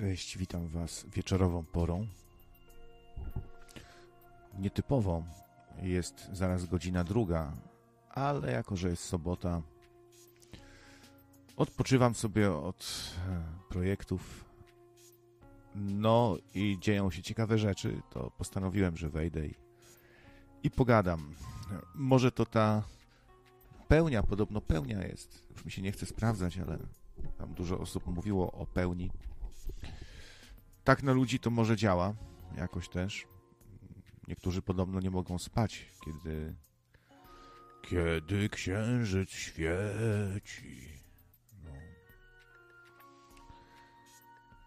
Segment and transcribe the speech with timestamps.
[0.00, 2.06] Cześć, witam Was wieczorową porą.
[4.58, 5.24] Nietypową
[5.82, 7.52] jest zaraz godzina druga,
[8.10, 9.62] ale jako, że jest sobota,
[11.56, 14.44] odpoczywam sobie od e, projektów.
[15.74, 19.54] No i dzieją się ciekawe rzeczy, to postanowiłem, że wejdę i,
[20.62, 21.34] i pogadam.
[21.94, 22.82] Może to ta
[23.88, 25.46] pełnia, podobno pełnia jest.
[25.50, 26.78] Już mi się nie chce sprawdzać, ale
[27.38, 29.10] tam dużo osób mówiło o pełni
[30.84, 32.14] tak na ludzi to może działa
[32.56, 33.26] jakoś też.
[34.28, 36.54] Niektórzy podobno nie mogą spać, kiedy
[37.82, 41.02] kiedy księżyc świeci.
[41.64, 41.70] No,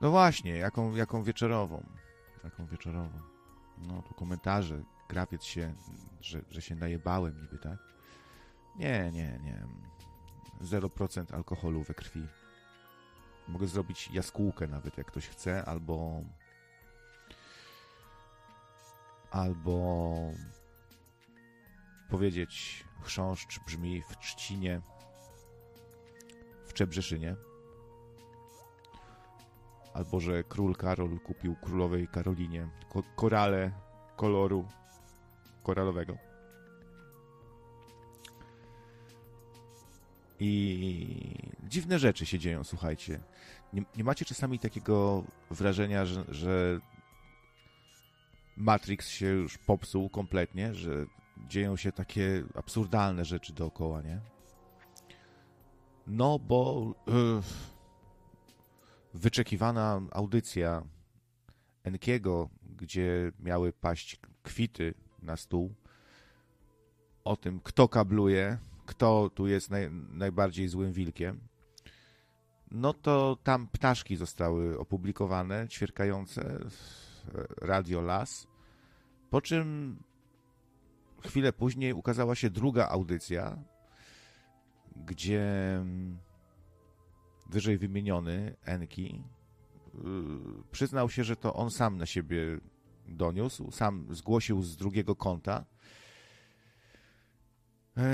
[0.01, 1.83] no właśnie, jaką, jaką wieczorową.
[2.41, 3.19] Taką wieczorową.
[3.77, 5.73] No, tu komentarze, grafiec się,
[6.21, 7.79] że, że się najebałem niby, tak?
[8.75, 9.67] Nie, nie, nie.
[10.61, 12.27] 0% alkoholu we krwi.
[13.47, 16.21] Mogę zrobić jaskółkę nawet, jak ktoś chce, albo
[19.31, 20.13] albo
[22.09, 24.81] powiedzieć chrząszcz brzmi w Trzcinie,
[26.65, 27.35] w Czebrzeszynie,
[29.93, 33.71] albo że król Karol kupił królowej Karolinie ko korale
[34.15, 34.67] koloru
[35.63, 36.32] koralowego.
[40.45, 43.19] I dziwne rzeczy się dzieją, słuchajcie.
[43.73, 46.79] Nie, nie macie czasami takiego wrażenia, że, że
[48.57, 51.05] Matrix się już popsuł kompletnie, że
[51.47, 54.19] dzieją się takie absurdalne rzeczy dookoła, nie?
[56.07, 57.41] No, bo yy,
[59.13, 60.83] wyczekiwana audycja
[61.83, 65.75] Enkiego, gdzie miały paść kwity na stół,
[67.23, 71.39] o tym, kto kabluje, kto tu jest naj, najbardziej złym wilkiem,
[72.71, 76.59] no to tam ptaszki zostały opublikowane, ćwierkające,
[77.61, 78.47] Radio Las,
[79.29, 79.97] po czym
[81.23, 83.63] chwilę później ukazała się druga audycja,
[84.95, 85.45] gdzie
[87.49, 89.23] wyżej wymieniony Enki
[89.95, 89.99] y,
[90.71, 92.59] przyznał się, że to on sam na siebie
[93.07, 95.65] doniósł, sam zgłosił z drugiego konta,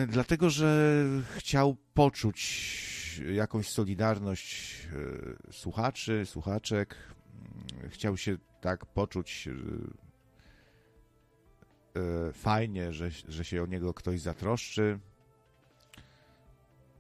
[0.08, 1.06] dlatego, że
[1.38, 2.80] chciał poczuć
[3.34, 4.76] jakąś solidarność
[5.50, 6.96] e, słuchaczy, słuchaczek.
[7.76, 9.50] Mm, chciał się tak poczuć
[11.96, 15.00] e, fajnie, że, że się o niego ktoś zatroszczy.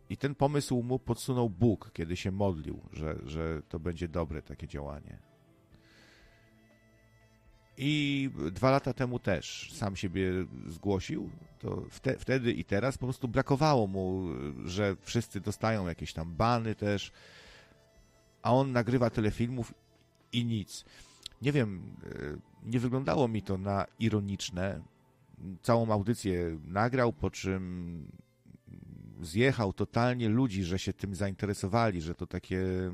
[0.09, 4.67] I ten pomysł mu podsunął Bóg, kiedy się modlił, że, że to będzie dobre takie
[4.67, 5.19] działanie.
[7.77, 10.31] I dwa lata temu też sam siebie
[10.67, 11.29] zgłosił.
[11.59, 14.29] To wte, wtedy i teraz po prostu brakowało mu,
[14.65, 17.11] że wszyscy dostają jakieś tam bany też,
[18.41, 19.73] a on nagrywa tyle filmów
[20.33, 20.85] i nic.
[21.41, 24.81] Nie wiem, e, nie wyglądało mi to na ironiczne.
[25.61, 28.05] Całą audycję nagrał, po czym
[29.21, 32.91] zjechał totalnie ludzi, że się tym zainteresowali, że to takie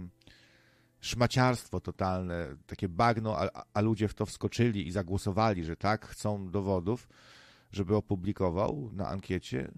[1.02, 6.52] szmaciarstwo totalne, takie bagno, a, a, ludzie w to wskoczyli i zagłosowali, że tak, chcą
[6.52, 7.08] dowodów,
[7.72, 9.72] żeby opublikował na ankiecie.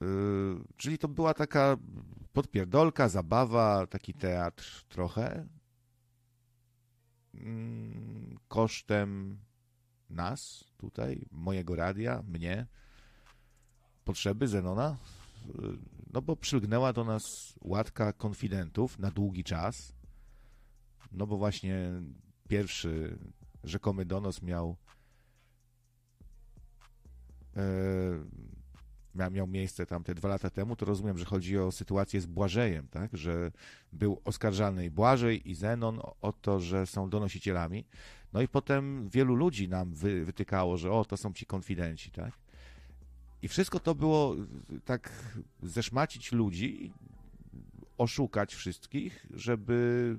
[0.00, 1.76] Yy, czyli to była taka
[2.32, 5.46] podpierdolka, zabawa, taki teatr trochę.
[7.34, 7.40] Yy,
[8.48, 9.38] kosztem
[10.10, 12.66] nas tutaj, mojego radia, mnie,
[14.04, 14.96] potrzeby Zenona,
[16.12, 19.92] no bo przylgnęła do nas łatka konfidentów na długi czas,
[21.12, 21.90] no bo właśnie
[22.48, 23.18] pierwszy
[23.64, 24.76] rzekomy donos miał
[27.56, 32.26] e, miał miejsce tam te dwa lata temu, to rozumiem, że chodzi o sytuację z
[32.26, 33.16] Błażejem, tak?
[33.16, 33.52] że
[33.92, 37.84] był oskarżany i Błażej i Zenon o, to, że są donosicielami.
[38.32, 42.32] No i potem wielu ludzi nam wy, wytykało, że o, to są ci konfidenci, tak?
[43.42, 44.36] I wszystko to było
[44.84, 45.12] tak
[45.62, 46.92] zeszmacić ludzi,
[47.98, 50.18] oszukać wszystkich, żeby,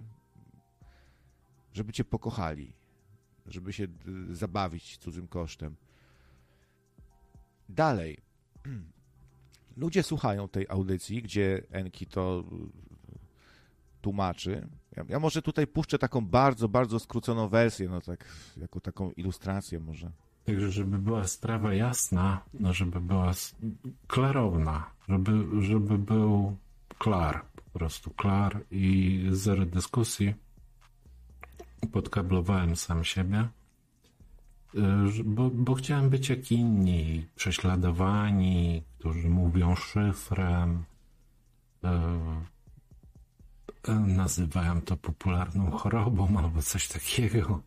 [1.74, 2.74] żeby cię pokochali,
[3.46, 3.88] żeby się
[4.32, 5.76] zabawić cudzym kosztem.
[7.72, 8.18] Dalej.
[9.78, 12.44] Ludzie słuchają tej audycji, gdzie Enki to
[14.02, 14.68] tłumaczy.
[14.98, 18.26] Ja, ja, może tutaj puszczę taką bardzo, bardzo skróconą wersję, no tak,
[18.58, 20.12] jako taką ilustrację może.
[20.46, 23.32] Także, żeby była sprawa jasna, no żeby była
[24.08, 25.32] klarowna, żeby,
[25.64, 26.58] żeby był
[26.98, 30.34] klar, po prostu klar i zero dyskusji.
[31.92, 33.61] Podkablowałem sam siebie, y,
[35.26, 40.84] bo, bo chciałem być jak inni, prześladowani, którzy mówią szyfrem,
[41.84, 41.88] y,
[43.92, 47.62] e, nazywają to popularną chorobą albo coś takiego.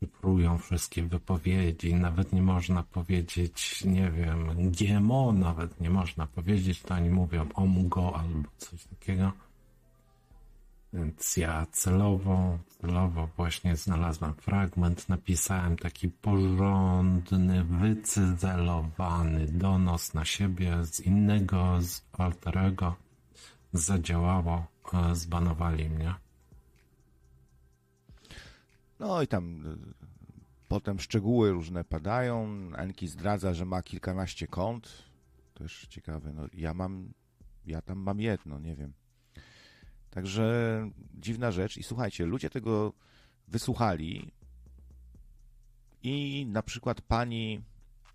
[0.00, 6.94] Szyfrują wszystkie wypowiedzi, nawet nie można powiedzieć, nie wiem, GMO nawet nie można powiedzieć, to
[6.94, 9.32] oni mówią OMGO albo coś takiego.
[10.94, 21.00] Więc ja celowo, celowo właśnie znalazłem fragment, napisałem taki porządny, wycyzelowany donos na siebie z
[21.00, 22.96] innego, z alterego.
[23.72, 26.14] Zadziałało, e, zbanowali mnie.
[28.98, 29.76] No i tam y,
[30.68, 32.48] potem szczegóły różne padają.
[32.76, 35.02] Enki zdradza, że ma kilkanaście kont.
[35.54, 36.32] Też ciekawe.
[36.32, 37.12] No, ja mam,
[37.66, 38.92] ja tam mam jedno, nie wiem.
[40.14, 41.76] Także dziwna rzecz.
[41.76, 42.92] I słuchajcie, ludzie tego
[43.48, 44.32] wysłuchali
[46.02, 47.60] i na przykład pani,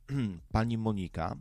[0.52, 1.36] pani Monika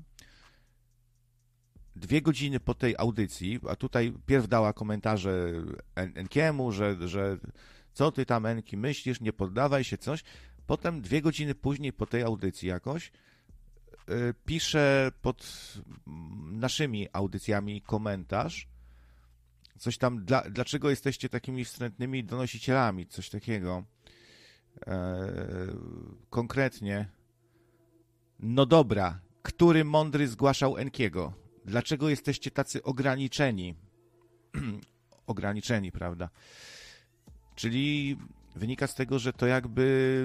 [1.97, 5.53] dwie godziny po tej audycji, a tutaj pierw dała komentarze
[5.95, 7.39] Enkiemu, że, że
[7.93, 10.25] co ty tam Enki myślisz, nie poddawaj się, coś.
[10.67, 13.13] Potem dwie godziny później po tej audycji jakoś
[14.09, 15.73] yy, pisze pod
[16.51, 18.69] naszymi audycjami komentarz,
[19.79, 23.85] coś tam, dla, dlaczego jesteście takimi wstrętnymi donosicielami, coś takiego.
[24.87, 25.29] E,
[26.31, 27.09] konkretnie.
[28.41, 31.33] No dobra, który mądry zgłaszał Enkiego?
[31.65, 33.75] Dlaczego jesteście tacy ograniczeni?
[35.27, 36.29] ograniczeni, prawda?
[37.55, 38.17] Czyli
[38.57, 40.25] wynika z tego, że to jakby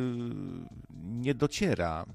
[1.03, 2.05] nie dociera.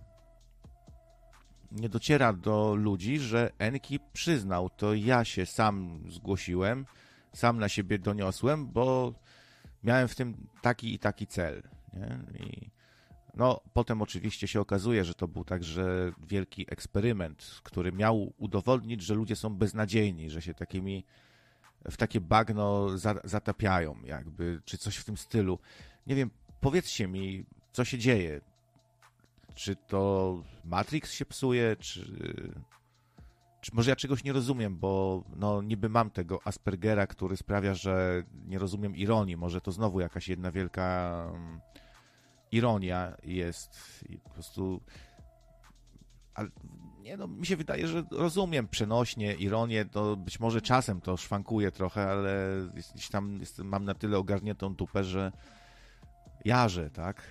[1.72, 6.86] Nie dociera do ludzi, że Enki przyznał, to ja się sam zgłosiłem,
[7.32, 9.14] sam na siebie doniosłem, bo
[9.84, 11.62] miałem w tym taki i taki cel.
[11.92, 12.18] Nie?
[12.46, 12.70] I
[13.34, 19.14] no, potem oczywiście się okazuje, że to był także wielki eksperyment, który miał udowodnić, że
[19.14, 21.04] ludzie są beznadziejni, że się takimi
[21.90, 25.58] w takie bagno za, zatapiają, jakby, czy coś w tym stylu.
[26.06, 28.40] Nie wiem, powiedzcie mi, co się dzieje.
[29.54, 32.12] Czy to Matrix się psuje, czy
[33.72, 38.58] może ja czegoś nie rozumiem, bo no niby mam tego Aspergera, który sprawia, że nie
[38.58, 39.36] rozumiem ironii.
[39.36, 41.60] Może to znowu jakaś jedna wielka um,
[42.52, 44.80] ironia jest i po prostu
[46.38, 46.48] ale
[47.00, 51.72] nie no, mi się wydaje, że rozumiem przenośnie, ironię, to być może czasem to szwankuje
[51.72, 52.60] trochę, ale
[52.94, 55.32] gdzieś tam mam na tyle ogarniętą tupę, że
[56.44, 57.22] jarzę, tak?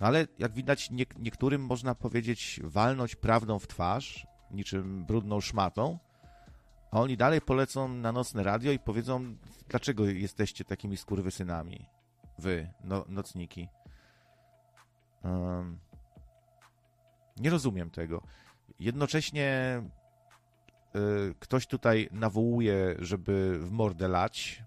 [0.00, 5.98] No ale jak widać, nie, niektórym można powiedzieć walnąć prawdą w twarz, niczym brudną szmatą,
[6.90, 9.36] a oni dalej polecą na nocne radio i powiedzą,
[9.68, 11.86] dlaczego jesteście takimi skurwysynami,
[12.38, 13.68] wy, no, nocniki.
[15.24, 15.78] Um,
[17.36, 18.22] nie rozumiem tego.
[18.78, 19.82] Jednocześnie
[20.96, 24.62] y, ktoś tutaj nawołuje, żeby w mordę lać.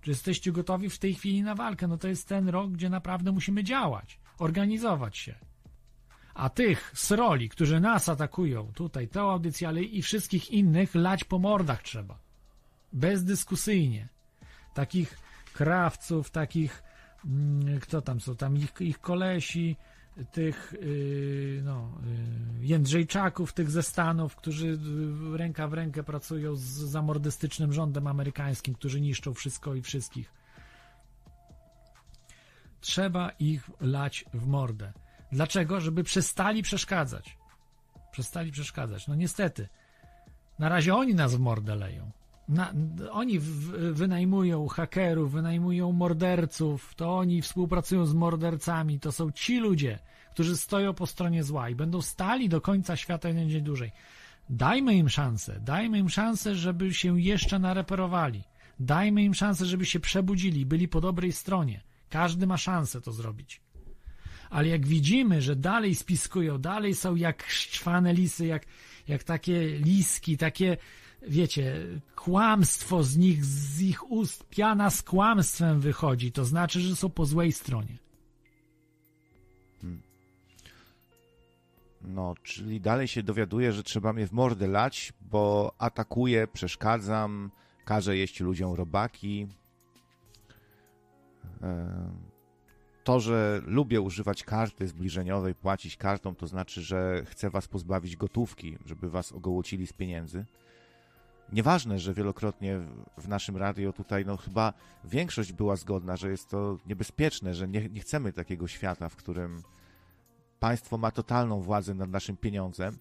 [0.00, 1.88] Czy jesteście gotowi w tej chwili na walkę?
[1.88, 5.34] No to jest ten rok, gdzie naprawdę musimy działać, organizować się.
[6.34, 11.24] A tych z roli, którzy nas atakują, tutaj tę audycję, ale i wszystkich innych, lać
[11.24, 12.18] po mordach trzeba.
[12.92, 14.08] Bezdyskusyjnie.
[14.74, 15.18] Takich
[15.52, 16.82] krawców, takich,
[17.24, 19.76] mm, kto tam są, tam ich, ich kolesi,
[20.32, 21.98] tych yy, no,
[22.60, 24.78] yy, Jędrzejczaków, tych ze Stanów, którzy
[25.32, 30.32] ręka w rękę pracują z zamordystycznym rządem amerykańskim, którzy niszczą wszystko i wszystkich.
[32.80, 34.92] Trzeba ich lać w mordę.
[35.34, 35.80] Dlaczego?
[35.80, 37.38] Żeby przestali przeszkadzać.
[38.12, 39.08] Przestali przeszkadzać.
[39.08, 39.68] No niestety.
[40.58, 42.10] Na razie oni nas w mordę leją.
[42.48, 42.72] Na,
[43.10, 49.00] oni w, wynajmują hakerów, wynajmują morderców, to oni współpracują z mordercami.
[49.00, 49.98] To są ci ludzie,
[50.30, 53.92] którzy stoją po stronie zła i będą stali do końca świata jeden dzień dłużej.
[54.50, 58.44] Dajmy im szansę, dajmy im szansę, żeby się jeszcze nareperowali.
[58.80, 61.80] Dajmy im szansę, żeby się przebudzili, byli po dobrej stronie.
[62.10, 63.63] Każdy ma szansę to zrobić
[64.54, 68.66] ale jak widzimy, że dalej spiskują, dalej są jak szczwane lisy, jak,
[69.08, 70.76] jak takie liski, takie,
[71.28, 77.10] wiecie, kłamstwo z nich, z ich ust, piana z kłamstwem wychodzi, to znaczy, że są
[77.10, 77.98] po złej stronie.
[79.80, 80.02] Hmm.
[82.02, 87.50] No, czyli dalej się dowiaduje, że trzeba mnie w mordę lać, bo atakuję, przeszkadzam,
[87.84, 89.46] każę jeść ludziom robaki.
[93.04, 98.78] To, że lubię używać karty zbliżeniowej, płacić kartą, to znaczy, że chcę was pozbawić gotówki,
[98.86, 100.44] żeby was ogołocili z pieniędzy.
[101.52, 102.78] Nieważne, że wielokrotnie
[103.18, 104.72] w naszym radio tutaj, no chyba
[105.04, 109.62] większość była zgodna, że jest to niebezpieczne, że nie, nie chcemy takiego świata, w którym
[110.60, 112.98] państwo ma totalną władzę nad naszym pieniądzem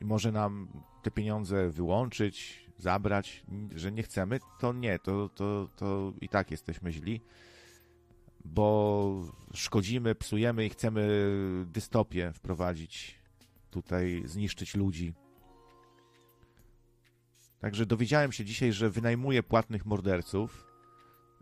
[0.00, 0.68] i może nam
[1.02, 3.44] te pieniądze wyłączyć, zabrać,
[3.74, 7.20] że nie chcemy, to nie, to, to, to i tak jesteśmy źli,
[8.46, 9.24] bo
[9.54, 11.08] szkodzimy, psujemy i chcemy
[11.66, 13.14] dystopię wprowadzić,
[13.70, 15.14] tutaj zniszczyć ludzi.
[17.60, 20.66] Także dowiedziałem się dzisiaj, że wynajmuje płatnych morderców,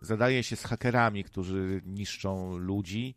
[0.01, 3.15] zadaje się z hakerami, którzy niszczą ludzi.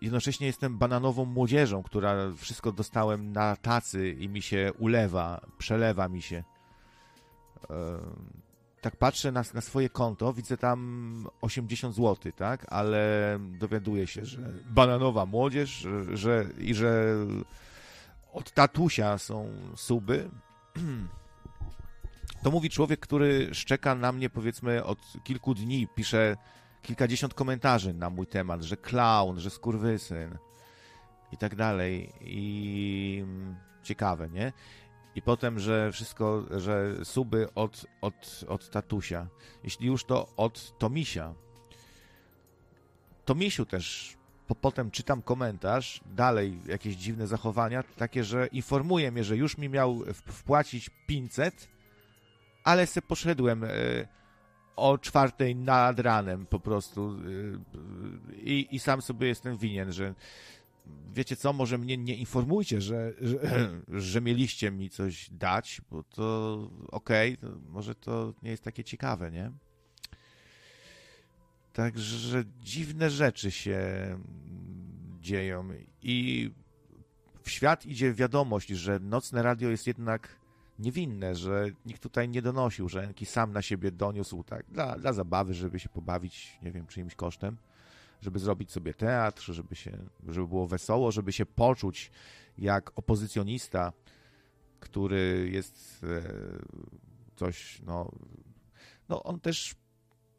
[0.00, 6.22] Jednocześnie jestem bananową młodzieżą, która wszystko dostałem na tacy i mi się ulewa, przelewa mi
[6.22, 6.44] się.
[8.82, 12.66] Tak patrzę na, na swoje konto, widzę tam 80 zł, tak?
[12.68, 14.38] Ale dowiaduję się, że
[14.70, 17.14] bananowa młodzież, że, i że
[18.32, 20.30] od tatusia są suby.
[22.42, 26.36] To mówi człowiek, który szczeka na mnie powiedzmy od kilku dni, pisze
[26.82, 30.38] kilkadziesiąt komentarzy na mój temat, że clown, że skurwysyn
[31.32, 32.12] i tak dalej.
[32.20, 33.24] I
[33.82, 34.52] ciekawe, nie?
[35.14, 39.26] I potem, że wszystko, że suby od, od, od tatusia.
[39.64, 41.34] Jeśli już to od Tomisia.
[43.24, 44.16] Tomisiu też
[44.46, 49.68] po, potem czytam komentarz, dalej jakieś dziwne zachowania, takie, że informuje mnie, że już mi
[49.68, 51.68] miał wpłacić 500,
[52.64, 53.68] ale se poszedłem e,
[54.76, 57.16] o czwartej nad ranem po prostu
[58.36, 60.14] i, i sam sobie jestem winien, że
[61.14, 63.38] wiecie co, może mnie nie informujcie, że, że,
[64.00, 66.54] że mieliście mi coś dać, bo to
[66.88, 69.52] okej, okay, może to nie jest takie ciekawe, nie?
[71.72, 73.80] Także dziwne rzeczy się
[75.20, 75.68] dzieją
[76.02, 76.50] i
[77.42, 80.28] w świat idzie wiadomość, że nocne radio jest jednak
[80.78, 85.12] niewinne, że nikt tutaj nie donosił, że Enki sam na siebie doniósł tak dla, dla
[85.12, 87.56] zabawy, żeby się pobawić, nie wiem, czyimś kosztem,
[88.22, 89.98] żeby zrobić sobie teatr, żeby, się,
[90.28, 92.10] żeby było wesoło, żeby się poczuć
[92.58, 93.92] jak opozycjonista,
[94.80, 96.22] który jest e,
[97.36, 98.10] coś, no,
[99.08, 99.74] no on też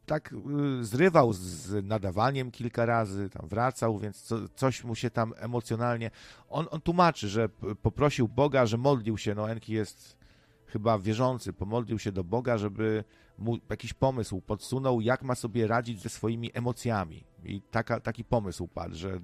[0.05, 0.33] tak
[0.81, 6.11] y, zrywał z nadawaniem kilka razy, tam wracał, więc co, coś mu się tam emocjonalnie.
[6.49, 7.49] On, on tłumaczy, że
[7.81, 9.35] poprosił Boga, że modlił się.
[9.35, 10.17] No, Enki jest
[10.65, 13.03] chyba wierzący, pomodlił się do Boga, żeby
[13.37, 17.23] mu jakiś pomysł podsunął, jak ma sobie radzić ze swoimi emocjami.
[17.45, 19.19] I taka, taki pomysł padł, że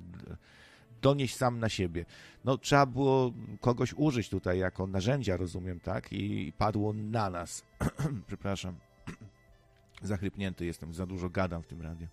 [1.01, 2.05] donieść sam na siebie.
[2.45, 6.13] No, trzeba było kogoś użyć tutaj jako narzędzia, rozumiem, tak?
[6.13, 7.65] I padło na nas.
[8.27, 8.75] Przepraszam.
[10.01, 12.07] Zachrypnięty jestem, za dużo gadam w tym radiu.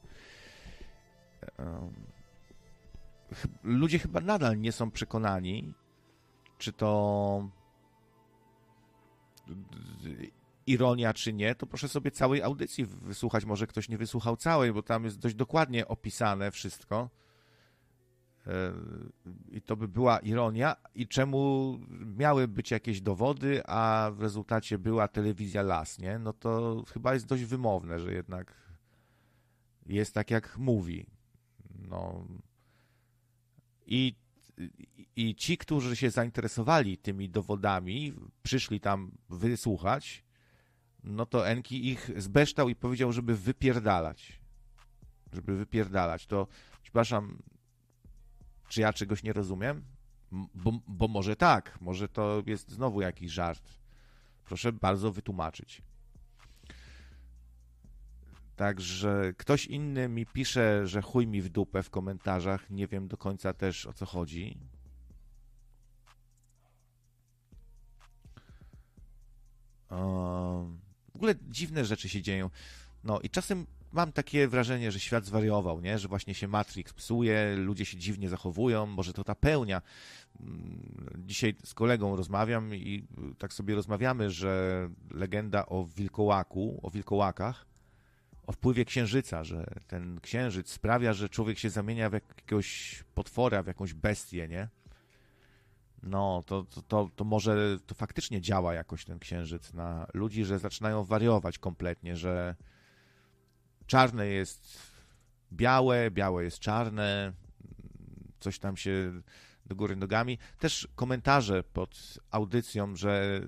[3.62, 5.74] Ludzie chyba nadal nie są przekonani,
[6.58, 7.48] czy to
[10.66, 13.44] ironia, czy nie, to proszę sobie całej audycji wysłuchać.
[13.44, 17.10] Może ktoś nie wysłuchał całej, bo tam jest dość dokładnie opisane wszystko.
[19.50, 20.76] I to by była ironia.
[20.94, 21.78] I czemu
[22.16, 26.18] miały być jakieś dowody, a w rezultacie była telewizja las, nie?
[26.18, 28.54] No to chyba jest dość wymowne, że jednak
[29.86, 31.06] jest tak, jak mówi.
[31.88, 32.24] No.
[33.86, 34.14] I,
[35.16, 40.25] I ci, którzy się zainteresowali tymi dowodami, przyszli tam wysłuchać,
[41.06, 44.40] no to Enki ich zbeształ i powiedział, żeby wypierdalać.
[45.32, 46.26] Żeby wypierdalać.
[46.26, 46.46] To,
[46.82, 47.38] przepraszam,
[48.68, 49.84] czy ja czegoś nie rozumiem?
[50.54, 53.78] Bo, bo może tak, może to jest znowu jakiś żart.
[54.44, 55.82] Proszę bardzo wytłumaczyć.
[58.56, 62.70] Także ktoś inny mi pisze, że chuj mi w dupę w komentarzach.
[62.70, 64.58] Nie wiem do końca też o co chodzi.
[71.16, 72.50] W ogóle dziwne rzeczy się dzieją.
[73.04, 75.98] No i czasem mam takie wrażenie, że świat zwariował, nie?
[75.98, 79.82] że właśnie się Matrix psuje, ludzie się dziwnie zachowują, może to ta pełnia.
[80.40, 83.04] Mm, dzisiaj z kolegą rozmawiam i
[83.38, 87.66] tak sobie rozmawiamy, że legenda o wilkołaku, o wilkołakach,
[88.46, 93.66] o wpływie księżyca, że ten księżyc sprawia, że człowiek się zamienia w jakiegoś potwora, w
[93.66, 94.68] jakąś bestię, nie?
[96.02, 100.58] No, to, to, to, to może to faktycznie działa jakoś ten księżyc na ludzi, że
[100.58, 102.54] zaczynają wariować kompletnie, że
[103.86, 104.78] czarne jest
[105.52, 107.32] białe, białe jest czarne,
[108.40, 109.22] coś tam się
[109.66, 110.38] do góry nogami.
[110.58, 113.40] Też komentarze pod audycją, że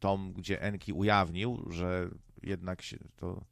[0.00, 2.10] tom, gdzie Enki ujawnił, że
[2.42, 3.44] jednak się to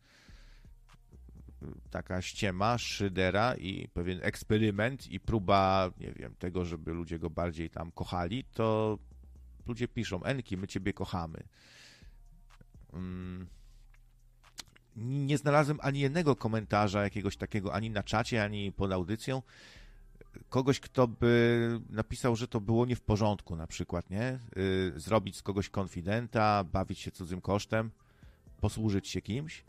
[1.90, 7.70] taka ściema Szydera i pewien eksperyment i próba, nie wiem, tego, żeby ludzie go bardziej
[7.70, 8.98] tam kochali, to
[9.66, 11.42] ludzie piszą, Enki, my ciebie kochamy.
[12.92, 13.46] Mm
[14.96, 19.42] nie znalazłem ani jednego komentarza jakiegoś takiego, ani na czacie, ani pod audycją,
[20.48, 24.38] kogoś, kto by napisał, że to było nie w porządku, na przykład, nie?
[24.56, 27.90] Y, zrobić z kogoś konfidenta, bawić się cudzym kosztem,
[28.60, 29.64] posłużyć się kimś.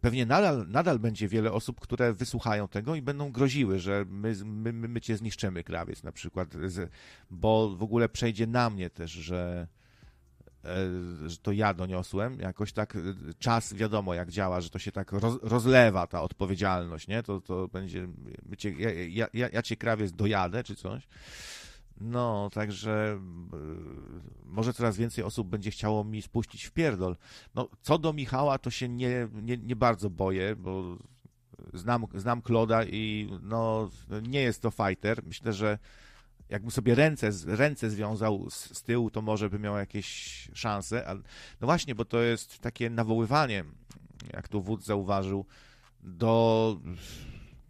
[0.00, 4.72] Pewnie nadal, nadal będzie wiele osób, które wysłuchają tego i będą groziły, że my, my,
[4.72, 6.48] my cię zniszczymy, krawiec na przykład,
[7.30, 9.68] bo w ogóle przejdzie na mnie też, że
[10.64, 12.98] E, że to ja doniosłem, jakoś tak e,
[13.38, 17.22] czas wiadomo jak działa, że to się tak roz, rozlewa ta odpowiedzialność, nie?
[17.22, 18.08] To, to będzie,
[18.58, 18.70] cię,
[19.08, 21.08] ja, ja, ja cię krawiec dojadę czy coś.
[22.00, 23.20] No, także
[23.52, 23.58] e,
[24.44, 27.16] może coraz więcej osób będzie chciało mi spuścić w pierdol.
[27.54, 30.96] No, co do Michała, to się nie, nie, nie bardzo boję, bo
[31.74, 33.90] znam, znam Kloda i no,
[34.22, 35.22] nie jest to fighter.
[35.24, 35.78] Myślę, że
[36.48, 40.08] jakbym sobie ręce, ręce związał z, z tyłu, to może by miał jakieś
[40.54, 41.16] szanse.
[41.60, 43.64] No właśnie, bo to jest takie nawoływanie,
[44.32, 45.44] jak tu wódz zauważył,
[46.02, 46.76] do...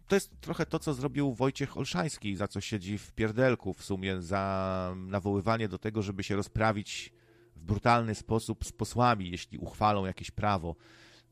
[0.09, 4.21] To jest trochę to, co zrobił Wojciech Olszański, za co siedzi w pierdelku w sumie,
[4.21, 7.13] za nawoływanie do tego, żeby się rozprawić
[7.55, 10.75] w brutalny sposób z posłami, jeśli uchwalą jakieś prawo,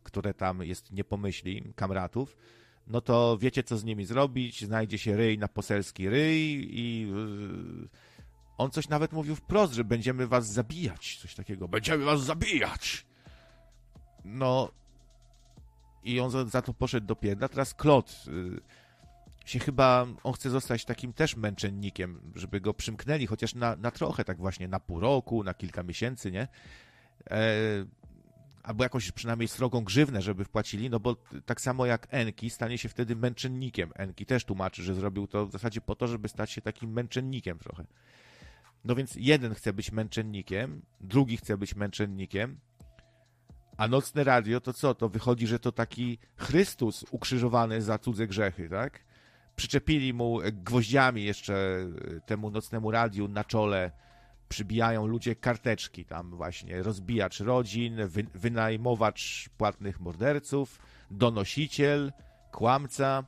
[0.03, 2.37] które tam jest nie pomyśli kamratów.
[2.87, 7.89] No to wiecie, co z nimi zrobić, znajdzie się ryj na poselski ryj i yy,
[8.57, 13.05] on coś nawet mówił wprost, że będziemy was zabijać, coś takiego, będziemy was zabijać.
[14.25, 14.71] No
[16.07, 18.61] i on za, to poszedł do pierdla, teraz Klot yy,
[19.45, 24.25] się chyba, on chce zostać takim też męczennikiem, żeby go przymknęli, chociaż na, na trochę,
[24.25, 26.47] tak właśnie na pół roku, na kilka miesięcy, nie?
[27.31, 27.47] E,
[28.63, 32.89] albo jakąś przynajmniej srogą grzywnę, żeby wpłacili, no bo tak samo jak Enki stanie się
[32.89, 33.91] wtedy męczennikiem.
[33.95, 37.59] Enki też tłumaczy, że zrobił to w zasadzie po to, żeby stać się takim męczennikiem
[37.59, 37.85] trochę.
[38.85, 42.59] No więc jeden chce być męczennikiem, drugi chce być męczennikiem,
[43.77, 44.95] a nocne radio to co?
[44.95, 48.99] To wychodzi, że to taki Chrystus ukrzyżowany za cudze grzechy, tak?
[49.55, 51.87] Przyczepili mu gwoździami jeszcze
[52.25, 53.91] temu nocnemu radiu na czole
[54.49, 60.79] przybijają ludzie karteczki, tam właśnie rozbijacz rodzin, wy, wynajmowacz płatnych morderców,
[61.11, 62.13] donosiciel,
[62.51, 63.23] kłamca,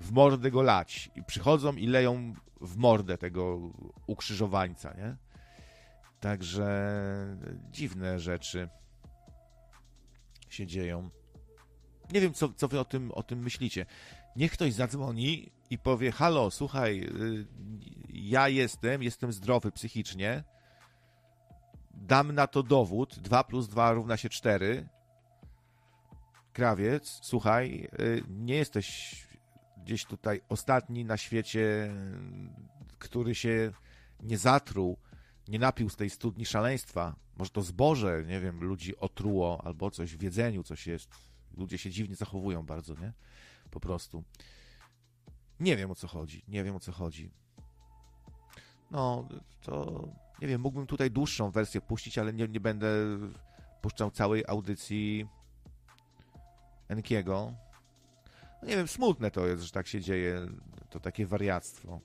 [0.00, 1.10] w mordę go lać.
[1.16, 3.60] I przychodzą i leją w mordę tego
[4.06, 5.16] ukrzyżowańca, nie?
[6.20, 6.66] Także
[7.70, 8.68] dziwne rzeczy
[10.54, 11.10] się dzieją.
[12.12, 13.86] Nie wiem, co, co wy o tym, o tym myślicie.
[14.36, 17.46] Niech ktoś zadzwoni i powie: Halo, słuchaj, y,
[18.08, 20.44] ja jestem, jestem zdrowy psychicznie,
[21.94, 24.88] dam na to dowód, 2 plus 2 równa się 4.
[26.52, 29.16] Krawiec, słuchaj, y, nie jesteś
[29.84, 31.94] gdzieś tutaj ostatni na świecie,
[32.98, 33.72] który się
[34.22, 34.98] nie zatruł,
[35.48, 37.16] nie napił z tej studni szaleństwa.
[37.36, 41.10] Może to zboże, nie wiem, ludzi otruło albo coś w jedzeniu, coś jest.
[41.56, 43.12] Ludzie się dziwnie zachowują bardzo, nie?
[43.70, 44.24] Po prostu.
[45.60, 46.42] Nie wiem o co chodzi.
[46.48, 47.30] Nie wiem o co chodzi.
[48.90, 49.28] No,
[49.62, 50.08] to
[50.40, 52.88] nie wiem, mógłbym tutaj dłuższą wersję puścić, ale nie, nie będę
[53.82, 55.26] puszczał całej audycji
[56.88, 57.54] Enkiego.
[58.62, 60.46] No nie wiem, smutne to jest, że tak się dzieje,
[60.90, 62.00] to takie wariactwo.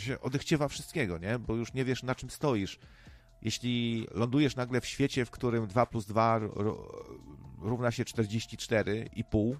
[0.00, 1.38] Się odechciewa wszystkiego, nie?
[1.38, 2.78] Bo już nie wiesz, na czym stoisz.
[3.42, 6.40] Jeśli lądujesz nagle w świecie, w którym 2 plus 2
[7.58, 9.56] równa się 44,5,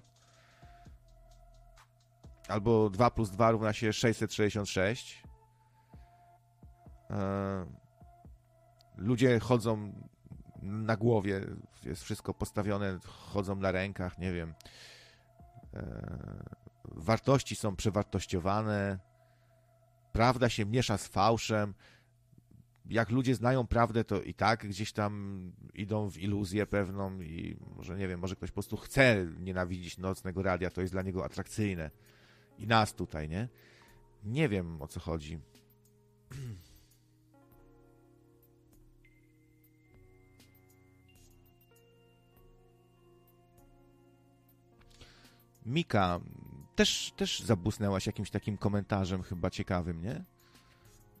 [2.47, 5.23] albo 2 plus 2 równa się 666,
[7.11, 7.65] E,
[8.97, 9.93] ludzie chodzą
[10.61, 11.41] na głowie,
[11.83, 14.53] jest wszystko postawione, chodzą na rękach, nie wiem.
[15.73, 15.83] E,
[16.83, 18.99] wartości są przewartościowane,
[20.13, 21.73] prawda się miesza z fałszem.
[22.85, 27.97] Jak ludzie znają prawdę, to i tak gdzieś tam idą w iluzję pewną i może
[27.97, 31.91] nie wiem, może ktoś po prostu chce nienawidzić nocnego radia, to jest dla niego atrakcyjne.
[32.57, 33.47] I nas tutaj, nie?
[34.23, 35.39] Nie wiem o co chodzi.
[45.65, 46.19] Mika,
[46.75, 50.23] też, też zabłysnęłaś jakimś takim komentarzem chyba ciekawym, nie?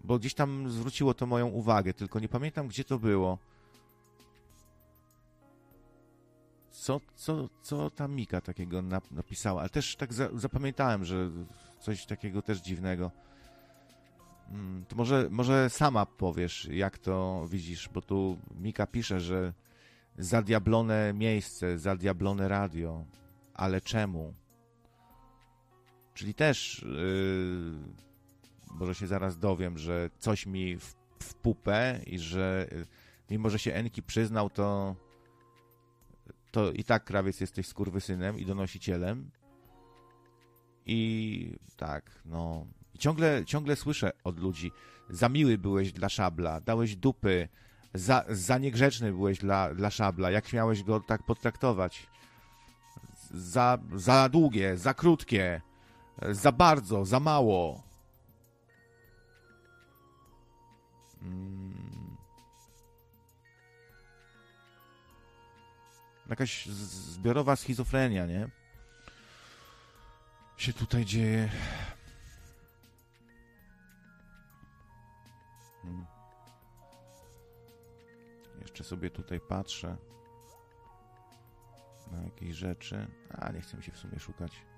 [0.03, 3.37] Bo gdzieś tam zwróciło to moją uwagę, tylko nie pamiętam, gdzie to było.
[6.71, 9.59] Co, co, co ta Mika takiego napisała?
[9.59, 11.29] Ale też tak za, zapamiętałem, że
[11.79, 13.11] coś takiego też dziwnego.
[14.49, 19.53] Hmm, to może, może sama powiesz, jak to widzisz, bo tu Mika pisze, że
[20.17, 23.05] zadiablone miejsce, zadiablone radio
[23.53, 24.33] ale czemu?
[26.13, 32.67] Czyli też yy, może się zaraz dowiem, że coś mi w, w pupę i że
[32.71, 32.85] yy,
[33.29, 34.95] mimo, że się Enki przyznał, to
[36.51, 39.31] to i tak krawiec jesteś skurwysynem i donosicielem.
[40.85, 44.71] I tak, no, I ciągle, ciągle słyszę od ludzi,
[45.09, 47.49] za miły byłeś dla szabla, dałeś dupy,
[47.93, 52.07] za, za niegrzeczny byłeś dla, dla szabla, jak miałeś go tak potraktować?
[53.31, 55.61] Za, za długie, za krótkie,
[56.29, 57.83] za bardzo, za mało.
[61.21, 62.17] Mm.
[66.29, 68.49] Jakaś zbiorowa schizofrenia, nie?
[70.57, 71.49] Się tutaj dzieje.
[75.81, 76.05] Hmm.
[78.61, 79.97] Jeszcze sobie tutaj patrzę
[82.11, 83.07] na jakieś rzeczy.
[83.29, 84.70] A, nie chcę mi się w sumie szukać.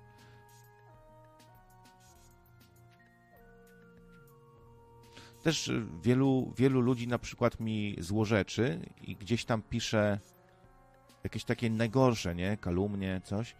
[5.44, 10.20] Też y, wielu, wielu ludzi na przykład mi złorzeczy i gdzieś tam pisze
[11.24, 12.56] jakieś takie najgorsze, nie?
[12.56, 13.54] Kalumnie, coś.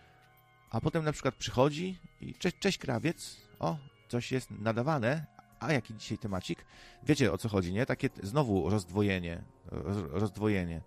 [0.70, 3.76] A potem na przykład przychodzi i cześć, cześć krawiec, o,
[4.08, 5.26] coś jest nadawane,
[5.60, 6.64] a jaki dzisiaj temacik?
[7.02, 7.86] Wiecie o co chodzi, nie?
[7.86, 10.82] Takie znowu rozdwojenie, roz, rozdwojenie,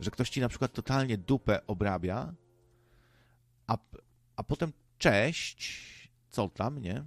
[0.00, 2.34] że ktoś ci na przykład totalnie dupę obrabia,
[3.66, 3.78] a,
[4.36, 5.82] a potem cześć,
[6.30, 7.04] co tam, nie?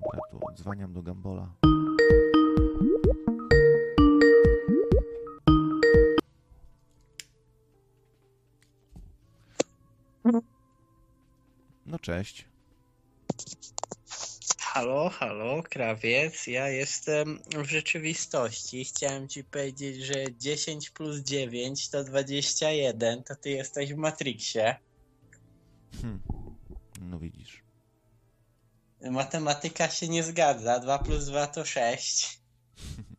[0.00, 1.52] Dobra, tu dzwaniam do Gambola.
[11.86, 12.44] No cześć.
[14.60, 16.46] Halo, halo, krawiec.
[16.46, 18.84] Ja jestem w rzeczywistości.
[18.84, 24.76] Chciałem ci powiedzieć, że 10 plus 9 to 21, to ty jesteś w Matrixie.
[26.02, 26.20] Hm.
[27.00, 27.65] No widzisz.
[29.10, 30.80] Matematyka się nie zgadza.
[30.80, 32.38] 2 plus 2 to 6.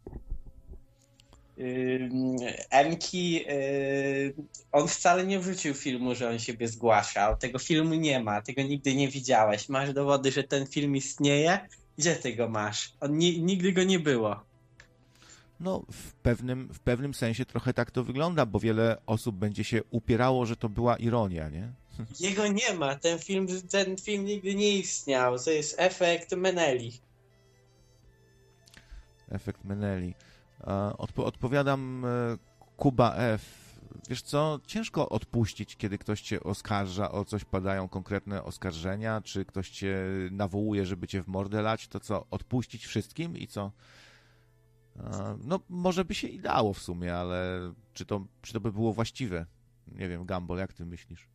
[1.59, 2.35] Ym,
[2.69, 4.33] Enki, yy,
[4.71, 7.37] on wcale nie wrzucił filmu, że on siebie zgłaszał.
[7.37, 9.69] Tego filmu nie ma, tego nigdy nie widziałeś.
[9.69, 11.59] Masz dowody, że ten film istnieje?
[11.97, 12.93] Gdzie ty go masz?
[12.99, 14.39] On ni- nigdy go nie było.
[15.59, 19.81] No, w pewnym, w pewnym sensie trochę tak to wygląda, bo wiele osób będzie się
[19.91, 21.67] upierało, że to była ironia, nie?
[22.19, 25.39] Jego nie ma, ten film, ten film nigdy nie istniał.
[25.39, 27.01] To jest efekt Meneli.
[29.29, 30.13] Efekt Meneli.
[30.97, 32.37] Odpo odpowiadam e,
[32.77, 33.67] Kuba F.
[34.09, 39.69] Wiesz co, ciężko odpuścić, kiedy ktoś cię oskarża o coś, padają konkretne oskarżenia, czy ktoś
[39.69, 39.97] cię
[40.31, 43.71] nawołuje, żeby cię w mordę lać, to co, odpuścić wszystkim i co?
[45.43, 48.93] No, może by się i dało w sumie, ale czy to, czy to by było
[48.93, 49.45] właściwe?
[49.87, 51.27] Nie wiem, Gambol, jak ty myślisz?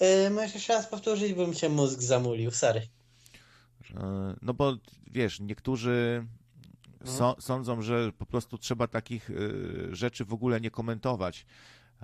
[0.00, 2.88] Yy, możesz jeszcze raz powtórzyć, bo mi się mózg zamulił, sorry.
[3.96, 6.26] E, No bo wiesz, niektórzy
[7.04, 9.34] so, sądzą, że po prostu trzeba takich e,
[9.96, 11.46] rzeczy w ogóle nie komentować.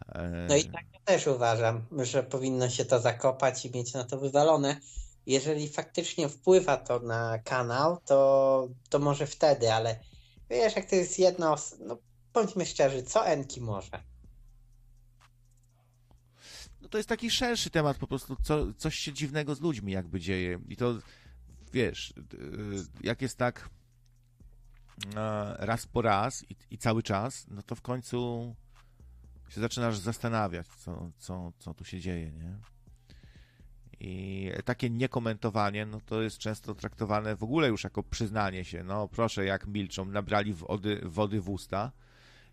[0.08, 4.04] E, No i tak ja też uważam, że powinno się to zakopać i mieć na
[4.04, 4.80] to wywalone.
[5.26, 10.00] Jeżeli faktycznie wpływa to na kanał, to, to może wtedy, ale
[10.50, 11.98] wiesz, jak to jest jedno, no
[12.32, 14.02] bądźmy szczerzy, co Enki może?
[16.86, 20.20] No to jest taki szerszy temat, po prostu co, coś się dziwnego z ludźmi jakby
[20.20, 20.58] dzieje.
[20.68, 20.98] I to
[21.72, 22.22] wiesz, e,
[23.00, 23.70] jak jest tak
[25.16, 28.54] e, raz po raz i, i cały czas, no to w końcu
[29.48, 32.56] się zaczynasz zastanawiać, co, co, co tu się dzieje, nie?
[34.00, 38.84] I takie niekomentowanie, no to jest często traktowane w ogóle już jako przyznanie się.
[38.84, 41.92] No proszę, jak milczą, nabrali wody, wody w usta.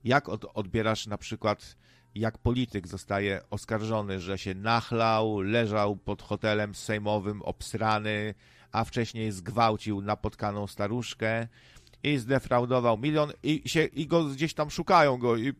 [0.04, 1.76] Jak od, odbierasz na przykład,
[2.16, 8.34] jak polityk zostaje oskarżony, że się nachlał, leżał pod hotelem sejmowym obsrany,
[8.72, 11.48] a wcześniej zgwałcił napotkaną staruszkę
[12.04, 15.54] i zdefraudował milion i, się, i go gdzieś tam szukają go i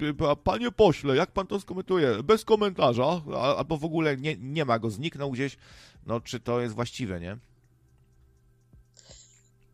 [0.44, 2.24] panie pośle, jak pan to skomentuje?
[2.24, 3.22] Bez komentarza,
[3.58, 5.58] albo w ogóle nie, nie ma go, zniknął gdzieś,
[6.06, 7.38] no czy to jest właściwe, nie?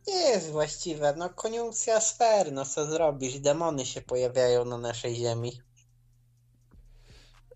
[0.08, 5.62] Nie jest właściwe, no koniunkcja sfer, no co zrobisz, demony się pojawiają na naszej ziemi.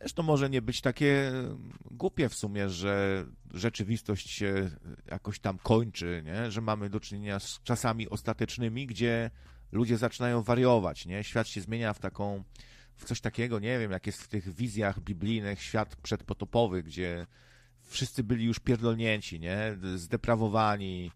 [0.03, 1.31] Też to może nie być takie
[1.91, 4.69] głupie w sumie, że rzeczywistość się
[5.11, 6.51] jakoś tam kończy, nie?
[6.51, 9.31] że mamy do czynienia z czasami ostatecznymi, gdzie
[9.71, 11.23] ludzie zaczynają wariować, nie?
[11.23, 12.43] Świat się zmienia w taką,
[12.95, 17.27] w coś takiego, nie wiem, jak jest w tych wizjach biblijnych, świat przedpotopowy, gdzie
[17.83, 19.77] wszyscy byli już pierdolnięci, nie?
[19.95, 21.11] Zdeprawowani,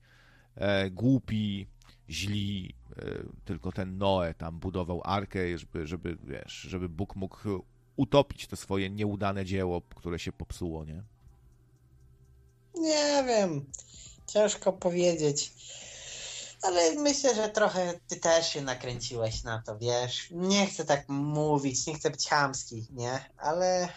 [0.56, 1.68] e, głupi,
[2.10, 3.04] źli, e,
[3.46, 7.66] tylko ten Noe tam budował arkę, żeby, żeby, wiesz, żeby Bóg mógł
[7.98, 11.04] utopić to swoje nieudane dzieło, które się popsuło, nie?
[12.76, 13.72] Nie wiem,
[14.28, 15.54] ciężko powiedzieć.
[16.62, 20.28] Ale myślę, że trochę ty też się nakręciłeś na to, wiesz.
[20.32, 23.30] Nie chcę tak mówić, nie chcę być chamski, nie?
[23.38, 23.90] Ale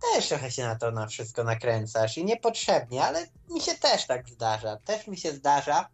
[0.00, 4.28] też trochę się na to na wszystko nakręcasz i niepotrzebnie, ale mi się też tak
[4.28, 4.76] zdarza.
[4.76, 5.88] Też mi się zdarza.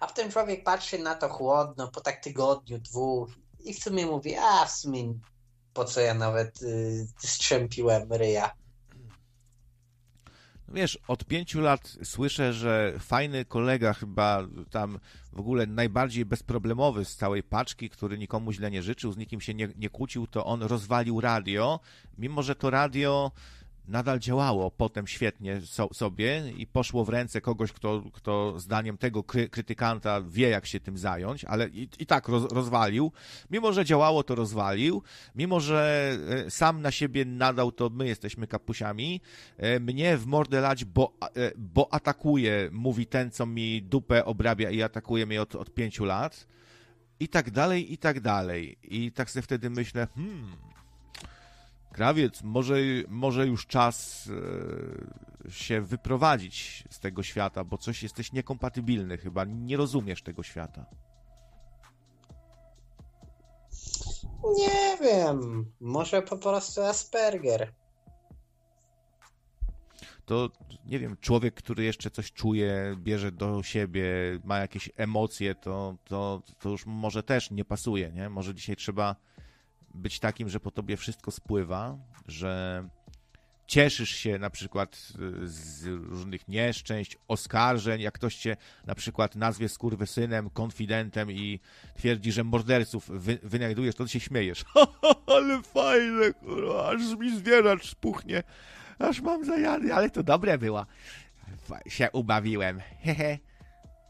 [0.00, 3.30] A potem człowiek patrzy na to chłodno po tak tygodniu, dwóch
[3.68, 5.14] i w sumie mówi, a w sumie
[5.74, 8.50] po co ja nawet y, strzępiłem ryja.
[10.68, 14.98] No wiesz, od pięciu lat słyszę, że fajny kolega, chyba tam
[15.32, 19.54] w ogóle najbardziej bezproblemowy z całej paczki, który nikomu źle nie życzył, z nikim się
[19.54, 21.80] nie, nie kłócił, to on rozwalił radio,
[22.18, 23.32] mimo że to radio
[23.88, 29.22] nadal działało potem świetnie so, sobie i poszło w ręce kogoś, kto, kto zdaniem tego
[29.22, 33.12] kry, krytykanta wie, jak się tym zająć, ale i, i tak roz, rozwalił.
[33.50, 35.02] Mimo, że działało, to rozwalił.
[35.34, 36.12] Mimo, że
[36.46, 39.20] e, sam na siebie nadał, to my jesteśmy kapusiami.
[39.56, 44.70] E, mnie w mordę lać, bo, e, bo atakuje, mówi ten, co mi dupę obrabia
[44.70, 46.46] i atakuje mnie od, od pięciu lat.
[47.20, 48.78] I tak dalej, i tak dalej.
[48.82, 50.56] I tak sobie wtedy myślę, hmm,
[51.98, 52.76] Krawiec, może,
[53.08, 54.28] może już czas
[55.46, 60.86] e, się wyprowadzić z tego świata, bo coś jesteś niekompatybilny chyba, nie rozumiesz tego świata.
[64.56, 67.72] Nie wiem, może po prostu Asperger.
[70.24, 70.50] To,
[70.86, 74.04] nie wiem, człowiek, który jeszcze coś czuje, bierze do siebie,
[74.44, 78.28] ma jakieś emocje, to, to, to już może też nie pasuje, nie?
[78.28, 79.16] Może dzisiaj trzeba
[79.94, 82.84] być takim, że po tobie wszystko spływa, że
[83.68, 89.68] cieszysz się na przykład y, z różnych nieszczęść, oskarżeń, jak ktoś cię na przykład nazwie
[89.68, 91.60] skurwysynem, konfidentem i
[91.96, 94.64] twierdzi, że morderców wy, wynajdujesz, to ty się śmiejesz.
[95.36, 98.42] ale fajne, kurwa, aż mi zwierzacz spuchnie,
[98.98, 100.86] aż mam zajady, ale to dobre było.
[101.86, 103.38] Się ubawiłem, hehe.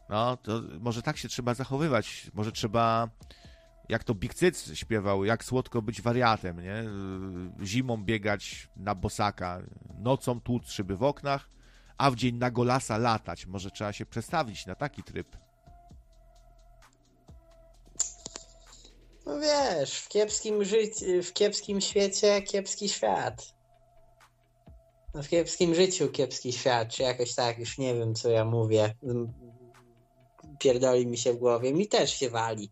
[0.09, 3.09] No, to może tak się trzeba zachowywać, może trzeba
[3.89, 6.83] jak to Big Cyc śpiewał, jak słodko być wariatem, nie?
[7.65, 9.61] Zimą biegać na bosaka,
[9.99, 11.49] nocą tłuc szyby w oknach,
[11.97, 13.45] a w dzień na golasa latać.
[13.45, 15.37] Może trzeba się przestawić na taki tryb.
[19.25, 23.53] No wiesz, w kiepskim życiu, w kiepskim świecie kiepski świat.
[25.13, 28.95] No w kiepskim życiu kiepski świat, czy jakoś tak, już nie wiem co ja mówię.
[30.59, 32.71] Pierdoli mi się w głowie, mi też się wali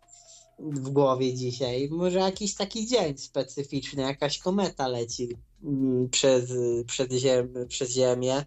[0.60, 1.90] w głowie dzisiaj.
[1.92, 6.54] Może jakiś taki dzień specyficzny, jakaś kometa leci mm, przez,
[6.88, 8.46] przez, ziem, przez Ziemię,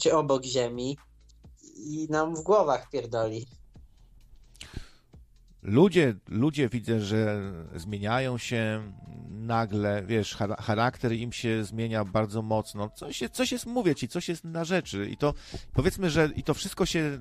[0.00, 0.98] czy obok Ziemi
[1.76, 3.46] i nam w głowach pierdoli.
[5.62, 8.92] Ludzie, ludzie widzę, że zmieniają się
[9.28, 12.90] nagle, wiesz, charakter im się zmienia bardzo mocno.
[12.90, 15.34] Coś, jest, coś jest, mówię ci, coś jest na rzeczy i to
[15.74, 17.20] powiedzmy, że i to wszystko się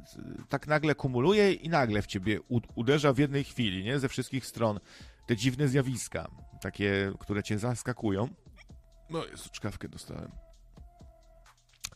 [0.49, 2.39] tak nagle kumuluje i nagle w ciebie
[2.75, 3.99] uderza w jednej chwili, nie?
[3.99, 4.79] Ze wszystkich stron.
[5.27, 6.27] Te dziwne zjawiska,
[6.61, 8.29] takie, które cię zaskakują.
[9.09, 10.31] No, jest czkawkę dostałem.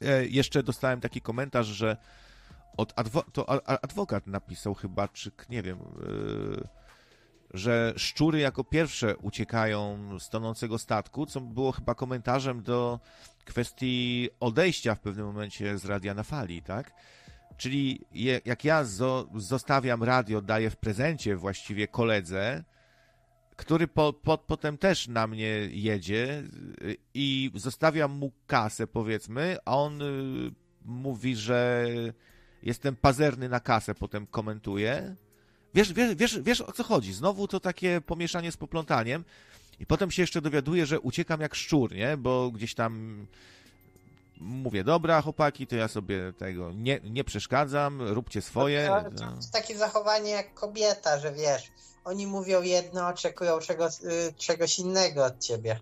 [0.01, 1.97] E, jeszcze dostałem taki komentarz, że
[2.77, 6.67] od adwo to adwokat napisał chyba, czy nie wiem, yy,
[7.53, 12.99] że szczury jako pierwsze uciekają z tonącego statku, co było chyba komentarzem do
[13.45, 16.93] kwestii odejścia w pewnym momencie z radia na fali, tak?
[17.57, 22.63] Czyli je, jak ja zo, zostawiam radio, daję w prezencie właściwie koledze,
[23.55, 26.43] który po, po, potem też na mnie jedzie
[26.81, 30.51] y, i zostawiam mu kasę, powiedzmy, a on y,
[30.85, 31.87] mówi, że
[32.63, 35.15] jestem pazerny na kasę, potem komentuję.
[35.73, 37.13] Wiesz, wiesz, wiesz, wiesz o co chodzi?
[37.13, 39.23] Znowu to takie pomieszanie z poplątaniem
[39.79, 42.17] i potem się jeszcze dowiaduję, że uciekam jak szczur, nie?
[42.17, 43.25] Bo gdzieś tam
[44.39, 48.87] mówię, dobra chłopaki, to ja sobie tego nie, nie przeszkadzam, róbcie swoje.
[48.87, 51.71] To, to, to jest takie zachowanie jak kobieta, że wiesz,
[52.03, 55.79] oni mówią jedno, oczekują czegoś, y, czegoś innego od ciebie.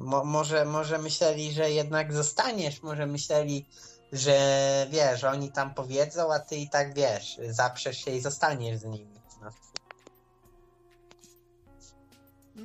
[0.00, 3.66] Mo, może, może myśleli, że jednak zostaniesz, może myśleli,
[4.12, 8.84] że wiesz, oni tam powiedzą, a ty i tak wiesz, zaprzesz się i zostaniesz z
[8.84, 9.20] nimi.
[9.42, 9.50] No.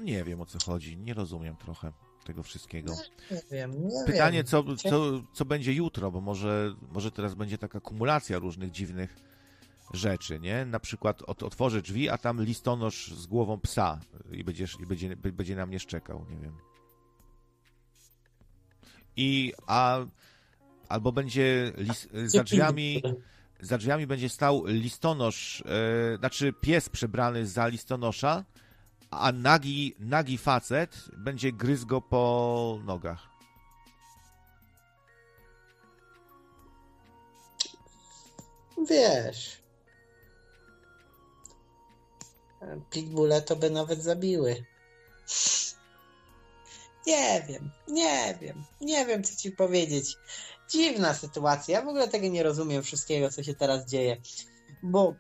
[0.03, 1.91] Nie wiem o co chodzi, nie rozumiem trochę
[2.25, 2.93] tego wszystkiego.
[3.31, 4.45] Nie wiem, nie Pytanie, wiem.
[4.45, 5.01] Co, co,
[5.33, 9.15] co będzie jutro, bo może, może teraz będzie taka kumulacja różnych dziwnych
[9.93, 10.65] rzeczy, nie?
[10.65, 13.99] Na przykład ot, otworzę drzwi, a tam listonosz z głową psa
[14.31, 16.74] i, będziesz, i będzie, będzie na mnie szczekał, nie wiem
[19.17, 19.99] i a
[20.89, 23.01] albo będzie lis, za drzwiami
[23.59, 28.43] za drzwiami będzie stał listonosz, e, znaczy pies przebrany za listonosza,
[29.11, 33.29] a nagi, nagi facet będzie gryzł go po nogach.
[38.89, 39.61] Wiesz.
[42.89, 44.65] Pitbulle to by nawet zabiły.
[47.07, 50.17] Nie wiem, nie wiem, nie wiem co ci powiedzieć.
[50.69, 51.79] Dziwna sytuacja.
[51.79, 54.17] Ja w ogóle tego nie rozumiem wszystkiego, co się teraz dzieje.
[54.83, 55.15] Bo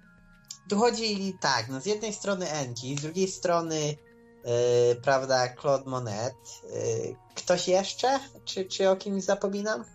[0.69, 6.35] tu chodzi tak, no z jednej strony Enki, z drugiej strony yy, prawda, Claude Monet.
[6.63, 8.19] Yy, ktoś jeszcze?
[8.45, 9.85] Czy, czy o kimś zapominam?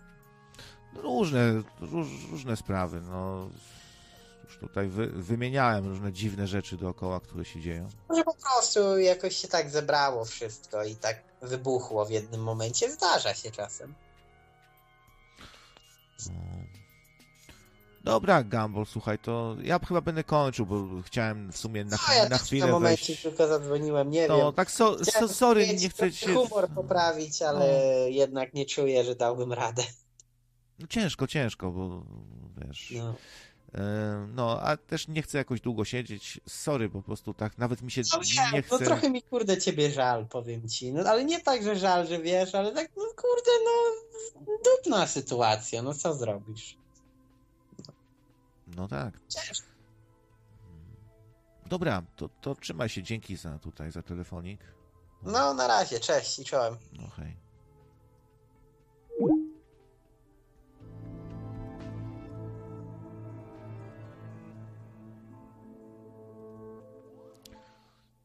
[0.95, 3.01] Różne, róż, różne sprawy.
[3.01, 3.49] No,
[4.61, 7.89] tutaj wy, wymieniałem różne dziwne rzeczy dookoła, które się dzieją.
[8.09, 12.91] Może po prostu jakoś się tak zebrało wszystko i tak wybuchło w jednym momencie.
[12.91, 13.95] Zdarza się czasem.
[16.27, 16.35] No.
[18.05, 22.29] Dobra, Gumball, słuchaj, to ja chyba będę kończył, bo chciałem w sumie na, No, ja
[22.29, 23.23] na chwilę na momencie wejść.
[23.23, 24.53] tylko zadzwoniłem, nie No, wiem.
[24.53, 26.35] tak so, so, sorry, nie chcę się...
[26.35, 27.67] humor poprawić, ale
[28.11, 29.83] jednak nie czuję, że dałbym radę.
[30.79, 32.03] No, ciężko, ciężko, bo
[32.67, 32.93] wiesz...
[32.97, 33.15] No.
[33.75, 36.41] E, No, a też nie chcę jakoś długo siedzieć.
[36.49, 38.85] Sorry, po prostu tak, nawet mi się No nie wiem, no chce...
[38.87, 40.93] trochę mi kurde ciebie żal, powiem ci.
[40.93, 44.01] No ale nie tak, że żal, że wiesz, ale tak, no kurde, no
[44.65, 46.77] dupna sytuacja, no co zrobisz?
[48.77, 49.15] No tak.
[49.29, 49.67] Ciężko.
[51.67, 54.61] Dobra, to, to trzymaj się, dzięki za tutaj, za telefonik.
[55.23, 56.77] No na razie, cześć i czołem.
[56.93, 57.37] No hej.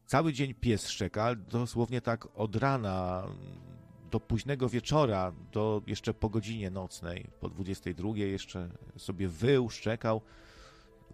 [0.06, 3.26] Cały dzień pies szczeka, dosłownie tak od rana
[4.10, 10.20] do późnego wieczora, do jeszcze po godzinie nocnej, po 22 jeszcze sobie wył, szczekał.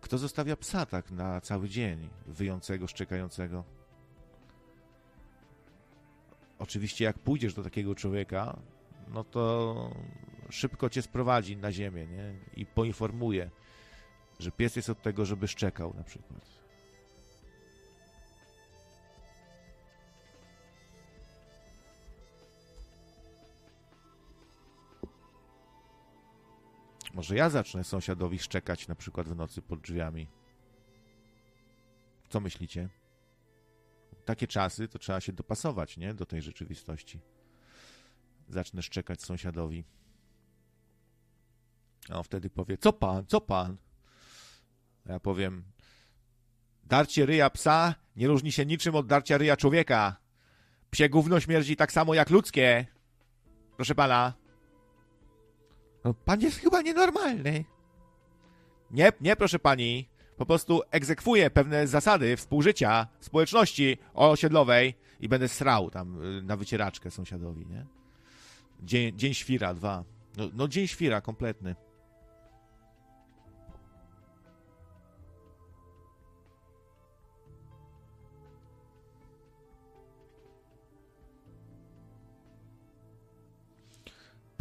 [0.01, 3.65] Kto zostawia psa tak na cały dzień, wyjącego, szczekającego?
[6.59, 8.59] Oczywiście, jak pójdziesz do takiego człowieka,
[9.09, 9.91] no to
[10.51, 12.35] szybko cię sprowadzi na ziemię, nie?
[12.57, 13.51] I poinformuje,
[14.39, 16.62] że pies jest od tego, żeby szczekał na przykład.
[27.13, 30.29] Może ja zacznę sąsiadowi szczekać na przykład w nocy pod drzwiami.
[32.29, 32.89] Co myślicie?
[34.25, 36.15] Takie czasy to trzeba się dopasować, nie?
[36.15, 37.21] Do tej rzeczywistości.
[38.49, 39.85] Zacznę szczekać sąsiadowi.
[42.11, 43.77] A on wtedy powie, co pan, co pan?
[45.09, 45.65] A ja powiem,
[46.85, 50.17] darcie ryja psa nie różni się niczym od darcia ryja człowieka.
[50.91, 52.87] Psie gówno śmierdzi tak samo jak ludzkie.
[53.77, 54.42] Proszę pana.
[56.05, 57.65] No, pan jest chyba nienormalny.
[58.91, 60.09] Nie, nie, proszę pani.
[60.37, 67.11] Po prostu egzekwuję pewne zasady współżycia, społeczności osiedlowej i będę srał tam y, na wycieraczkę
[67.11, 67.87] sąsiadowi, nie?
[68.83, 70.05] Dzień, dzień świra, dwa.
[70.37, 71.75] No, no dzień świra, kompletny.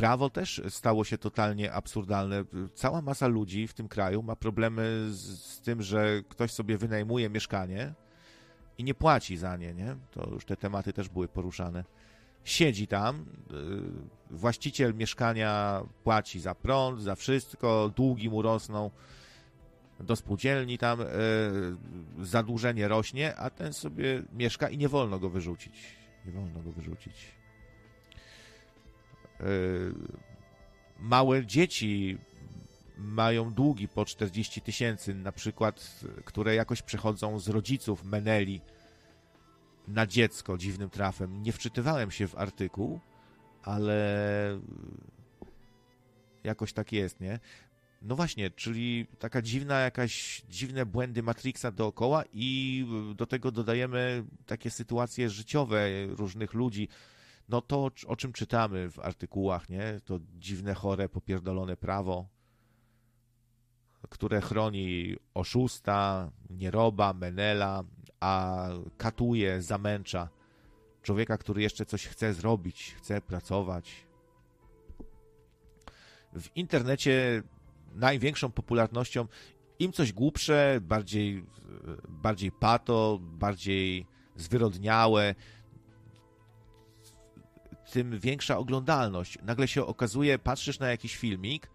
[0.02, 2.44] Prawo też stało się totalnie absurdalne.
[2.74, 7.30] Cała masa ludzi w tym kraju ma problemy z, z tym, że ktoś sobie wynajmuje
[7.30, 7.94] mieszkanie
[8.78, 9.96] i nie płaci za nie, nie?
[10.12, 11.84] To już te tematy też były poruszane.
[12.44, 13.26] Siedzi tam,
[14.32, 18.92] y, właściciel mieszkania płaci za prąd, za wszystko, długi mu rosną
[20.00, 21.06] do spółdzielni tam, y,
[22.22, 25.96] zadłużenie rośnie, a ten sobie mieszka i nie wolno go wyrzucić.
[26.26, 27.41] Nie wolno go wyrzucić.
[29.42, 29.94] Y,
[31.00, 32.18] małe dzieci
[32.98, 38.62] mają długi po 40 tysięcy, na przykład, które jakoś przechodzą z rodziców Meneli
[39.88, 41.44] na dziecko dziwnym trafem.
[41.44, 43.00] Nie wczytywałem się w artykuł,
[43.64, 44.60] ale
[46.44, 47.40] jakoś tak jest, nie?
[48.02, 52.86] No właśnie, czyli taka dziwna, jakaś dziwne błędy Matrixa dookoła i
[53.16, 56.88] do tego dodajemy takie sytuacje życiowe różnych ludzi.
[57.52, 60.00] No to, o czym czytamy w artykułach, nie?
[60.06, 62.28] To dziwne, chore, popierdolone prawo,
[64.10, 67.84] które chroni oszusta, nieroba, menela,
[68.20, 70.30] a katuje, zamęcza
[71.02, 74.06] człowieka, który jeszcze coś chce zrobić, chce pracować.
[76.34, 77.44] W internecie
[77.96, 79.28] największą popularnością
[79.80, 81.46] im coś głupsze, bardziej,
[82.08, 85.36] bardziej pato, bardziej zwyrodniałe,
[87.92, 89.38] tym większa oglądalność.
[89.44, 91.70] Nagle się okazuje, patrzysz na jakiś filmik,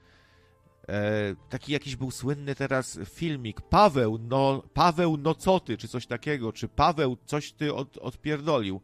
[0.89, 6.07] e, taki jakiś był słynny teraz filmik, Paweł, no, Paweł, no co ty, czy coś
[6.07, 8.81] takiego, czy Paweł, coś ty od, odpierdolił.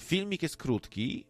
[0.00, 1.26] Filmik jest krótki,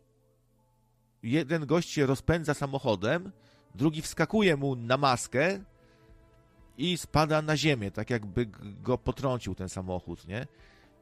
[1.23, 3.33] jeden gość się rozpędza samochodem,
[3.75, 5.65] drugi wskakuje mu na maskę
[6.79, 8.47] i spada na ziemię, tak jakby
[8.83, 10.47] go potrącił ten samochód, nie?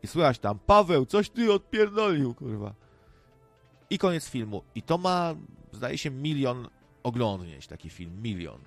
[0.02, 2.74] I słychać tam, Paweł, coś ty odpierdolił, kurwa.
[3.90, 4.62] I koniec filmu.
[4.74, 5.34] I to ma,
[5.72, 6.68] zdaje się, milion
[7.02, 8.60] oglądnięć, taki film, milion.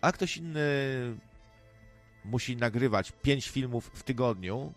[0.00, 0.60] A ktoś inny
[2.24, 4.72] musi nagrywać pięć filmów w tygodniu,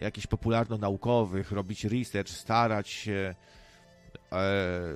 [0.00, 3.34] jakichś popularno-naukowych, robić research, starać się,
[4.32, 4.94] e,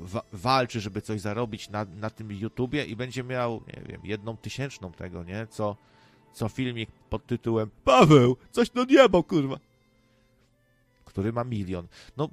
[0.00, 4.36] wa walczy, żeby coś zarobić na, na tym YouTubie i będzie miał, nie wiem, jedną
[4.36, 5.46] tysięczną tego, nie?
[5.46, 5.76] Co,
[6.32, 9.58] co filmik pod tytułem Paweł, coś do nieba, kurwa.
[11.10, 11.88] Który ma milion.
[12.16, 12.28] No,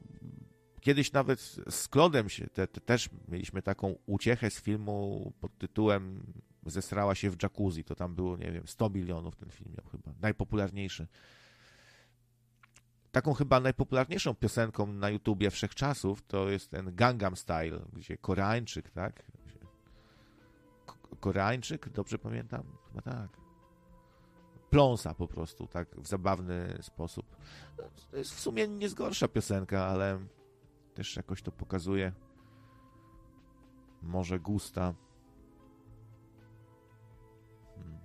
[0.82, 6.23] kiedyś nawet z Klodem się, te, te też mieliśmy taką uciechę z filmu pod tytułem
[6.69, 7.84] Zesrała się w jacuzzi.
[7.84, 10.13] To tam było, nie wiem, 100 milionów ten film miał chyba.
[10.21, 11.07] Najpopularniejszy.
[13.11, 19.23] Taką chyba najpopularniejszą piosenką na YouTubie wszechczasów to jest ten Gangnam Style, gdzie Koreańczyk, tak?
[21.19, 22.63] Koreańczyk, dobrze pamiętam?
[22.88, 23.46] Chyba tak.
[24.70, 27.36] Pląsa po prostu, tak, w zabawny sposób.
[28.11, 30.20] To jest w sumie nie zgorsza piosenka, ale
[30.93, 32.11] też jakoś to pokazuje
[34.01, 34.93] może gusta.
[37.76, 37.99] Hmm.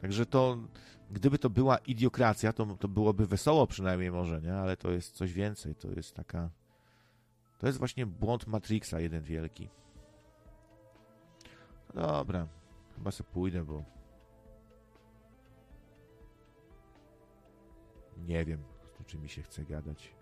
[0.00, 0.58] Także to,
[1.10, 4.54] gdyby to była idiokracja, to, to byłoby wesoło przynajmniej może, nie?
[4.54, 6.50] Ale to jest coś więcej, to jest taka...
[7.64, 9.68] To jest właśnie błąd Matrixa jeden wielki.
[11.94, 12.48] No dobra,
[12.96, 13.84] chyba sobie pójdę, bo...
[18.16, 18.64] Nie wiem,
[19.00, 20.14] o czym mi się chce gadać.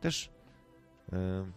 [0.00, 0.30] Też...
[1.12, 1.52] Yy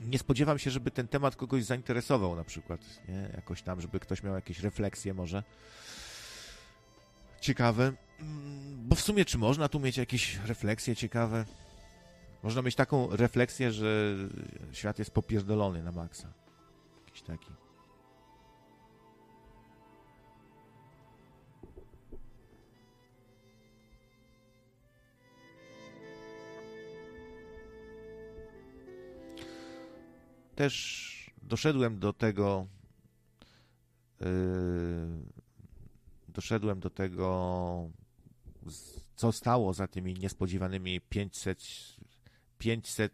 [0.00, 3.30] nie spodziewam się, żeby ten temat kogoś zainteresował na przykład, nie?
[3.34, 5.42] Jakoś tam, żeby ktoś miał jakieś refleksje może.
[7.40, 7.92] Ciekawe.
[8.76, 11.44] Bo w sumie, czy można tu mieć jakieś refleksje ciekawe?
[12.42, 14.14] Można mieć taką refleksję, że
[14.72, 16.32] świat jest popierdolony na maksa.
[17.06, 17.66] Jakiś taki.
[30.56, 32.66] też doszedłem do tego,
[34.20, 34.26] yy,
[36.28, 37.90] doszedłem do tego,
[39.16, 41.64] co stało za tymi niespodziewanymi 500,
[42.58, 43.12] 500,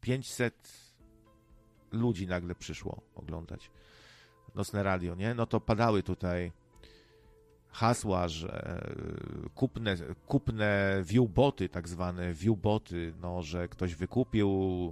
[0.00, 0.82] 500
[1.92, 3.70] ludzi nagle przyszło oglądać
[4.54, 5.34] nocne radio, nie?
[5.34, 6.52] No to padały tutaj
[7.72, 9.96] hasła, że e, kupne,
[10.26, 14.48] kupne viewboty, tak zwane viewboty, no, że ktoś wykupił,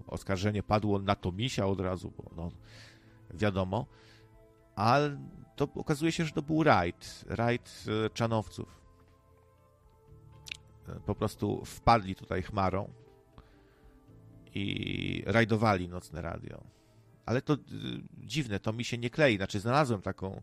[0.06, 2.50] oskarżenie padło na Tomisia od razu, bo no,
[3.34, 3.86] wiadomo,
[4.76, 5.18] ale
[5.66, 8.80] to okazuje się, że to był rajd, rajd e, czanowców.
[10.88, 12.92] E, po prostu wpadli tutaj chmarą
[14.54, 16.60] i rajdowali nocne radio.
[17.26, 17.56] Ale to
[18.18, 19.36] dziwne, to mi się nie klei.
[19.36, 20.42] Znaczy, znalazłem taką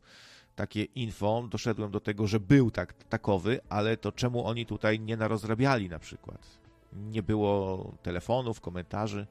[0.56, 5.18] takie info, doszedłem do tego, że był tak, takowy, ale to czemu oni tutaj nie
[5.18, 6.60] narozrabiali na przykład?
[6.94, 9.28] Nie było telefonów, komentarzy,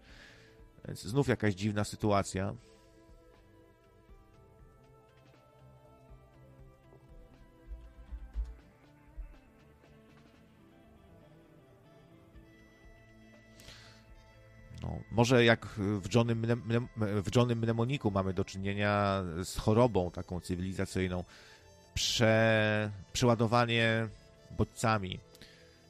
[0.87, 2.55] więc znów jakaś dziwna sytuacja.
[14.83, 16.47] No, może jak w Johnym,
[16.97, 21.25] w Mnemoniku mamy do czynienia z chorobą taką cywilizacyjną,
[21.95, 24.09] prze, przeładowanie
[24.59, 25.21] bodźcami,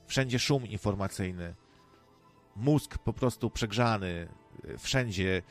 [0.06, 1.54] wszędzie szum informacyjny,
[2.56, 4.28] mózg po prostu przegrzany,
[4.78, 5.42] wszędzie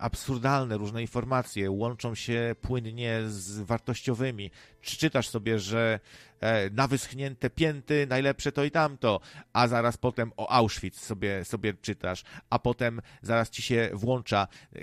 [0.00, 4.50] absurdalne różne informacje łączą się płynnie z wartościowymi.
[4.80, 6.00] Czy czytasz sobie, że
[6.40, 9.20] e, na wyschnięte pięty najlepsze to i tamto,
[9.52, 14.78] a zaraz potem o Auschwitz sobie, sobie czytasz, a potem zaraz ci się włącza e,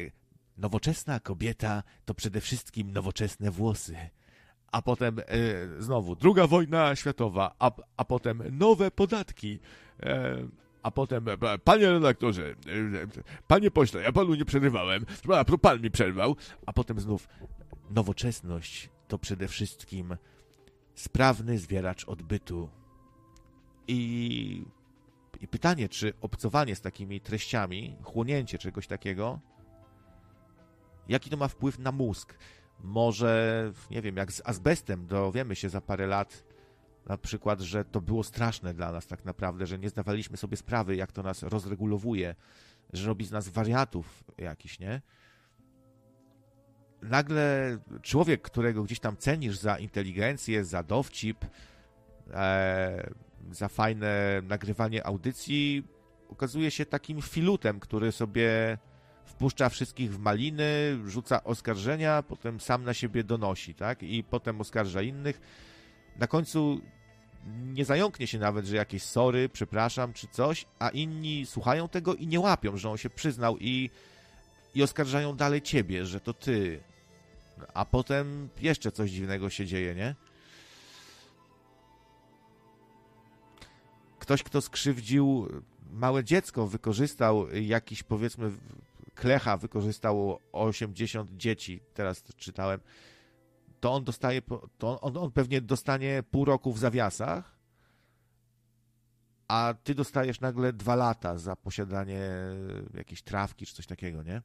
[0.58, 3.98] nowoczesna kobieta to przede wszystkim nowoczesne włosy.
[4.72, 5.24] A potem e,
[5.80, 9.60] znowu druga wojna światowa, a, a potem nowe podatki.
[10.88, 12.56] A potem, e, panie redaktorze, e,
[13.48, 15.06] panie pośle, ja panu nie przerywałem,
[15.62, 16.36] pan mi przerwał,
[16.66, 17.28] a potem znów
[17.90, 20.18] nowoczesność to przede wszystkim
[20.96, 22.70] sprawny zwieracz odbytu.
[23.88, 24.66] I,
[25.40, 29.40] I pytanie, czy obcowanie z takimi treściami, chłonięcie czegoś takiego,
[31.10, 32.38] jaki to ma wpływ na mózg?
[32.84, 36.44] Może, nie wiem, jak z azbestem dowiemy się za parę lat,
[37.08, 40.96] na przykład, że to było straszne dla nas tak naprawdę, że nie zdawaliśmy sobie sprawy,
[40.96, 42.36] jak to nas rozregulowuje,
[42.94, 45.02] że robi z nas wariatów jakiś, nie?
[47.02, 51.46] nagle człowiek, którego gdzieś tam cenisz za inteligencję, za dowcip,
[52.34, 53.10] e,
[53.52, 55.84] za fajne nagrywanie audycji,
[56.30, 58.78] okazuje się takim filutem, który sobie
[59.26, 64.04] wpuszcza wszystkich w maliny, rzuca oskarżenia, potem sam na siebie donosi, tak?
[64.04, 65.42] I potem oskarża innych.
[66.16, 66.82] Na końcu
[67.48, 72.28] nie zająknie się nawet, że jakieś sorry, przepraszam, czy coś, a inni słuchają tego i
[72.28, 73.90] nie łapią, że on się przyznał i,
[74.76, 76.84] i oskarżają dalej ciebie, że to ty.
[77.74, 80.16] A potem jeszcze coś dziwnego się dzieje, nie?
[84.20, 85.48] Ktoś, kto skrzywdził
[85.92, 88.52] małe dziecko, wykorzystał jakiś, powiedzmy,
[89.16, 92.80] klecha, wykorzystał 80 dzieci, teraz czytałem,
[93.80, 94.42] to on dostaje,
[94.78, 97.58] to on, on pewnie dostanie pół roku w zawiasach,
[99.48, 102.22] a ty dostajesz nagle dwa lata za posiadanie
[102.94, 104.42] jakiejś trawki czy coś takiego, nie?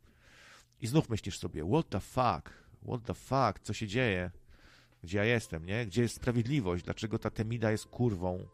[0.80, 4.30] I znów myślisz sobie, what the fuck, what the fuck, co się dzieje?
[5.02, 5.86] Gdzie ja jestem, nie?
[5.86, 6.84] Gdzie jest sprawiedliwość?
[6.84, 8.48] Dlaczego ta Temida jest kurwą?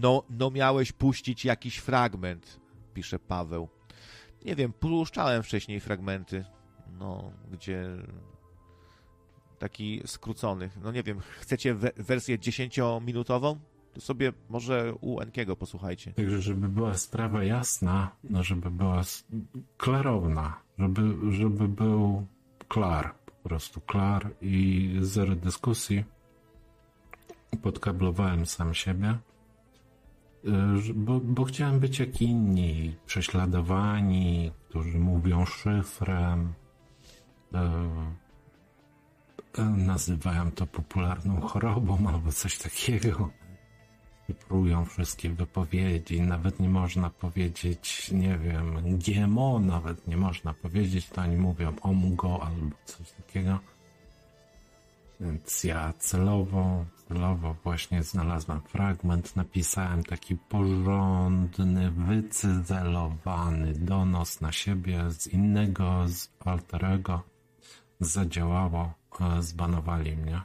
[0.00, 2.60] No, no miałeś puścić jakiś fragment,
[2.94, 3.68] pisze Paweł.
[4.44, 6.44] Nie wiem, puszczałem wcześniej fragmenty,
[6.98, 7.86] no, gdzie
[9.58, 10.78] taki skróconych.
[10.82, 13.56] No nie wiem, chcecie we wersję 10-minutową?
[13.92, 16.12] To sobie może u Enkiego posłuchajcie.
[16.12, 19.02] Także, żeby była sprawa jasna, no żeby była
[19.76, 22.26] klarowna, żeby, żeby był
[22.68, 26.04] klar, po prostu klar i zero dyskusji.
[27.62, 29.18] Podkablowałem sam siebie
[30.94, 36.54] bo, bo chciałem być jak inni, prześladowani, którzy mówią szyfrem.
[37.54, 37.60] E,
[39.58, 43.30] e, nazywają to popularną chorobą albo coś takiego.
[44.26, 51.20] Szyfrują wszystkie wypowiedzi, nawet nie można powiedzieć, nie wiem, GMO nawet nie można powiedzieć, to
[51.20, 53.58] oni mówią OMGO albo coś takiego.
[55.20, 56.84] Więc ja celowo,
[57.64, 67.22] właśnie znalazłem fragment, napisałem taki porządny, wycyzelowany donos na siebie z innego, z alterego.
[68.00, 70.40] Zadziałało, e, zbanowali mnie.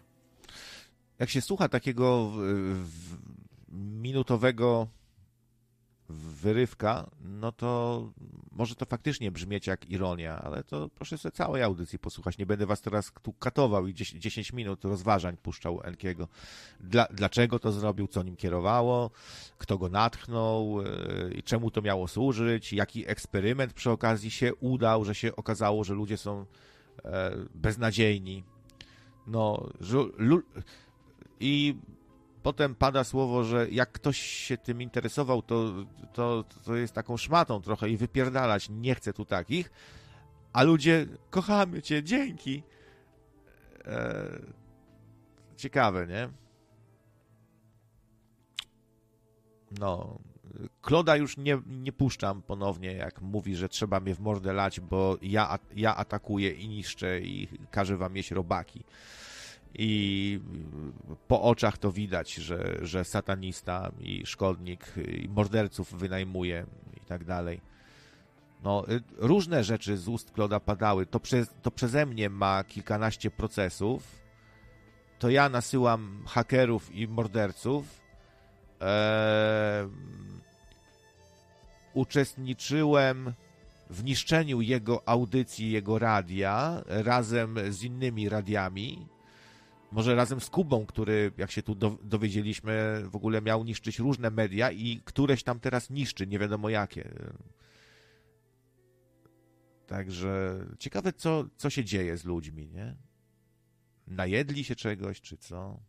[1.20, 2.32] Jak się słucha takiego
[3.72, 4.88] minutowego
[6.10, 8.12] wyrywka, no to
[8.52, 12.38] może to faktycznie brzmieć jak ironia, ale to proszę sobie całej audycji posłuchać.
[12.38, 16.28] Nie będę was teraz tu katował i 10, 10 minut rozważań puszczał Enkiego.
[16.80, 19.12] Dla, dlaczego to zrobił, co nim kierowało,
[19.58, 25.06] kto go natchnął yy, i czemu to miało służyć, jaki eksperyment przy okazji się udał,
[25.06, 26.46] że się okazało, że ludzie są
[27.06, 28.44] e, beznadziejni.
[29.28, 29.98] No, że,
[31.40, 31.76] i
[32.44, 35.74] potem pada słowo, że jak ktoś się tym interesował, to,
[36.14, 39.72] to, to jest taką szmatą trochę i wypierdalać, nie chcę tu takich,
[40.54, 42.64] a ludzie, kochamy cię, dzięki.
[43.86, 44.40] E,
[45.58, 46.30] ciekawe, nie?
[49.80, 50.20] No,
[50.82, 55.18] Kloda już nie, nie puszczam ponownie, jak mówi, że trzeba mnie w mordę lać, bo
[55.22, 58.84] ja, ja atakuję i niszczę i każę wam mieć robaki
[59.74, 60.40] i
[61.28, 64.94] po oczach to widać, że, że satanista i szkodnik
[65.24, 66.66] i morderców wynajmuje
[66.98, 67.62] i tak dalej.
[68.64, 71.06] No, y, różne rzeczy z ust Kloda padały.
[71.06, 74.20] To, przez, to przeze mnie ma kilkanaście procesów.
[75.20, 78.02] To ja nasyłam hakerów i morderców.
[78.82, 79.90] Eee,
[81.94, 83.34] uczestniczyłem
[83.90, 89.08] w niszczeniu jego audycji, jego radia razem z innymi radiami
[89.92, 94.72] może razem z Kubą, który, jak się tu dowiedzieliśmy, w ogóle miał niszczyć różne media
[94.72, 97.12] i któreś tam teraz niszczy, nie wiadomo jakie.
[99.88, 102.96] Także ciekawe, co, co się dzieje z ludźmi, nie?
[104.08, 105.80] Najedli się czegoś, czy co?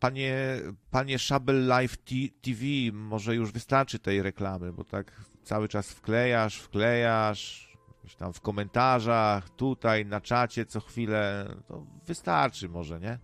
[0.00, 0.60] Panie,
[0.90, 1.96] panie Shable Live
[2.42, 2.62] TV,
[2.92, 7.75] może już wystarczy tej reklamy, bo tak cały czas wklejasz, wklejasz,
[8.06, 13.18] gdzieś tam w komentarzach, tutaj na czacie co chwilę, to wystarczy może, nie?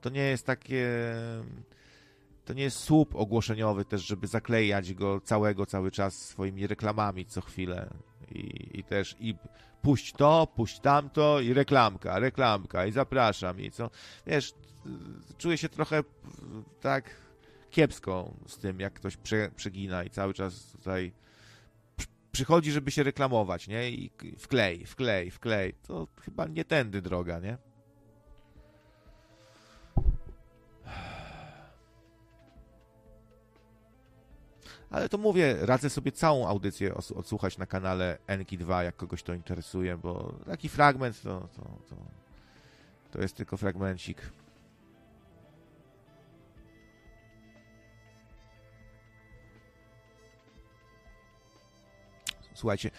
[0.00, 0.86] To nie jest takie
[2.44, 7.40] to nie jest słup ogłoszeniowy też, żeby zaklejać go całego cały czas swoimi reklamami co
[7.40, 7.90] chwilę
[8.30, 9.34] i, i też i
[9.82, 13.90] puść to, puść tamto i reklamka, reklamka i zapraszam i co,
[14.26, 14.54] wiesz,
[15.38, 16.04] czuję się trochę
[16.80, 17.10] tak
[17.70, 21.12] kiepsko z tym, jak ktoś prze, przegina i cały czas tutaj
[22.32, 23.90] przychodzi, żeby się reklamować, nie?
[23.90, 25.74] I wklej, wklej, wklej.
[25.86, 27.58] To chyba nie tędy droga, nie?
[34.90, 39.96] Ale to mówię, radzę sobie całą audycję odsłuchać na kanale Enki2, jak kogoś to interesuje,
[39.96, 41.96] bo taki fragment to, to, to,
[43.10, 44.32] to jest tylko fragmencik.
[52.58, 52.90] Słuchajcie,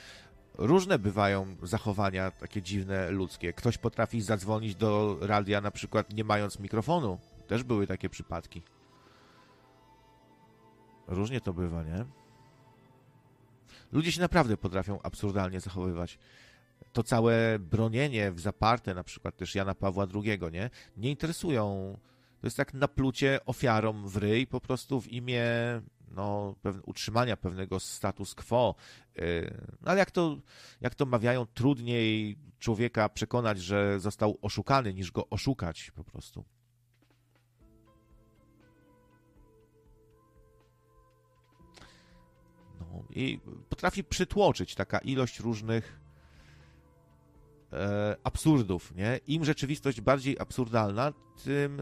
[0.58, 3.54] różne bywają zachowania takie dziwne ludzkie.
[3.54, 7.20] Ktoś potrafi zadzwonić do radia na przykład nie mając mikrofonu.
[7.48, 8.62] Też były takie przypadki.
[11.08, 12.06] Różnie to bywa, nie?
[13.92, 16.20] Ludzie się naprawdę potrafią absurdalnie zachowywać.
[16.94, 20.70] To całe bronienie w zaparte, na przykład też Jana Pawła II, nie?
[20.98, 21.98] Nie interesują.
[22.42, 25.44] To jest tak naplucie ofiarom w ryj po prostu w imię
[26.12, 28.76] no, utrzymania pewnego status quo.
[29.20, 30.38] Y, no, ale jak to,
[30.82, 36.46] jak to mawiają, trudniej człowieka przekonać, że został oszukany, niż go oszukać po prostu.
[42.80, 43.40] No, I
[43.70, 46.09] potrafi przytłoczyć taka ilość różnych
[47.74, 49.20] e, absurdów, nie?
[49.28, 51.14] Im rzeczywistość bardziej absurdalna,
[51.44, 51.82] tym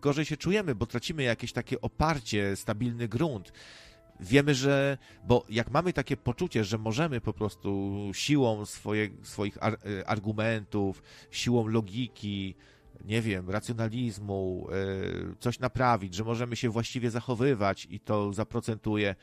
[0.00, 3.52] gorzej się czujemy, bo tracimy jakieś takie oparcie, stabilny grunt.
[4.20, 9.78] Wiemy, że, bo jak mamy takie poczucie, że możemy po prostu siłą swoje, swoich ar,
[10.00, 12.54] e, argumentów, siłą logiki,
[13.04, 19.14] nie wiem, racjonalizmu, e, coś naprawić, że możemy się właściwie zachowywać i to zaprocentuje,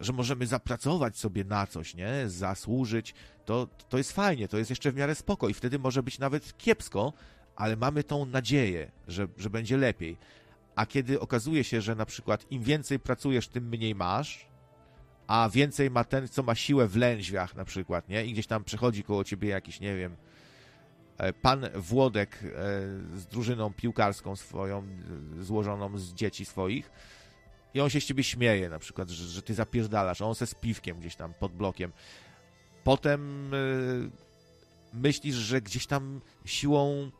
[0.00, 2.28] że możemy zapracować sobie na coś, nie?
[2.28, 6.18] Zasłużyć, to, to jest fajnie, to jest jeszcze w miarę spoko i wtedy może być
[6.18, 7.12] nawet kiepsko,
[7.56, 10.16] ale mamy tą nadzieję, że, że będzie lepiej.
[10.76, 14.46] A kiedy okazuje się, że na przykład im więcej pracujesz, tym mniej masz,
[15.26, 18.24] a więcej ma ten, co ma siłę w lędźwiach na przykład, nie?
[18.24, 20.16] I gdzieś tam przechodzi koło ciebie jakiś, nie wiem,
[21.18, 22.48] e, pan Włodek e,
[23.18, 26.90] z drużyną piłkarską swoją, e, złożoną z dzieci swoich,
[27.74, 30.46] i on się z ciebie śmieje na przykład, że, że ty zapierdalasz, a on se
[30.46, 31.92] z piwkiem gdzieś tam pod blokiem.
[32.84, 34.10] Potem yy,
[34.92, 37.10] myślisz, że gdzieś tam siłą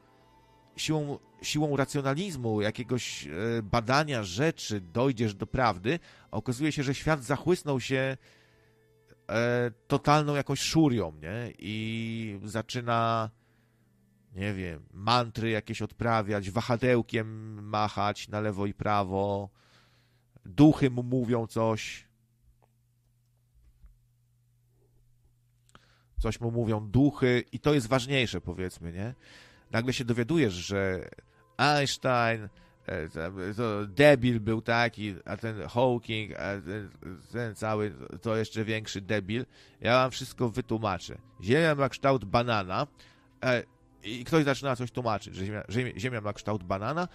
[0.77, 5.99] siłą, siłą racjonalizmu, jakiegoś yy, badania rzeczy dojdziesz do prawdy,
[6.31, 8.17] a okazuje się, że świat zachłysnął się
[9.29, 9.35] yy,
[9.87, 11.53] totalną jakąś szurią, nie?
[11.59, 13.31] I zaczyna
[14.35, 19.49] nie wiem, mantry jakieś odprawiać, wahadełkiem machać na lewo i prawo,
[20.45, 22.11] duchy mu mówią coś.
[26.19, 29.15] Coś mu mówią duchy i to jest ważniejsze, powiedzmy, nie?
[29.71, 31.11] Nagle się dowiadujesz, że
[31.57, 32.49] Einstein
[32.87, 33.09] e,
[33.57, 36.91] to debil był taki, a ten Hawking, a ten,
[37.33, 39.47] ten, cały to jeszcze większy debil.
[39.81, 41.19] Ja wam wszystko wytłumaczę.
[41.43, 42.87] Ziemia ma kształt banana
[43.45, 43.63] e,
[44.03, 45.63] i ktoś zaczyna coś tłumaczyć, że ziemia,
[45.97, 47.09] ziemia ma kształt banana,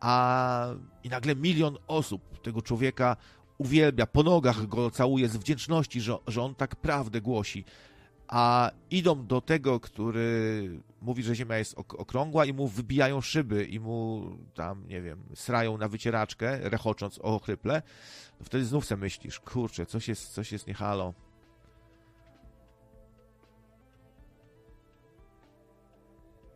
[0.00, 0.66] a
[1.04, 3.16] i nagle milion osób tego człowieka
[3.58, 7.64] uwielbia, po nogach go całuje z wdzięczności, że, że on tak prawdę głosi.
[8.28, 10.70] A idą do tego, który
[11.02, 15.78] mówi, że Ziemia jest okrągła i mu wybijają szyby i mu tam, nie wiem, srają
[15.78, 17.82] na wycieraczkę, rechocząc ochryple.
[18.40, 21.14] No wtedy znów sobie myślisz, kurczę, coś jest, coś jest niehalo.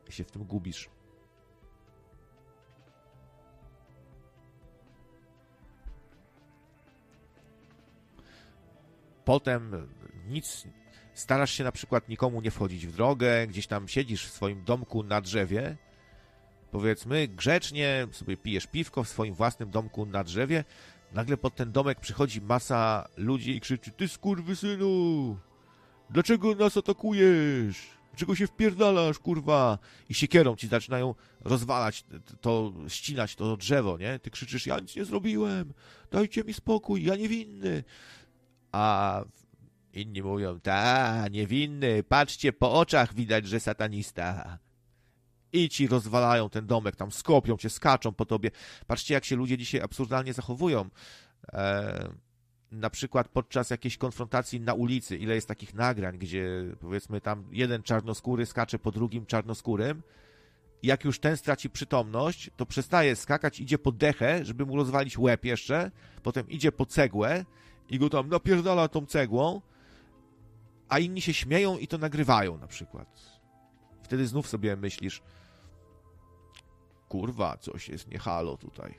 [0.08, 0.90] I się w tym gubisz.
[9.24, 9.88] Potem
[10.28, 10.64] nic,
[11.14, 15.02] starasz się na przykład nikomu nie wchodzić w drogę, gdzieś tam siedzisz w swoim domku
[15.02, 15.76] na drzewie,
[16.70, 20.64] powiedzmy, grzecznie sobie pijesz piwko w swoim własnym domku na drzewie,
[21.12, 24.08] nagle pod ten domek przychodzi masa ludzi i krzyczy, ty
[24.54, 25.36] synu,
[26.10, 28.02] dlaczego nas atakujesz?
[28.12, 29.78] Dlaczego się wpierdalasz, kurwa?
[30.08, 32.04] I siekierą ci zaczynają rozwalać
[32.40, 34.18] to, ścinać to drzewo, nie?
[34.18, 35.72] Ty krzyczysz, ja nic nie zrobiłem,
[36.10, 37.84] dajcie mi spokój, ja niewinny
[38.72, 39.24] a
[39.92, 44.58] inni mówią, ta, niewinny, patrzcie, po oczach widać, że satanista.
[45.52, 48.50] I ci rozwalają ten domek, tam skopią cię, skaczą po tobie.
[48.86, 50.90] Patrzcie, jak się ludzie dzisiaj absurdalnie zachowują.
[51.52, 52.08] E,
[52.70, 57.82] na przykład podczas jakiejś konfrontacji na ulicy, ile jest takich nagrań, gdzie powiedzmy tam jeden
[57.82, 60.02] czarnoskóry skacze po drugim czarnoskórym,
[60.82, 65.44] jak już ten straci przytomność, to przestaje skakać, idzie po dechę, żeby mu rozwalić łeb
[65.44, 65.90] jeszcze,
[66.22, 67.44] potem idzie po cegłę,
[67.90, 69.60] i go tam napierdala tą cegłą,
[70.88, 73.40] a inni się śmieją i to nagrywają na przykład.
[74.02, 75.22] Wtedy znów sobie myślisz,
[77.08, 78.94] kurwa, coś jest nie halo tutaj.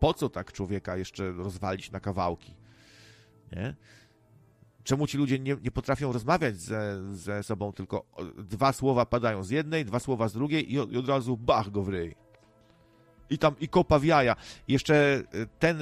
[0.00, 2.54] Po co tak człowieka jeszcze rozwalić na kawałki?
[3.52, 3.74] Nie?
[4.84, 8.04] Czemu ci ludzie nie, nie potrafią rozmawiać ze, ze sobą, tylko
[8.38, 11.70] dwa słowa padają z jednej, dwa słowa z drugiej i od, i od razu bach
[11.70, 12.14] go w ryj.
[13.30, 14.36] I tam i kopa w jaja.
[14.68, 15.22] Jeszcze
[15.58, 15.78] ten,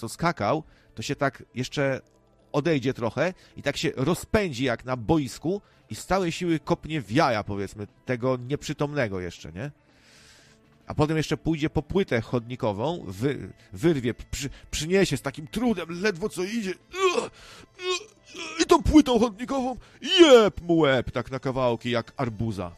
[0.00, 0.62] co skakał,
[0.94, 2.00] to się tak jeszcze
[2.52, 7.12] odejdzie trochę i tak się rozpędzi jak na boisku i z całej siły kopnie w
[7.12, 9.70] jaja, powiedzmy, tego nieprzytomnego jeszcze, nie?
[10.86, 16.28] A potem jeszcze pójdzie po płytę chodnikową, wy, wyrwie, przy, przyniesie z takim trudem, ledwo
[16.28, 16.74] co idzie.
[18.60, 19.76] I tą płytą chodnikową
[20.20, 22.72] jeb mu łeb, tak na kawałki, jak arbuza.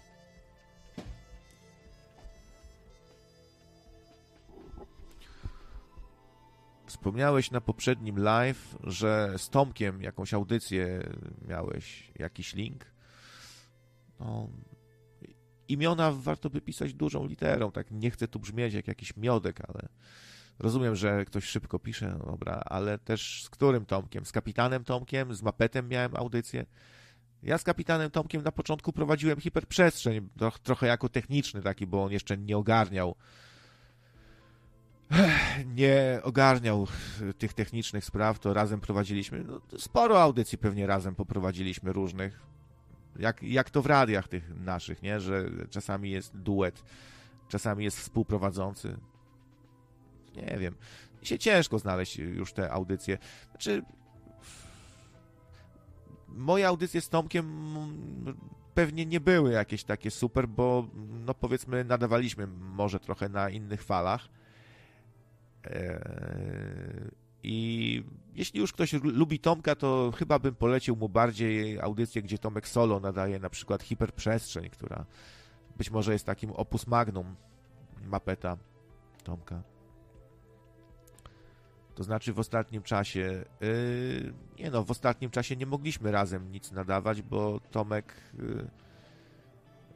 [7.03, 11.11] Wspomniałeś na poprzednim live, że z Tomkiem jakąś audycję
[11.49, 12.87] miałeś, jakiś link.
[14.21, 14.49] No,
[15.69, 19.89] imiona warto by pisać dużą literą, tak nie chcę tu brzmieć jak jakiś miodek, ale
[20.59, 24.27] rozumiem, że ktoś szybko pisze, no dobra, ale też z którym Tomkiem?
[24.27, 26.67] Z kapitanem Tomkiem, z Mapetem miałem audycję.
[27.43, 30.29] Ja z kapitanem Tomkiem na początku prowadziłem hiperprzestrzeń,
[30.63, 33.17] trochę jako techniczny taki, bo on jeszcze nie ogarniał
[35.67, 36.87] nie ogarniał
[37.39, 42.41] tych technicznych spraw, to razem prowadziliśmy, no, sporo audycji pewnie razem poprowadziliśmy różnych,
[43.17, 46.85] jak, jak to w radiach tych naszych, nie, że czasami jest duet,
[47.49, 48.97] czasami jest współprowadzący.
[50.37, 50.77] Nie wiem,
[51.21, 53.19] mi się ciężko znaleźć już te audycje.
[53.51, 53.83] Znaczy,
[56.29, 57.75] moje audycje z Tomkiem
[58.75, 60.87] pewnie nie były jakieś takie super, bo
[61.27, 64.29] no powiedzmy nadawaliśmy może trochę na innych falach,
[67.43, 68.05] I
[68.35, 73.01] jeśli już ktoś lubi Tomka, to chyba bym polecił mu bardziej audycję, gdzie Tomek Solo
[73.01, 75.07] nadaje na przykład Hiperprzestrzeń, która
[75.77, 77.37] być może jest takim opus magnum
[78.07, 78.57] mapeta
[79.25, 79.63] Tomka.
[81.95, 86.73] To znaczy w ostatnim czasie, yy, nie no, w ostatnim czasie nie mogliśmy razem nic
[86.73, 88.71] nadawać, bo Tomek yy,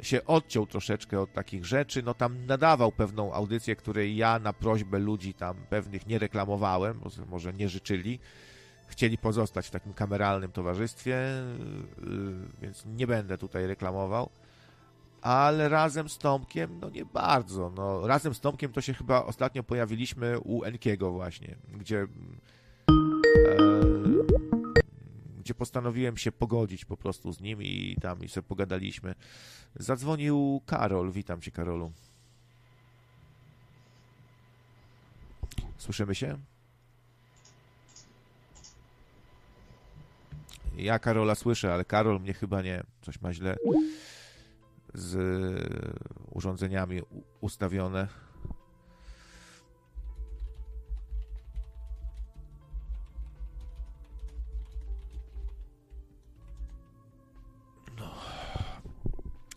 [0.00, 4.98] się odciął troszeczkę od takich rzeczy, no tam nadawał pewną audycję, której ja na prośbę
[4.98, 8.18] ludzi tam pewnych nie reklamowałem, może nie życzyli,
[8.86, 11.16] chcieli pozostać w takim kameralnym towarzystwie,
[11.98, 12.06] yy,
[12.62, 14.30] więc nie będę tutaj reklamował,
[15.22, 18.06] ale razem z Tomkiem, no nie bardzo, no.
[18.06, 22.06] Razem z Tomkiem to się chyba ostatnio pojawiliśmy u Enkiego właśnie, gdzie e,
[25.46, 29.14] gdzie postanowiłem się pogodzić po prostu z nim i tam i sobie pogadaliśmy.
[29.74, 31.12] Zadzwonił Karol.
[31.12, 31.92] Witam cię, Karolu.
[35.78, 36.38] Słyszymy się?
[40.76, 42.82] Ja Karola słyszę, ale Karol mnie chyba nie.
[43.02, 43.56] Coś ma źle
[44.94, 45.16] z
[46.30, 47.02] urządzeniami
[47.40, 48.08] ustawione.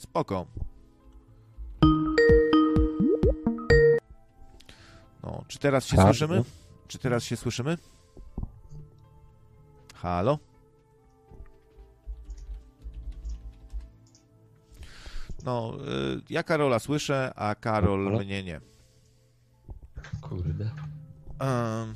[0.09, 0.45] Spoko.
[5.23, 6.07] No, czy teraz się Halo?
[6.09, 6.43] słyszymy?
[6.87, 7.77] Czy teraz się słyszymy?
[9.95, 10.39] Halo?
[15.43, 15.73] No,
[16.17, 18.19] y, ja Karola słyszę, a Karol Halo?
[18.19, 18.61] mnie nie.
[20.21, 20.71] Kurde.
[21.41, 21.95] Um,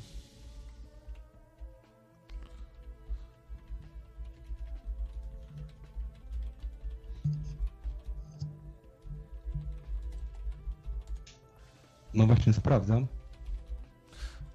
[12.14, 13.06] No właśnie sprawdzam.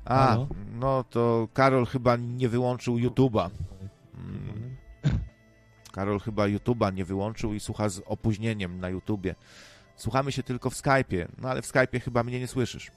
[0.06, 0.48] A, Halo?
[0.72, 3.50] no to Karol chyba nie wyłączył YouTube'a.
[4.14, 4.76] Mm.
[5.92, 9.36] Karol chyba YouTube'a nie wyłączył i słucha z opóźnieniem na YouTubie.
[9.96, 12.92] Słuchamy się tylko w Skype'ie, no ale w Skype'ie chyba mnie nie słyszysz.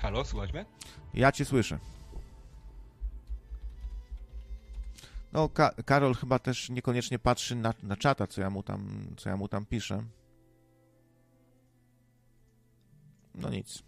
[0.00, 0.64] Halo, słuchaj mnie?
[1.14, 1.78] Ja cię słyszę.
[5.32, 9.28] No, Ka Karol chyba też niekoniecznie patrzy na, na czata, co ja mu tam, co
[9.28, 10.02] ja mu tam piszę.
[13.34, 13.82] No nic.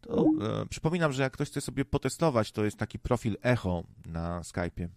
[0.00, 0.24] To,
[0.62, 4.88] e, przypominam, że jak ktoś chce sobie potestować, to jest taki profil Echo na Skype'ie.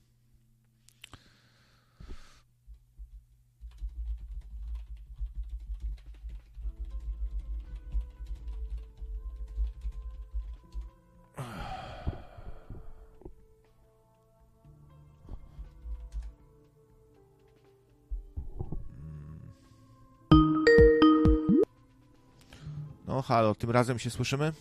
[23.11, 24.53] No, halo, tym razem się słyszymy?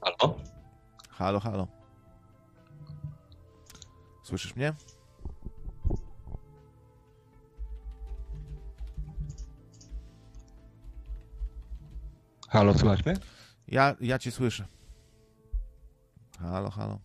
[0.00, 0.36] Halo?
[1.10, 1.66] Halo, halo.
[4.22, 4.74] Słyszysz mnie?
[12.48, 13.16] Halo, słychać mnie?
[13.68, 14.66] Ja, ja cię słyszę.
[16.40, 16.98] Halo, halo.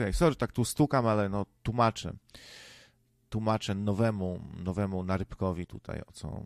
[0.00, 0.12] Okej.
[0.12, 2.12] Sorry, tak tu stukam, ale no tłumaczę.
[3.28, 6.42] Tłumaczę nowemu, nowemu narybkowi tutaj, o co,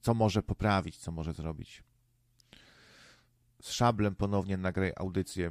[0.00, 1.82] co może poprawić, co może zrobić.
[3.62, 5.50] Z szablem ponownie nagraj audycję.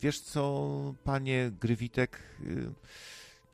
[0.00, 2.18] Wiesz co, panie Grywitek?
[2.40, 2.72] y,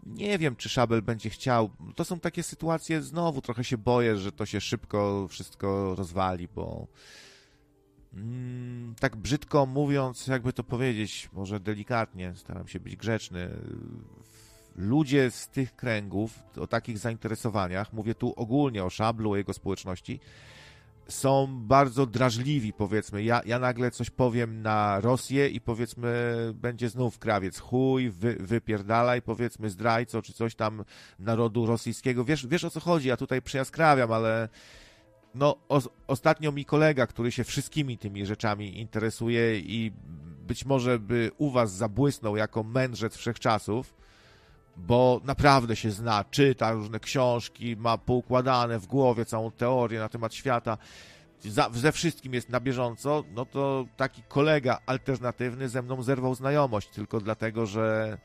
[0.06, 1.70] Nie wiem, czy Szabel będzie chciał.
[1.96, 6.86] To są takie sytuacje, znowu trochę się boję, że to się szybko wszystko rozwali, bo
[8.14, 13.50] mm, tak brzydko mówiąc, jakby to powiedzieć, może delikatnie, staram się być grzeczny.
[14.76, 20.20] Ludzie z tych kręgów, o takich zainteresowaniach, mówię tu ogólnie o Szablu, o jego społeczności,
[21.08, 23.22] są bardzo drażliwi, powiedzmy.
[23.22, 29.22] Ja, ja nagle coś powiem na Rosję i powiedzmy będzie znów krawiec chuj, wy, wypierdalaj,
[29.22, 30.84] powiedzmy zdrajco, czy coś tam
[31.18, 32.24] narodu rosyjskiego.
[32.24, 34.48] Wiesz, wiesz o co chodzi, ja tutaj przyjaskrawiam, ale
[35.36, 39.92] no o, ostatnio mi kolega, który się wszystkimi tymi rzeczami interesuje i
[40.46, 43.94] być może by u was zabłysnął jako mędrzec wszechczasów,
[44.76, 50.34] bo naprawdę się zna, czyta różne książki, ma poukładane w głowie całą teorię na temat
[50.34, 50.78] świata,
[51.40, 56.88] za, ze wszystkim jest na bieżąco, no to taki kolega alternatywny ze mną zerwał znajomość
[56.88, 58.18] tylko dlatego, że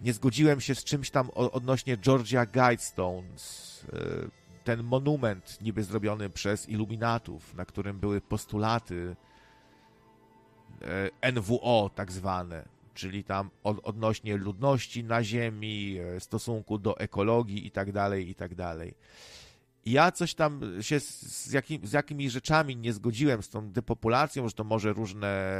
[0.00, 3.84] nie zgodziłem się z czymś tam odnośnie Georgia Guidestones.
[3.94, 9.16] y, Ten monument niby zrobiony przez iluminatów, na którym były postulaty
[11.22, 17.66] e, NWO tak zwane, czyli tam od, odnośnie ludności na Ziemi, e, stosunku do ekologii
[17.66, 18.94] i tak dalej, i tak dalej.
[19.86, 24.54] Ja coś tam się z, jakim, z jakimiś rzeczami nie zgodziłem z tą depopulacją, że
[24.54, 25.52] to może różne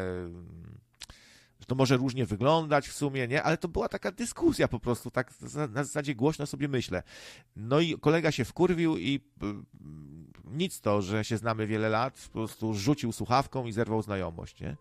[1.66, 3.42] to może różnie wyglądać w sumie, nie?
[3.42, 7.02] Ale to była taka dyskusja po prostu, tak na zasadzie głośno sobie myślę.
[7.56, 9.46] No i kolega się wkurwił i y,
[10.50, 14.76] nic to, że się znamy wiele lat, po prostu rzucił słuchawką i zerwał znajomość, nie?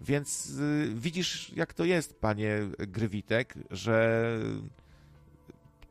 [0.00, 4.38] Więc y, widzisz, jak to jest, panie Grywitek, że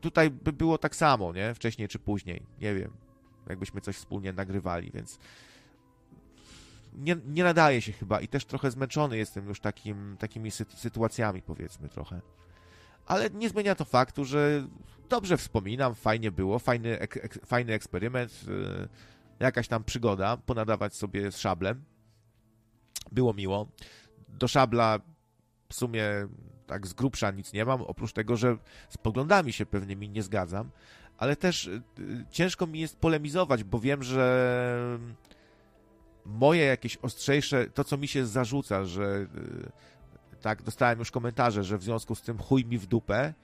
[0.00, 1.54] tutaj by było tak samo, nie?
[1.54, 2.90] Wcześniej czy później, nie wiem,
[3.48, 5.18] jakbyśmy coś wspólnie nagrywali, więc
[6.94, 11.42] nie, nie nadaje się chyba i też trochę zmęczony jestem już takim, takimi sy- sytuacjami,
[11.42, 12.20] powiedzmy trochę.
[13.06, 14.66] Ale nie zmienia to faktu, że
[15.08, 18.88] dobrze wspominam, fajnie było, fajny, ek, ek, fajny eksperyment, yy,
[19.40, 21.84] jakaś tam przygoda, ponadawać sobie z szablem.
[23.12, 23.68] Było miło.
[24.28, 25.00] Do szabla
[25.68, 26.04] w sumie
[26.66, 28.56] tak z grubsza nic nie mam, oprócz tego, że
[28.88, 30.70] z poglądami się pewnymi nie zgadzam,
[31.18, 34.98] ale też y, y, ciężko mi jest polemizować, bo wiem, że
[36.26, 39.26] moje jakieś ostrzejsze, to co mi się zarzuca, że
[40.36, 43.34] y, tak, dostałem już komentarze, że w związku z tym chuj mi w dupę,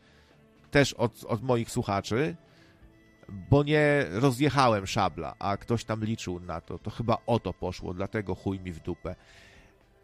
[0.71, 2.37] też od, od moich słuchaczy,
[3.51, 7.95] bo nie rozjechałem szabla, a ktoś tam liczył na to, to chyba o to poszło,
[7.95, 9.15] dlatego chuj mi w dupę.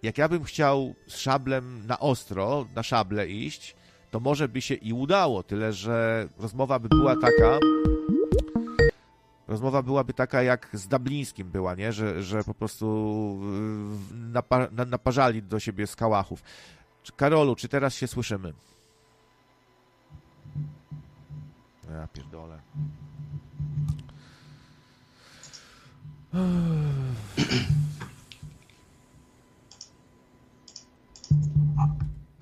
[0.02, 3.76] Jak ja bym chciał z szablem na ostro, na szable iść,
[4.10, 7.58] to może by się i udało, tyle że rozmowa by była taka,
[9.48, 11.92] rozmowa byłaby taka jak z Dublińskim była, nie?
[11.92, 12.86] Że, że po prostu
[14.12, 16.42] y, napa, na, naparzali do siebie skałachów.
[17.02, 18.52] Czy- Karolu, czy teraz się słyszymy?
[21.90, 22.60] Ja pierdolę.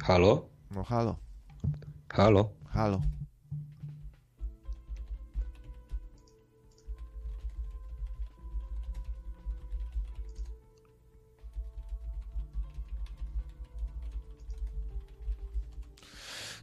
[0.02, 0.48] Halo?
[0.70, 1.16] No halo,
[2.12, 2.50] Halo?
[2.72, 3.00] halo.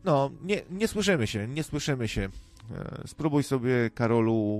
[0.03, 2.29] No, nie, nie słyszymy się, nie słyszymy się.
[2.71, 4.59] E, Spróbuj sobie, Karolu,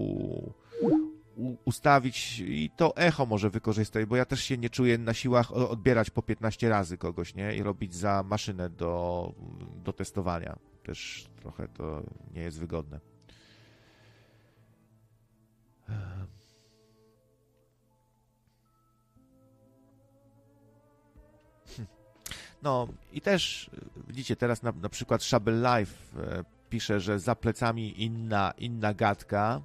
[1.66, 6.10] ustawić i to echo może wykorzystaj, bo ja też się nie czuję na siłach odbierać
[6.10, 7.56] po 15 razy kogoś, nie?
[7.56, 9.34] I robić za maszynę do,
[9.84, 10.60] do testowania.
[10.84, 13.00] Też trochę to nie jest wygodne.
[22.62, 23.70] No i też y,
[24.08, 29.62] widzicie teraz na, na przykład Shable Life e, pisze, że za plecami inna, inna gadka,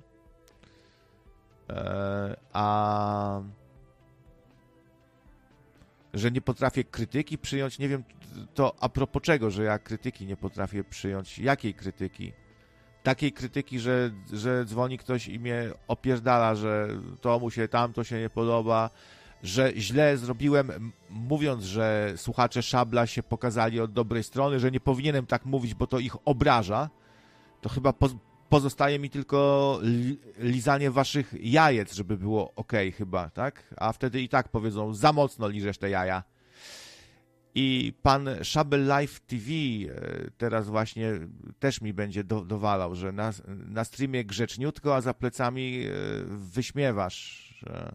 [1.70, 3.40] e, a
[6.14, 7.78] że nie potrafię krytyki przyjąć.
[7.78, 8.04] Nie wiem
[8.54, 11.38] to a propos czego, że ja krytyki nie potrafię przyjąć.
[11.38, 12.32] Jakiej krytyki?
[13.02, 16.88] Takiej krytyki, że, że dzwoni ktoś i mnie opierdala, że
[17.20, 18.90] to mu się tamto się nie podoba,
[19.42, 25.26] że źle zrobiłem, mówiąc, że słuchacze Szabla się pokazali od dobrej strony, że nie powinienem
[25.26, 26.90] tak mówić, bo to ich obraża,
[27.60, 28.14] to chyba poz
[28.48, 33.74] pozostaje mi tylko li lizanie waszych jajec, żeby było ok chyba, tak?
[33.76, 36.22] A wtedy i tak powiedzą, za mocno liżesz te jaja.
[37.54, 41.12] I pan Szabel Live TV e, teraz właśnie
[41.58, 45.90] też mi będzie do, dowalał, że na, na streamie grzeczniutko, a za plecami e,
[46.26, 47.48] wyśmiewasz.
[47.58, 47.94] Że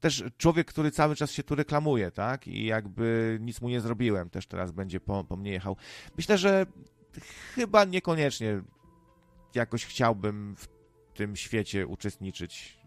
[0.00, 2.46] też człowiek, który cały czas się tu reklamuje, tak?
[2.46, 5.76] I jakby nic mu nie zrobiłem, też teraz będzie po, po mnie jechał.
[6.16, 6.66] Myślę, że
[7.54, 8.62] chyba niekoniecznie
[9.54, 10.68] jakoś chciałbym w
[11.14, 12.78] tym świecie uczestniczyć,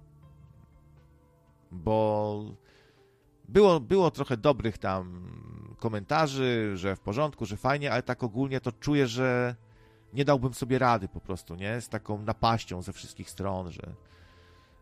[1.72, 2.44] bo
[3.48, 5.32] było, było trochę dobrych tam
[5.78, 9.56] komentarzy, że w porządku, że fajnie, ale tak ogólnie to czuję, że
[10.14, 11.82] nie dałbym sobie rady po prostu, nie?
[11.82, 13.96] Z taką napaścią ze wszystkich stron, że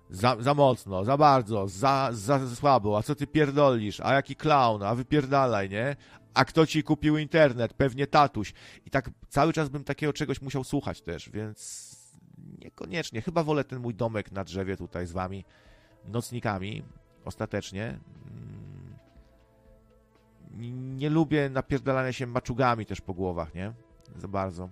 [0.10, 4.84] za, za mocno, za bardzo, za, za słabo, a co ty pierdolisz, a jaki clown,
[4.84, 5.96] a wypierdalaj, nie?
[6.34, 7.74] A kto ci kupił internet?
[7.74, 8.54] Pewnie tatuś.
[8.86, 11.92] I tak cały czas bym takiego czegoś musiał słuchać też, więc
[12.60, 13.22] niekoniecznie.
[13.22, 15.46] Chyba wolę ten mój domek na drzewie tutaj z wami,
[16.06, 16.84] nocnikami,
[17.26, 18.00] ostatecznie.
[20.56, 23.74] Mm, nie lubię napierdalania się maczugami też po głowach, nie?
[24.16, 24.70] Za bardzo.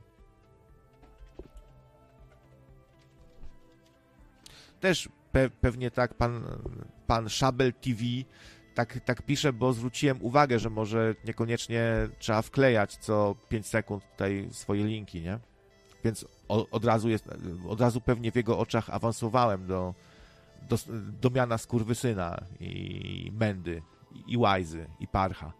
[4.79, 6.43] Też pe pewnie tak pan,
[7.07, 7.99] pan Szabel TV
[8.75, 11.83] tak, tak pisze, bo zwróciłem uwagę, że może niekoniecznie
[12.19, 15.39] trzeba wklejać co 5 sekund tutaj swoje linki, nie?
[16.03, 17.29] Więc od razu jest,
[17.67, 19.93] od razu pewnie w jego oczach awansowałem do,
[20.69, 20.77] do,
[21.21, 23.81] do miana skurwysyna i Mendy,
[24.27, 25.53] i Łajzy, i Parcha.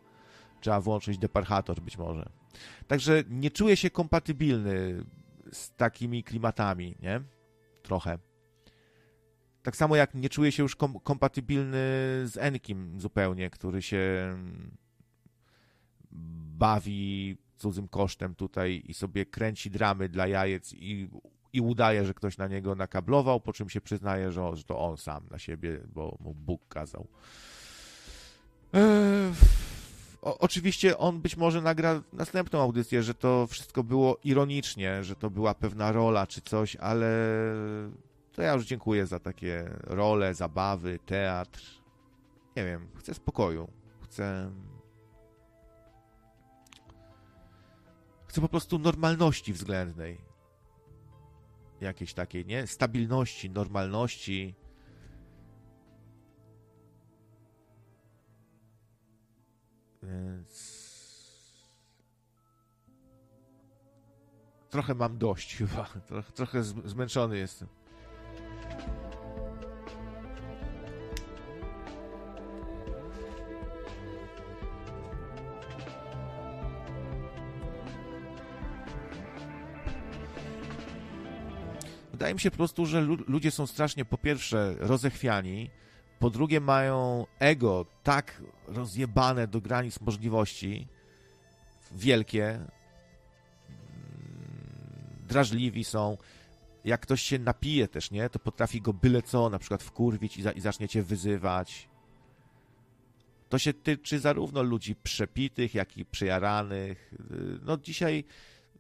[0.62, 2.30] Trzeba włączyć deparchator być może.
[2.88, 5.04] Także nie czuję się kompatybilny
[5.52, 7.22] z takimi klimatami, nie?
[7.82, 8.18] Trochę.
[9.66, 11.78] Tak samo jak nie czuję się już kom kompatybilny
[12.26, 14.36] z Enkim zupełnie, który się
[16.58, 21.10] bawi cudzym kosztem tutaj i sobie kręci dramy dla jajec i,
[21.54, 24.98] i udaje, że ktoś na niego nakablował, po czym się przyznaje, że, że to on
[24.98, 27.08] sam na siebie, bo mu Bóg kazał.
[28.74, 29.34] Eee,
[30.22, 35.30] o, oczywiście on być może nagra następną audycję, że to wszystko było ironicznie, że to
[35.30, 37.08] była pewna rola czy coś, ale
[38.36, 41.62] to ja już dziękuję za takie role, zabawy, teatr.
[42.56, 43.72] Nie wiem, chcę spokoju.
[44.02, 44.52] Chcę.
[48.28, 50.22] Chcę po prostu normalności względnej.
[51.82, 52.68] Jakiejś takiej, nie?
[52.68, 54.56] Stabilności, normalności.
[60.04, 60.86] Więc.
[64.70, 65.86] Trochę mam dość chyba.
[66.08, 67.68] Trochę, trochę zmęczony jestem.
[82.26, 85.70] Wydaje mi się po prostu, że ludzie są strasznie po pierwsze rozechwiani,
[86.20, 90.88] po drugie mają ego tak rozjebane do granic możliwości,
[91.92, 92.68] wielkie, mm,
[95.28, 96.18] drażliwi są.
[96.86, 100.42] Jak ktoś się napije też, nie, to potrafi go byle co, na przykład wkurwić i,
[100.42, 101.90] za, i zaczniecie wyzywać.
[103.50, 107.14] To się tyczy zarówno ludzi przepitych, jak i przejaranych.
[107.62, 108.24] No dzisiaj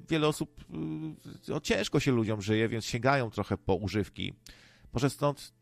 [0.09, 4.33] wiele osób, y, no, ciężko się ludziom żyje, więc sięgają trochę po używki.
[4.93, 5.53] Może stąd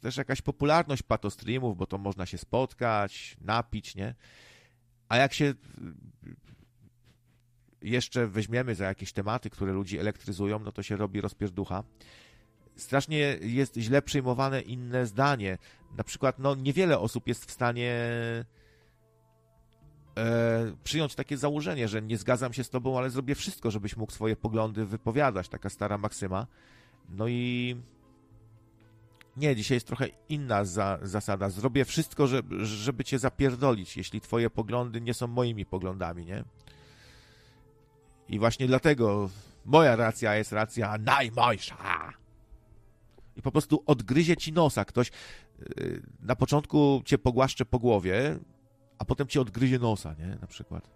[0.00, 4.14] też jakaś popularność patostreamów, bo to można się spotkać, napić, nie?
[5.08, 5.54] A jak się y,
[7.82, 11.84] jeszcze weźmiemy za jakieś tematy, które ludzi elektryzują, no to się robi rozpierducha.
[12.76, 15.58] Strasznie jest źle przyjmowane inne zdanie.
[15.96, 17.94] Na przykład, no niewiele osób jest w stanie
[20.16, 24.12] e, przyjąć takie założenie, że nie zgadzam się z tobą, ale zrobię wszystko, żebyś mógł
[24.12, 25.48] swoje poglądy wypowiadać.
[25.48, 26.46] Taka stara maksyma.
[27.08, 27.76] No i
[29.36, 31.50] nie, dzisiaj jest trochę inna za, zasada.
[31.50, 36.44] Zrobię wszystko, żeby, żeby cię zapierdolić, jeśli twoje poglądy nie są moimi poglądami, nie?
[38.28, 39.30] I właśnie dlatego
[39.64, 42.12] moja racja jest racja najmojsza.
[43.36, 44.84] I po prostu odgryzie ci nosa.
[44.84, 45.10] Ktoś
[45.58, 48.38] yy, na początku cię pogłaszcze po głowie,
[48.98, 50.38] a potem ci odgryzie nosa, nie?
[50.40, 50.90] Na przykład.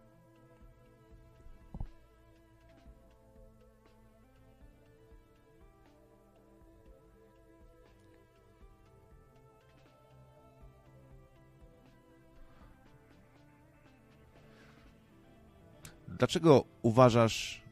[16.21, 17.63] Dlaczego uważasz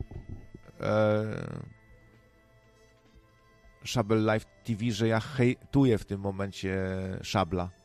[0.80, 1.24] e,
[3.84, 6.76] Szabel Live TV, że ja hejtuję w tym momencie
[7.22, 7.77] Szabla?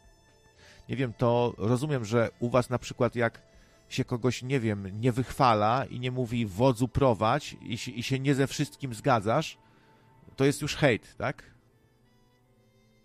[0.89, 3.41] Nie wiem, to rozumiem, że u was na przykład jak
[3.89, 8.19] się kogoś, nie wiem, nie wychwala i nie mówi wodzu prowadź i się, i się
[8.19, 9.57] nie ze wszystkim zgadzasz,
[10.35, 11.53] to jest już hejt, tak?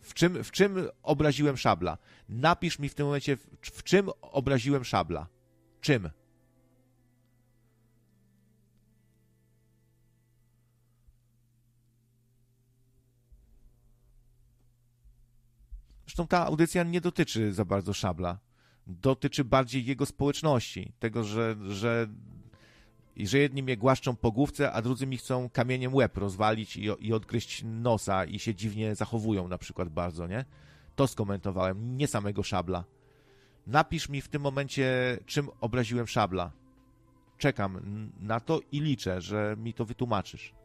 [0.00, 1.98] W czym, w czym obraziłem szabla?
[2.28, 5.26] Napisz mi w tym momencie, w, w czym obraziłem szabla.
[5.80, 6.10] Czym?
[16.18, 18.38] Zresztą ta audycja nie dotyczy za bardzo Szabla.
[18.86, 20.92] Dotyczy bardziej jego społeczności.
[20.98, 22.08] Tego, że, że,
[23.16, 27.12] że jedni mnie głaszczą po główce, a drudzy mi chcą kamieniem łeb rozwalić i, i
[27.12, 30.44] odgryźć nosa i się dziwnie zachowują na przykład bardzo, nie?
[30.96, 32.84] To skomentowałem, nie samego Szabla.
[33.66, 36.52] Napisz mi w tym momencie, czym obraziłem Szabla.
[37.36, 37.80] Czekam
[38.20, 40.57] na to i liczę, że mi to wytłumaczysz.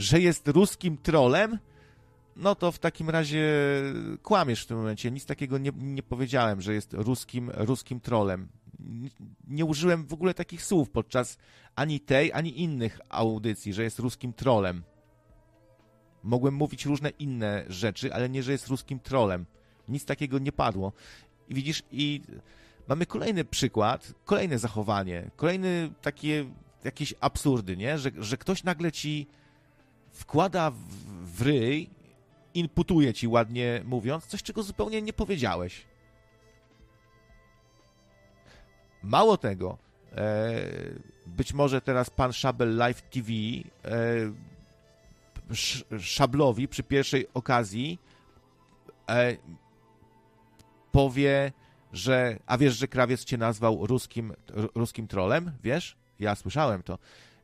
[0.00, 1.58] Że jest ruskim trolem?
[2.36, 3.44] No to w takim razie
[4.22, 5.10] kłamiesz w tym momencie.
[5.10, 8.48] Nic takiego nie, nie powiedziałem, że jest ruskim, ruskim trolem.
[9.48, 11.38] Nie, użyłem w ogóle takich słów podczas
[11.76, 14.82] ani tej, ani innych audycji, że jest ruskim trolem.
[16.22, 19.46] Mogłem mówić różne inne rzeczy, ale nie, że jest ruskim trolem.
[19.88, 20.92] Nic takiego nie padło.
[21.48, 22.20] I widzisz, i
[22.88, 26.44] mamy kolejny przykład, kolejne zachowanie, kolejny takie
[26.84, 27.98] jakieś absurdy, nie?
[27.98, 29.26] Że, że ktoś nagle ci
[30.12, 30.72] wkłada
[31.22, 31.90] w, ryj,
[32.54, 35.86] inputuje ci ładnie mówiąc, coś, czego zupełnie nie powiedziałeś.
[39.02, 39.78] Mało tego,
[40.12, 40.52] e,
[41.26, 43.28] być może teraz pan Szabel Live TV
[43.84, 44.32] e,
[45.98, 47.98] Szablowi przy pierwszej okazji
[49.08, 49.36] e,
[50.92, 51.52] powie,
[51.92, 54.32] że a wiesz, że krawiec cię nazwał ruskim,
[54.74, 55.52] ruskim trolem?
[55.62, 55.96] Wiesz?
[56.20, 56.98] Ja słyszałem to.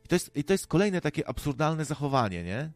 [0.06, 2.70] I to, jest, I to jest kolejne takie absurdalne zachowanie, nie?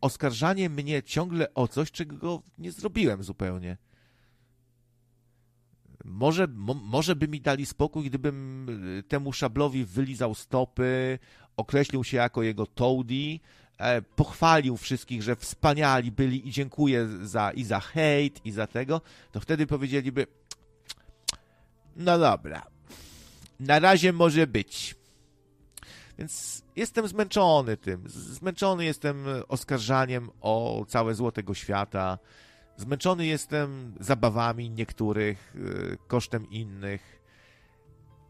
[0.00, 3.76] Oskarżanie mnie ciągle o coś, czego nie zrobiłem zupełnie.
[6.04, 11.18] Może, mo, może by mi dali spokój, gdybym y, temu szablowi wylizał stopy,
[11.56, 13.40] określił się jako jego toady,
[13.78, 19.00] e, pochwalił wszystkich, że wspaniali byli i dziękuję za, i za hejt, i za tego,
[19.32, 20.26] to wtedy powiedzieliby
[21.96, 22.66] no dobra,
[23.62, 24.94] na razie może być.
[26.18, 28.08] Więc jestem zmęczony tym.
[28.08, 32.18] Zmęczony jestem oskarżaniem o całe zło tego świata.
[32.76, 37.22] Zmęczony jestem zabawami niektórych y, kosztem innych.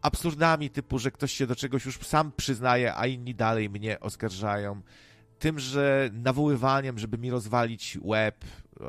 [0.01, 4.81] Absurdami typu, że ktoś się do czegoś już sam przyznaje, a inni dalej mnie oskarżają.
[5.39, 8.45] Tym, że nawoływaniem, żeby mi rozwalić łeb
[8.81, 8.85] e,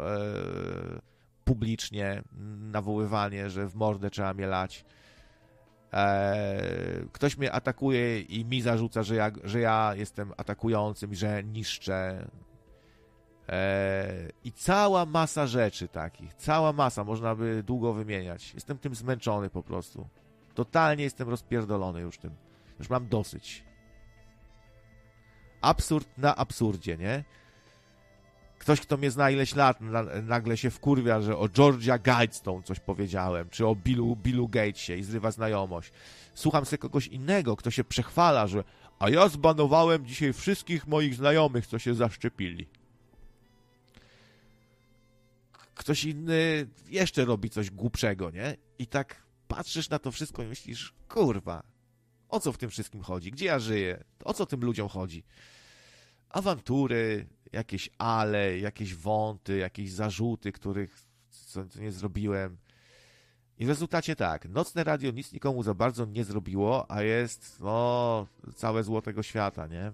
[1.45, 2.23] publicznie,
[2.59, 4.85] nawoływanie, że w mordę trzeba mnie lać.
[5.95, 11.45] E, ktoś mnie atakuje i mi zarzuca, że ja, że ja jestem atakującym i że
[11.45, 12.29] niszczę.
[13.49, 18.55] E, I cała masa rzeczy takich, cała masa, można by długo wymieniać.
[18.55, 20.09] Jestem tym zmęczony po prostu.
[20.55, 22.35] Totalnie jestem rozpierdolony już tym.
[22.79, 23.65] Już mam dosyć.
[25.61, 27.25] Absurd na absurdzie, nie?
[28.65, 29.79] Ktoś, kto mnie zna ileś lat,
[30.23, 35.03] nagle się wkurwia, że o Georgia Guidestone coś powiedziałem, czy o Billu, Billu Gatesie i
[35.03, 35.93] zrywa znajomość.
[36.35, 38.65] Słucham sobie kogoś innego, kto się przechwala, że
[38.99, 42.67] a ja zbanowałem dzisiaj wszystkich moich znajomych, co się zaszczepili.
[45.75, 48.57] Ktoś inny jeszcze robi coś głupszego, nie?
[48.79, 51.63] I tak patrzysz na to wszystko i myślisz, kurwa,
[52.29, 53.31] o co w tym wszystkim chodzi?
[53.33, 54.05] Gdzie ja żyję?
[54.25, 55.25] O co tym ludziom chodzi?
[56.31, 61.03] Awantury, jakieś ale, jakieś wąty, jakieś zarzuty, których
[61.81, 62.57] nie zrobiłem.
[63.59, 68.27] I w rezultacie tak, nocne radio nic nikomu za bardzo nie zrobiło, a jest, no,
[68.55, 69.93] całe zło tego świata, nie?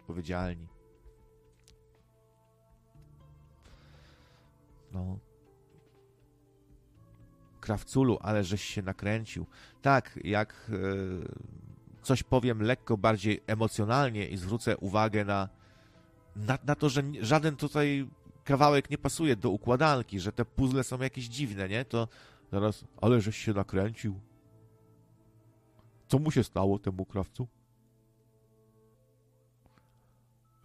[0.00, 0.66] Odpowiedzialni.
[4.92, 5.18] No.
[7.60, 9.46] Krawculu, ale żeś się nakręcił.
[9.82, 10.74] Tak, jak e,
[12.02, 15.48] coś powiem lekko bardziej emocjonalnie i zwrócę uwagę na
[16.38, 18.08] na, na to, że żaden tutaj
[18.44, 21.84] kawałek nie pasuje do układanki, że te puzzle są jakieś dziwne, nie?
[21.84, 22.08] To
[22.52, 24.20] zaraz, ale żeś się nakręcił.
[26.08, 27.48] Co mu się stało temu krawcu?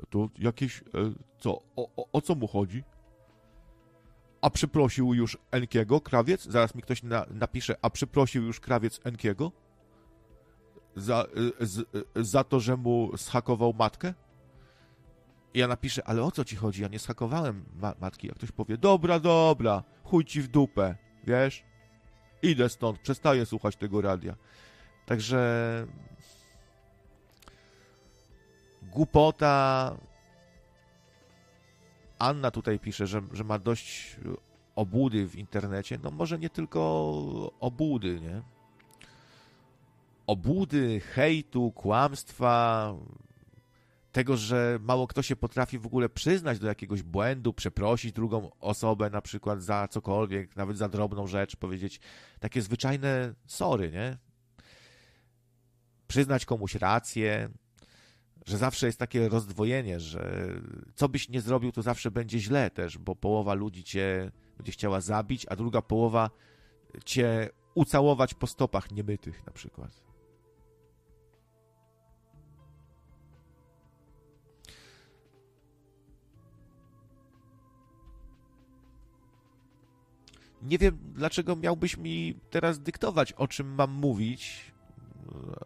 [0.10, 0.84] To jakieś, e,
[1.40, 2.84] co, o, o, o co mu chodzi?
[4.42, 6.44] A przeprosił już Enkiego, krawiec?
[6.44, 9.52] Zaraz mi ktoś na, napisze, a przeprosił już krawiec Enkiego?
[10.96, 11.26] Za,
[11.60, 14.14] e, z, e, za to, że mu schakował matkę?
[15.54, 16.82] I ja napiszę, ale o co ci chodzi?
[16.82, 18.32] Ja nie schakowałem ma matki.
[18.32, 21.64] A ktoś powie, dobra, dobra, chuj ci w dupę, wiesz?
[22.42, 24.36] Idę stąd, przestaję słuchać tego radia.
[25.06, 25.88] Także
[28.82, 29.96] głupota.
[32.20, 34.18] Anna tutaj pisze, że, że ma dość
[34.76, 36.00] obłudy w internecie.
[36.04, 38.42] No może nie tylko obłudy, nie?
[40.28, 42.94] Obłudy, hejtu, kłamstwa,
[44.14, 49.10] tego, że mało kto się potrafi w ogóle przyznać do jakiegoś błędu, przeprosić drugą osobę
[49.10, 52.00] na przykład za cokolwiek, nawet za drobną rzecz, powiedzieć
[52.40, 54.18] takie zwyczajne sorry, nie?
[56.08, 57.50] Przyznać komuś rację,
[58.46, 60.50] że zawsze jest takie rozdwojenie, że
[60.96, 65.02] co byś nie zrobił, to zawsze będzie źle też, bo połowa ludzi cię będzie chciała
[65.02, 66.30] zabić, a druga połowa
[67.06, 70.13] cię ucałować po stopach niemytych na przykład.
[80.64, 84.74] Nie wiem, dlaczego miałbyś mi teraz dyktować, o czym mam mówić,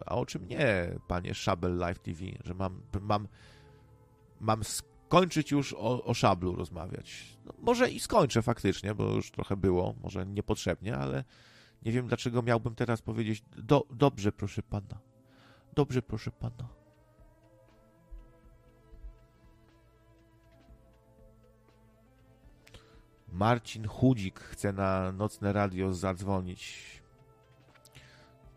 [0.06, 3.28] a o czym nie, panie Szabel Live TV, że mam, mam,
[4.40, 7.38] mam skończyć już o, o szablu rozmawiać.
[7.44, 11.24] No, może i skończę faktycznie, bo już trochę było, może niepotrzebnie, ale
[11.82, 15.00] nie wiem, dlaczego miałbym teraz powiedzieć do, dobrze, proszę pana.
[15.74, 16.77] Dobrze, proszę pana.
[23.32, 26.88] Marcin Chudzik chce na nocne radio zadzwonić.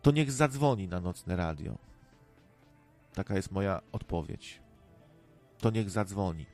[0.02, 1.78] To niech zadzwoni na nocne radio.
[3.14, 4.60] Taka jest moja odpowiedź.
[5.58, 6.46] To niech zadzwoni.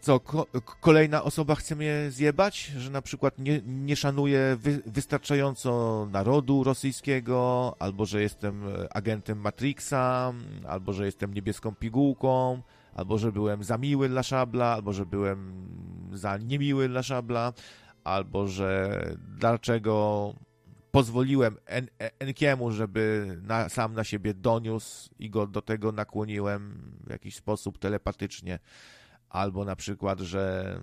[0.00, 0.46] Co, ko
[0.80, 2.64] kolejna osoba chce mnie zjebać?
[2.64, 10.32] Że na przykład nie, nie szanuje wy wystarczająco narodu rosyjskiego, albo że jestem agentem Matrixa,
[10.68, 12.62] albo że jestem niebieską pigułką,
[12.94, 15.68] albo że byłem za miły dla Szabla, albo że byłem
[16.12, 17.52] za niemiły dla Szabla,
[18.04, 19.00] albo że
[19.38, 20.34] dlaczego
[20.90, 21.88] pozwoliłem en
[22.18, 27.78] Enkiemu, żeby na, sam na siebie doniósł i go do tego nakłoniłem w jakiś sposób
[27.78, 28.58] telepatycznie,
[29.28, 30.76] albo na przykład, że,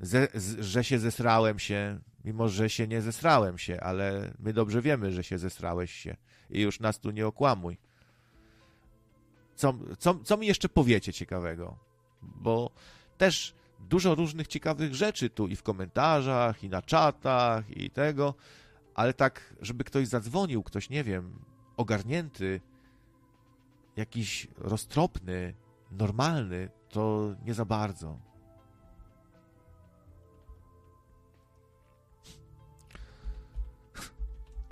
[0.00, 4.82] ze, z, że się zesrałem się, mimo że się nie zesrałem się, ale my dobrze
[4.82, 6.16] wiemy, że się zesrałeś się
[6.50, 7.78] i już nas tu nie okłamuj.
[9.60, 11.76] Co, co, co mi jeszcze powiecie ciekawego?
[12.22, 12.70] Bo
[13.18, 18.34] też dużo różnych ciekawych rzeczy tu i w komentarzach, i na czatach, i tego,
[18.94, 21.38] ale tak, żeby ktoś zadzwonił, ktoś, nie wiem,
[21.76, 22.60] ogarnięty,
[23.96, 25.54] jakiś roztropny,
[25.90, 28.18] normalny, to nie za bardzo.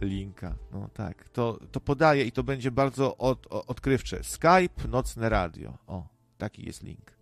[0.01, 0.55] Linka.
[0.73, 4.25] No tak, to, to podaję i to będzie bardzo od, odkrywcze.
[4.25, 5.79] Skype, nocne radio.
[5.87, 6.07] O,
[6.39, 7.19] taki jest link.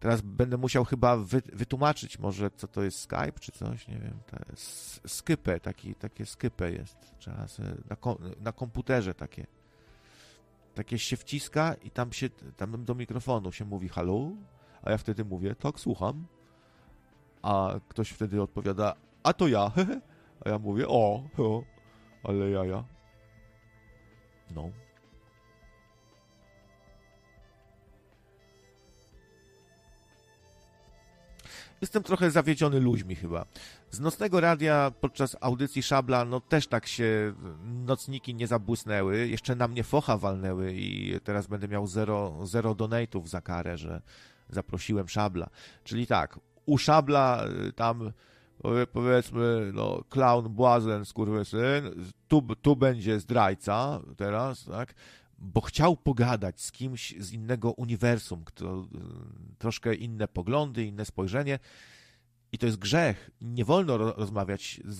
[0.00, 4.18] Teraz będę musiał chyba wy, wytłumaczyć może, co to jest Skype, czy coś, nie wiem.
[5.06, 6.96] Skype, taki, takie Skype jest.
[7.18, 7.46] Trzeba
[7.90, 7.96] na,
[8.40, 9.46] na komputerze takie.
[10.74, 14.30] Takie się wciska i tam się, tam do mikrofonu się mówi halo,
[14.82, 16.26] a ja wtedy mówię, tak, słucham.
[17.42, 19.70] A ktoś wtedy odpowiada, a to ja,
[20.48, 21.62] Ja mówię, o, o
[22.22, 22.84] ale jaja.
[24.54, 24.70] No.
[31.80, 33.46] Jestem trochę zawiedziony ludźmi chyba.
[33.90, 37.34] Z nocnego radia podczas audycji Szabla, no też tak się
[37.64, 39.28] nocniki nie zabłysnęły.
[39.28, 44.02] Jeszcze na mnie focha walnęły i teraz będę miał zero, zero donate'ów za karę, że
[44.48, 45.50] zaprosiłem Szabla.
[45.84, 48.12] Czyli tak, u Szabla y, tam
[48.92, 54.94] powiedzmy, no, clown, błazen, skurwysyn, tu, tu będzie zdrajca teraz, tak,
[55.38, 58.86] bo chciał pogadać z kimś z innego uniwersum, kto,
[59.58, 61.58] troszkę inne poglądy, inne spojrzenie
[62.52, 63.30] i to jest grzech.
[63.40, 64.96] Nie wolno rozmawiać z,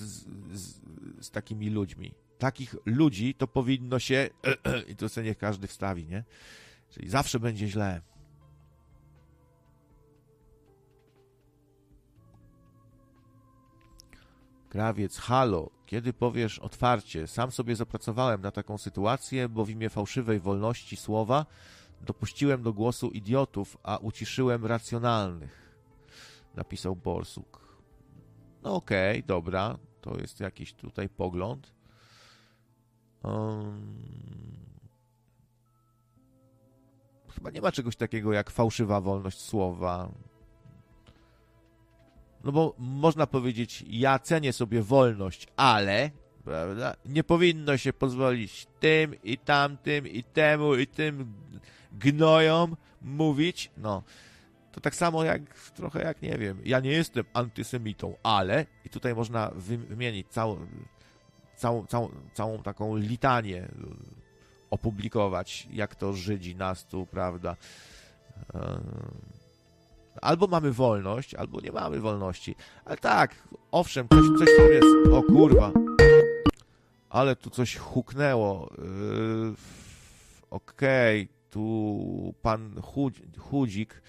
[0.53, 0.81] z,
[1.21, 2.15] z takimi ludźmi.
[2.39, 4.31] Takich ludzi to powinno się,
[4.91, 6.25] i to sobie niech każdy wstawi, nie?
[6.91, 8.01] Czyli zawsze będzie źle.
[14.79, 17.27] Krawiec, halo, kiedy powiesz otwarcie?
[17.27, 21.47] Sam sobie zapracowałem na taką sytuację, bo w imię fałszywej wolności słowa
[22.01, 25.79] dopuściłem do głosu idiotów, a uciszyłem racjonalnych.
[26.55, 27.79] Napisał Borsuk.
[28.63, 31.75] No okej, okay, dobra, to jest jakiś tutaj pogląd.
[33.23, 33.97] Um...
[37.35, 40.09] Chyba nie ma czegoś takiego jak fałszywa wolność słowa.
[42.45, 46.11] No bo można powiedzieć, ja cenię sobie wolność, ale
[46.45, 51.35] prawda, nie powinno się pozwolić tym i tamtym i temu i tym
[51.93, 53.71] gnojom mówić.
[53.77, 54.03] No,
[54.73, 59.15] to tak samo jak trochę jak nie wiem, ja nie jestem antysemitą, ale i tutaj
[59.15, 59.51] można
[59.89, 60.67] wymienić całą,
[61.57, 63.69] całą, całą, całą taką litanię
[64.71, 67.57] opublikować, jak to Żydzi nas tu, prawda,
[70.23, 72.55] Albo mamy wolność, albo nie mamy wolności.
[72.85, 73.35] Ale tak,
[73.71, 75.13] owszem, coś, coś tam jest.
[75.13, 75.73] O kurwa.
[77.11, 78.71] Ale tu coś huknęło.
[78.79, 79.55] Yy,
[80.51, 84.03] Okej, tu pan Chudz- Chudzik.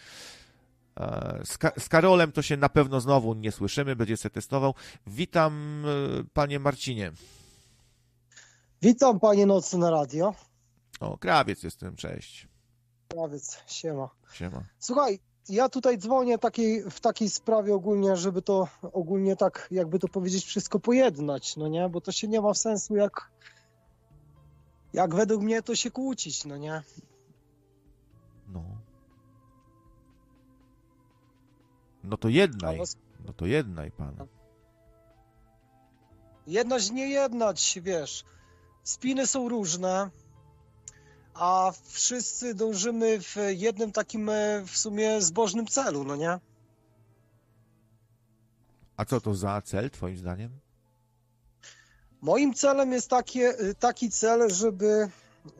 [1.00, 4.74] E, Z, Ka- z Karolem to się na pewno znowu nie słyszymy, będzie se testował.
[5.08, 5.84] Witam,
[6.20, 7.12] e, panie Marcinie.
[8.82, 10.36] Witam panie Nocny na radio.
[11.00, 12.48] O, krawiec jestem, cześć.
[13.08, 14.10] Krawiec, siema.
[14.34, 14.64] Siema.
[14.80, 15.20] Słuchaj,
[15.50, 20.46] ja tutaj dzwonię takiej, w takiej sprawie ogólnie, żeby to ogólnie tak, jakby to powiedzieć,
[20.46, 21.90] wszystko pojednać, no nie?
[21.90, 23.32] Bo to się nie ma sensu jak,
[24.94, 26.84] jak według mnie to się kłócić, no nie?
[28.48, 28.64] No.
[32.04, 32.82] No to jednaj.
[33.26, 34.16] No to jednaj, pan.
[36.48, 38.26] Jednać, nie jednać, wiesz.
[38.84, 40.10] Spiny są różne,
[41.40, 46.40] a wszyscy dążymy w jednym takim e, w sumie zbożnym celu, no nie?
[48.98, 50.50] A co to za cel, twoim zdaniem?
[52.22, 55.10] Moim celem jest takie, taki cel, żeby,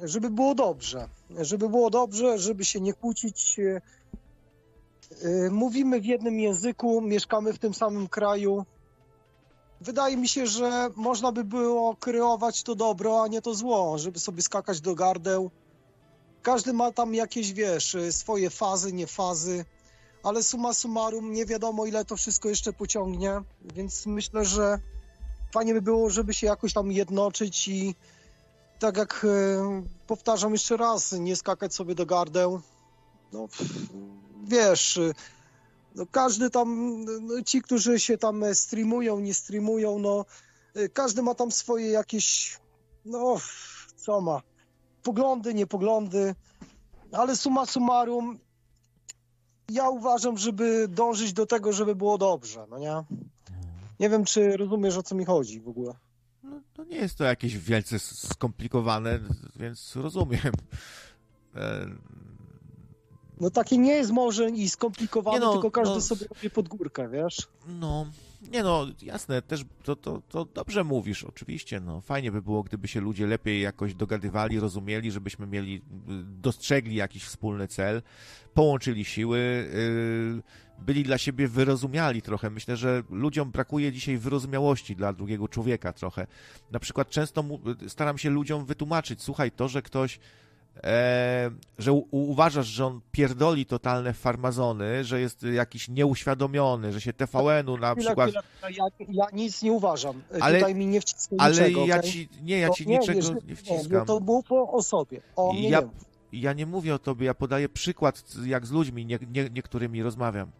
[0.04, 1.08] żeby było dobrze.
[1.42, 3.58] Żeby było dobrze, żeby się nie kłócić.
[3.58, 3.82] Yy,
[5.52, 8.66] Mówimy w jednym języku, mieszkamy w tym samym kraju.
[9.82, 14.20] Wydaje mi się, że można by było kreować to dobro, a nie to zło, żeby
[14.20, 15.52] sobie skakać do gardeł.
[16.42, 19.66] Każdy ma tam jakieś, wiesz, swoje fazy, nie fazy,
[20.24, 23.42] ale summa summarum nie wiadomo, ile to wszystko jeszcze pociągnie,
[23.76, 24.80] więc myślę, że
[25.54, 27.96] fajnie by było, żeby się jakoś tam jednoczyć i
[28.80, 32.62] tak jak e, powtarzam jeszcze raz, nie skakać sobie do gardeł.
[33.34, 33.48] No,
[34.44, 35.14] wiesz, e,
[35.96, 40.26] no każdy tam, no, ci, którzy się tam streamują, nie streamują, no
[40.76, 42.58] e, każdy ma tam swoje jakieś,
[43.06, 43.38] no
[43.96, 44.42] co ma,
[45.04, 46.36] poglądy, nie poglądy,
[47.12, 48.40] ale summa summarum
[49.70, 53.04] ja uważam, żeby dążyć do tego, żeby było dobrze, no nie?
[54.00, 55.94] Nie wiem, czy rozumiesz, o co mi chodzi w ogóle.
[56.78, 59.20] No, nie jest to jakieś wielce skomplikowane,
[59.56, 60.54] więc rozumiem.
[61.56, 61.86] E,
[63.40, 67.10] No takie nie jest może i skomplikowane, no, tylko każdy no, sobie robi pod górkę,
[67.10, 67.48] wiesz?
[67.68, 68.06] No,
[68.42, 72.02] nie no, jasne, też to, to, to dobrze mówisz, oczywiście, no.
[72.02, 75.82] Fajnie by było, gdyby się ludzie lepiej jakoś dogadywali, rozumieli, żebyśmy mieli, y,
[76.42, 78.02] dostrzegli jakiś wspólny cel,
[78.54, 82.50] połączyli siły, y, byli dla siebie wyrozumiali trochę.
[82.50, 86.28] Myślę, że ludziom brakuje dzisiaj wyrozumiałości dla drugiego człowieka trochę.
[86.72, 87.44] Na przykład często
[87.88, 90.20] staram się ludziom wytłumaczyć, słuchaj, to, że ktoś
[90.84, 97.14] e, że u, uważasz, że on pierdoli totalne farmazony, że jest jakiś nieuświadomiony, że się
[97.14, 98.30] TVN-u na Chwila, przykład...
[98.30, 98.44] chwila,
[98.78, 100.22] ja, ja nic nie uważam.
[100.42, 102.12] Ale- Tutaj mi nie wciskaj Ale niczego, ja okej?
[102.12, 104.06] ci, nie, ja To ci nie, niczego jeżeli- nie Nie, wciskam.
[104.06, 105.22] to było po o sobie.
[105.36, 105.88] O mnie Ja- nie.
[106.32, 110.52] Ja nie mówię o tobie, ja podaję przykład, jak z ludźmi nie, nie, niektórymi rozmawiam.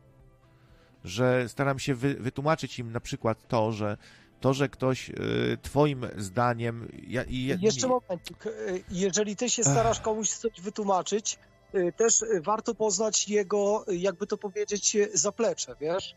[1.04, 3.98] Że staram się wy, wytłumaczyć im na przykład to, że
[4.40, 5.14] to, że ktoś y,
[5.62, 6.92] twoim zdaniem...
[7.08, 8.46] Ja, ja- Jeszcze momencik.
[8.46, 11.40] Y, Jeżeli ty się starasz komuś coś wytłumaczyć,
[11.76, 16.16] y, też warto poznać jego, jakby to powiedzieć, zaplecze, wiesz?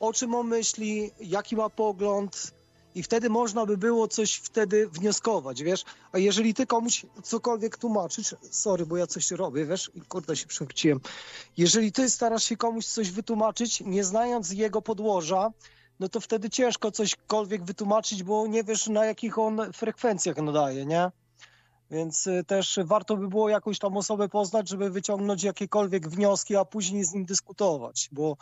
[0.00, 2.54] O czym on myśli, jaki ma pogląd
[2.94, 5.84] i wtedy można by było coś wtedy wnioskować, wiesz?
[6.12, 9.90] A jeżeli ty komuś cokolwiek tłumaczysz, sorry, bo ja coś robię, wiesz?
[9.94, 11.00] I kurde się przewróciłem.
[11.56, 15.50] Jeżeli ty starasz się komuś coś wytłumaczyć, nie znając jego podłoża,
[16.00, 21.10] no to wtedy ciężko cośkolwiek wytłumaczyć, bo nie wiesz na jakich on frekwencjach nadaje, nie?
[21.90, 26.64] Więc y, też warto by było jakąś tam osobę poznać, żeby wyciągnąć jakiekolwiek wnioski, a
[26.64, 28.36] później z nim dyskutować, bo,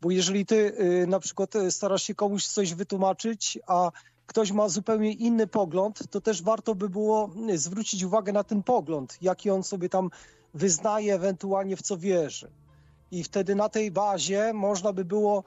[0.00, 3.90] bo jeżeli ty y, na przykład y, starasz się komuś coś wytłumaczyć, a
[4.26, 9.18] ktoś ma zupełnie inny pogląd, to też warto by było zwrócić uwagę na ten pogląd,
[9.20, 10.10] jaki on sobie tam
[10.54, 12.50] wyznaje, ewentualnie w co wierzy.
[13.10, 15.44] I wtedy na tej bazie można by było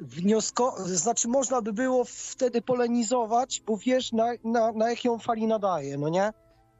[0.00, 5.98] wniosko, znaczy można by było wtedy polemizować, bo wiesz na, na, na jakiej fali nadaje,
[5.98, 6.32] no nie?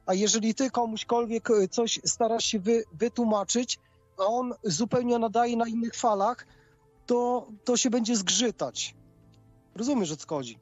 [0.05, 3.79] A jeżeli ty komuśkolwiek y, coś starasz się wy, wytłumaczyć,
[4.17, 6.45] a on zupełnie nadaje na innych falach,
[7.05, 8.95] to, to się będzie zgrzytać.
[9.75, 10.59] Rozumiesz, o co chodzi.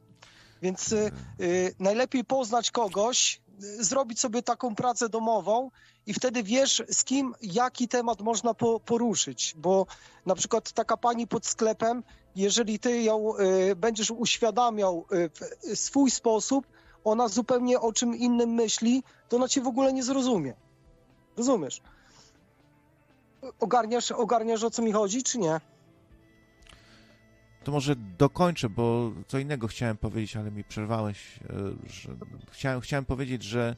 [0.61, 1.11] Więc y,
[1.41, 5.71] y, najlepiej poznać kogoś, y, zrobić sobie taką pracę domową
[6.05, 9.55] i wtedy wiesz, z kim jaki temat można po, poruszyć.
[9.57, 9.85] Bo
[10.25, 12.03] na przykład taka pani pod sklepem,
[12.35, 15.29] jeżeli ty ją y, będziesz uświadamiał y,
[15.75, 16.67] w swój sposób,
[17.03, 20.53] ona zupełnie o czym innym myśli, to ona cię w ogóle nie zrozumie.
[21.37, 21.81] Rozumiesz?
[23.59, 25.61] Ogarniasz, ogarniasz o co mi chodzi, czy nie?
[27.63, 31.37] To może dokończę, bo co innego chciałem powiedzieć, ale mi przerwałeś.
[31.37, 31.53] e,
[32.51, 33.75] chciałem, chciałem powiedzieć, że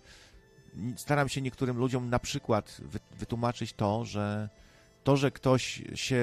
[0.95, 4.49] staram się niektórym ludziom na przykład wy- wytłumaczyć to, że
[5.03, 6.22] to, że ktoś się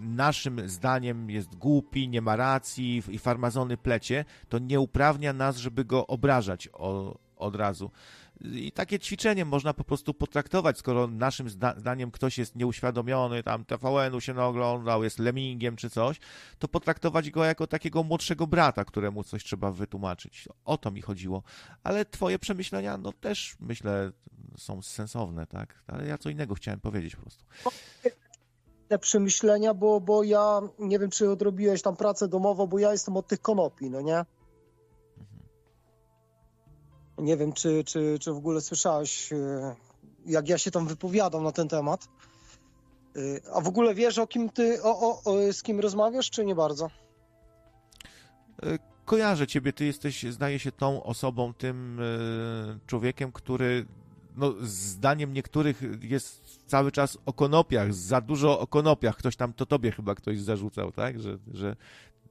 [0.00, 5.84] naszym zdaniem jest głupi, nie ma racji i farmazony plecie, to nie uprawnia nas, żeby
[5.84, 7.90] go obrażać o, od razu.
[8.40, 13.64] I takie ćwiczenie można po prostu potraktować, skoro naszym zda zdaniem ktoś jest nieuświadomiony, tam
[13.64, 16.20] TVN-u się naoglądał, jest lemingiem czy coś,
[16.58, 20.48] to potraktować go jako takiego młodszego brata, któremu coś trzeba wytłumaczyć.
[20.64, 21.42] O to mi chodziło.
[21.82, 24.12] Ale twoje przemyślenia, no też myślę,
[24.56, 25.82] są sensowne, tak?
[25.86, 27.44] Ale ja co innego chciałem powiedzieć po prostu.
[28.88, 33.16] Te przemyślenia, bo, bo ja nie wiem, czy odrobiłeś tam pracę domową, bo ja jestem
[33.16, 34.24] od tych konopi, no nie?
[37.18, 39.36] Nie wiem, czy, czy, czy w ogóle słyszałeś, e,
[40.26, 42.08] jak ja się tam wypowiadam na ten temat.
[43.16, 43.20] E,
[43.54, 46.54] A w ogóle wiesz, o kim ty, o, o, o, z kim rozmawiasz, czy nie
[46.54, 46.90] bardzo?
[48.62, 52.00] E, Kojarzę ciebie, ty jesteś, zdaje się, tą osobą, tym
[52.86, 53.86] człowiekiem, który,
[54.36, 59.16] no, zdaniem niektórych jest cały czas o konopiach, za dużo o konopiach.
[59.16, 61.20] Ktoś tam, to tobie chyba ktoś zarzucał, tak?
[61.20, 61.76] Że, że,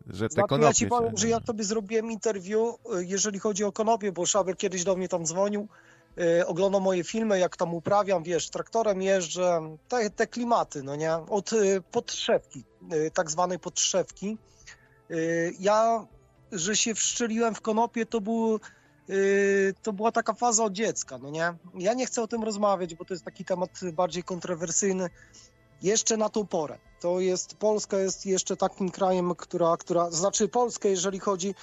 [0.08, 0.68] że te Znaczy, konopie...
[0.68, 4.26] ja ci powiem, się- że ja tobie zrobiłem interview, y, jeżeli chodzi o konopie, bo
[4.26, 5.68] Szaber kiedyś do mnie tam dzwonił,
[6.40, 11.14] y, oglądał moje filmy, jak tam uprawiam, wiesz, traktorem jeżdżę, te, te klimaty, no nie,
[11.16, 12.64] od y, podszewki,
[12.94, 14.38] y, tak zwanej podszewki.
[15.12, 16.08] Y, ja,
[16.52, 18.60] że się wszczeliłem w konopie, to był
[19.10, 21.54] y, to była taka faza od dziecka, no nie?
[21.74, 25.10] Ja nie chcę o tym rozmawiać, bo to jest taki temat bardziej kontrowersyjny.
[25.84, 26.78] Jeszcze na tą porę.
[27.00, 31.56] To jest, Polska jest jeszcze takim krajem, która, która znaczy Polskę, jeżeli chodzi,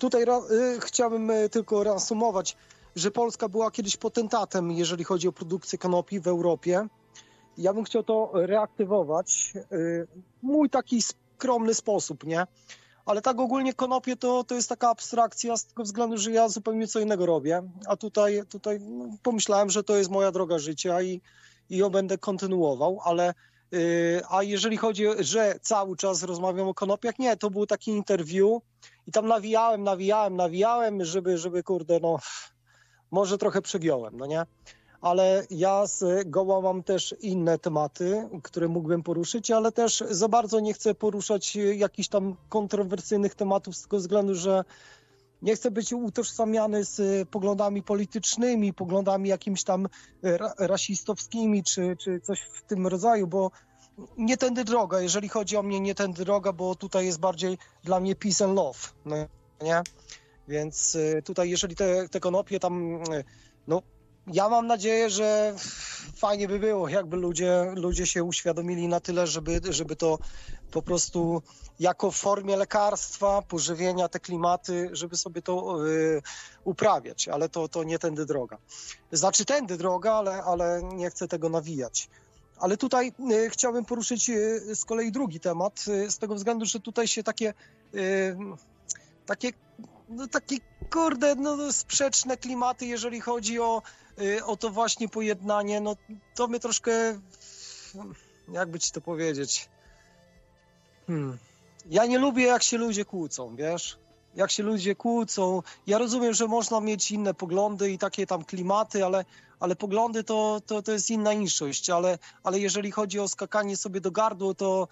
[0.00, 2.56] tutaj ra, y, chciałbym y, tylko reasumować,
[2.96, 6.86] że Polska była kiedyś potentatem, jeżeli chodzi o produkcję konopi w Europie.
[7.58, 9.52] Ja bym chciał to reaktywować.
[9.72, 10.06] y,
[10.42, 12.46] Mój taki skromny sposób, nie?
[13.06, 16.86] Ale tak ogólnie konopie to, to jest taka abstrakcja z tego względu, że ja zupełnie
[16.86, 17.62] co innego robię.
[17.86, 21.20] A tutaj, tutaj no, pomyślałem, że to jest moja droga życia i,
[21.70, 23.34] i ją będę kontynuował, ale
[23.70, 28.62] yy, a jeżeli chodzi, że cały czas rozmawiam o konopiach, nie, to był taki interview
[29.06, 32.18] i tam nawijałem, nawijałem, nawijałem, żeby, żeby kurde, no
[33.10, 34.46] może trochę przegiąłem, no nie?
[35.00, 40.60] Ale ja z Goła mam też inne tematy, które mógłbym poruszyć, ale też za bardzo
[40.60, 44.64] nie chcę poruszać jakichś tam kontrowersyjnych tematów z tego względu, że
[45.42, 49.88] nie chcę być utożsamiany z poglądami politycznymi, poglądami jakimiś tam
[50.22, 53.50] ra rasistowskimi czy, czy coś w tym rodzaju, bo
[54.16, 58.00] nie tędy droga, jeżeli chodzi o mnie, nie tędy droga, bo tutaj jest bardziej dla
[58.00, 59.16] mnie peace and love, no
[59.62, 59.82] nie?
[60.48, 63.02] Więc y, tutaj, jeżeli te, te konopie tam,
[63.68, 63.82] no
[64.32, 65.54] ja mam nadzieję, że
[66.16, 70.18] fajnie by było, jakby ludzie, ludzie się uświadomili na tyle, żeby, żeby to
[70.74, 71.42] po prostu
[71.80, 76.22] jako w formie lekarstwa, pożywienia, te klimaty, żeby sobie to y,
[76.64, 78.58] uprawiać, ale to, to nie tędy droga.
[79.12, 82.08] Znaczy tędy droga, ale, ale nie chcę tego nawijać.
[82.58, 86.80] Ale tutaj y, chciałbym poruszyć y, z kolei drugi temat, y, z tego względu, że
[86.80, 87.54] tutaj się takie,
[87.94, 88.36] y,
[89.26, 89.52] takie,
[90.08, 90.56] no takie
[90.92, 93.82] kurde, no sprzeczne klimaty, jeżeli chodzi o,
[94.20, 95.96] y, o to właśnie pojednanie, no
[96.34, 96.92] to mnie troszkę,
[98.52, 99.68] jakby ci to powiedzieć,
[101.06, 101.38] hmm.
[101.90, 103.98] ja nie lubię jak się ludzie kłócą, wiesz?
[104.34, 105.62] Jak się ludzie kłócą.
[105.86, 109.24] Ja rozumiem, że można mieć inne poglądy i takie tam klimaty, ale,
[109.60, 114.00] ale poglądy to, to, to jest inna inszość, ale, ale jeżeli chodzi o skakanie sobie
[114.00, 114.88] do gardła, to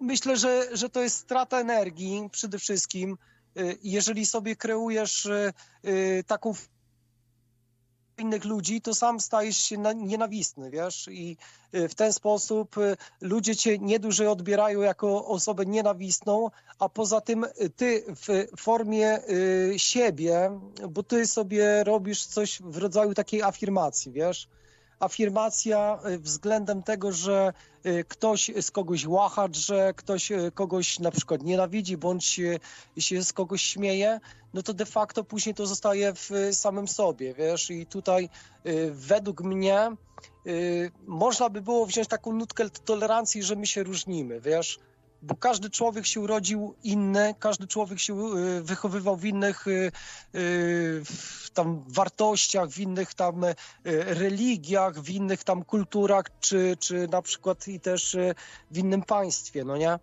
[0.00, 3.18] myślę, że, że to jest strata energii przede wszystkim.
[3.58, 5.52] Y, Jeżeli sobie kreujesz y,
[5.86, 6.54] y, taką
[8.18, 11.08] innych ludzi, to sam stajesz się na- nienawistny, wiesz?
[11.10, 11.36] I
[11.74, 17.44] y, w ten sposób y, ludzie cię nieduże odbierają jako osobę nienawistną, a poza tym
[17.44, 19.18] y, ty w formie
[19.76, 24.48] siebie, bo ty sobie robisz coś w rodzaju takiej afirmacji, wiesz?
[25.00, 27.52] Afirmacja y, względem tego, że
[27.86, 32.40] y, ktoś z kogoś łacha, że ktoś y, kogoś na przykład nienawidzi, bądź
[32.98, 34.20] się z kogoś śmieje,
[34.54, 37.70] no to de facto później to zostaje w samym sobie, wiesz?
[37.70, 38.28] I tutaj
[38.90, 39.90] według mnie
[41.06, 44.78] można by było wziąć taką nutkę tolerancji, że my się różnimy, wiesz?
[45.22, 49.90] Bo każdy człowiek się urodził inny, każdy człowiek się y, wychowywał w innych y, y,
[51.04, 53.44] w tam wartościach, w innych tam
[53.84, 58.16] religiach, w innych tam kulturach, czy, czy na przykład i też
[58.70, 59.98] w innym państwie, no nie?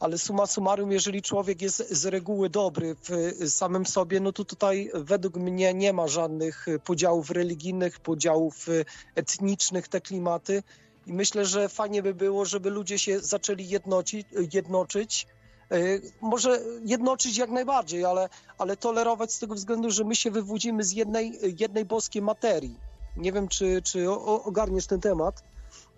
[0.00, 4.90] Ale summa summarum, jeżeli człowiek jest z reguły dobry w samym sobie, no to tutaj
[4.94, 8.66] według mnie nie ma żadnych podziałów religijnych, podziałów
[9.14, 10.62] etnicznych, te klimaty.
[11.06, 13.68] I myślę, że fajnie by było, żeby ludzie się zaczęli
[14.52, 15.26] jednoczyć.
[15.74, 18.28] Y, Może jednoczyć jak najbardziej, ale,
[18.58, 22.80] ale tolerować z tego względu, że my się wywodzimy z jednej, jednej boskiej materii.
[23.16, 25.44] Nie wiem, czy, czy ogarniesz ten temat.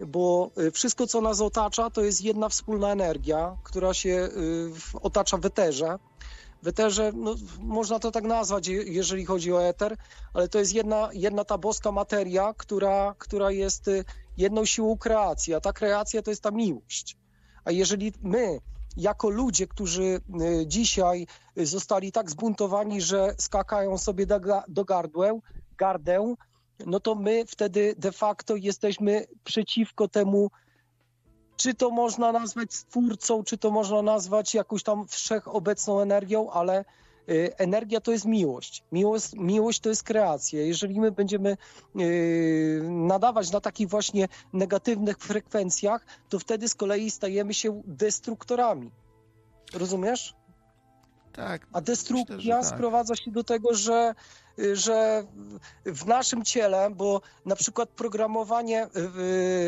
[0.06, 4.28] bo y, wszystko, co nas otacza, to jest jedna wspólna energia, która się
[4.74, 5.96] w- otacza w eterze.
[6.62, 9.96] W eterze, no, można to tak nazwać, je- jeżeli chodzi o eter,
[10.34, 13.90] ale to jest jedna, jedna ta boska materia, która, która jest
[14.36, 17.16] jedną siłą kreacji, a ta kreacja to jest ta miłość.
[17.64, 18.58] A jeżeli my,
[18.96, 20.20] jako ludzie, którzy y,
[20.66, 21.26] dzisiaj
[21.56, 25.40] zostali tak zbuntowani, że skakają sobie do, do gardłem,
[25.78, 26.36] gardeł,
[26.86, 30.50] no to my wtedy de facto jesteśmy przeciwko temu,
[31.56, 36.84] czy to można nazwać stwórcą, czy to można nazwać jakąś tam wszechobecną energią, ale
[37.58, 38.84] energia to jest miłość.
[38.92, 40.62] Miłość, miłość to jest kreacja.
[40.62, 41.56] Jeżeli my będziemy
[42.00, 48.90] y, nadawać na takich właśnie negatywnych frekwencjach, to wtedy z kolei stajemy się destruktorami.
[49.74, 50.34] Rozumiesz?
[51.32, 51.66] Tak.
[51.72, 52.66] A destrukcja Myślę, tak.
[52.66, 54.14] sprowadza się do tego, że,
[54.72, 55.26] że
[55.86, 58.86] w naszym ciele, bo na przykład programowanie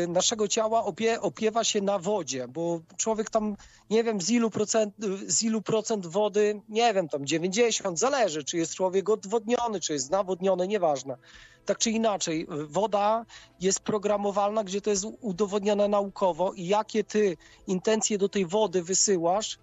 [0.03, 3.55] y, naszego ciała opie, opiewa się na wodzie, bo człowiek tam,
[3.89, 4.95] nie wiem, z ilu, procent,
[5.27, 10.11] z ilu procent wody, nie wiem, tam 90, zależy, czy jest człowiek odwodniony, czy jest
[10.11, 11.17] nawodniony, nieważne.
[11.65, 13.25] Tak czy inaczej, woda
[13.61, 17.37] jest programowalna, gdzie to jest udowodnione naukowo i jakie ty
[17.67, 19.57] intencje do tej wody wysyłasz,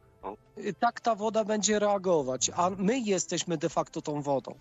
[0.59, 4.55] y, tak ta woda będzie reagować, a my jesteśmy de facto tą wodą.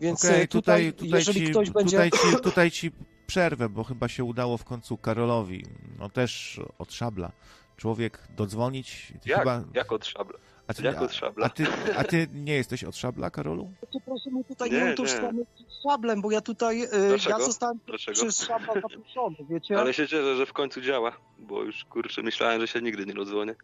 [0.00, 1.96] Więc Okej, y, tutaj, tutaj, tutaj, jeżeli ci, ktoś będzie...
[1.96, 2.90] tutaj, ci, tutaj ci
[3.26, 5.64] przerwę, bo chyba się udało w końcu Karolowi,
[5.98, 7.32] no też od szabla,
[7.76, 9.12] człowiek dodzwonić.
[9.26, 10.38] Jak, chyba, jak od szabla?
[10.66, 11.46] a, ty, jak od szabla?
[11.46, 11.66] a, ty,
[11.96, 13.70] a ty nie jesteś od szabla, Karolu?
[14.04, 17.38] Proszę mnie tutaj Nie, nie utożsamiać z szablem, bo ja tutaj, y, Dlaczego?
[17.38, 18.14] ja zostałem Dlaczego?
[18.14, 19.78] przez szabla zaproszony, wiecie?
[19.78, 23.14] Ale się cieszę, że w końcu działa, bo już kurczę myślałem, że się nigdy nie
[23.14, 23.54] dodzwonię.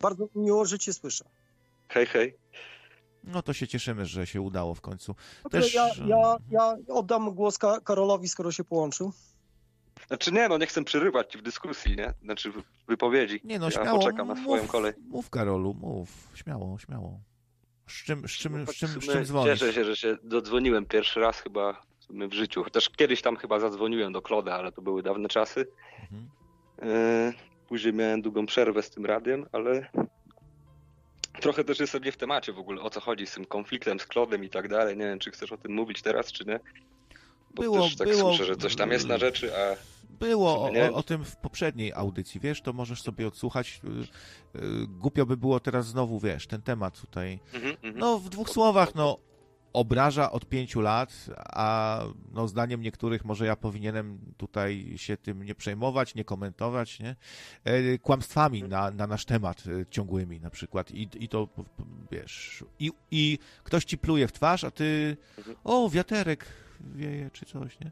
[0.00, 1.24] Bardzo mi miło, że cię słyszę.
[1.88, 2.34] Hej, hej.
[3.26, 5.14] No to się cieszymy, że się udało w końcu.
[5.42, 9.12] Dobrze, Też, ja, ja, ja oddam głos Ka- Karolowi, skoro się połączył.
[10.06, 12.14] Znaczy nie, no nie chcę przerywać ci w dyskusji, nie?
[12.22, 13.40] Znaczy w wypowiedzi.
[13.44, 14.92] Nie no, ja śmiało, poczekam na swoją mów, kolej.
[15.08, 17.20] mów Karolu, mów, śmiało, śmiało.
[17.88, 19.58] Z czym, z czym, No z czym, z czym dzwonisz?
[19.60, 22.64] Cieszę się, że się dodzwoniłem pierwszy raz chyba w życiu.
[22.64, 25.66] Chociaż kiedyś tam chyba zadzwoniłem do Kloda, ale to były dawne czasy.
[26.02, 26.28] Mhm.
[26.82, 27.32] E,
[27.68, 29.90] Później miałem długą przerwę z tym radiem, ale
[31.40, 34.06] trochę też jestem nie w temacie w ogóle, o co chodzi z tym konfliktem z
[34.06, 34.96] Klodem i tak dalej.
[34.96, 36.60] Nie wiem, czy chcesz o tym mówić teraz, czy nie.
[37.54, 39.76] Bo Było- też tak było- słyszę, że coś tam jest na rzeczy, a
[40.20, 43.80] Było o, o, o tym w poprzedniej audycji, wiesz, to możesz sobie odsłuchać.
[44.54, 47.38] Y, y, Głupio by było teraz znowu, wiesz, ten temat tutaj.
[47.54, 47.98] Mhm, mhm.
[47.98, 49.18] No, w dwóch słowach, no,
[49.74, 52.00] obraża od pięciu lat, a
[52.32, 57.16] no, zdaniem niektórych może ja powinienem tutaj się tym nie przejmować, nie komentować, nie?
[57.64, 61.48] E, Kłamstwami na, na nasz temat e, ciągłymi na przykład i, i to,
[62.10, 65.16] wiesz, i, i ktoś ci pluje w twarz, a ty,
[65.64, 66.46] o, wiaterek
[66.94, 67.90] wieje czy coś, nie?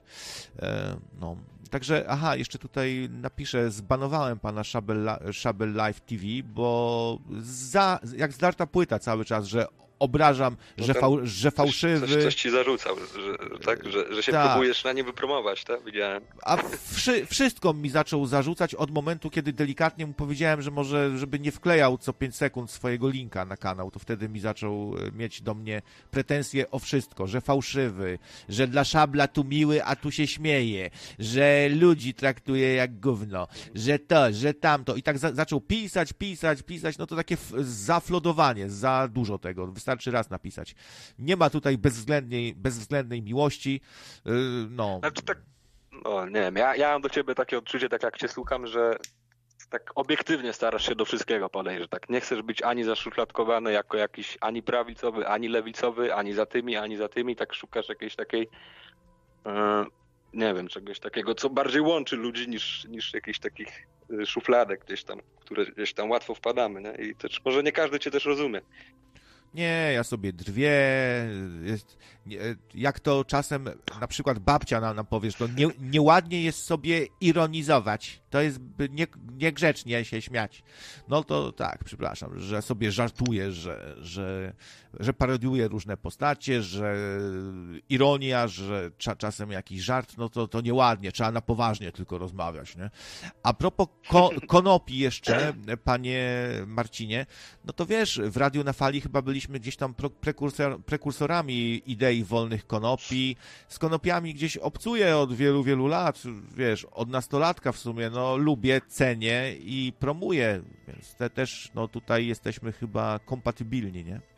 [0.59, 1.37] E, no,
[1.71, 8.67] także, aha, jeszcze tutaj napiszę, zbanowałem pana Szabel, Szabel Live TV, bo za, jak zdarta
[8.67, 9.67] płyta cały czas, że
[10.03, 14.33] obrażam, No że, fał, że fałszywy, Coś, coś ci zarzucał, że, tak, że, że się
[14.33, 14.51] Tak.
[14.51, 15.85] próbujesz na nie wypromować, tak?
[15.85, 16.23] Widziałem.
[16.43, 16.57] a
[16.93, 21.53] wszy, wszystko mi zaczął zarzucać od momentu, kiedy delikatnie mu powiedziałem, że może, żeby nie
[21.53, 25.55] wklejał co 5 sekund swojego linka na kanał, to wtedy mi zaczął e, mieć do
[25.55, 28.19] mnie pretensje o wszystko, że fałszywy,
[28.49, 33.99] że dla szabla tu miły, a tu się śmieje, że ludzi traktuje jak gówno, że
[33.99, 39.09] to, że tamto i tak za, zaczął pisać, pisać, pisać, no to takie zaflodowanie, za
[39.13, 40.75] dużo tego, wystarczy raz napisać.
[41.19, 43.81] Nie ma tutaj bezwzględnej, bezwzględnej miłości,
[44.25, 44.33] yy,
[44.71, 44.99] no.
[44.99, 45.39] Znaczy tak,
[46.05, 48.97] no nie wiem, ja, ja mam do ciebie takie odczucie, tak jak cię słucham, że
[49.71, 53.97] tak obiektywnie starasz się do wszystkiego podejść, że tak nie chcesz być ani zaszufladkowany jako
[53.97, 58.49] jakiś ani prawicowy, ani lewicowy, ani za tymi, ani za tymi, tak szukasz jakiejś takiej
[59.47, 59.85] e,
[60.35, 63.89] nie wiem, czegoś takiego, co bardziej łączy ludzi niż, niż jakichś takich
[64.23, 67.05] e, szufladek gdzieś tam, które gdzieś tam łatwo wpadamy, nie?
[67.05, 68.61] I też może nie każdy cię też rozumie.
[69.55, 70.73] Nie, ja sobie drwię.
[71.63, 72.39] Jest, nie,
[72.75, 73.69] jak to czasem
[74.01, 78.21] na przykład babcia nam, nam powie, że to nie, nieładnie jest sobie ironizować.
[78.31, 78.61] To jest
[78.91, 79.07] nie,
[79.37, 80.63] niegrzecznie się śmiać.
[81.09, 84.53] No to tak, przepraszam, że sobie żartuję, że, że,
[85.01, 86.97] że parodiuję różne postacie, że
[87.89, 92.77] ironia, że cza, czasem jakiś żart, no to, to nieładnie, trzeba na poważnie tylko rozmawiać,
[92.77, 92.91] nie?
[93.43, 95.55] A propos ko, konopi jeszcze,
[95.85, 97.27] panie Marcinie,
[97.65, 102.67] no to wiesz, w Radiu na Fali chyba byliśmy gdzieś tam prekursor, prekursorami idei wolnych
[102.67, 103.37] konopi.
[103.69, 106.23] Z konopiami gdzieś obcuję od wielu, wielu lat,
[106.57, 112.27] wiesz, od nastolatka w sumie, no lubię, cenię i promuję, więc te też, no tutaj
[112.27, 114.32] jesteśmy chyba kompatybilni, nie?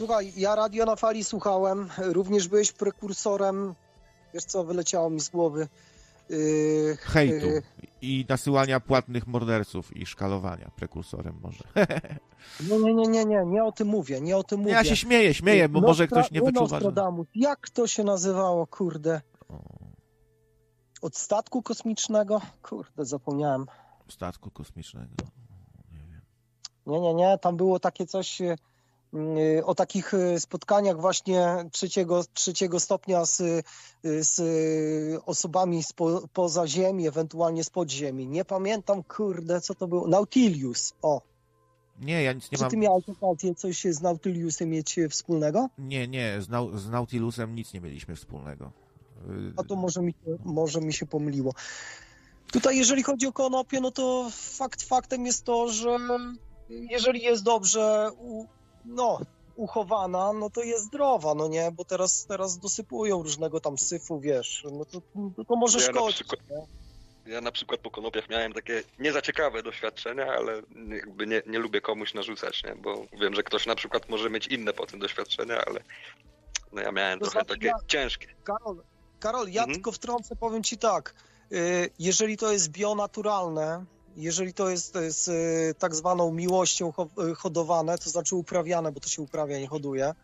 [0.00, 3.74] Słuchaj, ja radio na fali słuchałem, również byłeś prekursorem,
[4.34, 5.68] wiesz co, wyleciało mi z głowy,
[6.28, 7.62] Yy, Hejtu yy,
[8.02, 11.64] i nasyłania płatnych morderców i szkalowania prekursorem może.
[12.70, 14.72] nie, nie, nie, nie, nie, nie o tym mówię, nie o tym mówię.
[14.72, 16.66] Ja się śmieję, śmieję, bo może Nostra- ktoś nie wyczuwa.
[16.66, 16.74] Że...
[16.74, 17.26] Nostradamus.
[17.34, 19.20] Jak to się nazywało, kurde?
[21.02, 22.40] Od statku kosmicznego?
[22.62, 23.66] Kurde, zapomniałem.
[24.08, 25.14] statku kosmicznego.
[25.92, 26.20] Nie wiem.
[26.86, 28.56] Nie, nie, nie, tam było takie coś y,
[29.64, 33.62] o takich y, spotkaniach właśnie trzeciego, trzeciego stopnia z, y,
[34.24, 38.26] z y, osobami spo, poza ziemi, ewentualnie spod ziemi.
[38.26, 40.08] Nie pamiętam, kurde, co to było.
[40.08, 41.20] Nautilius, o.
[42.00, 42.70] Nie, ja nic nie Czy mam.
[42.70, 45.68] ty miałeś okazję coś z Nautiliusem mieć y, wspólnego?
[45.78, 46.78] Nie, nie, z, Nau...
[46.78, 48.72] z Nautilusem nic nie mieliśmy wspólnego.
[49.28, 51.52] Y, A to może mi, się- może mi się pomyliło.
[52.52, 55.98] Tutaj, jeżeli chodzi o konopię, no to fakt faktem jest to, że
[56.68, 58.10] jeżeli jest dobrze
[58.90, 59.18] no,
[59.56, 61.70] uchowana, no to jest zdrowa, no nie?
[61.72, 65.00] Bo teraz, teraz dosypują różnego tam syfu, wiesz, no to,
[65.36, 66.16] to, to może Ja na szkodzić.
[66.16, 66.40] przykład-
[67.26, 71.58] Ja na przykład po konopiach miałem takie nie za ciekawe doświadczenia, ale jakby nie, nie
[71.58, 72.74] lubię komuś narzucać, nie?
[72.74, 75.80] bo wiem, że ktoś na przykład może mieć inne po tym doświadczenia, ale
[76.72, 78.26] no ja miałem To trochę znaczy takie ja- ciężkie.
[78.44, 78.82] Karol,
[79.20, 79.74] Karol, ja Mhm.
[79.74, 81.14] tylko wtrącę, powiem ci tak.
[81.52, 83.84] y, Jeżeli to jest bionaturalne,
[84.16, 86.92] jeżeli to jest z y, tak zwaną miłością
[87.30, 90.14] y, hodowane, to znaczy uprawiane, bo to się uprawia, nie hoduje,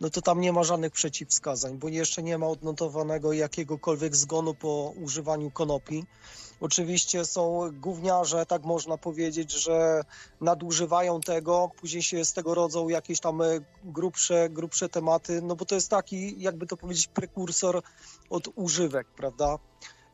[0.00, 4.92] no to tam nie ma żadnych przeciwwskazań, bo jeszcze nie ma odnotowanego jakiegokolwiek zgonu po
[4.96, 6.04] używaniu konopi.
[6.60, 10.02] Oczywiście są gówniarze, tak można powiedzieć, że
[10.40, 13.46] nadużywają tego, później się z tego rodzą jakieś tam e,
[13.84, 17.82] grubsze, grubsze tematy, no bo to jest taki, jakby to powiedzieć, prekursor
[18.30, 19.58] od używek, prawda?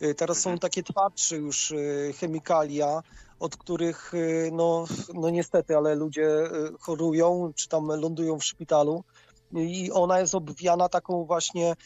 [0.03, 3.03] Y, Teraz są takie twardsze już y, chemikalia,
[3.41, 4.85] od których, y, no,
[5.15, 6.29] no niestety, ale ludzie
[6.81, 9.05] chorują, czy tam lądują w szpitalu.
[9.55, 11.77] I ona jest obwiana taką właśnie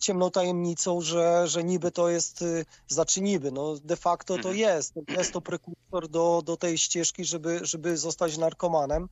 [0.00, 2.44] ciemną tajemnicą, że, że niby to jest,
[2.88, 4.56] znaczy niby, no de facto to Mhm.
[4.56, 4.92] jest.
[5.08, 9.08] Jest to prekursor do, do tej ścieżki, żeby, żeby zostać narkomanem,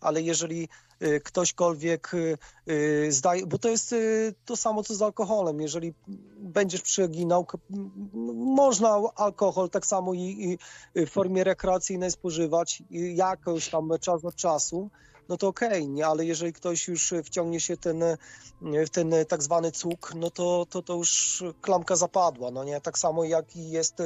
[0.00, 0.68] ale jeżeli
[1.02, 2.38] y, ktośkolwiek y,
[2.68, 3.94] y, zdaje, bo to jest
[4.44, 5.94] to samo co z alkoholem, jeżeli
[6.38, 7.46] będziesz przeginał,
[8.34, 10.58] można alkohol tak samo i,
[10.96, 12.82] i w formie rekreacyjnej spożywać
[13.14, 14.90] jakoś tam czas od czasu,
[15.28, 18.04] no to okej, nie, ale jeżeli ktoś już wciągnie się ten,
[18.62, 22.98] w ten tak zwany cuk, no to, to, to już klamka zapadła, no nie, tak
[22.98, 23.96] samo jak i jest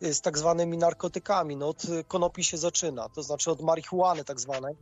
[0.00, 4.74] z tak zwanymi narkotykami, no od konopi się zaczyna, to znaczy od marihuany tak zwanej,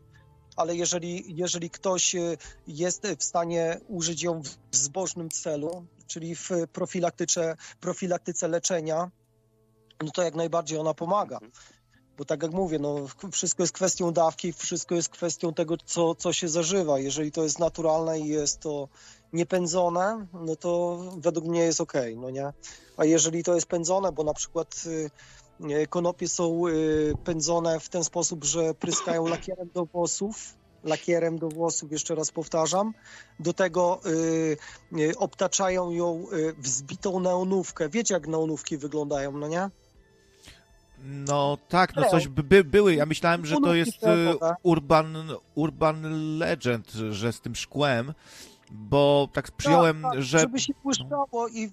[0.57, 6.51] ale jeżeli, jeżeli ktoś y, jest w stanie użyć ją w zbożnym celu, czyli w
[6.73, 9.11] profilaktyce, profilaktyce leczenia,
[10.05, 11.39] no to jak najbardziej ona pomaga.
[12.19, 12.97] Bo tak jak mówię, no,
[13.33, 16.99] wszystko jest kwestią dawki, wszystko jest kwestią tego, co, co się zażywa.
[16.99, 18.89] Jeżeli to jest naturalne i jest to
[19.33, 22.53] niepędzone, no to według mnie jest okej, no nie?
[22.97, 25.11] A jeżeli to jest pędzone, bo na przykład y,
[25.89, 30.55] konopie są y, pędzone w ten sposób, że pryskają lakierem do włosów,
[30.85, 32.95] lakierem do włosów, jeszcze raz powtarzam,
[33.41, 34.57] do tego y,
[34.99, 36.27] y, obtaczają ją
[36.59, 37.89] wzbitą neonówkę.
[37.89, 39.70] Wiecie, jak neonówki wyglądają, no nie?
[41.05, 42.95] No tak, no coś by, by były.
[42.95, 45.16] Ja myślałem, że to jest e, urban,
[45.55, 46.03] urban
[46.39, 48.12] legend, że z tym szkłem,
[48.70, 50.38] bo tak przyjąłem, Tak, tak, że...
[50.38, 51.64] Żeby się błyszczało i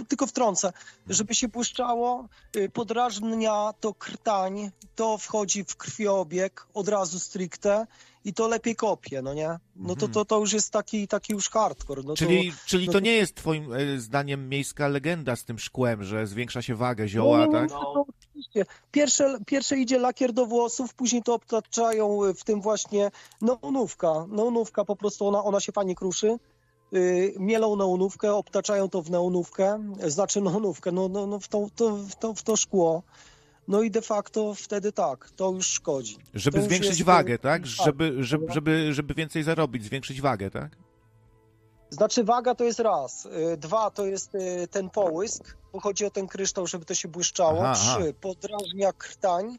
[0.00, 0.72] y, tylko wtrącę,
[1.08, 7.86] żeby się błyszczało, y, podrażnia to krtań, to wchodzi w krwiobieg od razu stricte
[8.24, 9.48] i to lepiej kopie, no nie?
[9.76, 10.12] No to, Mhm.
[10.12, 12.02] to, to już jest taki, taki już hardcore.
[12.04, 15.58] No Czyli, czyli no to to- nie jest twoim e, zdaniem miejska legenda z tym
[15.58, 17.70] szkłem, że zwiększa się wagę to, zioła, no, tak?
[17.70, 18.04] no, to
[18.38, 18.64] oczywiście.
[18.90, 23.10] Pierwsze, pierwsze idzie lakier do włosów, później to obtaczają y, w tym właśnie
[23.40, 24.26] neonówka.
[24.28, 26.38] Neonówka po prostu, ona, ona się fajnie kruszy.
[26.94, 31.96] y, mielą neonówkę, obtaczają to w neonówkę, znaczy neonówkę, no, no, no w, to, to,
[31.96, 33.02] w, to, w to szkło.
[33.68, 36.16] No i de facto wtedy tak, to już szkodzi.
[36.34, 37.62] Żeby to zwiększyć jest, wagę, tak?
[37.62, 40.76] tak, Żeby, żeby, żeby, żeby więcej zarobić, zwiększyć wagę, tak?
[41.90, 46.10] Znaczy waga to jest raz, y, dwa to jest y, ten połysk, bo chodzi o
[46.10, 47.98] ten kryształ, żeby to się błyszczało, Aha, aha.
[48.00, 49.58] trzy podrażnia krtań,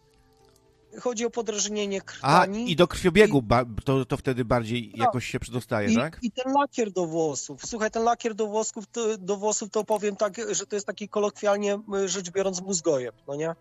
[1.01, 2.71] chodzi o podrażnienie A, krtani.
[2.71, 6.19] i do krwiobiegu ba- to, to wtedy bardziej jakoś się przedostaje, I, tak?
[6.21, 7.65] I ten lakier do włosów.
[7.65, 11.09] Słuchaj, ten lakier do włosów, to, do włosów to powiem tak, że to jest taki
[11.09, 13.55] kolokwialnie rzecz biorąc mózgojeb, no nie?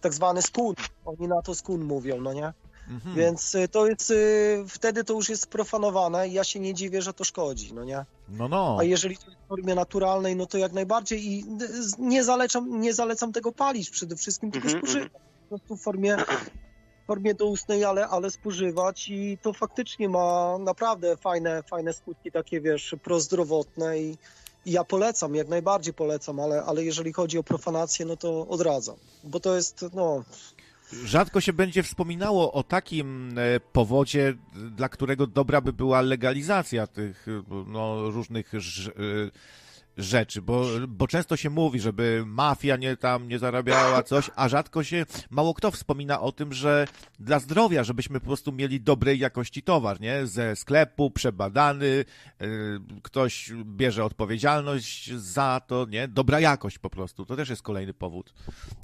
[0.00, 0.74] Tak zwany skun.
[1.04, 2.52] Oni na to skun mówią, no nie?
[2.88, 3.16] Mhm.
[3.16, 7.02] Więc y, to jest, y, wtedy to już jest profanowane i ja się nie dziwię,
[7.02, 8.04] że to szkodzi, no nie?
[8.28, 8.76] No, no.
[8.80, 11.44] A jeżeli to jest w formie naturalnej, no to jak najbardziej i
[11.80, 15.12] z- nie zalecam, nie zalecam tego palić przede wszystkim, tylko Mhm, spożywać.
[15.12, 16.16] Po prostu w formie,
[17.02, 22.60] w formie doustnej, ale, ale spożywać i to faktycznie ma naprawdę fajne, fajne skutki takie,
[22.60, 24.18] wiesz, prozdrowotne i,
[24.66, 29.40] ja polecam, jak najbardziej polecam, ale, ale jeżeli chodzi o profanację, no to odradzam, bo
[29.40, 30.24] to jest, no,
[31.04, 34.34] Rzadko się będzie wspominało o takim e, powodzie,
[34.70, 38.58] dla którego dobra by była legalizacja tych e, no, różnych e,
[39.96, 44.84] rzeczy, bo, bo często się mówi, żeby mafia nie tam nie zarabiała coś, a rzadko
[44.84, 46.86] się, mało kto wspomina o tym, że
[47.20, 50.26] dla zdrowia, żebyśmy po prostu mieli dobrej jakości towar, nie?
[50.26, 52.04] Ze sklepu, przebadany, y,
[53.02, 56.08] ktoś bierze odpowiedzialność za to, nie?
[56.08, 57.26] Dobra jakość po prostu.
[57.26, 58.34] To też jest kolejny powód,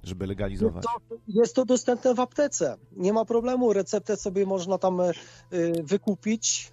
[0.05, 0.85] żeby legalizować.
[0.85, 2.77] Jest to, jest to dostępne w aptece.
[2.93, 3.73] Nie ma problemu.
[3.73, 5.13] Receptę sobie można tam y,
[5.85, 6.73] wykupić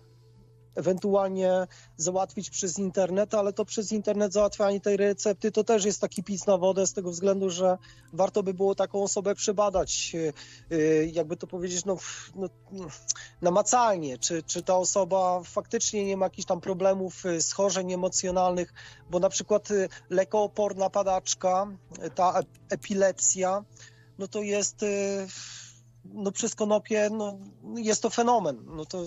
[0.76, 6.24] ewentualnie załatwić przez internet, ale to przez internet załatwianie tej recepty to też jest taki
[6.24, 7.78] pic na wodę z tego względu, że
[8.14, 10.16] warto by było taką osobę przebadać,
[10.72, 11.98] y, jakby to powiedzieć, no,
[12.36, 12.50] no,
[13.42, 18.74] namacalnie, czy, czy ta osoba faktycznie nie ma jakichś tam problemów, y, schorzeń emocjonalnych,
[19.10, 21.68] bo na przykład y, lekooporna padaczka,
[22.16, 23.64] ta epilepsja,
[24.18, 24.86] no to jest
[26.14, 27.38] no przez konopie no,
[27.76, 28.66] jest to fenomen.
[28.66, 29.04] No to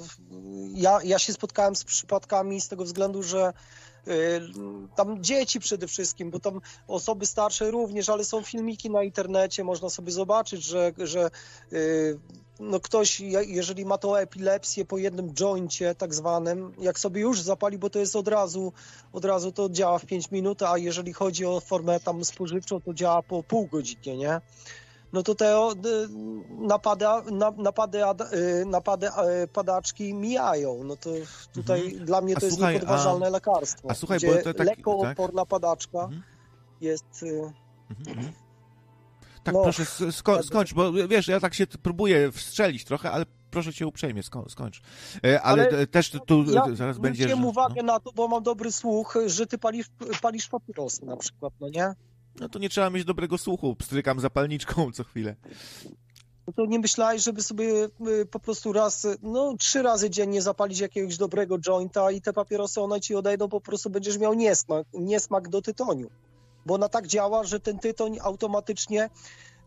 [0.74, 3.52] ja, ja się spotkałem z przypadkami z tego względu, że
[4.08, 4.40] y,
[4.96, 9.90] tam dzieci przede wszystkim, bo tam osoby starsze również, ale są filmiki na internecie, można
[9.90, 11.30] sobie zobaczyć, że, że
[11.72, 12.18] y,
[12.60, 17.78] no ktoś, jeżeli ma tą epilepsję po jednym joincie tak zwanym, jak sobie już zapali,
[17.78, 18.72] bo to jest od razu,
[19.12, 22.94] od razu to działa w 5 minut, a jeżeli chodzi o formę tam spożywczą, to
[22.94, 24.40] działa po pół godziny, nie?
[25.12, 25.56] No to te
[26.51, 27.05] napady,
[27.56, 27.98] napady,
[28.32, 29.09] y, napady
[29.52, 30.85] padaczki mijają.
[30.85, 31.10] No to
[31.52, 32.05] tutaj mhm.
[32.05, 33.90] dla mnie to a jest słuchaj, niepodważalne a, lekarstwo.
[33.90, 35.48] A słuchaj, bo to tak, lekooporna tak?
[35.48, 36.22] padaczka mhm.
[36.80, 37.22] jest...
[37.22, 37.52] Y,
[37.90, 38.18] mhm.
[38.18, 38.32] mhm.
[39.44, 43.72] Tak, no, proszę, sko skończ, bo wiesz, ja tak się próbuję wstrzelić trochę, ale proszę
[43.72, 44.80] cię uprzejmie, sko skończ.
[45.24, 47.22] E, ale, ale, też tu ja zaraz będzie...
[47.22, 47.93] Zwróciłem uwagę no.
[47.93, 49.86] na to, bo mam dobry słuch, że ty palisz,
[50.22, 51.94] palisz papierosy na przykład, no nie?
[52.40, 55.36] No to nie trzeba mieć dobrego słuchu, pstrykam zapalniczką co chwilę.
[56.47, 60.81] No to nie myślałeś, żeby sobie y, po prostu raz, no trzy razy dziennie zapalić
[60.81, 65.48] jakiegoś dobrego jointa i te papierosy one ci odejdą, po prostu będziesz miał niesmak, niesmak
[65.48, 66.10] do tytoniu.
[66.66, 69.10] Bo ona tak działa, że ten tytoń automatycznie,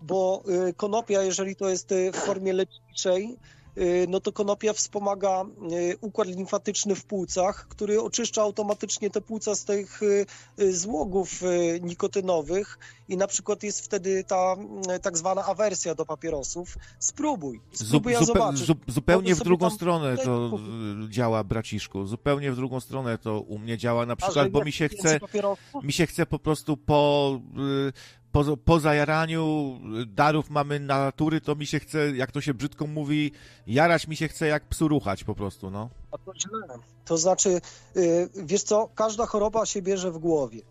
[0.01, 3.60] bo y, konopia, jeżeli to jest y, w formie leczniczej, Y,
[4.07, 9.65] no to konopia wspomaga y, układ limfatyczny w płucach, który oczyszcza automatycznie te płuca z
[9.65, 10.25] tych y,
[10.73, 11.41] złogów
[11.81, 12.79] nikotynowych
[13.11, 14.55] i na przykład jest wtedy ta
[15.01, 16.77] tak zwana awersja do papierosów.
[16.99, 18.51] Spróbuj, spróbuj, ja Zupe,
[18.87, 20.59] zupełnie w drugą stronę to
[21.09, 22.05] działa, braciszku.
[22.05, 25.19] Zupełnie w drugą stronę to u mnie działa na przykład, bo mi się chce,
[25.83, 27.39] mi się chce po prostu po
[28.31, 33.31] po, po zajaraniu darów mamy natury, to mi się chce, jak to się brzydko mówi,
[33.67, 35.89] jarać mi się chce jak psu ruchać po prostu, no.
[36.11, 36.79] A to źle.
[37.05, 37.61] To znaczy,
[38.35, 40.61] wiesz co, każda choroba się bierze w głowie.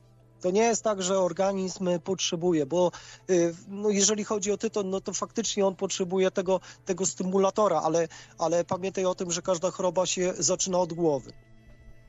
[0.40, 2.92] To nie jest tak, że organizm potrzebuje, bo
[3.28, 8.08] yy, no jeżeli chodzi o tyton, no to faktycznie on potrzebuje tego, tego stymulatora, ale,
[8.38, 11.32] ale pamiętaj o tym, że każda choroba się zaczyna od głowy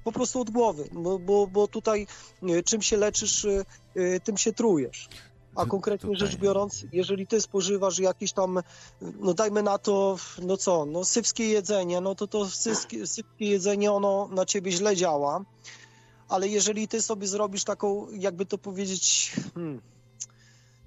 [0.03, 2.07] po prostu od głowy, bo, bo, bo tutaj
[2.43, 3.65] y, czym się leczysz, y,
[3.97, 5.09] y, tym się trujesz.
[5.55, 8.59] A konkretnie rzecz biorąc, jeżeli ty spożywasz jakieś tam,
[9.01, 13.91] no dajmy na to, no co, no sywskie jedzenie, no to to sywskie, sywskie jedzenie,
[13.91, 15.45] ono na ciebie źle działa,
[16.31, 19.81] ale jeżeli ty sobie zrobisz taką, jakby to powiedzieć, hmm,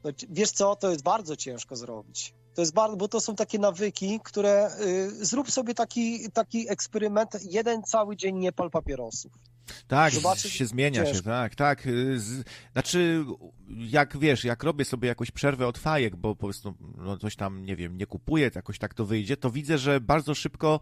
[0.05, 2.35] no, wiesz co, to jest bardzo ciężko zrobić.
[2.55, 7.53] To jest bardzo, bo to są takie nawyki, które y, zrób sobie taki, taki eksperyment,
[7.53, 9.33] jeden cały dzień nie pal papierosów.
[9.89, 11.16] Tak, Zobaczyć, się zmienia ciężko.
[11.16, 11.87] się, tak, tak.
[11.87, 13.25] Y, z, znaczy,
[13.69, 17.65] jak wiesz, jak robię sobie jakąś przerwę od fajek, bo po prostu no, coś tam,
[17.65, 20.81] nie wiem, nie kupuję, jakoś tak to wyjdzie, to widzę, że bardzo szybko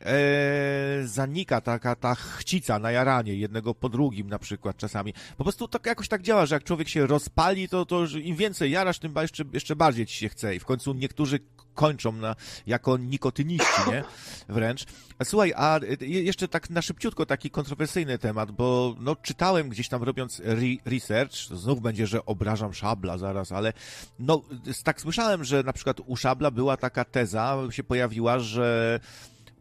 [0.00, 5.14] e, zanika taka ta chcica na jaranie jednego po drugim na przykład czasami.
[5.36, 8.70] Po prostu tak jakoś tak działa, że jak człowiek się rozpali, to, to im więcej
[8.70, 11.40] jarasz, tym jeszcze, jeszcze bardziej ci się chce i w końcu niektórzy
[11.74, 12.36] kończą na,
[12.66, 14.04] jako nikotyniści, nie?
[14.54, 14.84] Wręcz.
[15.18, 20.02] A słuchaj, a jeszcze tak na szybciutko taki kontrowersyjny temat, bo no czytałem gdzieś tam
[20.02, 23.72] robiąc re research, znów będzie, że obrażam Szabla zaraz, ale
[24.18, 24.42] no
[24.84, 29.00] tak słyszałem, że na przykład u Szabla była taka teza, się pojawiła, że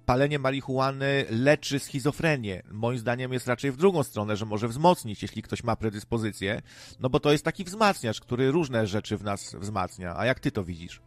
[0.09, 2.63] palenie marihuany leczy schizofrenię.
[2.71, 6.61] Moim zdaniem jest raczej w drugą stronę, że może wzmocnić, jeśli ktoś ma predyspozycję,
[6.99, 10.15] no bo to jest taki wzmacniacz, który różne rzeczy w nas wzmacnia.
[10.17, 11.01] A jak ty to widzisz?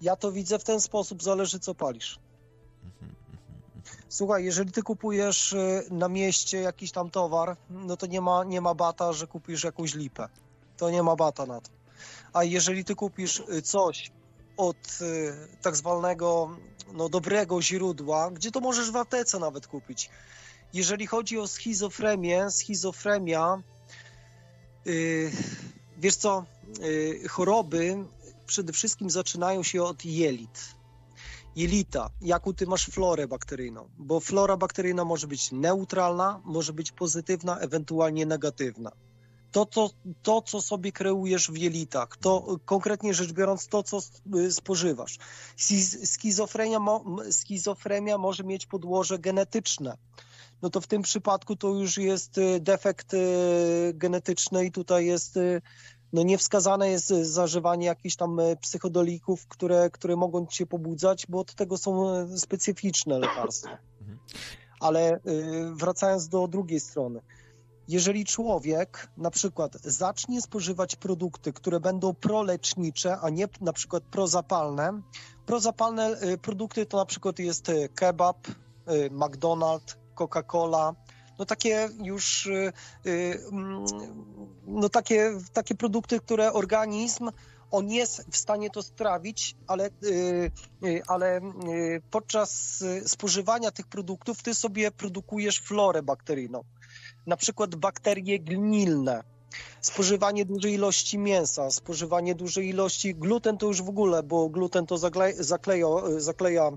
[0.00, 2.18] Ja to widzę w ten sposób, zależy co palisz.
[4.08, 8.60] Słuchaj, jeżeli ty kupujesz y, na mieście jakiś tam towar, no to nie ma, nie
[8.60, 10.28] ma bata, że kupisz jakąś lipę.
[10.76, 11.70] To nie ma bata na to.
[12.32, 14.10] A jeżeli ty kupisz y, coś
[14.56, 16.56] od y, tak zwanego
[16.92, 20.10] no, dobrego źródła, gdzie to możesz w aptece nawet kupić.
[20.72, 23.62] jeżeli chodzi o schizofrenię, schizofrenia,
[24.84, 25.30] yy,
[25.98, 26.44] wiesz co,
[26.80, 28.04] yy, choroby
[28.46, 30.74] przede wszystkim zaczynają się od jelit.
[31.56, 37.58] Jelita, jaką ty masz florę bakteryjną, bo flora bakteryjna może być neutralna, może być pozytywna,
[37.58, 38.92] ewentualnie negatywna.
[39.54, 39.90] To, to,
[40.22, 43.98] to co sobie kreujesz w jelitach, to konkretnie rzecz biorąc, to, co
[44.36, 45.18] y, spożywasz.
[45.56, 46.78] Schiz- Schizofrenia,
[47.30, 49.96] schizofrenia może mieć podłoże genetyczne
[50.62, 53.18] no to w tym przypadku to już jest y, defekt y,
[53.94, 55.38] genetyczny i tutaj jest
[56.12, 61.78] no niewskazane jest zażywanie jakichś tam psychodolików, które, które mogą cię pobudzać, bo od tego
[61.78, 62.04] są
[62.38, 63.78] specyficzne lekarstwa.
[64.00, 64.18] Mhm.
[64.80, 65.20] Ale
[65.74, 67.20] wracając do drugiej strony,
[67.88, 75.02] jeżeli człowiek na przykład zacznie spożywać produkty, które będą prolecznicze, a nie na przykład prozapalne,
[75.46, 78.48] prozapalne produkty to na przykład jest kebab,
[79.10, 80.94] McDonald's, Coca-Cola,
[81.38, 82.72] no takie już y,
[83.06, 83.84] y, mm,
[84.66, 87.30] no takie, takie produkty, które organizm
[87.70, 91.40] on jest w stanie to strawić, ale, y, ale
[92.10, 96.64] podczas spożywania tych produktów ty sobie produkujesz florę bakteryjną.
[97.26, 99.22] Na przykład bakterie gnilne,
[99.80, 104.98] spożywanie dużej ilości mięsa, spożywanie dużej ilości gluten to już w ogóle, bo gluten to
[104.98, 105.86] zakleja, zakleja,
[106.18, 106.70] zakleja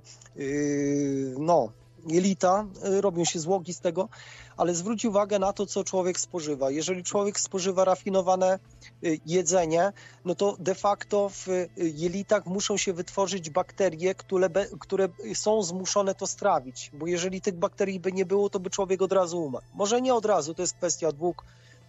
[1.40, 1.72] no,
[2.08, 4.10] jelita, y, robią się złogi z tego,
[4.58, 6.72] ale zwróć uwagę na to, co człowiek spożywa.
[6.72, 8.60] Jeżeli człowiek spożywa rafinowane
[9.04, 9.94] y, jedzenie,
[10.26, 16.16] no to de facto w y, jelitach muszą się wytworzyć bakterie, które, które są zmuszone
[16.16, 19.66] to strawić, bo jeżeli tych bakterii by nie było, to by człowiek od razu umarł.
[19.74, 21.36] Może nie od razu, to jest kwestia dwóch,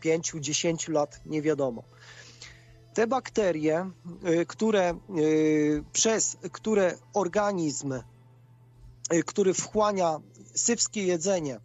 [0.00, 1.82] pięciu, dziesięciu lat, nie wiadomo.
[2.94, 3.90] Te bakterie,
[4.46, 4.98] które,
[5.92, 7.94] przez które organizm
[9.12, 10.20] Y, który wchłania
[10.54, 11.60] sywskie jedzenie, y,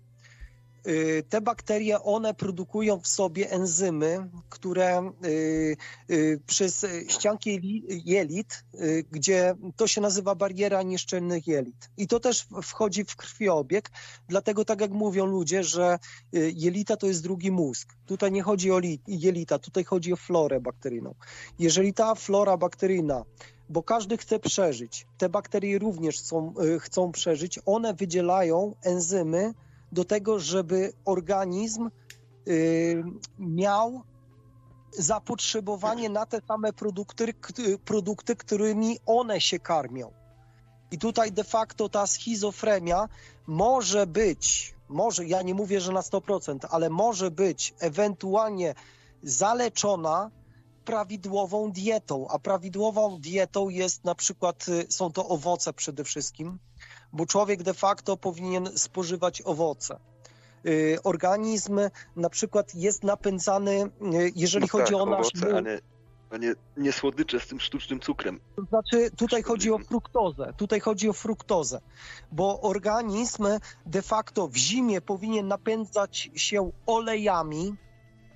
[1.30, 5.12] te bakterie, one produkują w sobie enzymy, które
[6.10, 8.66] y, przez ścianki jelit,
[9.12, 11.90] gdzie to się nazywa bariera nieszczelnych jelit.
[11.98, 13.92] I to też wchodzi w krwiobieg,
[14.28, 16.00] dlatego tak jak mówią ludzie, że
[16.54, 17.94] jelita to jest drugi mózg.
[18.06, 21.16] Tutaj nie chodzi o jelita, tutaj chodzi o florę bakteryjną.
[21.60, 23.24] Jeżeli ta flora bakteryjna
[23.70, 25.08] bo każdy chce przeżyć.
[25.18, 27.60] Te bakterie również chcą, y, chcą przeżyć.
[27.66, 29.54] One wydzielają enzymy
[29.94, 31.90] do tego, żeby organizm
[32.48, 33.04] y,
[33.40, 34.04] miał
[34.92, 37.34] zapotrzebowanie na te same produkty,
[37.86, 40.12] produkty, którymi one się karmią.
[40.92, 43.10] I tutaj de facto ta schizofrenia
[43.48, 48.76] może być, może, ja nie mówię, że na 100%, ale może być ewentualnie
[49.24, 50.32] zaleczona
[50.86, 56.60] prawidłową dietą, a prawidłową dietą jest na przykład, y, są to owoce przede wszystkim,
[57.14, 60.00] bo człowiek de facto powinien spożywać owoce.
[60.66, 61.80] Y, organizm
[62.16, 65.28] na przykład jest napędzany, y, jeżeli no chodzi tak, o nasz...
[65.36, 65.80] Owoce, a nie,
[66.30, 68.40] a nie, nie słodycze z tym sztucznym cukrem.
[68.56, 70.54] To znaczy, tutaj chodzi o fruktozę.
[70.58, 71.82] Tutaj chodzi o fruktozę,
[72.32, 73.48] bo organizm
[73.86, 77.76] de facto w zimie powinien napędzać się olejami,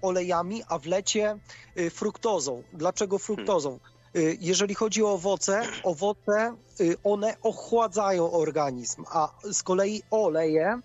[0.02, 1.40] olejami, a w lecie
[1.78, 2.64] y, fruktozą.
[2.74, 3.76] Dlaczego fruktozą?
[3.76, 3.97] Y,
[4.40, 10.80] jeżeli chodzi o owoce, owoce y, one ochładzają organizm, a z kolei oleje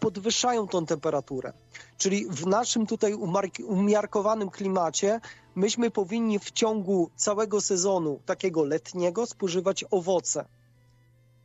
[0.00, 1.52] podwyższają tą temperaturę.
[1.98, 3.14] Czyli w naszym tutaj
[3.66, 5.20] umiarkowanym klimacie
[5.54, 10.44] myśmy powinni w ciągu całego sezonu takiego letniego spożywać owoce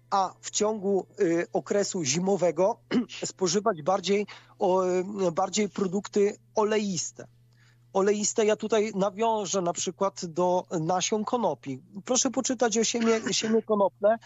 [0.09, 2.77] a w ciągu y, okresu zimowego
[3.25, 4.27] spożywać bardziej,
[4.59, 4.83] o,
[5.31, 7.27] bardziej produkty oleiste.
[7.93, 11.81] Oleiste ja tutaj nawiążę na przykład do nasion konopi.
[12.05, 14.17] Proszę poczytać o siemię, siemię konopne,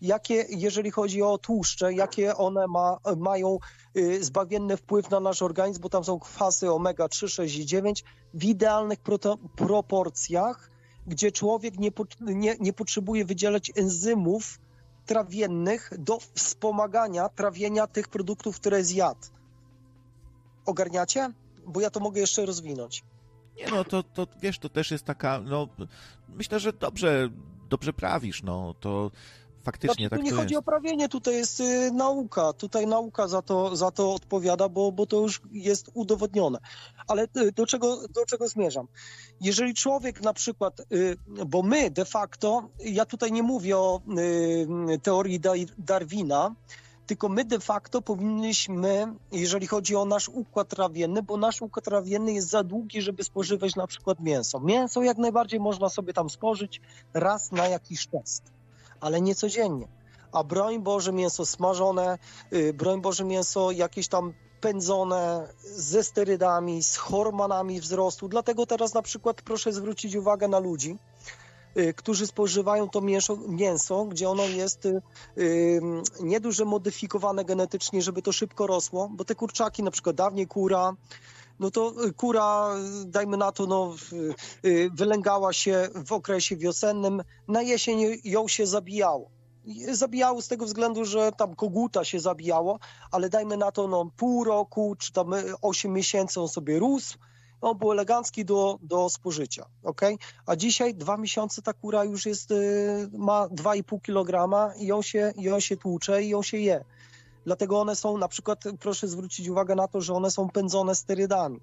[0.00, 3.58] jakie, jeżeli chodzi o tłuszcze, jakie one ma, mają
[3.96, 8.44] y, zbawienny wpływ na nasz organizm, bo tam są kwasy omega-3, 6 i 9 w
[8.44, 8.98] idealnych
[9.56, 10.70] proporcjach,
[11.06, 11.90] gdzie człowiek nie,
[12.20, 14.58] nie, nie potrzebuje wydzielać enzymów,
[15.06, 19.20] trawiennych do wspomagania trawienia tych produktów, które zjadł.
[20.66, 21.32] Ogarniacie?
[21.66, 23.04] Bo ja to mogę jeszcze rozwinąć.
[23.56, 25.68] Nie no, to, to wiesz, to też jest taka, no
[26.28, 27.28] myślę, że dobrze,
[27.68, 29.10] dobrze prawisz, no to
[29.64, 30.58] faktycznie znaczy, tak tu nie to chodzi jest.
[30.58, 35.06] o prawienie, tutaj jest y, nauka, tutaj nauka za to, za to odpowiada, bo, bo
[35.06, 36.58] to już jest udowodnione.
[37.08, 38.88] Ale y, do czego, do czego zmierzam?
[39.40, 41.16] Jeżeli człowiek na przykład, y,
[41.46, 44.00] bo my de facto, ja tutaj nie mówię o
[44.94, 45.40] y, teorii
[45.78, 46.54] Darwina,
[47.06, 52.32] tylko my de facto powinniśmy, jeżeli chodzi o nasz układ trawienny, bo nasz układ trawienny
[52.32, 54.60] jest za długi, żeby spożywać na przykład mięso.
[54.60, 56.80] Mięso jak najbardziej można sobie tam spożyć
[57.14, 58.42] raz na jakiś czas
[59.04, 59.88] ale nie codziennie.
[60.32, 62.18] A broń Boże mięso smażone,
[62.52, 68.28] y, broń Boże mięso jakieś tam pędzone ze sterydami, z hormonami wzrostu.
[68.28, 70.98] Dlatego teraz na przykład proszę zwrócić uwagę na ludzi,
[71.96, 75.02] którzy spożywają to mięso, mięso gdzie ono jest y,
[75.38, 75.80] y,
[76.20, 80.96] nieduże modyfikowane genetycznie, żeby to szybko rosło, bo te kurczaki, na przykład dawniej kura,
[81.60, 86.56] no to y, kura, y, dajmy na to, no, y, y, wylęgała się w okresie
[86.56, 89.30] wiosennym, na jesień ją się zabijało.
[89.92, 92.78] Zabijało z tego względu, że tam koguta się zabijało,
[93.10, 97.18] ale dajmy na to no, pół roku czy tam y, 8 miesięcy on sobie rósł,
[97.64, 100.00] on był elegancki do, do spożycia, ok?
[100.46, 105.32] A dzisiaj dwa miesiące ta kura już jest, y, ma 2,5 kg i ją, się,
[105.36, 106.84] i ją się tłucze i ją się je.
[107.44, 111.60] Dlatego one są, na przykład, proszę zwrócić uwagę na to, że one są pędzone sterydami.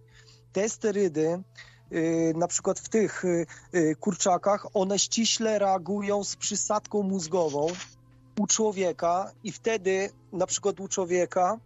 [0.53, 1.43] Te sterydy,
[1.91, 7.67] y, na przykład w tych y, kurczakach, one ściśle reagują z przysadką mózgową
[8.39, 11.59] u człowieka i wtedy, na przykład u człowieka,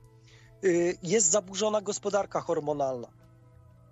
[1.03, 3.07] jest zaburzona gospodarka hormonalna,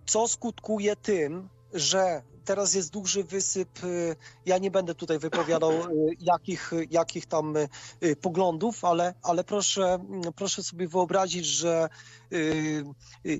[0.05, 4.15] co skutkuje tym, że teraz jest duży wysyp, y,
[4.45, 5.85] ja nie będę tutaj wypowiadał y,
[6.19, 9.99] jakich, jakich tam y, poglądów, ale, ale proszę,
[10.35, 11.89] proszę sobie wyobrazić, że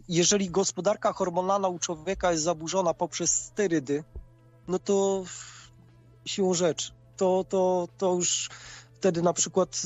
[0.10, 4.04] jeżeli gospodarka hormonalna u człowieka jest zaburzona poprzez sterydy,
[4.68, 5.24] no to
[6.26, 8.50] siłą rzeczy, to, to, to już
[8.94, 9.82] wtedy na przykład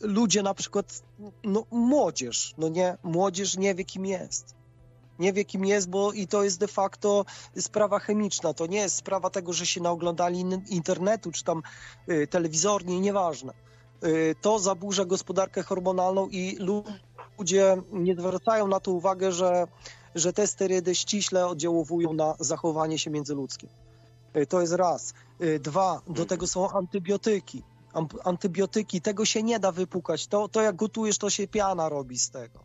[0.00, 1.02] ludzie, na przykład
[1.44, 4.57] no, młodzież, no nie, młodzież nie wie kim jest.
[5.18, 7.24] Nie wie kim jest, bo i to jest de facto
[7.58, 8.54] sprawa chemiczna.
[8.54, 11.62] To nie jest sprawa tego, że się naoglądali in- internetu czy tam
[12.08, 13.52] y, telewizornie, nieważne.
[14.04, 16.84] Y, to zaburza gospodarkę hormonalną i lu-
[17.38, 19.66] ludzie nie zwracają na to uwagę, że,
[20.14, 23.68] że te sterydy ściśle oddziałowują na zachowanie się międzyludzkie.
[24.36, 25.14] Y, To jest raz.
[25.42, 27.62] Y, Dwa, do tego są antybiotyki.
[28.24, 30.26] Antybiotyki, tego się nie da wypukać.
[30.26, 32.58] To, to jak gotujesz, to się piana robi z tego.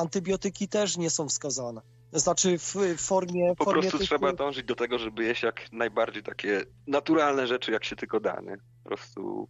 [0.00, 1.80] Antybiotyki też nie są wskazane.
[2.12, 3.54] Znaczy w formie.
[3.56, 7.72] Po formie prostu tych- trzeba dążyć do tego, żeby jeść jak najbardziej takie naturalne rzeczy,
[7.72, 8.56] jak się tylko da, nie?
[8.82, 9.48] Po prostu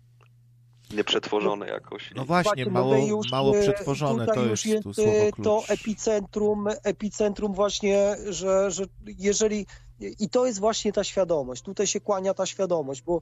[0.94, 2.10] nieprzetworzone jakoś.
[2.16, 6.68] No właśnie, mało, już, mało e, przetworzone tutaj to już jest tu e, to epicentrum,
[6.82, 8.84] epicentrum właśnie, że, że
[9.18, 9.66] jeżeli
[10.00, 13.20] i to jest właśnie ta świadomość, tutaj się kłania ta świadomość, bo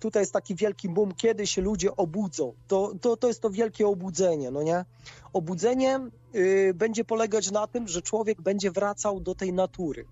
[0.00, 3.86] tutaj jest taki wielki boom, kiedy się ludzie obudzą, to, to, to jest to wielkie
[3.86, 4.84] obudzenie, no nie?
[5.32, 6.00] Obudzenie
[6.34, 10.04] y, będzie polegać na tym, że człowiek będzie wracał do tej natury.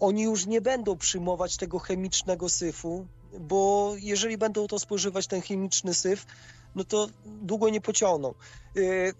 [0.00, 3.06] Oni już nie będą przyjmować tego chemicznego syfu,
[3.40, 6.26] bo jeżeli będą to spożywać ten chemiczny syf,
[6.74, 8.34] no to długo nie pociągną.
[8.76, 9.14] Y,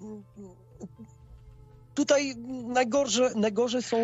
[1.94, 2.36] Tutaj
[2.66, 3.96] najgorsze, najgorsze są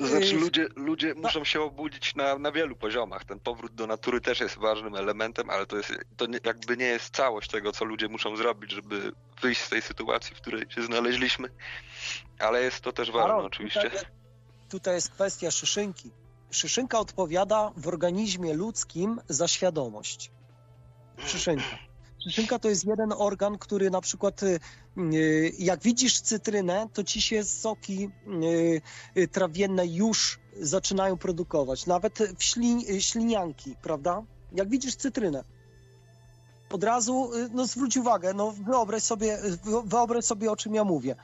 [0.00, 3.24] To znaczy Yy, ludzie, ludzie muszą się obudzić na, na wielu poziomach.
[3.24, 6.84] Ten powrót do natury też jest ważnym elementem, ale to jest to nie, jakby nie
[6.84, 9.12] jest całość tego, co ludzie muszą zrobić, żeby
[9.42, 11.48] wyjść z tej sytuacji, w której się znaleźliśmy.
[12.38, 13.90] Ale jest to też ważne Karol, oczywiście.
[13.90, 14.04] Tutaj,
[14.68, 16.10] tutaj jest kwestia szyszynki.
[16.50, 20.30] Szyszynka odpowiada w organizmie ludzkim za świadomość.
[21.18, 21.89] Szyszynka.
[22.24, 24.60] Szyszynka to jest jeden organ, który na przykład y,
[24.98, 28.10] y, jak widzisz cytrynę, to ci się soki
[29.16, 31.86] y, trawienne już zaczynają produkować.
[31.86, 34.22] Nawet w ślin, ślinianki, prawda?
[34.52, 35.44] Jak widzisz cytrynę,
[36.72, 41.16] od razu, no zwróć uwagę, no wyobraź sobie, wyo- wyobraź sobie o czym ja mówię.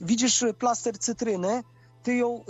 [0.00, 1.62] Widzisz plaster cytryny,
[2.02, 2.44] ty ją,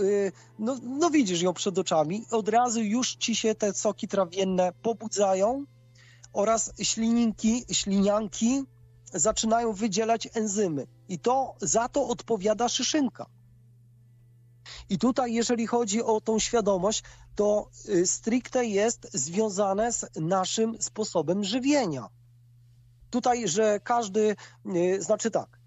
[0.58, 5.64] no, no widzisz ją przed oczami, od razu już ci się te soki trawienne pobudzają
[6.34, 8.64] oraz ślininki, ślinianki
[9.12, 10.86] zaczynają wydzielać enzymy.
[11.08, 13.26] I to za to odpowiada szyszynka.
[14.88, 17.02] I tutaj, jeżeli chodzi o tą świadomość,
[17.34, 22.08] to y, stricte jest związane z naszym sposobem żywienia.
[23.10, 24.36] Tutaj, że każdy,
[24.76, 25.58] y, znaczy tak,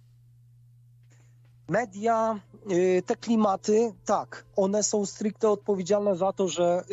[1.69, 2.39] media,
[2.71, 6.83] y, te klimaty, tak, one są stricte odpowiedzialne za to, że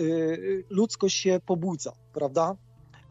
[0.71, 2.57] ludzkość się pobudza, prawda?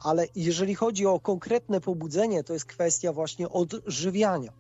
[0.04, 4.52] Ale jeżeli chodzi o konkretne pobudzenie, to jest kwestia właśnie odżywiania.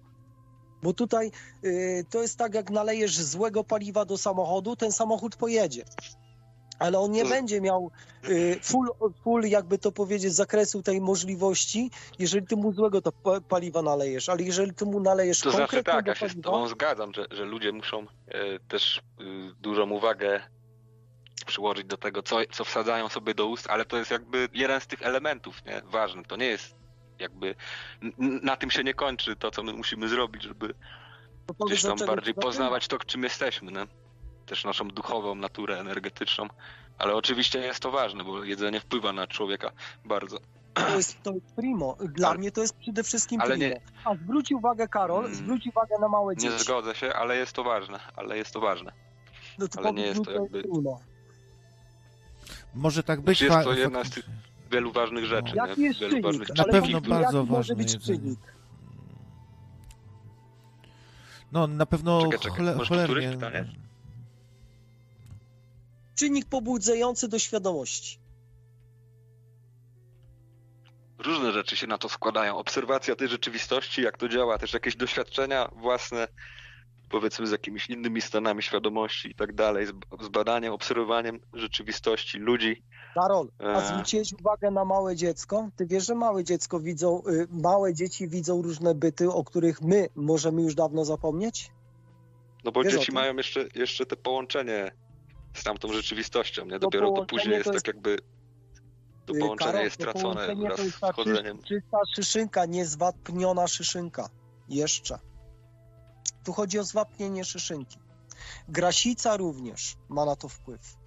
[0.84, 1.32] Bo tutaj
[1.64, 5.84] y, to jest tak, jak nalejesz złego paliwa do samochodu, ten samochód pojedzie.
[6.80, 7.91] Ale on nie To- będzie miał
[8.30, 8.88] y, full,
[9.24, 14.30] full, jakby to powiedzieć, zakresu tej możliwości, jeżeli ty mu złego to pa- paliwa nalejesz.
[14.30, 17.26] Ale jeżeli ty mu nalejesz To znaczy tak, ja się z paliwa, tobą zgadzam, że,
[17.32, 19.24] że ludzie muszą e, też e,
[19.61, 20.41] dużą uwagę
[21.45, 24.88] przyłożyć do tego, co, co wsadzają sobie do ust, ale to jest jakby jeden z
[24.88, 25.82] tych elementów, nie?
[25.86, 26.24] Ważny.
[26.26, 26.76] To nie jest
[27.20, 27.56] jakby
[28.20, 30.74] na tym się nie kończy to, co my musimy zrobić, żeby
[31.48, 33.88] powiedz, gdzieś tam bardziej poznawać to, czym jesteśmy, nie?
[34.45, 36.48] Też naszą duchową naturę energetyczną.
[36.98, 39.72] Ale oczywiście jest to ważne, bo jedzenie wpływa na człowieka
[40.06, 40.38] bardzo.
[40.74, 41.98] To jest, to jest primo.
[41.99, 43.70] Dla Ale- mnie to jest przede wszystkim ale primo.
[43.70, 45.36] nie- A zwróć uwagę, Karol, Mm.
[45.36, 46.60] zwróć uwagę na małe Nie dzieci.
[46.64, 48.91] zgodzę się, ale jest to ważne, ale jest to ważne.
[49.60, 50.99] No to ale nie jest to jakby- primo.
[52.73, 53.41] Może tak być.
[53.41, 54.33] Jest to jedna z faktycznie.
[54.71, 55.87] Wielu ważnych rzeczy, Jaki nie?
[55.87, 56.25] jest Wielu czynnik?
[56.25, 58.39] ważnych Na pewno jaki- bardzo jaki może ważne być czynnik?
[61.51, 63.29] No na pewno Czekaj, czekaj, chole, cholernie.
[63.31, 63.65] pytanie?
[66.15, 68.19] Czynnik pobudzający do świadomości.
[71.17, 72.57] Różne rzeczy się na to składają.
[72.57, 76.27] Obserwacja tej rzeczywistości, jak to działa, też jakieś doświadczenia własne,
[77.14, 79.85] powiedzmy z jakimiś innymi stanami świadomości i tak dalej,
[80.22, 82.84] z, badaniem, obserwowaniem rzeczywistości ludzi.
[83.15, 83.88] Karol, a Eee.
[83.88, 85.69] zwróciłeś uwagę na małe dziecko?
[85.76, 90.07] Ty wiesz, że małe dziecko widzą, y, małe dzieci widzą różne byty, o których my
[90.15, 91.72] możemy już dawno zapomnieć?
[92.64, 94.91] No bo Wiesz dzieci mają jeszcze, jeszcze te połączenie
[95.53, 96.72] z tamtą rzeczywistością, nie?
[96.72, 98.18] To Dopiero to połączenie później jest to tak jest- jakby
[99.26, 101.57] to Y, połączenie Karol, jest to połączenie wraz to z wchodzeniem.
[101.57, 104.30] czyst- czysta szyszynka, nie zwapniona szyszynka.
[104.69, 105.19] Jeszcze.
[106.44, 107.98] Tu chodzi o zwapnienie szyszynki.
[108.70, 110.98] Grasica również ma na to wpływ.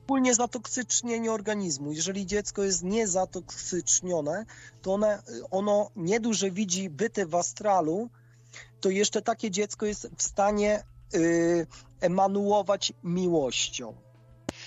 [0.00, 1.92] Wspólnie zatoksycznienie organizmu.
[1.92, 4.44] Jeżeli dziecko jest niezatoksycznione,
[4.82, 8.10] to one, ono nie dość, że widzi byty w astralu,
[8.80, 10.82] to jeszcze takie dziecko jest w stanie
[11.14, 11.66] y,
[12.00, 13.94] emanuować miłością.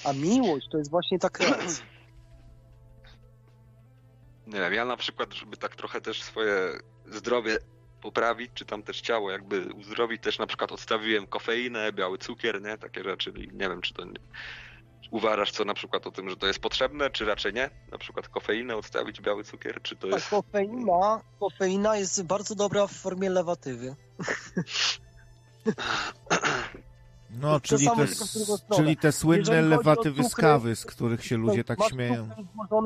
[0.04, 1.86] A miłość to jest właśnie ta kreacja.
[4.48, 6.80] Nie wiem, ja na przykład, żeby tak trochę też swoje
[7.12, 7.58] zdrowie
[8.02, 12.78] poprawić, czy tam też ciało jakby uzdrowić, też na przykład odstawiłem kofeinę, biały cukier, nie?
[12.78, 13.30] Takie rzeczy.
[13.30, 14.14] I nie wiem, czy to nie...
[15.12, 17.70] uważasz co na przykład o tym, że to jest potrzebne, czy raczej nie?
[17.92, 20.30] Na przykład kofeinę odstawić, biały cukier, czy to Tak, jest...
[20.30, 23.96] kofeina, kofeina jest bardzo dobra w formie lewatywy.
[27.40, 28.08] No, czyli te,
[28.76, 32.30] czyli te słynne Jeżeli lewatywy z kawy, z których się ludzie tak Masz śmieją.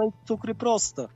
[0.08, 1.08] i cukry proste.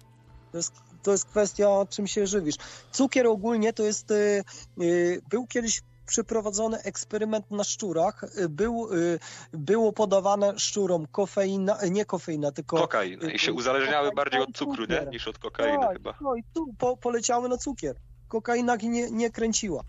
[0.52, 0.74] To jest,
[1.04, 2.56] to jest kwestia, czym się żywisz.
[2.92, 4.12] Cukier ogólnie to jest.
[4.12, 4.44] y,
[4.82, 8.26] y, Był kiedyś przeprowadzony eksperyment na szczurach.
[8.50, 9.20] Był, y,
[9.54, 12.78] było podawane szczurom kofeina, nie kofeina, tylko.
[12.78, 13.32] Kokainę.
[13.32, 15.08] I się uzależniały bardziej od cukru, nie?
[15.12, 16.14] Niż od kokainy Tak, chyba.
[16.22, 17.96] No i tu po, poleciały na cukier.
[18.28, 19.84] Kokaina nie, nie kręciła.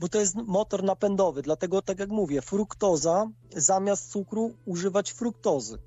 [0.00, 5.78] Bo to jest motor napędowy, dlatego tak jak mówię, fruktoza zamiast cukru używać fruktozy.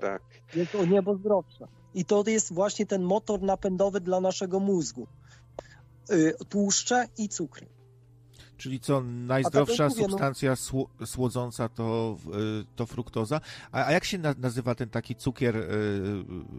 [0.00, 0.22] Tak.
[0.54, 1.68] Jest o niebo zdrowsza.
[1.94, 5.06] I to jest właśnie ten motor napędowy dla naszego mózgu.
[6.10, 7.66] Y, Tłuszcze i cukry.
[8.56, 12.16] Czyli co, najzdrowsza mówię, no- substancja sło, słodząca to,
[12.62, 13.40] y, to fruktoza.
[13.72, 15.64] A, a jak się na, nazywa ten taki cukier y,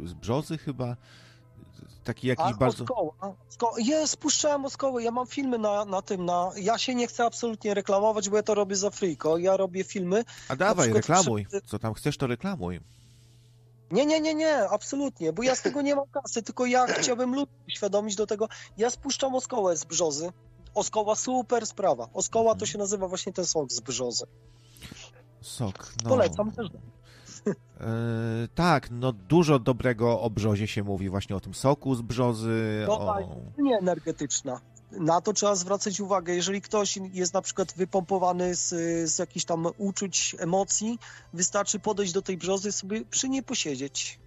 [0.05, 0.95] z brzozy chyba?
[2.03, 2.83] Taki jakiś A bardzo...
[2.83, 3.11] oskoła,
[3.49, 5.03] sko- jest, spuszczałem oskoły.
[5.03, 6.25] Ja mam filmy na, na tym.
[6.25, 9.37] Na, ja się nie chcę absolutnie reklamować, bo ja to robię za friko.
[9.37, 10.23] Ja robię filmy.
[10.49, 11.45] A dawaj, przykład reklamuj.
[11.45, 12.79] przy- Co tam chcesz, to reklamuj.
[13.91, 17.35] Nie, nie, nie, nie, absolutnie, bo ja z tego nie mam kasy, tylko ja chciałbym
[17.35, 18.47] ludzi uświadomić do tego.
[18.77, 20.31] Ja spuszczam oskołę z brzozy.
[20.75, 22.07] Oskoła super sprawa.
[22.13, 24.25] Oskoła to się nazywa właśnie ten sok z brzozy.
[25.41, 25.93] Sok.
[26.03, 26.09] No.
[26.09, 26.67] Polecam też.
[27.47, 32.83] E, tak, no dużo dobrego o brzozie się mówi, właśnie o tym soku z brzozy.
[32.87, 33.77] Dobra, O...
[33.79, 34.61] energetyczna.
[34.91, 36.35] Na to trzeba zwracać uwagę.
[36.35, 38.67] Jeżeli ktoś jest na przykład wypompowany z,
[39.11, 40.99] z jakichś tam uczuć, emocji,
[41.33, 44.19] wystarczy podejść do tej brzozy, sobie przy niej posiedzieć.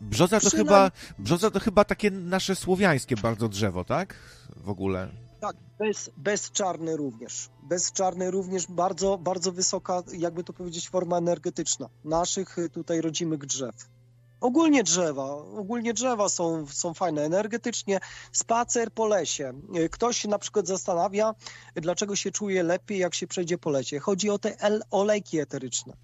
[0.00, 4.14] Brzoza to, Przynajmniej- chyba, brzoza to chyba takie nasze słowiańskie bardzo drzewo, tak?
[4.56, 5.08] W ogóle.
[5.40, 7.48] Tak, bez, bezczarny również.
[7.62, 13.74] Bezczarny również bardzo, bardzo wysoka, jakby to powiedzieć, forma energetyczna naszych tutaj rodzimych drzew.
[14.42, 18.00] Ogólnie drzewa, ogólnie drzewa są, są fajne energetycznie.
[18.32, 19.52] Spacer po lesie.
[19.90, 21.34] Ktoś się na przykład zastanawia,
[21.74, 23.98] dlaczego się czuje lepiej, jak się przejdzie po lesie.
[23.98, 24.56] Chodzi o te
[24.90, 25.96] olejki eteryczne.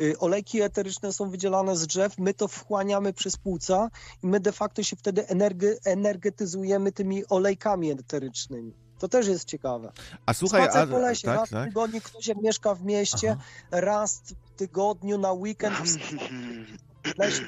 [0.00, 3.88] Y, Olejki eteryczne są wydzielane z drzew, my to wchłaniamy przez płuca
[4.22, 8.72] i my de facto się wtedy energe- energetyzujemy tymi olejkami eterycznymi.
[8.98, 9.92] To też jest ciekawe.
[10.26, 11.68] A słuchaj, Spacer a, po lesie, tak, raz w tak.
[11.68, 13.36] tygodniu ktoś jak mieszka w mieście,
[13.70, 17.46] raz w tygodniu na weekend w lesie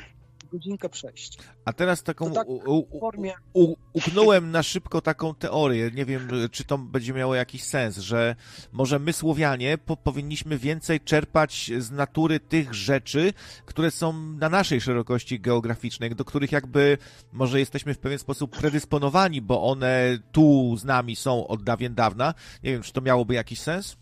[0.53, 1.39] godzinkę przejść.
[1.65, 6.29] A teraz taką tak u, u, formie u, uknąłem na szybko taką teorię, nie wiem,
[6.51, 8.37] czy to będzie miało jakiś sens, że
[8.73, 13.33] może my Słowianie po, powinniśmy więcej czerpać z natury tych rzeczy,
[13.65, 16.99] które są na naszej szerokości geograficznej, do których jakby
[17.33, 22.35] może jesteśmy w pewien sposób predysponowani, bo one tu z nami są od dawien dawna.
[22.62, 23.97] Nie wiem, czy to miałoby jakiś sens?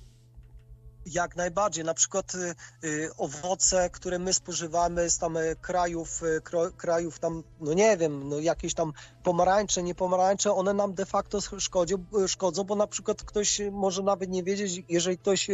[1.07, 1.85] Jak najbardziej.
[1.85, 2.55] Na przykład y,
[2.85, 7.97] y, owoce, które my spożywamy z tam y, krajów, y, kro, krajów tam, no nie
[7.97, 8.93] wiem, no jakieś tam
[9.23, 14.03] pomarańcze, nie pomarańcze, one nam de facto szkodzą, y, szkodzą, bo na przykład ktoś może
[14.03, 15.49] nawet nie wiedzieć, jeżeli ktoś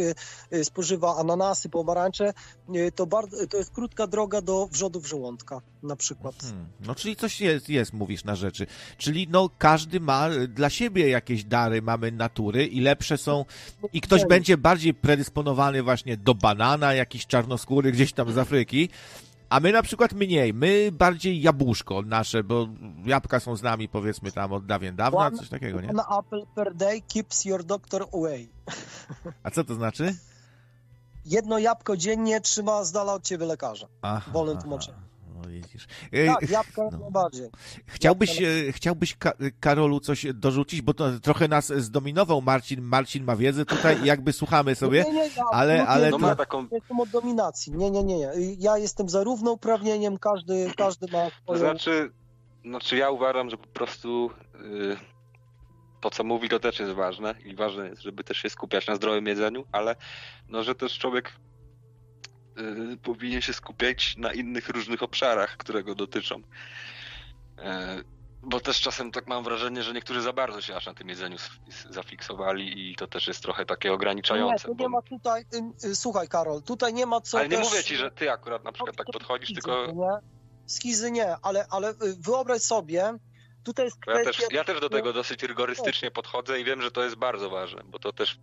[0.63, 2.33] spożywa ananasy, pomarańcze,
[2.95, 6.35] to, bardzo, to jest krótka droga do wrzodów żołądka na przykład.
[6.41, 6.65] Hmm.
[6.79, 8.67] No, czyli coś jest, jest, mówisz na rzeczy.
[8.97, 13.45] Czyli no, każdy ma dla siebie jakieś dary, mamy natury i lepsze są.
[13.93, 15.42] I ktoś będzie bardziej predysponowany
[15.83, 18.89] właśnie do banana, jakiś czarnoskóry gdzieś tam z Afryki.
[19.49, 22.67] A my na przykład mniej, my bardziej jabłuszko nasze, bo
[23.05, 25.89] jabłka są z nami powiedzmy tam od dawien dawna, One- coś takiego, nie?
[25.89, 28.49] One apple per day keeps your doctor away.
[29.43, 30.15] A co to znaczy?
[31.25, 33.87] Jedno jabłko dziennie trzyma z dala od ciebie lekarza.
[34.01, 34.67] Aha, Wolnym aha.
[35.43, 35.87] No widzisz.
[36.27, 36.83] Tak, jabłka no.
[36.91, 37.49] jak najbardziej.
[37.85, 42.81] Chciałbyś, e, chciałbyś Ka- Karolu coś dorzucić, bo to trochę nas zdominował Marcin.
[42.81, 45.03] Marcin ma wiedzę tutaj jakby słuchamy sobie.
[45.03, 47.73] Nie, nie, ja ale- ale No to- ma taką, nie jestem od dominacji.
[47.73, 48.31] Nie, nie, nie, nie.
[48.59, 51.59] Ja jestem za równouprawnieniem, każdy, każdy ma to swoją...
[51.59, 52.11] znaczy,
[52.65, 54.97] znaczy ja uważam, że po prostu y,
[56.01, 58.95] to, co mówi, to też jest ważne i ważne jest, żeby też się skupiać na
[58.95, 59.95] zdrowym jedzeniu, ale
[60.49, 61.31] no, że też człowiek
[62.93, 66.41] y, powinien się skupiać na innych różnych obszarach, które go dotyczą.
[67.57, 68.03] E,
[68.45, 71.37] Bo też czasem tak mam wrażenie, że niektórzy za bardzo się aż na tym jedzeniu
[71.89, 74.67] zafiksowali i to też jest trochę takie Nie, ograniczające.
[74.67, 75.45] bo- nie ma tutaj...
[75.83, 77.65] y, y, Słuchaj, Karol, tutaj nie ma co Ale nie też...
[77.65, 80.27] mówię ci, że ty akurat na przykład tak podchodzisz, Schizy, tylko Nie?
[80.67, 83.13] Schizy nie, ale, ale y, wyobraź sobie,
[83.63, 86.91] tutaj jest Bo Ja też, ja też do tego dosyć rygorystycznie podchodzę i wiem, że
[86.91, 88.39] to jest bardzo ważne, bo to też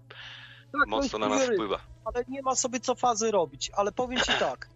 [0.73, 1.81] Tak, to mocno na nas wpływa.
[2.05, 3.71] ale nie ma sobie co fazy robić.
[3.75, 4.69] Ale powiem ci tak,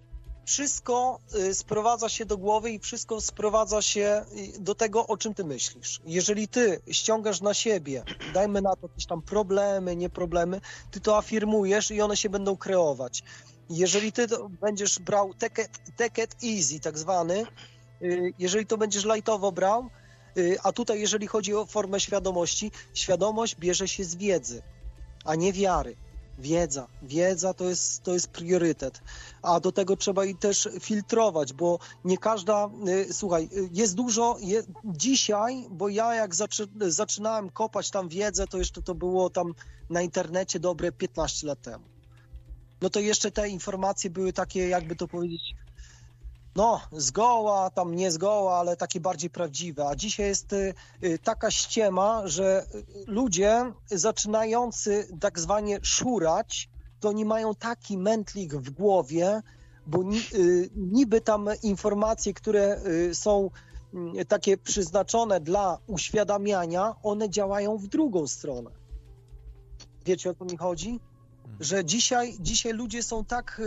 [0.44, 4.24] wszystko y, sprowadza się do głowy i wszystko sprowadza się
[4.56, 6.00] y, do tego, o czym ty myślisz.
[6.06, 8.04] Jeżeli ty ściągasz na siebie,
[8.34, 10.60] dajmy na to jakieś tam problemy, nie problemy,
[10.90, 13.22] ty to afirmujesz i one się będą kreować.
[13.70, 14.26] Jeżeli ty
[14.60, 17.46] będziesz brał take it, take it easy, tak zwany,
[18.02, 19.90] y, jeżeli to będziesz lightowo brał,
[20.62, 24.62] a tutaj jeżeli chodzi o formę świadomości, świadomość bierze się z wiedzy,
[25.24, 25.96] a nie wiary.
[26.38, 29.00] Wiedza, wiedza to jest, to jest priorytet,
[29.42, 34.36] a do tego trzeba i też filtrować, bo nie każda, y, słuchaj, y, jest dużo,
[34.40, 39.54] je, dzisiaj, bo ja jak zaczy, zaczynałem kopać tam wiedzę, to jeszcze to było tam
[39.90, 41.84] na internecie dobre 15 lat temu.
[42.80, 45.54] No to jeszcze te informacje były takie, jakby to powiedzieć,
[46.56, 50.74] no zgoła, tam nie zgoła, ale takie bardziej prawdziwe, a dzisiaj jest y,
[51.04, 56.68] y, taka ściema, że y, ludzie zaczynający tak zwanie szurać,
[57.00, 59.42] to oni mają taki mętlik w głowie,
[59.86, 60.20] bo ni,
[60.76, 62.80] niby tam informacje, które
[63.12, 63.50] są
[64.28, 68.70] takie przeznaczone dla uświadamiania, one działają w drugą stronę.
[70.04, 71.00] Wiecie o co mi chodzi?
[71.60, 73.60] Że dzisiaj, dzisiaj ludzie są tak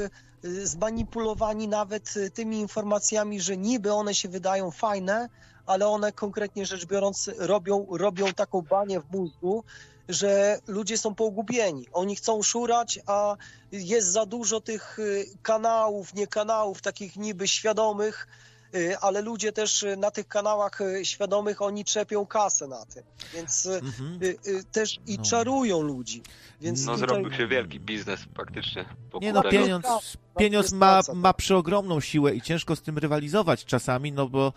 [0.43, 5.30] zmanipulowani nawet y, tymi informacjami, że niby one się wydają fajne,
[5.65, 9.64] ale one konkretnie rzecz biorąc robią, robią taką banię w mózgu,
[10.09, 11.88] że ludzie są pogubieni.
[11.91, 13.35] Oni chcą szurać, a
[13.72, 18.27] jest za dużo tych y, kanałów, nie kanałów, takich niby świadomych,
[19.02, 23.03] ale ludzie też y, na tych kanałach y, świadomych, oni trzepią kasę na tym.
[23.34, 24.19] Więc y, Mhm.
[24.23, 25.23] y, y, też i No.
[25.23, 26.22] czarują ludzi.
[26.61, 27.07] Więc No tutaj...
[27.10, 28.85] zrobił się wielki biznes faktycznie.
[29.06, 30.02] wokół Nie no, pieniądz, praca,
[30.38, 31.38] pieniądz jest ma, praca, ma tak.
[31.38, 34.53] przeogromną siłę i ciężko z tym rywalizować czasami, no bo,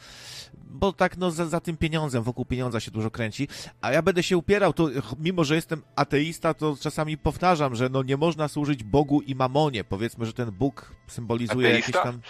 [0.65, 3.49] bo tak no za, za tym pieniądzem, wokół pieniądza się dużo kręci.
[3.81, 4.89] A ja będę się upierał, to
[5.19, 9.85] mimo, że jestem ateista, to czasami powtarzam, że no nie można służyć Bogu i mamonie.
[9.85, 11.99] Powiedzmy, że ten Bóg symbolizuje Ateista?
[11.99, 12.21] jakiś tam...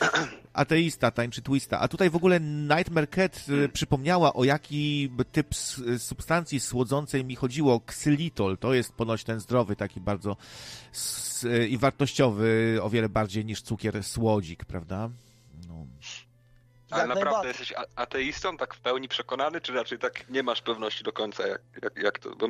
[0.56, 1.80] Ateista, tańczy twista.
[1.80, 7.36] A tutaj w ogóle Nightmare Cat y, przypomniała, o jaki typ s- substancji słodzącej mi
[7.36, 7.80] chodziło.
[7.80, 10.36] Ksylitol, to jest ponoć ten zdrowy, taki bardzo
[10.92, 15.10] s- y, i wartościowy, o wiele bardziej niż cukier słodzik, prawda?
[15.68, 15.86] No.
[16.90, 21.04] Ale Jak naprawdę jesteś ateistą, tak w pełni przekonany, czy raczej tak nie masz pewności
[21.04, 22.46] do końca, jak, jak, jak to, bo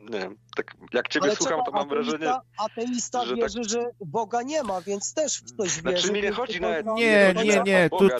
[0.00, 3.90] nie wiem, tak jak ciebie Ale słucham, to mam wrażenie, Ateista że tak- wierzy, że
[4.00, 6.12] Boga nie ma, więc też w coś Znaczy, wierzy.
[6.12, 8.18] mi nie chodzi nawet- Boga- Nie, nie, o nie, tu, Boga,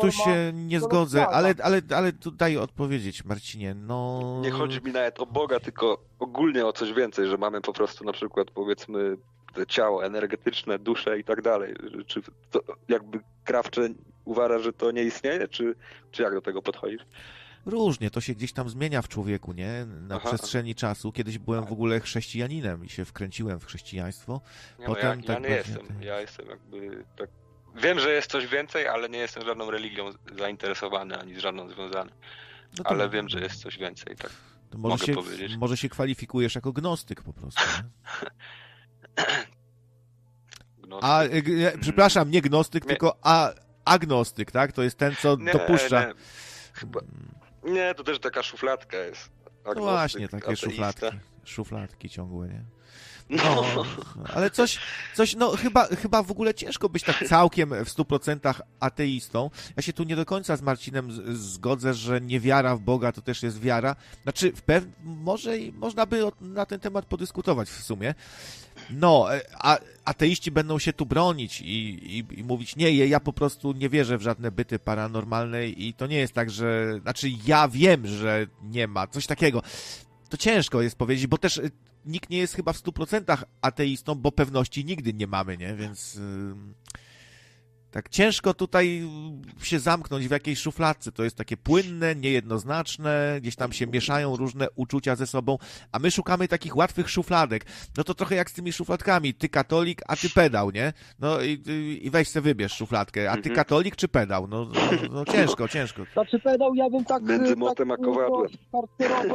[0.00, 4.20] tu, się nie zgodzę, ale, ale, ale tu daj odpowiedzieć, Marcinie, no...
[4.44, 8.04] nie chodzi mi nawet o Boga, tylko ogólnie o coś więcej, że mamy po prostu
[8.04, 9.16] na przykład powiedzmy
[9.54, 11.74] te ciało energetyczne, duszę i tak dalej.
[12.06, 13.88] Czy to jakby Krawcze
[14.24, 15.74] uważa, że to nie istnieje, czy,
[16.10, 17.02] czy jak do tego podchodzisz?
[17.66, 19.86] Różnie, to się gdzieś tam zmienia w człowieku, nie?
[20.00, 20.28] Na Aha.
[20.28, 21.12] przestrzeni czasu.
[21.12, 24.40] Kiedyś byłem w ogóle chrześcijaninem i się wkręciłem w chrześcijaństwo.
[24.78, 25.86] Nie, Potem no, ja, ja tak nie bardziej jestem.
[25.86, 27.30] ten- Ja jestem jakby tak.
[27.82, 32.10] Wiem, że jest coś więcej, ale nie jestem żadną religią zainteresowany ani z żadną związany.
[32.78, 34.30] No to- Ale wiem, że jest coś więcej, tak.
[34.70, 35.56] to może mogę się, powiedzieć.
[35.56, 37.84] Może się kwalifikujesz jako gnostyk po prostu, nie?
[40.86, 41.10] Gnostyk.
[41.10, 42.88] A, g- e, przepraszam, nie gnostyk, Nie.
[42.88, 43.50] tylko a,
[43.84, 44.72] agnostyk, tak?
[44.72, 46.06] To jest ten, co Nie, dopuszcza.
[46.06, 46.12] Nie,
[46.72, 47.00] chyba.
[47.66, 49.30] Nie, to też taka szufladka jest.
[49.64, 50.66] No Agnostyk, właśnie, takie ateista.
[50.70, 51.06] szufladki.
[51.44, 52.64] Szufladki ciągłe, nie?
[53.30, 53.64] No.
[54.16, 54.78] No, ale coś,
[55.14, 59.50] coś, no chyba, chyba w ogóle ciężko być tak całkiem w 100% ateistą.
[59.76, 63.42] Ja się tu nie do końca z Marcinem zgodzę, że niewiara w Boga to też
[63.42, 63.96] jest wiara.
[64.22, 64.84] Znaczy, w pew...
[65.04, 68.14] może i można by na ten temat podyskutować w sumie.
[68.90, 71.64] No, e, a ateiści będą się tu bronić i,
[72.18, 76.06] i, i mówić, nie, ja po prostu nie wierzę w żadne byty paranormalne i to
[76.06, 79.62] nie jest tak, że, znaczy ja wiem, że nie ma, coś takiego.
[80.28, 81.70] To ciężko jest powiedzieć, bo też y,
[82.04, 85.74] nikt nie jest chyba w 100% ateistą, bo pewności nigdy nie mamy, nie?
[85.74, 86.74] Więc ym,
[87.96, 89.02] tak ciężko tutaj
[89.62, 91.12] y, się zamknąć w jakiejś szufladce.
[91.12, 95.58] To jest takie płynne, niejednoznaczne, gdzieś tam się mieszają różne uczucia ze sobą,
[95.92, 97.64] a my szukamy takich łatwych szufladek.
[97.96, 99.34] No to trochę jak z tymi szufladkami.
[99.34, 100.92] Ty katolik, a ty pedał, nie?
[101.18, 101.62] No i,
[102.02, 103.30] i- weź sobie wybierz szufladkę.
[103.30, 103.56] A ty Mhm.
[103.56, 104.46] katolik czy pedał?
[104.48, 106.02] No, no, no ciężko, ciężko.
[106.12, 107.22] Znaczy pedał ja bym tak...
[107.22, 108.50] Między tak, motem a no, kowadłem.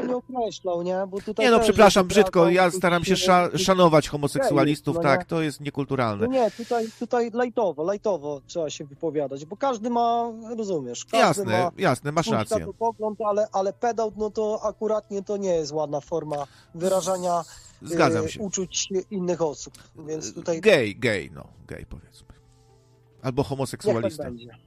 [0.08, 0.96] nie określał, nie?
[1.08, 3.16] Bo tutaj Nie no, przepraszam, brzydko, ja staram się
[3.58, 6.28] szanować homoseksualistów, no tak, to jest niekulturalne.
[6.28, 11.46] No nie, tutaj, tutaj lajtowo, lajtowo trzeba się wypowiadać, bo każdy ma, rozumiesz, każdy Jasne,
[11.64, 12.58] ma jasne, masz rację.
[12.58, 17.42] światopogląd, ale, ale pedał, no to akuratnie to nie jest ładna forma wyrażania
[17.82, 18.40] Zgadzam e, się.
[18.40, 19.74] uczuć innych osób,
[20.08, 22.28] więc tutaj Gej, gej, no, gej powiedzmy.
[23.22, 24.24] Albo niech tak homoseksualista.
[24.24, 24.58] będzie.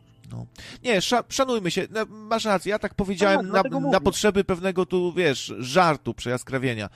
[0.83, 4.87] Nie, sza, szanujmy się, no, masz rację, ja tak powiedziałem Tak, na, na potrzeby pewnego
[4.87, 6.89] tu, wiesz, żartu, przejaskrawienia.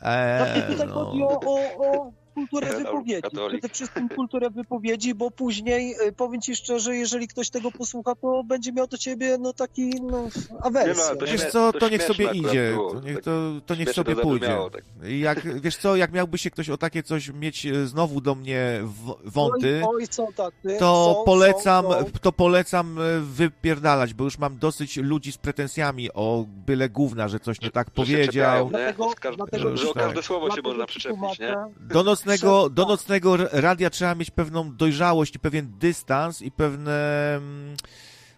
[0.00, 0.94] Eee, Znaczy tutaj no.
[1.04, 2.12] chodzi o, o, o
[2.48, 3.60] kulturę wypowiedzi, katolik.
[3.60, 8.44] przede wszystkim kulturę wypowiedzi, bo później, e, powiem ci szczerze, jeżeli ktoś tego posłucha, to
[8.44, 10.28] będzie miał do ciebie no taki, no,
[10.62, 11.04] awersję.
[11.04, 11.32] Nie no, to nie?
[11.32, 13.92] Wiesz śmie- co, to to niech sobie idzie, było, to niech, tak to, to niech
[13.92, 14.58] sobie to pójdzie.
[14.72, 14.84] tak.
[15.08, 18.80] Jak, wiesz co, jak miałby się ktoś o takie coś mieć e, znowu do mnie
[18.82, 22.04] w, wąty, oj, są tacy, to są, polecam, są, są.
[22.22, 27.40] to polecam e, wypierdalać, bo już mam dosyć ludzi z pretensjami o byle gówna, że
[27.40, 28.64] coś nie tak Że powiedział.
[28.64, 28.70] nie?
[28.70, 30.02] Dlatego- dlatego- że o tak.
[30.02, 31.56] każde słowo się można przyczepić, nie?
[32.32, 37.34] Nocnego, do nocnego radia trzeba mieć pewną dojrzałość i pewien dystans i pewne...
[37.36, 37.76] mm,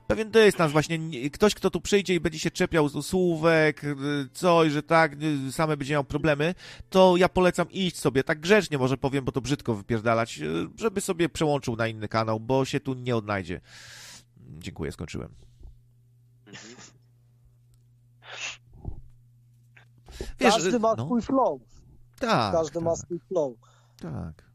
[0.06, 3.96] Pewien dystans, właśnie nie- ktoś, kto tu przyjdzie i będzie się czepiał z słówek, y,
[4.32, 5.12] coś, że tak,
[5.48, 6.54] y, same będzie miał problemy,
[6.90, 11.00] to ja polecam iść sobie, tak grzecznie może powiem, bo to brzydko wypierdalać, y, żeby
[11.00, 13.60] sobie przełączył na inny kanał, bo się tu nie odnajdzie.
[14.58, 15.34] Dziękuję, skończyłem.
[16.46, 16.76] Mhm.
[20.38, 21.60] Każdy ma no, swój flow,
[22.18, 22.82] tak, każdy tak.
[22.82, 23.52] ma swój flow.
[24.02, 24.52] Tak.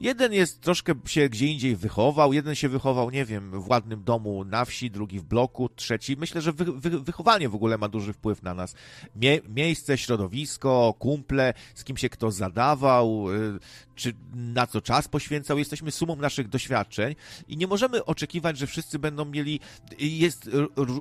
[0.00, 4.44] Jeden jest troszkę się gdzie indziej wychował, jeden się wychował, nie wiem, w ładnym domu
[4.44, 6.16] na wsi, drugi w bloku, trzeci.
[6.16, 8.74] Myślę, że wy, wy, wychowanie w ogóle ma duży wpływ na nas.
[9.16, 13.58] Mie, miejsce, środowisko, kumple, z kim się kto zadawał, y,
[13.98, 15.58] czy na co czas poświęcał.
[15.58, 17.14] Jesteśmy sumą naszych doświadczeń
[17.48, 19.60] i nie możemy oczekiwać, że wszyscy będą mieli,
[19.98, 20.50] jest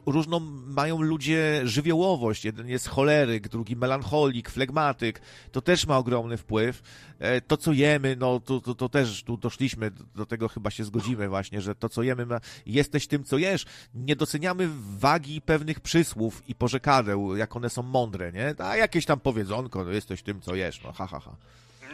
[0.06, 2.45] różną, mają ludzie żywiołowość.
[2.45, 5.22] Jeden jest choleryk, drugi melancholik, flegmatyk.
[5.52, 6.82] To też ma ogromny wpływ.
[7.19, 10.72] E, To, co jemy, no to, to, to też tu doszliśmy, do- do tego chyba
[10.72, 13.65] się zgodzimy właśnie, że to, co jemy, ma, jesteś tym, co jesz.
[13.94, 18.56] Nie doceniamy wagi pewnych przysłów i porzekadeł, jak one są mądre, nie?
[18.57, 21.36] A jakieś tam powiedzonko, no jesteś tym, co jesz, no ha, ha, ha.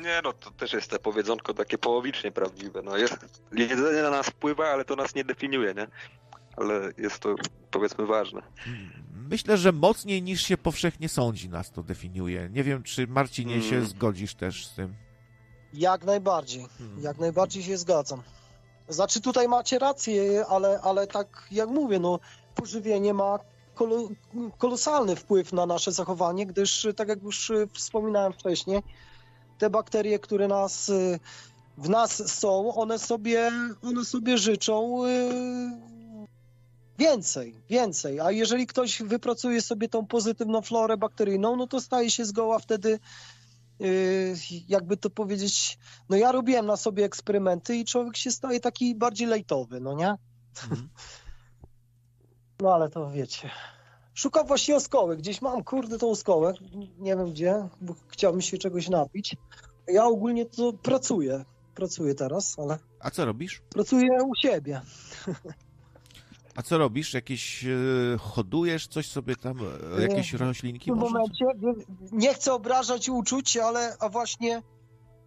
[0.04, 2.82] Nie no, to też jest te powiedzonko takie połowicznie prawdziwe.
[2.82, 3.18] No jest,
[3.52, 5.88] jedzenie na nas wpływa, ale to nas nie definiuje, nie?
[6.58, 7.36] Ale jest to
[7.72, 8.42] powiedzmy ważne.
[9.30, 12.50] Myślę, że mocniej niż się powszechnie sądzi nas to definiuje.
[12.52, 13.88] Nie wiem, czy Marcinie się Mm.
[13.88, 14.96] zgodzisz też z tym.
[15.74, 17.04] Jak najbardziej, Hmm.
[17.04, 18.22] jak najbardziej się zgadzam.
[18.90, 22.20] Znaczy tutaj macie rację, ale, ale tak jak mówię, no
[22.56, 23.40] pożywienie ma
[23.76, 24.10] kolo,
[24.58, 28.80] kolosalny wpływ na nasze zachowanie, gdyż tak jak już wspominałem wcześniej,
[29.64, 31.20] te bakterie, które nas y,
[31.78, 33.52] w nas są, one sobie,
[33.84, 35.10] one sobie życzą y,
[37.00, 38.20] więcej, więcej.
[38.20, 43.00] A jeżeli ktoś wypracuje sobie tą pozytywną florę bakteryjną, no to staje się zgoła wtedy
[43.80, 44.34] yy,
[44.68, 45.78] jakby to powiedzieć,
[46.10, 50.16] no ja robiłem na sobie eksperymenty i człowiek się staje taki bardziej lejtowy, no nie?
[50.64, 50.90] Mhm.
[52.62, 53.50] No ale to wiecie.
[54.14, 55.18] Szukam właśnie oskoły.
[55.18, 56.54] Gdzieś mam, kurde, tą oskołę.
[57.00, 59.36] Nie wiem gdzie, bo chciałbym się czegoś napić.
[59.88, 61.46] Ja ogólnie to pracuję.
[61.76, 63.62] Pracuję teraz, ale A co robisz?
[63.70, 64.82] pracuję u siebie.
[66.56, 67.14] A co robisz?
[67.14, 67.68] Jakieś e,
[68.20, 69.58] hodujesz coś sobie tam,
[69.98, 71.46] e, jakieś roślinki W tym momencie
[72.12, 74.62] nie chcę obrażać uczuć, ale a właśnie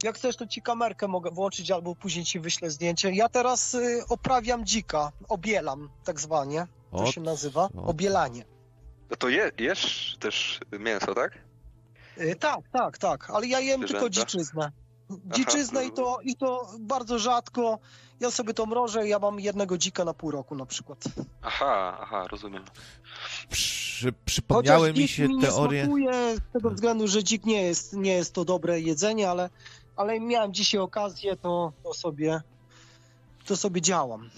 [0.02, 3.10] jak chcesz, to ci kamerkę mogę włączyć albo później ci wyślę zdjęcie.
[3.12, 6.66] Ja teraz y, oprawiam dzika, obielam tak zwanie.
[6.90, 7.82] To O, się nazywa co?
[7.82, 8.44] obielanie.
[9.10, 11.38] No to je, jesz też mięso, tak?
[12.20, 14.20] Y, tak, tak, tak, ale ja jem tylko Zwierzęta?
[14.30, 14.72] dziczyznę.
[15.10, 17.78] Dziczyznę i to, i to bardzo rzadko.
[18.20, 21.04] Ja sobie to mrożę, ja mam jednego dzika na pół roku na przykład.
[21.42, 22.64] Aha, aha, rozumiem.
[23.50, 25.82] Przy, przypomniały Chociaż mi się mi nie teorie.
[25.84, 29.50] smakuje z tego względu, że dzik nie jest, nie jest to dobre jedzenie, ale,
[29.96, 32.40] ale miałem dzisiaj okazję, to, to sobie
[33.46, 34.30] to sobie działam.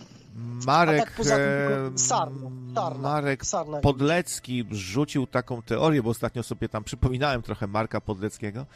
[0.67, 2.99] Marek, tak poza tym tylko sarna, sarna.
[3.01, 3.81] Marek Sarna.
[3.81, 8.67] Podlecki rzucił taką teorię, bo ostatnio sobie tam przypominałem trochę Marka Podleckiego.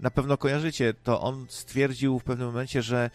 [0.00, 3.10] Na pewno kojarzycie, to on stwierdził w pewnym momencie, że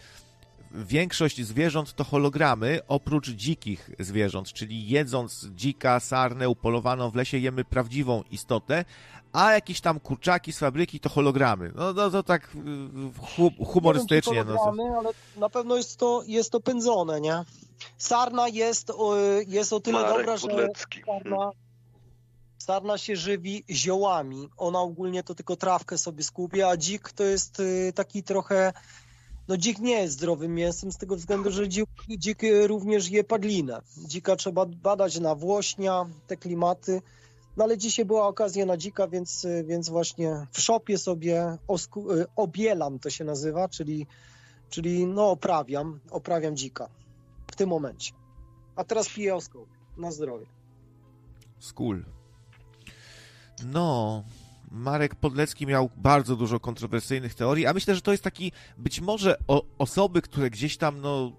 [0.74, 7.64] większość zwierząt to hologramy, oprócz dzikich zwierząt, czyli jedząc dzika, sarnę upolowaną w lesie, jemy
[7.64, 8.84] prawdziwą istotę,
[9.32, 11.72] a jakieś tam kurczaki z fabryki to hologramy.
[11.74, 14.32] No, no to tak y, hu, humorystycznie.
[14.32, 17.44] Nie wiem, czy No, to- hologramy, ale na pewno jest to, jest to pędzone, nie?
[17.98, 21.02] Sarna jest, o, jest o tyle Marek dobra, że Podlecki.
[21.06, 21.50] sarna,
[22.58, 24.48] sarna się żywi ziołami.
[24.56, 28.72] Ona ogólnie to tylko trawkę sobie skupia, a dzik to jest y, taki trochę...
[29.48, 33.24] No dzik nie jest zdrowym mięsem z tego względu, że dzik, dzik y, również je
[33.24, 33.82] padlinę.
[33.96, 37.02] Dzika trzeba badać na włośnia, te klimaty.
[37.56, 42.06] No ale dzisiaj była okazja na dzika, więc, y, więc właśnie w szopie sobie osku,
[42.36, 44.06] obielam, to się nazywa, czyli,
[44.70, 46.88] czyli no oprawiam, oprawiam dzika
[47.62, 48.12] tym momencie.
[48.76, 49.38] A teraz piję.
[49.96, 50.46] Na zdrowie.
[51.58, 52.04] Skul.
[53.64, 54.24] No,
[54.70, 59.36] Marek Podlecki miał bardzo dużo kontrowersyjnych teorii, a myślę, że to jest taki, być może
[59.48, 61.32] o, osoby, które gdzieś tam, no,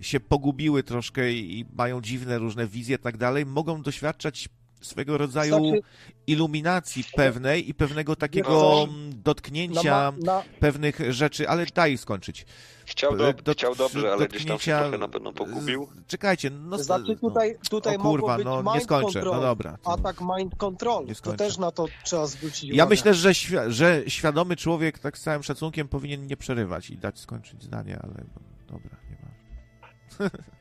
[0.00, 4.48] się pogubiły troszkę i, i mają dziwne różne wizje i tak dalej, mogą doświadczać
[4.80, 5.80] swego rodzaju Znaczy-
[6.26, 12.46] iluminacji pewnej i pewnego takiego Na, dotknięcia na, pewnych rzeczy, ale daj skończyć.
[12.86, 15.88] Chciał, do, Dot- chciał dobrze, ale gdzieś tam się trochę na pewno pogubił.
[16.06, 17.28] Czekajcie, no, znaczy no.
[17.28, 19.78] tutaj, tutaj o kurwa, no nie skończę, control, no dobra.
[19.82, 21.06] to- atak mind control.
[21.06, 22.88] Nie To też na to trzeba zwrócić Ja uwagę.
[22.90, 27.18] myślę, że, świ- że świadomy człowiek tak z całym szacunkiem powinien nie przerywać i dać
[27.18, 28.40] skończyć zdanie, ale no,
[28.76, 30.30] dobra, nie ma.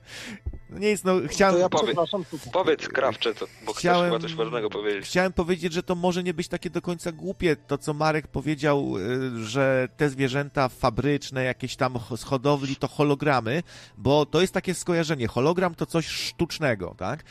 [0.69, 1.93] no nic, no To chciałem, ja Powie-.
[2.53, 5.05] Powiedz Krawcze, co, bo Chciałem- chcesz chyba coś ważnego powiedzieć.
[5.05, 8.93] chciałem powiedzieć, że to może nie być takie do końca głupie, to co Marek powiedział,
[8.97, 13.63] y, że te zwierzęta fabryczne, jakieś tam z hodowli, to hologramy,
[13.97, 15.27] bo to jest takie skojarzenie.
[15.27, 17.23] Hologram to coś sztucznego, tak?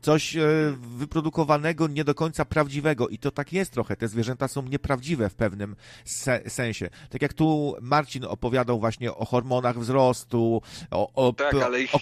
[0.00, 0.42] Coś e,
[0.80, 3.96] wyprodukowanego, nie do końca prawdziwego i to tak jest trochę.
[3.96, 6.90] Te zwierzęta są nieprawdziwe w pewnym se sensie.
[7.10, 11.12] Tak jak tu Marcin opowiadał właśnie o hormonach wzrostu, o...
[11.14, 11.98] o Tak, ale ich, o,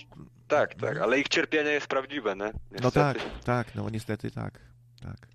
[0.50, 2.52] tak, tak, ale ich cierpienie jest prawdziwe, nie?
[2.82, 4.60] no tak, tak, no niestety tak.
[5.02, 5.28] tak.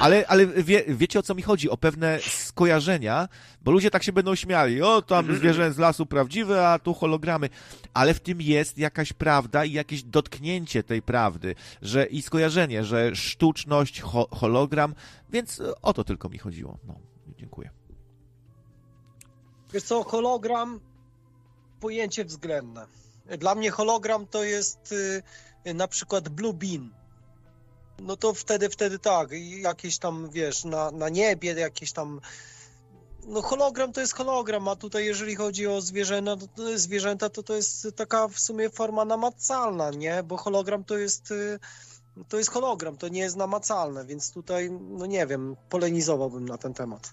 [0.00, 1.70] Ale, ale wie, wiecie o co mi chodzi?
[1.70, 3.28] O pewne skojarzenia,
[3.62, 4.82] bo ludzie tak się będą śmiali.
[4.82, 7.48] O, tam zwierzę z lasu prawdziwe, a tu hologramy.
[7.94, 13.16] Ale w tym jest jakaś prawda i jakieś dotknięcie tej prawdy, że i skojarzenie, że
[13.16, 14.94] sztuczność, ho, hologram,
[15.30, 16.78] więc o to tylko mi chodziło.
[16.86, 16.94] No,
[17.38, 17.70] dziękuję.
[19.72, 20.80] Wiesz co, hologram,
[21.80, 22.86] pojęcie względne.
[23.38, 25.22] Dla mnie hologram to jest y,
[25.74, 26.90] na przykład Blue Bean.
[28.02, 29.28] No to wtedy, wtedy tak,
[29.60, 32.20] jakieś tam, wiesz, na, na niebie jakieś tam...
[33.26, 37.42] No hologram to jest hologram, a tutaj jeżeli chodzi o zwierzęta, to, to zwierzęta, to
[37.42, 40.22] to jest taka w sumie forma namacalna, nie?
[40.22, 41.30] Bo hologram to jest...
[41.30, 41.58] y,
[42.28, 46.74] To jest hologram, to nie jest namacalne, więc tutaj, no nie wiem, polenizowałbym na ten
[46.74, 47.12] temat.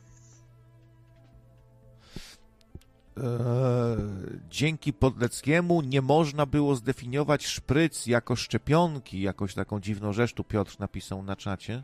[4.50, 10.76] Dzięki Podleckiemu nie można było zdefiniować szpryc jako szczepionki, jakoś taką dziwną rzecz tu Piotr
[10.80, 11.84] napisał na czacie.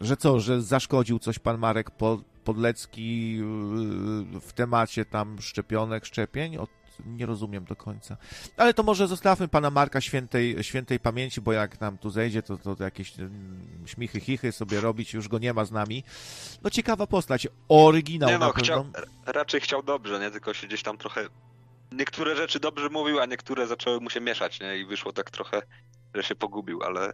[0.00, 3.44] Że co, że zaszkodził coś pan Marek Po- Podlecki yy,
[4.40, 6.56] w temacie tam szczepionek, szczepień?
[7.06, 8.16] Nie rozumiem do końca.
[8.56, 12.58] Ale to może zostawmy pana Marka świętej, świętej pamięci, bo jak nam tu zejdzie, to,
[12.58, 16.04] to, jakieś mm, śmichy, chichy sobie robić, już go nie ma z nami.
[16.62, 18.86] No ciekawa postać, oryginał Nie na no, chciał,
[19.26, 20.30] raczej chciał dobrze, nie?
[20.30, 21.28] Tylko się gdzieś tam trochę...
[21.92, 24.78] Niektóre rzeczy dobrze mówił, a niektóre zaczęły mu się mieszać, nie?
[24.78, 25.62] I wyszło tak trochę,
[26.14, 27.12] że się pogubił, ale...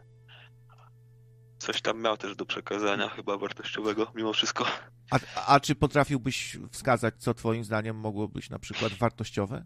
[1.59, 4.67] Coś tam miał też do przekazania chyba wartościowego, mimo wszystko.
[5.11, 9.65] A, a czy potrafiłbyś wskazać, co twoim zdaniem mogło być na przykład wartościowe?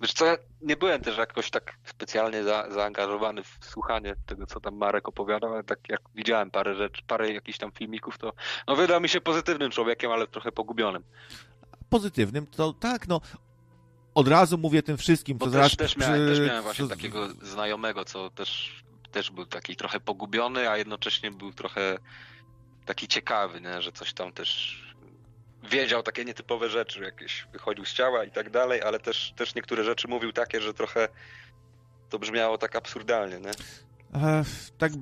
[0.00, 4.60] Wiesz co, ja nie byłem też jakoś tak specjalnie za, zaangażowany w słuchanie tego, co
[4.60, 8.32] tam Marek opowiadał, ale tak jak widziałem parę rzeczy, parę jakichś tam filmików, to
[8.68, 11.02] no wydał mi się pozytywnym człowiekiem, ale trochę pogubionym.
[11.90, 13.20] Pozytywnym, to tak, no.
[14.14, 16.96] Od razu mówię tym wszystkim, Bo co też, zaraz też, miałem, też miałem właśnie przy-
[16.96, 18.82] takiego znajomego, co też,
[19.12, 21.98] też był taki trochę pogubiony, a jednocześnie był trochę
[22.84, 23.82] taki ciekawy, nie?
[23.82, 24.82] że coś tam też
[25.70, 29.84] wiedział takie nietypowe rzeczy, jakieś wychodził z ciała i tak dalej, ale też, też niektóre
[29.84, 31.08] rzeczy mówił takie, że trochę
[32.08, 33.50] to brzmiało tak absurdalnie, nie?
[34.14, 34.44] E,
[34.78, 34.92] tak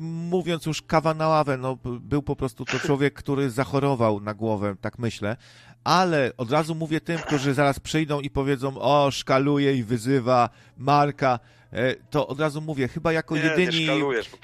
[0.00, 4.76] mówiąc już kawa na ławę, no był po prostu to człowiek, który zachorował na głowę,
[4.80, 5.36] tak myślę.
[5.84, 11.38] ale od razu mówię tym, którzy zaraz przyjdą i powiedzą, o, szkaluje i wyzywa Marka,
[11.72, 13.86] e, to od razu mówię, chyba jako Nie, jedyni,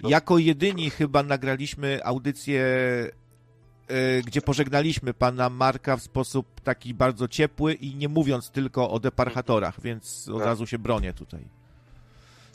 [0.02, 2.64] nie jako jedyni chyba nagraliśmy audycję,
[4.26, 9.80] gdzie pożegnaliśmy pana Marka w sposób taki bardzo ciepły i nie mówiąc tylko o deparchatorach,
[9.80, 10.46] więc od Tak.
[10.46, 11.40] razu się bronię tutaj.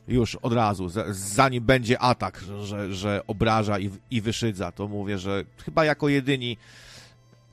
[0.07, 5.17] Już od razu, za- zanim będzie atak, że, że obraża i, i wyszydza, to mówię,
[5.17, 6.57] że chyba jako jedyni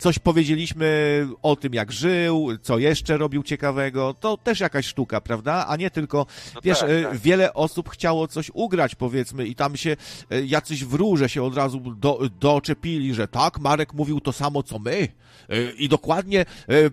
[0.02, 5.66] coś powiedzieliśmy o tym, jak żył, co jeszcze robił ciekawego, to też jakaś sztuka, prawda?
[5.68, 7.18] A nie tylko, No wiesz, tak, e, tak.
[7.18, 9.96] wiele osób chciało coś ugrać, powiedzmy, i tam się
[10.30, 14.78] e, jacyś wróże się od razu do, doczepili, że tak, Marek mówił to samo, co
[14.78, 15.08] my.
[15.48, 16.44] E, I dokładnie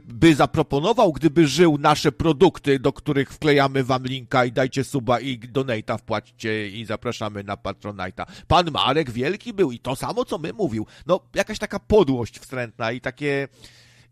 [0.06, 5.40] by zaproponował, gdyby żył nasze produkty, do których wklejamy wam linka i dajcie suba i
[5.40, 8.26] donata wpłaćcie i zapraszamy na Patronite'a.
[8.48, 10.86] Pan Marek wielki był i to samo, co my mówił.
[11.08, 13.48] No, jakaś taka podłość wstrętna i takie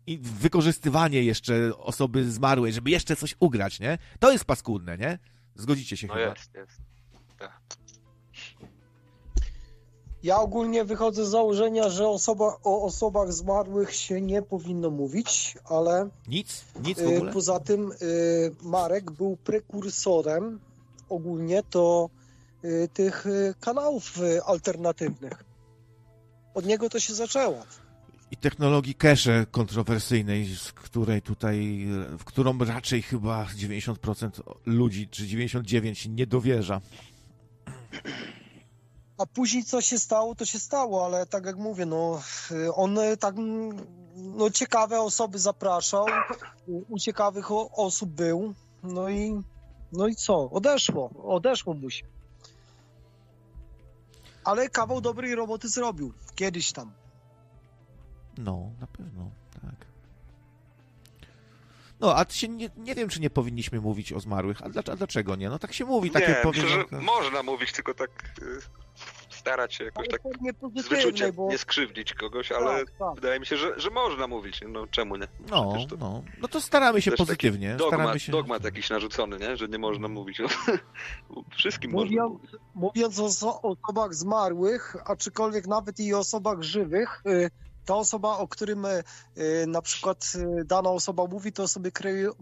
[0.06, 3.98] i wykorzystywanie jeszcze osoby zmarłej, żeby jeszcze coś ugrać, nie?
[4.20, 5.18] To jest paskudne, nie?
[5.54, 6.26] Zgodzicie się No chyba.
[6.26, 6.72] jest, jest.
[7.38, 7.60] Tak.
[10.22, 16.08] Ja ogólnie wychodzę z założenia, że osoba, o osobach zmarłych się nie powinno mówić, ale
[16.28, 16.64] Nic?
[16.84, 17.32] Nic w y, ogóle?
[17.32, 20.60] poza tym y, Marek był prekursorem
[21.08, 22.10] ogólnie to
[22.64, 23.26] y, tych
[23.60, 25.44] kanałów alternatywnych.
[26.54, 27.62] Od niego to się zaczęło.
[28.30, 31.86] I technologii cache kontrowersyjnej, z której tutaj,
[32.18, 34.30] w którą raczej chyba 90%
[34.66, 36.80] ludzi, czy 99% nie dowierza.
[39.18, 42.22] A później co się stało, to się stało, ale tak jak mówię, no
[42.74, 43.34] on tak
[44.16, 46.06] no, ciekawe osoby zapraszał,
[46.66, 49.42] u- ciekawych osób był, no i
[49.92, 50.50] no i co?
[50.50, 52.06] Odeszło, odeszło mu się.
[54.44, 56.92] Ale kawał dobrej roboty zrobił kiedyś tam.
[58.38, 59.86] No, na pewno, tak.
[62.00, 64.62] No, a się nie, nie wiem, czy nie powinniśmy mówić o zmarłych.
[64.62, 65.48] A dlaczego, a dlaczego nie?
[65.48, 68.10] No tak się mówi, takie nie, myślę, że można mówić, tylko tak
[68.42, 68.58] y,
[69.30, 71.48] starać się jakoś Ale tak z wyczuciem bo...
[71.48, 73.14] nie skrzywdzić kogoś, ale Tak, tak.
[73.14, 74.60] wydaje mi się, że, że można mówić.
[74.68, 75.28] No czemu nie?
[75.50, 76.22] No, to no.
[76.40, 77.76] No to staramy się pozytywnie.
[77.76, 78.32] Dogmat, staramy się...
[78.32, 79.56] dogmat jakiś narzucony, nie?
[79.56, 80.38] że nie można mówić.
[81.56, 82.60] Wszystkim można Mówiąc, mówić.
[82.74, 87.50] mówiąc o oso- osobach zmarłych, aczkolwiek nawet i osobach żywych, y,
[87.88, 89.04] ta osoba, o którym y,
[89.66, 91.90] na przykład y, dana osoba mówi, to sobie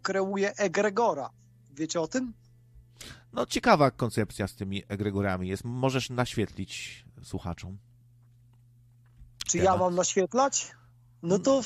[0.03, 1.31] kreuje, egregora.
[1.75, 2.33] Wiecie o tym?
[3.33, 5.65] No, ciekawa koncepcja z tymi egregorami jest.
[5.65, 7.79] Możesz naświetlić słuchaczom.
[9.47, 9.65] Czy Temat.
[9.65, 10.71] ja mam naświetlać?
[11.23, 11.63] No to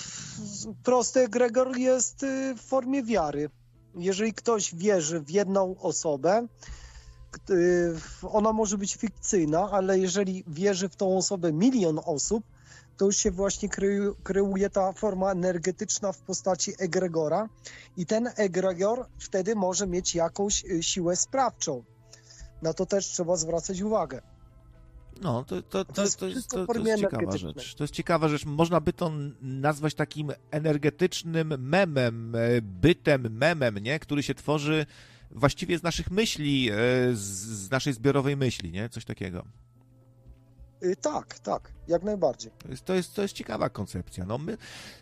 [0.82, 3.50] prosty egregor jest y, w formie wiary.
[3.94, 6.46] Jeżeli ktoś wierzy w jedną osobę,
[7.50, 12.44] y, ona może być fikcyjna, ale jeżeli wierzy w tą osobę milion osób,
[13.00, 17.48] to już się właśnie kreu- kreuje ta forma energetyczna w postaci egregora
[17.96, 21.84] i ten egregor wtedy może mieć jakąś y, siłę sprawczą.
[22.62, 24.22] Na to też trzeba zwracać uwagę.
[25.20, 27.74] No, to, to, to, To jest to, jest, to, to jest ciekawa rzecz.
[27.74, 28.44] To jest ciekawa rzecz.
[28.44, 29.12] Można by to
[29.42, 33.98] nazwać takim energetycznym memem, e, bytem, memem, nie?
[33.98, 34.86] Który się tworzy
[35.30, 36.74] właściwie z naszych myśli, e,
[37.14, 37.20] z,
[37.64, 38.88] z naszej zbiorowej myśli, nie?
[38.88, 39.44] Coś takiego.
[40.82, 42.52] Y, Tak, tak, jak najbardziej.
[42.58, 44.24] To jest, to jest, to jest ciekawa koncepcja.
[44.24, 44.56] No my,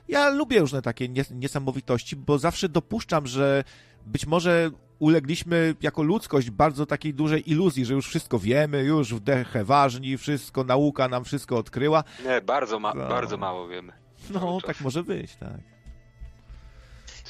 [0.08, 3.64] ja lubię różne takie nies- niesamowitości, bo zawsze dopuszczam, że
[4.06, 9.64] być może ulegliśmy jako ludzkość bardzo takiej dużej iluzji, że już wszystko wiemy, już wdechę
[9.64, 12.04] ważni, wszystko, nauka nam wszystko odkryła.
[12.24, 13.08] Nie, bardzo, ma, No.
[13.08, 13.92] bardzo mało wiemy.
[14.30, 15.60] No, tak może być, tak.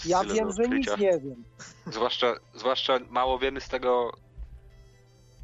[0.07, 1.45] Ja wiem, że nic nie wiem.
[1.87, 4.11] Zwłaszcza, zwłaszcza mało wiemy z tego,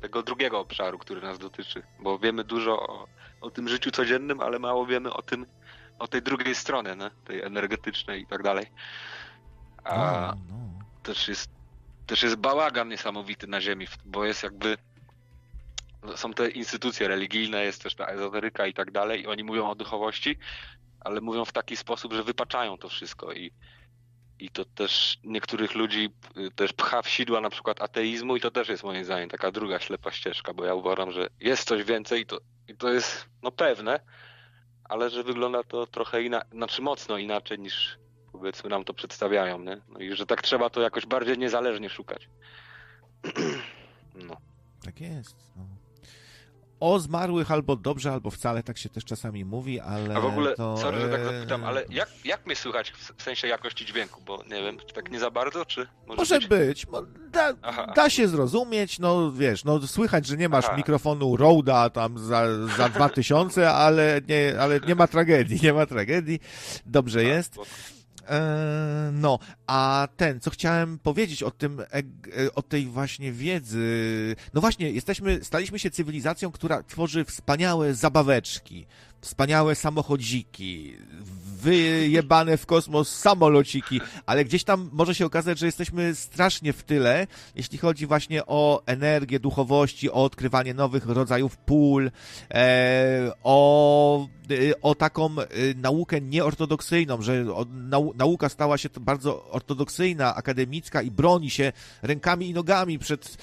[0.05, 3.09] tego drugiego obszaru, który nas dotyczy, bo wiemy dużo o,
[3.40, 5.47] o tym życiu codziennym, ale mało wiemy o tym,
[5.98, 7.10] o tej drugiej stronie, nie?
[7.24, 8.66] tej energetycznej i tak dalej.
[9.85, 9.97] A
[10.48, 10.85] No, no.
[11.02, 11.51] też jest,
[12.06, 14.76] też jest bałagan niesamowity na ziemi, bo jest jakby
[16.16, 19.74] są te instytucje religijne, jest też ta ezoteryka i tak dalej i oni mówią o
[19.74, 20.39] duchowości,
[21.01, 23.52] ale mówią w taki sposób, że wypaczają to wszystko i
[24.39, 28.51] i to też niektórych ludzi y, też pcha w sidła na przykład ateizmu i to
[28.51, 32.23] też jest moim zdaniem taka druga ślepa ścieżka, bo ja uważam, że jest coś więcej
[32.23, 32.39] i to,
[32.69, 34.01] i to jest no pewne,
[34.85, 37.98] ale że wygląda to trochę inaczej, znaczy mocno inaczej niż
[38.32, 39.81] powiedzmy nam to przedstawiają, nie?
[39.89, 42.28] No i że tak trzeba to jakoś bardziej niezależnie szukać.
[44.15, 44.36] No.
[44.85, 45.36] Tak jest.
[45.56, 45.84] No.
[46.85, 50.55] O zmarłych albo dobrze, albo wcale, tak się też czasami mówi, ale A w ogóle,
[50.55, 50.77] to...
[50.77, 54.20] sorry, że tak e, zapytam, ale jak, jak mnie słychać w sensie jakości dźwięku?
[54.27, 56.48] Bo nie wiem, czy tak nie za bardzo, czy może, Może być?
[56.48, 56.86] być.
[57.31, 57.52] Da,
[57.97, 60.77] da się zrozumieć, no wiesz, no słychać, że nie masz Aha.
[60.77, 66.40] mikrofonu Roda tam za, za 2000, ale nie, ale nie ma tragedii, nie ma tragedii.
[66.86, 67.55] Dobrze A, jest.
[67.56, 67.65] bo-
[69.12, 74.36] no, a ten, co chciałem powiedzieć o tym, e, o tej właśnie wiedzy.
[74.55, 78.86] No właśnie, jesteśmy, staliśmy się cywilizacją, która tworzy wspaniałe zabaweczki,
[79.24, 80.96] wspaniałe samochodziki,
[81.62, 87.26] wyjebane w kosmos samolociki, ale gdzieś tam może się okazać, że jesteśmy strasznie w tyle,
[87.55, 92.10] jeśli chodzi właśnie o energię duchowości, o odkrywanie nowych rodzajów pól,
[92.51, 95.46] e, o, e, o taką e,
[95.76, 101.72] naukę nieortodoksyjną, że nau, nauka stała się bardzo ortodoksyjna, akademicka i broni się
[102.02, 103.36] rękami i nogami przed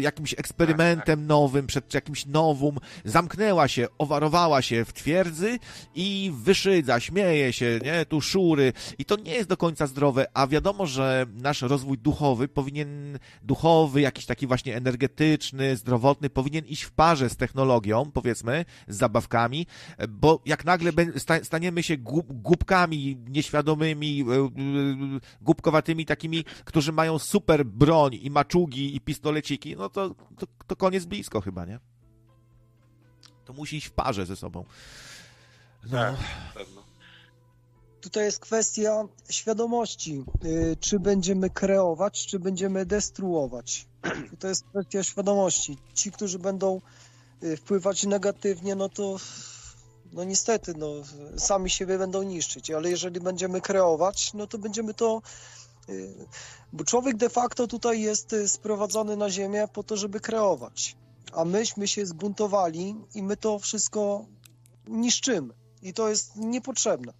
[0.00, 5.58] jakimś eksperymentem nowym, przed jakimś nowum, zamknęła się, owarowała się w twierdzy
[5.94, 8.72] i wyszydza, śmieje się, nie, tu szury.
[8.98, 14.00] I to nie jest do końca zdrowe, a wiadomo, że nasz rozwój duchowy powinien, duchowy,
[14.00, 19.66] jakiś taki właśnie energetyczny, zdrowotny, powinien iść w parze z technologią, powiedzmy, z zabawkami,
[20.08, 20.92] bo jak nagle
[21.42, 21.96] staniemy się
[22.28, 24.50] głupkami nieświadomymi, e, e,
[25.40, 31.04] głupkowatymi takimi, którzy mają super broń i maczugi i pistoleciki, no to, to, to koniec
[31.04, 31.80] blisko chyba, nie?
[33.44, 34.64] To musi iść w parze ze sobą.
[35.84, 35.90] No.
[35.90, 36.16] Tak,
[36.54, 36.82] pewno.
[38.00, 40.24] Tutaj jest kwestia świadomości.
[40.44, 43.86] Y, czy będziemy kreować, czy będziemy destruować.
[44.40, 45.78] To jest kwestia świadomości.
[45.94, 46.80] Ci, którzy będą
[47.42, 49.16] y, wpływać negatywnie, no to
[50.12, 50.86] no niestety, no,
[51.36, 55.22] sami siebie będą niszczyć, ale jeżeli będziemy kreować, no to będziemy to
[56.72, 60.96] bo człowiek de facto tutaj jest y, sprowadzony na ziemię po to, żeby kreować.
[61.32, 64.26] A myśmy się zbuntowali i my to wszystko
[64.88, 65.54] niszczymy.
[65.82, 67.12] I to jest niepotrzebne.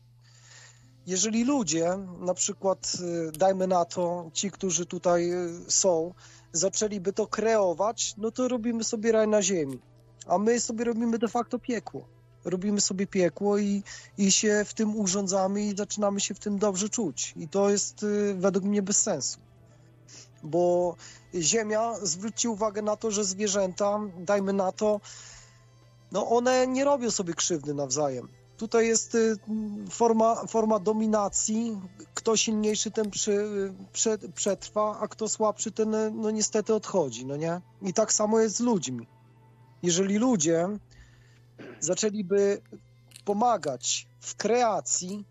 [1.07, 2.93] Jeżeli ludzie, na przykład,
[3.29, 5.31] y, dajmy na to, ci, którzy tutaj
[5.69, 6.15] są,
[6.53, 9.81] zaczęliby to kreować, no to robimy sobie raj na ziemi.
[10.27, 13.83] A my sobie robimy de facto piekło robimy sobie piekło i,
[14.19, 17.35] i się w tym urządzamy i zaczynamy się w tym dobrze czuć.
[17.36, 19.39] I to jest y, według mnie bez sensu.
[20.43, 20.94] Bo
[21.35, 25.01] Ziemia, zwróćcie uwagę na to, że zwierzęta, dajmy na to,
[26.12, 28.28] no one nie robią sobie krzywdy nawzajem.
[28.57, 29.36] Tutaj jest y,
[29.91, 31.81] forma, forma dominacji.
[32.15, 37.60] Kto silniejszy, ten przy, przetrwa, a kto słabszy, ten no niestety odchodzi, no nie?
[37.83, 39.07] I tak samo jest z ludźmi.
[39.83, 40.69] Jeżeli ludzie
[41.81, 42.62] zaczęliby
[43.25, 45.25] pomagać w kreacji,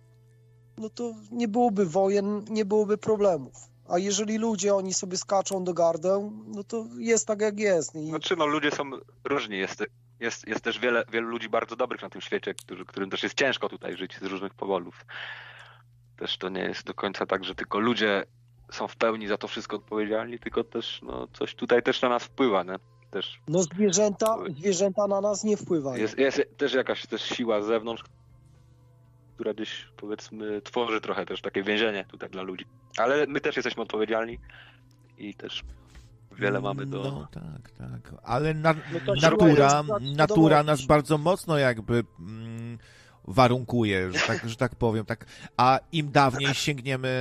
[0.77, 3.69] no to nie byłoby wojen, nie byłoby problemów.
[3.89, 7.95] A jeżeli ludzie, oni sobie skaczą do gardeł, no to jest tak, jak jest.
[7.95, 8.07] I...
[8.07, 8.91] Znaczy, no ludzie są
[9.23, 9.57] różni.
[9.57, 9.83] Jest,
[10.19, 13.35] jest, jest też wiele, wielu ludzi bardzo dobrych na tym świecie, którzy, którym też jest
[13.35, 15.05] ciężko tutaj żyć z różnych powodów.
[16.17, 18.23] Też to nie jest do końca tak, że tylko ludzie
[18.71, 22.23] są w pełni za to wszystko odpowiedzialni, tylko też no, coś tutaj też na nas
[22.23, 22.63] wpływa.
[22.63, 22.75] Nie?
[23.11, 23.39] Też.
[23.47, 26.01] No zwierzęta, zwierzęta na nas nie wpływają.
[26.01, 28.03] Jest, jest też jakaś też siła z zewnątrz,
[29.35, 32.65] która gdzieś powiedzmy tworzy trochę też takie więzienie tutaj dla ludzi.
[32.97, 34.39] Ale my też jesteśmy odpowiedzialni
[35.17, 35.63] i też
[36.31, 37.03] wiele mamy do...
[37.03, 38.21] No tak, tak.
[38.23, 39.83] Ale na, no natura,
[40.15, 42.77] natura nas bardzo mocno jakby mm,
[43.27, 45.05] warunkuje, że tak, że tak powiem.
[45.05, 45.25] Tak.
[45.57, 47.11] A im dawniej sięgniemy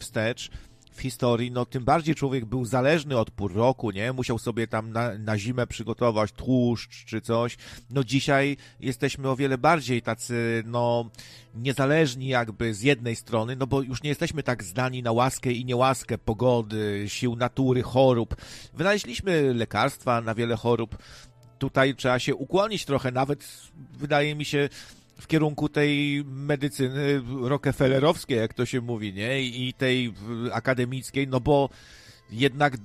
[0.00, 0.50] wstecz,
[0.94, 4.12] w historii, no tym bardziej człowiek był zależny od pół roku, nie?
[4.12, 7.56] Musiał sobie tam na, na zimę przygotować tłuszcz czy coś.
[7.90, 11.10] No dzisiaj jesteśmy o wiele bardziej tacy, no,
[11.54, 15.64] niezależni jakby z jednej strony, no bo już nie jesteśmy tak zdani na łaskę i
[15.64, 18.36] niełaskę pogody, sił natury, chorób.
[18.74, 20.98] Wynaleźliśmy lekarstwa na wiele chorób.
[21.58, 24.68] Tutaj trzeba się ukłonić trochę, nawet wydaje mi się,
[25.20, 29.42] w kierunku tej medycyny rockefellerowskiej, jak to się mówi, nie?
[29.42, 30.14] I tej
[30.52, 31.68] akademickiej, no bo
[32.30, 32.76] jednak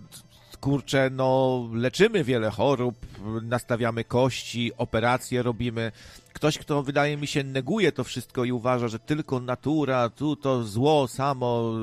[0.60, 2.96] kurczę, no leczymy wiele chorób,
[3.42, 5.92] nastawiamy kości, operacje robimy.
[6.34, 10.64] Ktoś, kto wydaje mi się neguje to wszystko i uważa, że tylko natura, tu to
[10.64, 11.74] zło samo,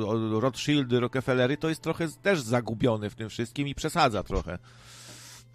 [0.40, 4.58] Rothschildy, Rockefellery, to jest trochę też zagubiony w tym wszystkim i przesadza trochę.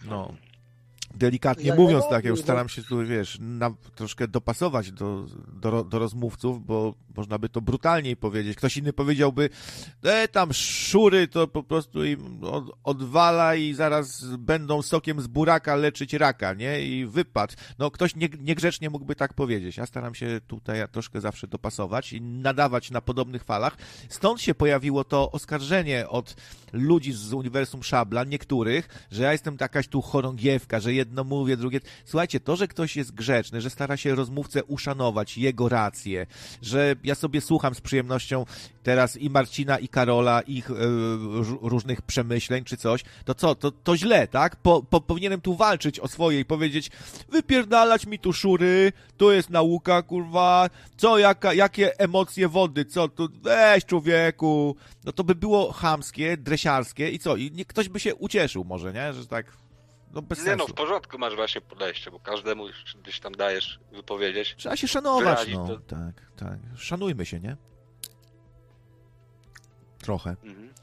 [0.06, 0.34] No
[1.15, 5.99] delikatnie mówiąc tak, ja już staram się tu, wiesz, na, troszkę dopasować do, do, do
[5.99, 8.57] rozmówców, bo można by to brutalniej powiedzieć.
[8.57, 9.49] Ktoś inny powiedziałby,
[10.03, 15.75] e, tam szury to po prostu im od, odwala i zaraz będą sokiem z buraka
[15.75, 16.81] leczyć raka, nie?
[16.81, 17.56] I wypad.
[17.80, 19.77] No ktoś nie, niegrzecznie mógłby tak powiedzieć.
[19.77, 23.77] Ja staram się tutaj troszkę zawsze dopasować i nadawać na podobnych falach.
[24.09, 26.35] Stąd się pojawiło to oskarżenie od
[26.73, 31.80] ludzi z Uniwersum Szabla, niektórych, że ja jestem jakaś tu chorągiewka, że jedno mówię, drugie.
[32.06, 36.26] Słuchajcie, to, że ktoś jest grzeczny, że stara się rozmówcę uszanować, jego rację,
[36.62, 38.46] że ja sobie słucham z przyjemnością
[38.84, 43.98] teraz i Marcina, i Karola, ich róż- różnych przemyśleń czy coś, to co, to, to
[43.98, 44.56] źle, tak?
[44.56, 46.92] Po, po, powinienem tu walczyć o swoje i powiedzieć,
[47.30, 53.30] wypierdalać mi tu szury, to jest nauka, kurwa, co, jaka, jakie emocje wody, co tu,
[53.42, 58.16] weź człowieku, no to by było chamskie, dresiarskie i co, i nie, ktoś by się
[58.16, 59.46] ucieszył może, nie, że tak,
[60.14, 60.65] no bez Nie sensu.
[60.67, 62.65] no, w porządku masz właśnie podejście, bo każdemu
[63.03, 64.56] gdzieś tam dajesz wypowiedzieć.
[64.57, 65.77] Trzeba się szanować, no, to.
[65.80, 67.57] tak, tak, szanujmy się, nie?
[69.99, 70.35] Trochę.
[70.43, 70.73] Mhm.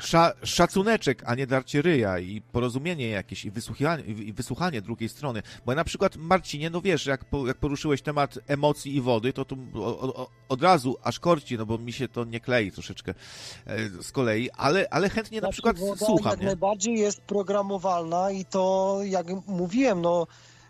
[0.00, 5.42] Sza, szacuneczek, a nie darcie ryja i porozumienie jakieś i wysłuchanie, i wysłuchanie drugiej strony.
[5.66, 9.32] Bo ja na przykład, Marcinie, no wiesz, jak, po, jak poruszyłeś temat emocji i wody,
[9.32, 12.72] to tu o, o, od razu aż korci, no bo mi się to nie klei
[12.72, 13.14] troszeczkę
[13.66, 16.46] e, z kolei, ale, ale chętnie na Znaczy, przykład woda słucham, jak nie?
[16.46, 20.26] najbardziej jest programowalna i to, jak mówiłem, no...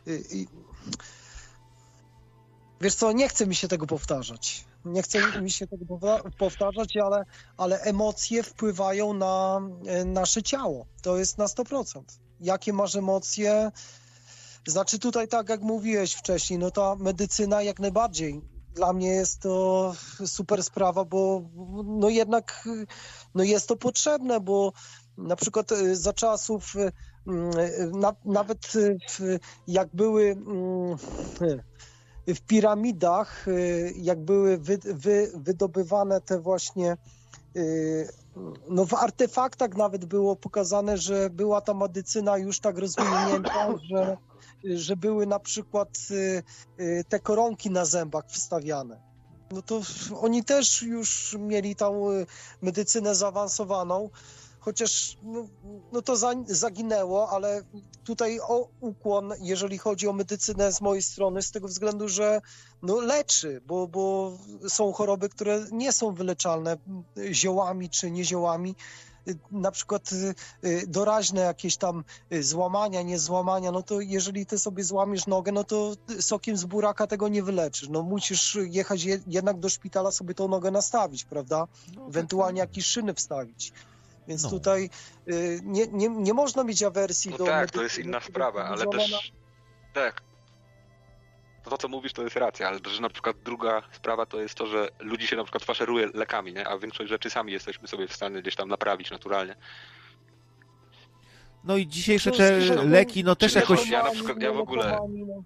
[0.08, 0.46] y, y,
[2.80, 4.64] Wiesz co, nie chce mi się tego powtarzać.
[4.84, 7.24] Nie chce mi się tego powta- powtarzać, ale,
[7.56, 10.86] ale emocje wpływają na e, nasze ciało.
[11.02, 12.02] To jest na 100%.
[12.40, 13.70] Jakie masz emocje?
[14.66, 18.40] Znaczy tutaj tak jak mówiłeś wcześniej, no ta medycyna jak najbardziej.
[18.74, 19.94] Dla mnie jest to
[20.26, 21.42] super sprawa, bo
[21.84, 22.68] no jednak
[23.34, 24.72] no jest to potrzebne, bo
[25.18, 26.92] na przykład y, za czasów y,
[27.92, 28.72] na, nawet
[29.66, 30.36] jak były
[32.26, 36.96] w piramidach, y, jak były wy, wy, wydobywane te właśnie
[37.56, 38.08] y,
[38.68, 44.16] no w artefaktach nawet było pokazane, że była ta medycyna już tak rozwinięta, że,
[44.64, 49.10] że były na przykład y, te koronki na zębach wstawiane.
[49.50, 49.80] No to
[50.20, 52.08] oni też już mieli tą
[52.62, 54.10] medycynę zaawansowaną,
[54.60, 55.46] chociaż no,
[55.92, 57.62] no to za, zaginęło, ale
[58.04, 62.40] tutaj o ukłon, jeżeli chodzi o medycynę z mojej strony, z tego względu, że
[62.82, 64.32] no leczy, bo, bo
[64.68, 66.76] są choroby, które nie są wyleczalne
[67.32, 68.74] ziołami czy nieziołami.
[69.50, 74.84] Na przykład y, y, doraźne jakieś tam y, złamania, niezłamania, no to jeżeli ty sobie
[74.84, 77.88] złamiesz nogę, no to sokiem z buraka tego nie wyleczysz.
[77.88, 81.68] No musisz jechać je, jednak do szpitala sobie tą nogę nastawić, prawda?
[82.08, 83.72] Ewentualnie jakieś szyny wstawić.
[84.28, 84.50] Więc No.
[84.50, 84.90] tutaj
[85.28, 88.86] y, nie, nie, nie można mieć awersji No do tak, to jest inna sprawa, ale
[88.86, 89.32] też
[89.94, 90.22] tak.
[91.62, 94.66] To, co mówisz, to jest racja, ale też na przykład druga sprawa to jest to,
[94.66, 96.68] że ludzi się na przykład faszeruje lekami, nie?
[96.68, 99.54] a większość rzeczy sami jesteśmy sobie w stanie gdzieś tam naprawić naturalnie.
[101.64, 103.88] No i dzisiejsze te leki, no też jakoś...
[103.90, 105.42] Ja na przykład- ja w ogóle- no.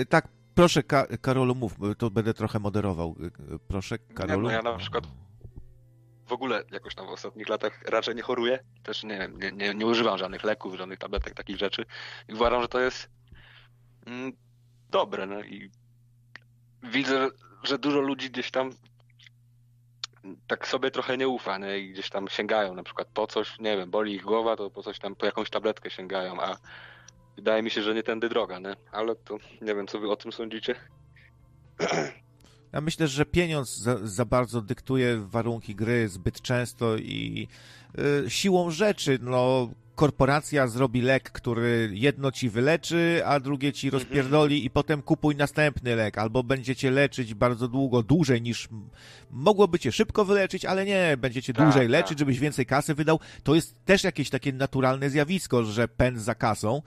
[0.00, 3.16] Y, Tak, proszę, Ka Karolu, mów, to będę trochę moderował.
[3.20, 4.42] Y, y, Proszę, Karolu.
[4.42, 5.04] no ja na przykład
[6.28, 8.58] w ogóle jakoś tam w ostatnich latach raczej nie choruję.
[8.82, 11.84] Też nie wiem, nie, nie, nie używam żadnych leków, żadnych tabletek, takich rzeczy.
[12.28, 13.10] I uważam, że to jest
[14.06, 14.32] mm,
[14.90, 15.26] dobre.
[15.26, 15.70] No i
[16.82, 17.28] widzę,
[17.62, 18.70] że dużo ludzi gdzieś tam
[20.46, 21.78] tak sobie trochę nie ufa, nie?
[21.78, 24.82] I gdzieś tam sięgają na przykład po coś, nie wiem, boli ich głowa, to po
[24.82, 26.56] coś tam, po jakąś tabletkę sięgają, a
[27.36, 28.76] wydaje mi się, że nie tędy droga, nie?
[28.92, 30.74] Ale to nie wiem, co wy o tym sądzicie.
[32.72, 37.48] Ja myślę, że pieniądz za, za bardzo dyktuje warunki gry zbyt często i
[38.26, 44.64] y, siłą rzeczy, no, korporacja zrobi lek, który jedno ci wyleczy, a drugie ci rozpierdoli
[44.64, 48.68] i potem kupuj następny lek, albo będziecie leczyć bardzo długo, dłużej niż
[49.30, 51.90] mogłoby cię szybko wyleczyć, ale nie, będziecie Tak, dłużej tak.
[51.90, 53.20] leczyć, żebyś więcej kasy wydał.
[53.42, 56.82] To jest też jakieś takie naturalne zjawisko, że pęd za kasą,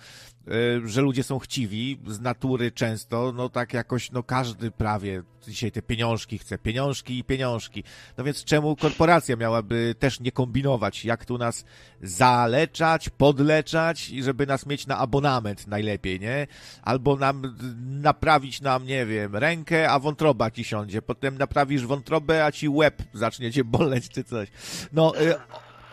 [0.85, 5.81] że ludzie są chciwi z natury często, no tak jakoś, no każdy prawie dzisiaj te
[5.81, 7.83] pieniążki chce, pieniążki i pieniążki.
[8.17, 11.65] No więc czemu korporacja miałaby też nie kombinować, jak tu nas
[12.01, 16.47] zaleczać, podleczać i żeby nas mieć na abonament najlepiej, nie?
[16.81, 22.51] Albo nam naprawić nam, nie wiem, rękę, a wątroba ci siądzie, potem naprawisz wątrobę, a
[22.51, 24.49] ci łeb zacznie cię boleć czy coś.
[24.93, 25.35] No, y,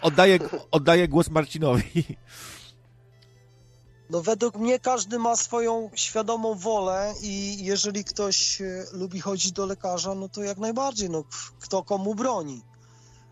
[0.03, 0.39] oddaję,
[0.71, 2.05] oddaję głos Marcinowi.
[4.11, 9.67] No według mnie każdy ma swoją świadomą wolę i jeżeli ktoś e, lubi chodzić do
[9.67, 11.25] lekarza, no to jak najbardziej, no
[11.61, 12.63] kto komu broni.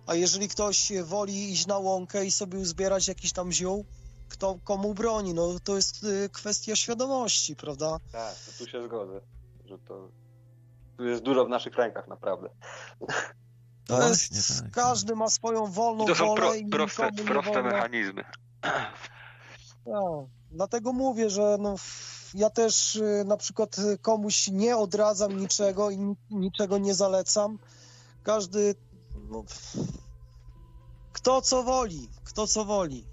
[0.06, 3.84] A jeżeli ktoś e, woli iść na łąkę i sobie uzbierać jakiś tam ziół,
[4.28, 7.98] kto komu broni, no to jest e, kwestia świadomości, prawda?
[8.12, 9.20] Tak, to tu się zgodzę,
[9.64, 10.08] że to
[10.96, 12.48] tu jest dużo w naszych rękach naprawdę.
[13.86, 14.70] To No jest, tak.
[14.70, 18.24] każdy ma swoją wolną I to są wolę pro, i proste, nikomu nie proste mechanizmy.
[18.60, 18.92] Tak,
[20.56, 21.76] dlatego mówię, że no,
[22.34, 27.58] ja też y, na przykład y, komuś nie odradzam niczego i ni- niczego nie zalecam.
[28.22, 28.74] Każdy,
[29.30, 29.44] no,
[31.12, 33.04] kto co woli, kto co woli.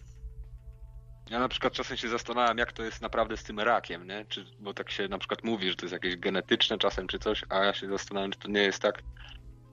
[1.29, 4.25] Ja na przykład czasem się zastanawiam, jak to jest naprawdę z tym rakiem, nie?
[4.29, 7.45] Czy, bo tak się na przykład mówi, że to jest jakieś genetyczne czasem czy coś,
[7.49, 9.03] a ja się zastanawiam, czy to nie jest tak,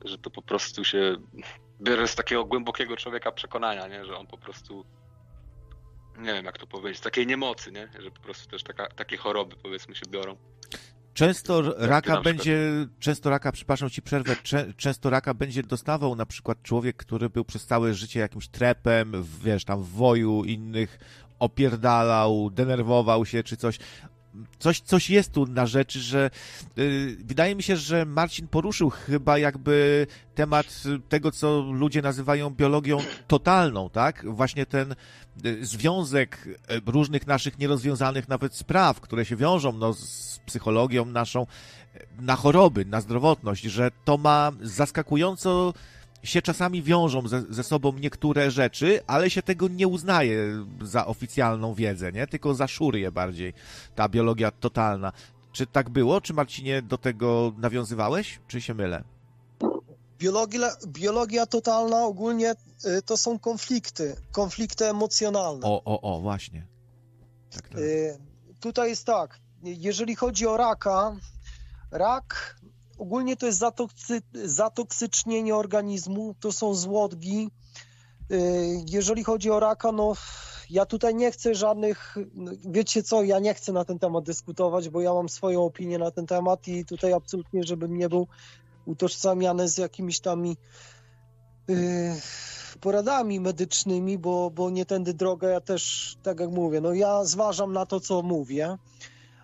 [0.05, 1.17] że to po prostu się
[1.87, 4.05] bierze z takiego głębokiego człowieka przekonania, nie?
[4.05, 4.85] Że on po prostu
[6.21, 7.89] nie wiem jak to powiedzieć, takiej niemocy, nie?
[7.99, 10.37] Że po prostu też taka, takie choroby powiedzmy się biorą.
[11.15, 12.59] Często raka będzie,
[12.99, 17.45] często raka, przepraszam ci przerwę, cze, często raka będzie dostawał na przykład człowiek, który był
[17.45, 20.99] przez całe życie jakimś trepem, wiesz, tam w woju innych,
[21.39, 23.79] opierdalał, denerwował się czy coś.
[24.59, 26.31] Coś, coś jest tu na rzeczy, że
[26.79, 32.99] y, wydaje mi się, że Marcin poruszył chyba jakby temat tego, co ludzie nazywają biologią
[33.27, 34.25] totalną, tak?
[34.35, 34.95] Właśnie ten
[35.45, 41.43] y, związek y, różnych naszych nierozwiązanych nawet spraw, które się wiążą no, z psychologią naszą,
[41.43, 45.73] y, na choroby, na zdrowotność, że to ma zaskakująco
[46.23, 51.75] się czasami wiążą ze, ze sobą niektóre rzeczy, ale się tego nie uznaje za oficjalną
[51.75, 52.27] wiedzę, nie?
[52.27, 53.55] Tylko za szurie bardziej
[53.95, 55.13] ta biologia totalna.
[55.53, 56.21] Czy tak było?
[56.21, 58.41] Czy Marcinie do tego nawiązywałeś?
[58.49, 59.05] Czy się mylę?
[60.19, 65.67] Biologia, biologia totalna ogólnie y, to są konflikty, konflikty emocjonalne.
[65.67, 66.67] O, o, o, właśnie.
[67.51, 67.79] Tak, tak.
[67.79, 68.19] Y,
[68.61, 71.17] Tutaj jest tak, jeżeli chodzi o raka,
[71.91, 72.57] rak
[73.01, 77.51] ogólnie to jest zatoksy, zatoksycznienie organizmu, to są złodgi.
[78.33, 80.13] Y, Jeżeli chodzi o raka, no
[80.71, 82.17] ja tutaj nie chcę żadnych,
[82.65, 86.11] wiecie co, ja nie chcę na ten temat dyskutować, bo ja mam swoją opinię na
[86.11, 88.27] ten temat i tutaj absolutnie, żebym nie był
[88.87, 90.57] utożsamiany z jakimiś tam y,
[92.81, 97.73] poradami medycznymi, bo, bo nie tędy droga, ja też, tak jak mówię, no ja zważam
[97.73, 98.79] na to, co mówię,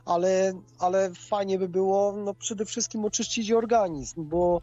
[0.06, 4.60] ale, ale fajnie by było no przede wszystkim oczyścić organizm, bo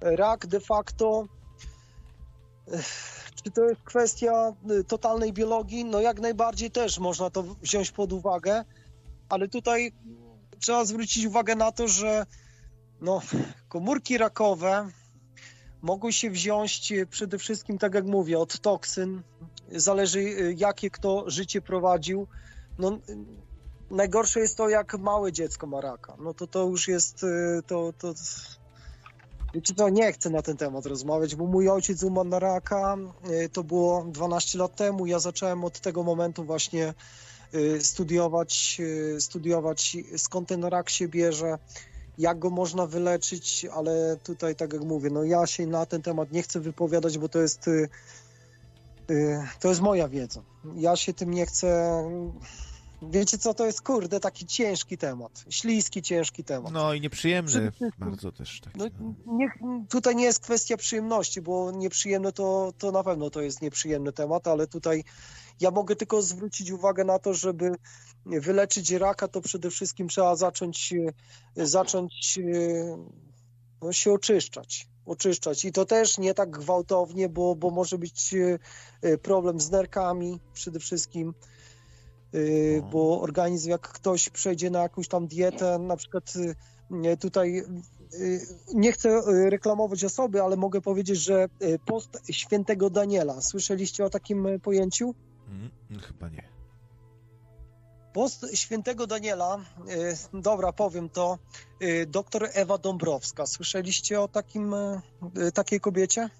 [0.00, 1.24] rak de facto,
[3.44, 5.84] czy to jest kwestia y, totalnej biologii?
[5.84, 8.64] No jak najbardziej też można to wziąć pod uwagę,
[9.28, 9.92] ale tutaj
[10.58, 12.26] trzeba zwrócić uwagę na to, że
[13.00, 13.20] no,
[13.68, 14.90] komórki rakowe
[15.82, 19.22] mogą się wziąć e, przede wszystkim, tak jak mówię, od toksyn.
[19.72, 22.26] Zależy, e, jakie kto życie prowadził.
[22.78, 23.16] No, y,
[23.90, 26.16] najgorsze jest to, jak małe dziecko ma raka.
[26.20, 28.14] No to to już jest, e, to, to,
[29.54, 32.96] wiecie co, nie chcę na ten temat rozmawiać, bo mój ojciec umarł na raka,
[33.30, 36.94] e, to było 12 lat temu, ja zacząłem od tego momentu właśnie
[37.52, 38.80] e, studiować,
[39.18, 41.58] studiować skąd ten rak się bierze,
[42.20, 46.32] jak go można wyleczyć, ale tutaj, tak jak mówię, no ja się na ten temat
[46.32, 47.88] nie chcę wypowiadać, bo to jest, y,
[49.10, 50.42] y, to jest moja wiedza.
[50.74, 52.02] Ja się tym nie chcę.
[53.02, 56.72] Wiecie co, to jest kurde taki ciężki temat, śliski, ciężki temat.
[56.72, 58.78] No i nieprzyjemny bardzo też taki.
[58.78, 59.14] No, No.
[59.26, 59.48] nie,
[59.88, 64.48] tutaj nie jest kwestia przyjemności, bo nieprzyjemne to, to na pewno to jest nieprzyjemny temat,
[64.48, 65.04] ale tutaj
[65.60, 67.74] ja mogę tylko zwrócić uwagę na to, żeby
[68.26, 70.94] wyleczyć raka, to przede wszystkim trzeba zacząć,
[71.56, 72.96] e, zacząć e,
[73.82, 74.88] no, się oczyszczać.
[75.06, 75.64] Oczyszczać.
[75.64, 78.34] I to też nie tak gwałtownie, bo, bo może być
[79.02, 81.34] e, problem z nerkami przede wszystkim.
[82.32, 82.88] No.
[82.88, 86.32] Bo organizm, jak ktoś przejdzie na jakąś tam dietę, na przykład
[86.90, 87.64] nie, tutaj
[88.14, 88.40] y,
[88.74, 93.40] nie chcę y, reklamować osoby, ale mogę powiedzieć, że y, post świętego Daniela.
[93.40, 95.14] Słyszeliście o takim y, pojęciu?
[95.48, 96.48] Mm, chyba nie.
[98.12, 99.58] Post świętego Daniela,
[100.34, 101.38] y, dobra, powiem to,
[101.82, 103.46] y, doktor Ewa Dąbrowska.
[103.46, 105.00] Słyszeliście o takim, y,
[105.46, 106.30] y, takiej kobiecie?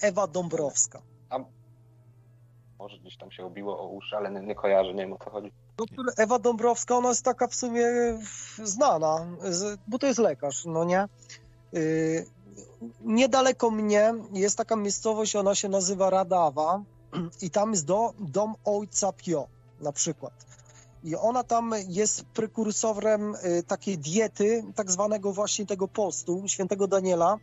[0.00, 1.02] Ewa Dąbrowska.
[2.80, 5.30] Może gdzieś tam się obiło o uszy, ale nie, nie kojarzę, nie wiem o co
[5.30, 5.52] chodzi.
[5.76, 7.84] Doktor Ewa Dąbrowska, ona jest taka w sumie
[8.62, 9.26] znana,
[9.88, 11.08] bo to jest lekarz, no nie?
[11.72, 12.24] Yy,
[13.00, 16.82] Niedaleko mnie jest taka miejscowość, ona się nazywa Radawa
[17.42, 19.48] i tam jest do, dom ojca Pio
[19.80, 20.32] na przykład.
[21.04, 27.36] I ona tam jest prekursorem y, takiej diety, tak zwanego właśnie tego postu, świętego Daniela.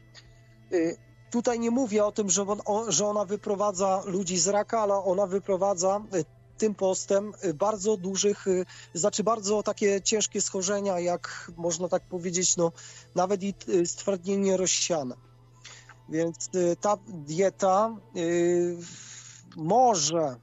[1.32, 4.94] Tutaj nie mówię o tym, że, on, o, że ona wyprowadza ludzi z raka, ale
[4.94, 6.26] ona wyprowadza y,
[6.58, 12.58] tym postem y, bardzo dużych, y, znaczy bardzo takie ciężkie schorzenia, jak można tak powiedzieć,
[12.58, 12.72] no
[13.16, 13.54] nawet i
[13.86, 15.16] stwardnienie rozsiane.
[16.10, 16.50] Więc
[16.82, 17.96] ta dieta
[19.56, 20.36] może,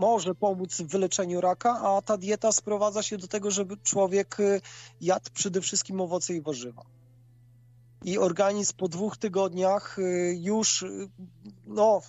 [0.00, 4.36] może pomóc w wyleczeniu raka, a ta dieta sprowadza się do tego, żeby człowiek
[5.00, 6.82] jadł przede wszystkim owoce i warzywa.
[8.06, 11.08] I organizm po dwóch tygodniach y, już, y,
[11.66, 12.00] no,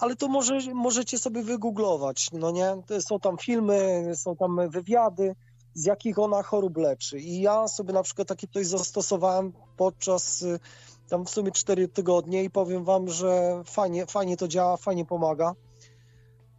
[0.00, 2.76] ale to może, możecie sobie wygooglować, no nie?
[3.00, 5.34] Są tam filmy, są tam wywiady,
[5.74, 7.18] z jakich ona chorób leczy.
[7.18, 10.60] I ja sobie na przykład takie coś zastosowałem podczas y,
[11.08, 15.54] tam w sumie 4 tygodnie i powiem wam, że fajnie, fajnie to działa, fajnie pomaga.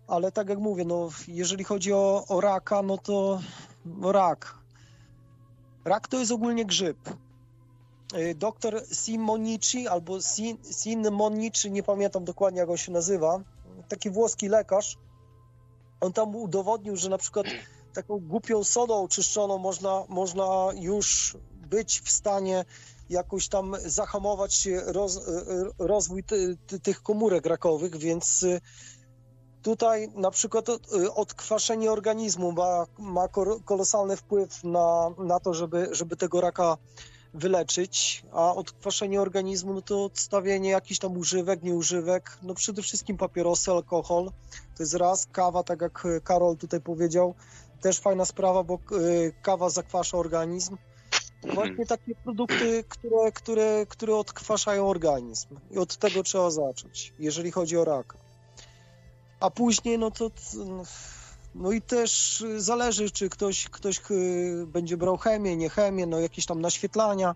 [0.08, 3.40] ale tak jak mówię, no jeżeli chodzi o, o raka, no to
[4.04, 4.58] rak.
[5.86, 6.98] Rak to jest ogólnie grzyb.
[8.18, 13.42] Y, Doktor Simonici albo Sin, Sinmonici, nie pamiętam dokładnie jak on się nazywa,
[13.88, 14.98] taki włoski lekarz,
[16.02, 17.46] on tam udowodnił, że na przykład
[17.94, 21.38] taką głupią sodą oczyszczoną można, można już
[21.70, 22.66] być w stanie
[23.10, 25.22] jakoś tam zahamować roz, y,
[25.80, 28.62] rozwój ty, ty, tych komórek rakowych, więc y,
[29.62, 33.28] tutaj na przykład y, odkwaszenie organizmu ma, ma
[33.66, 36.78] kolosalny wpływ na, na to, żeby, żeby tego raka
[37.34, 43.72] wyleczyć, a odkwaszenie organizmu no to odstawienie jakichś tam używek, nieużywek, no przede wszystkim papierosy,
[43.72, 44.32] alkohol,
[44.78, 47.36] to jest raz, kawa, tak jak Karol tutaj powiedział,
[47.82, 50.78] też fajna sprawa, bo y, kawa zakwasza organizm.
[51.54, 57.78] Właśnie takie produkty, które, które, które odkwaszają organizm i od tego trzeba zacząć, jeżeli chodzi
[57.78, 58.18] o raka.
[59.40, 60.32] A później, no to
[61.56, 66.46] no i też zależy, czy ktoś, ktoś y, będzie brał chemię, nie chemię, no jakieś
[66.46, 67.36] tam naświetlania.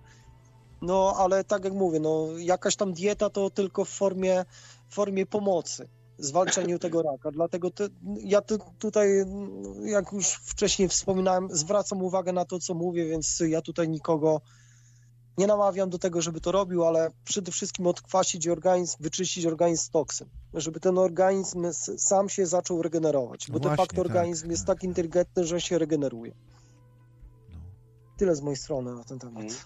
[0.82, 4.45] No ale tak jak mówię, no jakaś tam dieta to tylko w formie,
[4.90, 7.32] formie pomocy zwalczaniu tego raka.
[7.32, 7.88] Dlatego te,
[8.24, 9.09] ja tu, tutaj,
[9.83, 14.42] jak już wcześniej wspominałem, zwracam uwagę na to, co mówię, więc ja tutaj nikogo
[15.38, 19.90] nie namawiam do tego, żeby to robił, ale przede wszystkim odkwasić organizm, wyczyścić organizm z
[19.90, 21.66] toksyn, żeby ten organizm
[21.98, 24.52] sam się zaczął regenerować, bo No de facto organizm tak.
[24.52, 26.34] jest tak inteligentny, że się regeneruje.
[27.50, 27.58] No.
[28.18, 29.44] Tyle z mojej strony na ten temat.
[29.44, 29.60] Mhm.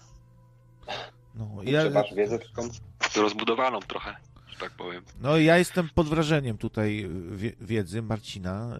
[1.34, 2.68] No, ja, masz wiedzę taką
[3.16, 5.04] rozbudowaną trochę, że tak powiem.
[5.20, 8.78] no ja jestem pod wrażeniem tutaj wie, wiedzy Marcina.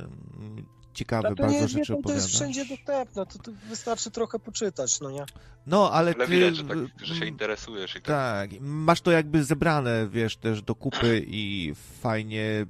[0.98, 4.10] Ciekawe Ale to bardzo nie jest, rzeczy to, to jest wszędzie dostępne, to, to wystarczy
[4.10, 5.24] trochę poczytać, no nie?
[5.66, 6.32] No, ale, Ale ty...
[6.32, 8.04] widać, że, tak, że się interesujesz i tak.
[8.50, 12.66] Tak, masz to jakby zebrane, wiesz, też do kupy i fajnie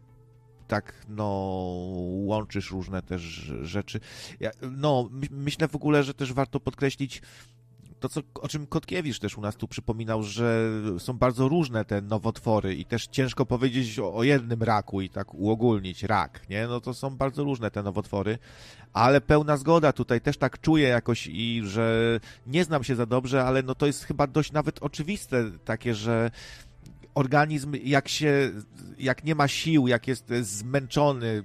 [0.68, 1.24] tak, no,
[2.24, 3.22] łączysz różne też
[3.62, 4.00] rzeczy.
[4.40, 7.22] Ja, no, my, myślę w ogóle, że też warto podkreślić
[8.00, 12.02] to, co, o czym Kotkiewicz też u nas tu przypominał, że są bardzo różne te
[12.02, 16.66] nowotwory i też ciężko powiedzieć o, o jednym raku i tak uogólnić rak, nie?
[16.66, 18.38] No to są bardzo różne te nowotwory,
[18.92, 23.44] ale pełna zgoda tutaj też tak czuję jakoś i że nie znam się za dobrze,
[23.44, 26.30] ale no to jest chyba dość nawet oczywiste takie, że
[27.18, 28.50] organizm jak się,
[28.98, 31.42] jak nie ma sił, jak jest zmęczony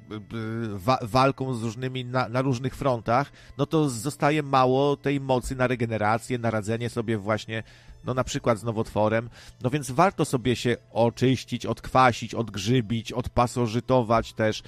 [0.74, 5.68] wa walką z różnymi na, na, różnych frontach, no to zostaje mało tej mocy na
[5.68, 7.64] regenerację, na radzenie sobie właśnie,
[8.06, 9.30] no na przykład z nowotworem,
[9.62, 14.64] no więc warto sobie się oczyścić, odkwasić, odgrzybić, odpasożytować też,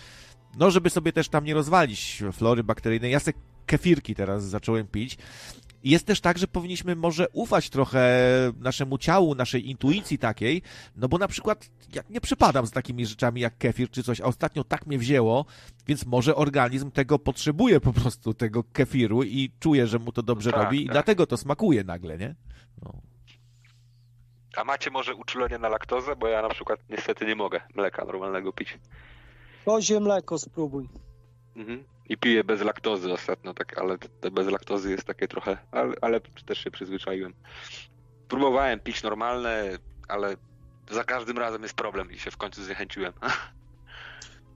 [0.57, 3.11] no żeby sobie też tam nie rozwalić flory bakteryjnej.
[3.11, 3.33] Ja se
[3.65, 5.17] kefirki teraz zacząłem pić
[5.91, 8.19] jest też tak, że powinniśmy może ufać trochę
[8.59, 10.61] naszemu ciału, naszej intuicji takiej,
[10.95, 14.23] no bo na przykład ja nie przypadam z takimi rzeczami jak kefir czy coś, a
[14.23, 15.45] ostatnio tak mnie wzięło,
[15.87, 20.51] więc może organizm tego potrzebuje po prostu, tego kefiru i czuje, że mu to dobrze
[20.51, 20.93] tak, robi i tak.
[20.93, 22.35] dlatego to smakuje nagle, nie?
[22.81, 22.93] No.
[24.55, 26.15] A macie może uczulenie na laktozę?
[26.15, 28.79] Bo ja na przykład niestety nie mogę mleka normalnego pić.
[29.65, 30.89] Kozie mleko spróbuj.
[31.55, 31.83] Mhm.
[32.09, 36.21] I piję bez laktozy ostatnio, tak, ale te bez laktozy jest takie trochę, ale, ale
[36.21, 37.33] też się przyzwyczaiłem.
[38.27, 39.77] Próbowałem pić normalne,
[40.07, 40.35] ale
[40.91, 43.13] za każdym razem jest problem i się w końcu zniechęciłem.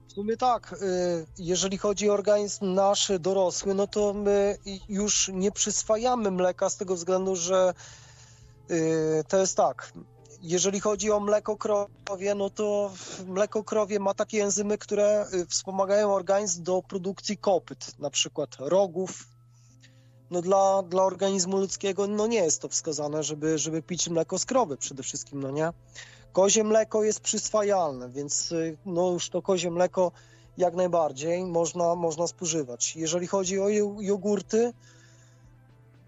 [0.08, 5.52] W sumie tak, y, jeżeli chodzi o organizm nasz dorosły, no to my już nie
[5.52, 7.74] przyswajamy mleka z tego względu, że
[8.70, 9.92] y, to jest tak.
[10.42, 12.90] Jeżeli chodzi o mleko krowie, no to
[13.26, 19.28] mleko krowie ma takie enzymy, które y, wspomagają organizm do produkcji kopyt, na przykład rogów.
[20.30, 24.44] No dla, dla organizmu ludzkiego no nie jest to wskazane, żeby, żeby pić mleko z
[24.44, 25.72] krowy przede wszystkim, no nie?
[26.32, 30.12] Kozie mleko jest przyswajalne, więc y, no już to kozie mleko
[30.56, 32.96] jak najbardziej można, można spożywać.
[32.96, 34.72] Jeżeli chodzi o jo- jogurty,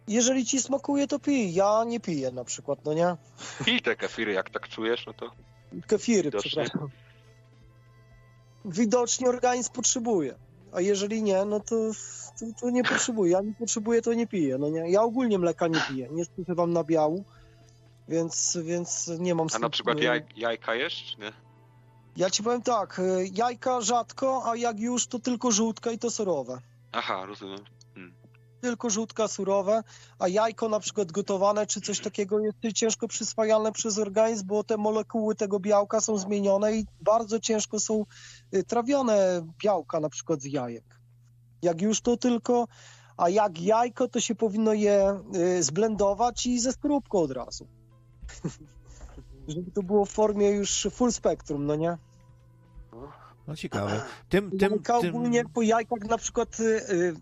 [0.08, 1.54] jeżeli ci smakuje, to pij.
[1.54, 3.16] Ja nie piję na przykład, no nie?
[3.64, 5.30] Pij te kefiry, jak tak czujesz, no to
[5.86, 6.50] Kefiry, Widocznie.
[6.50, 6.88] przepraszam.
[8.64, 10.34] Widocznie organizm potrzebuje.
[10.72, 11.76] A jeżeli nie, no to,
[12.40, 13.32] to, to nie potrzebuje.
[13.32, 14.58] Ja nie potrzebuję, to nie piję.
[14.58, 14.90] No nie?
[14.90, 16.08] Ja ogólnie mleka nie piję.
[16.10, 17.24] Nie spożywam nabiału,
[18.08, 19.46] więc, więc nie mam...
[19.54, 21.32] a na przykład jaj, jajka jesz, nie?
[22.16, 26.10] Ja ci powiem tak, y, jajka rzadko, a jak już, to tylko żółtka i to
[26.10, 26.58] surowe.
[26.92, 27.60] Aha, rozumiem.
[28.62, 29.82] Tylko żółtka surowe,
[30.18, 34.76] a jajko na przykład gotowane czy coś takiego jest ciężko przyswajalne przez organizm, bo te
[34.76, 38.06] molekuły tego białka są zmienione i bardzo ciężko są
[38.54, 40.84] y, trawione białka na przykład z jajek.
[41.62, 42.68] Jak już to tylko,
[43.16, 47.66] a jak jajko, to się powinno je y, zblendować i ze skorupką od razu.
[49.48, 51.98] Żeby to było w formie już full spektrum, no nie?
[53.46, 54.02] No ciekawe.
[54.28, 55.14] Tym, tym, tym...
[55.14, 57.16] ogólnie po jajkach na przykład y,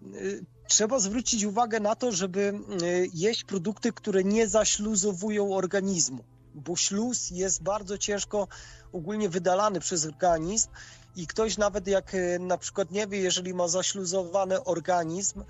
[0.70, 2.40] trzeba zwrócić uwagę na to, żeby
[2.82, 6.24] y, jeść produkty, które nie zaśluzowują organizmu,
[6.55, 8.49] bo śluz jest bardzo ciężko
[8.92, 10.68] ogólnie wydalany przez organizm
[11.16, 15.44] i ktoś nawet jak y, na przykład nie wie, jeżeli ma zaśluzowany organizm,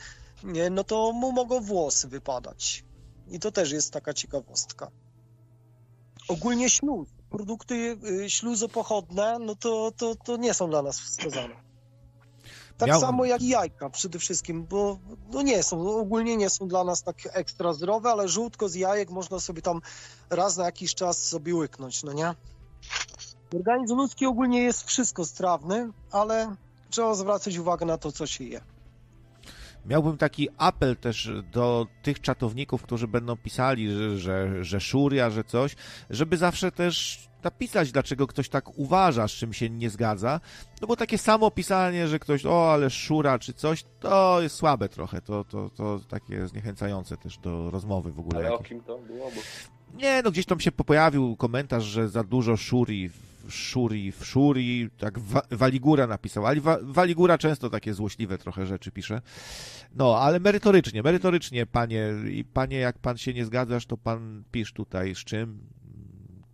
[0.70, 2.84] no to mu mogą włosy wypadać.
[3.28, 4.90] I to też jest taka ciekawostka.
[6.28, 7.74] Ogólnie śluz, produkty
[8.24, 11.69] y, śluzopochodne, no to, to, to nie są dla nas wskazane.
[12.80, 14.98] Tak Miał- samo jak i jajka przede wszystkim, bo
[15.32, 19.10] no nie są, ogólnie nie są dla nas tak ekstra zdrowe, ale żółtko z jajek
[19.10, 19.80] można sobie tam
[20.30, 22.34] raz na jakiś czas sobie łyknąć, no nie?
[23.54, 26.56] Organizm ludzki ogólnie jest wszystko strawny, ale
[26.90, 28.60] trzeba zwracać uwagę na to, co się je.
[29.86, 35.44] Miałbym taki apel też do tych czatowników, którzy będą pisali, że, że, że szuria, że
[35.44, 35.76] coś,
[36.10, 40.40] żeby zawsze też napisać, dlaczego ktoś tak uważa, z czym się nie zgadza.
[40.80, 44.88] No bo takie samo pisanie, że ktoś, o, ale szura czy coś, to jest słabe
[44.88, 45.20] trochę.
[45.20, 48.38] To, to, to takie zniechęcające też do rozmowy w ogóle.
[48.38, 49.30] Ale o kim to było?
[49.30, 49.40] Bo...
[49.98, 53.10] Nie, no gdzieś tam się pojawił komentarz, że za dużo szuri,
[53.48, 58.90] szuri, w szuri, tak wa, Waligura napisał, ale wa, Waligura często takie złośliwe trochę rzeczy
[58.90, 59.22] pisze.
[59.94, 64.72] No, ale merytorycznie, merytorycznie, panie, i panie, jak pan się nie zgadzasz, to pan pisz
[64.72, 65.60] tutaj z czym,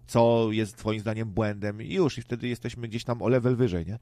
[0.07, 3.87] co jest twoim zdaniem błędem i już, i wtedy jesteśmy gdzieś tam o level wyżej,
[3.87, 3.99] nie?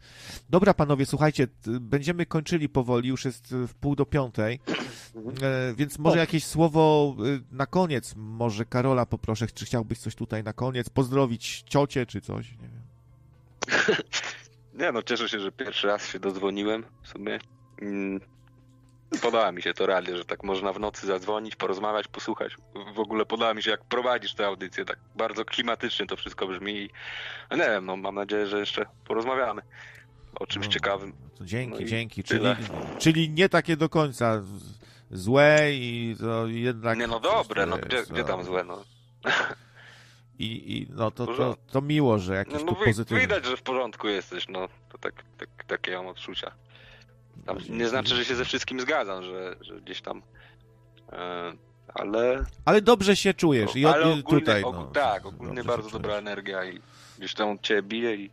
[0.50, 1.46] Dobra, panowie, słuchajcie,
[1.80, 4.60] będziemy kończyli powoli, już jest y, w pół do piątej,
[5.42, 10.44] e, więc może jakieś słowo y, na koniec, może Karola poproszę, czy chciałbyś coś tutaj
[10.44, 12.84] na koniec, pozdrowić ciocię, czy coś, nie wiem.
[14.74, 17.38] Nie no, cieszę się, że pierwszy raz się dodzwoniłem w sumie.
[19.22, 22.56] Podoba mi się to realnie, że tak można w nocy zadzwonić, porozmawiać, posłuchać.
[22.94, 26.72] W ogóle podoba mi się, jak prowadzisz tę audycję, tak bardzo klimatycznie to wszystko brzmi
[26.76, 26.90] i
[27.50, 29.62] no nie wiem, no mam nadzieję, że jeszcze porozmawiamy
[30.40, 31.12] o czymś No, ciekawym.
[31.40, 32.44] Dzięki, No dzięki, czyli,
[32.98, 34.42] czyli nie takie do końca
[35.10, 36.98] złe i to jednak...
[36.98, 38.84] Nie no dobre, no gdzie, gdzie tam złe, no.
[40.38, 43.20] I, i no to, to, to miło, że jakieś No, no tu pozytywne.
[43.20, 44.68] widać, że w porządku jesteś, no.
[44.88, 46.52] To tak, tak, takie mam odczucia.
[47.46, 50.22] Tam nie znaczy, że się ze wszystkim zgadzam, że, że gdzieś tam...
[51.12, 51.52] E,
[51.94, 56.10] ale Ale dobrze się czujesz i, ale i ogólnie, tutaj, no, tak, ogólnie bardzo dobra
[56.10, 56.18] czujesz.
[56.18, 56.80] energia i
[57.18, 58.30] gdzieś tam ciebie bije i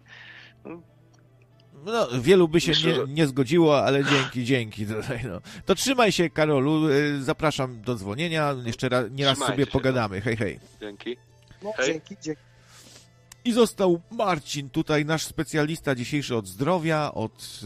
[1.85, 4.85] No, wielu by się Myślę, nie, że- nie zgodziło, ale dzięki, dzięki.
[4.85, 5.41] Tutaj, no.
[5.65, 6.89] To trzymaj się, Karolu.
[6.89, 8.55] y, Zapraszam do dzwonienia.
[8.65, 10.21] Jeszcze raz, nieraz Trzymajcie sobie się, pogadamy.
[10.21, 10.59] Hej, hej.
[10.81, 11.17] dzięki.
[11.63, 11.85] No, Hej.
[11.87, 12.41] dzięki, dzięki.
[13.45, 17.59] I został Marcin, tutaj nasz specjalista dzisiejszy od zdrowia, od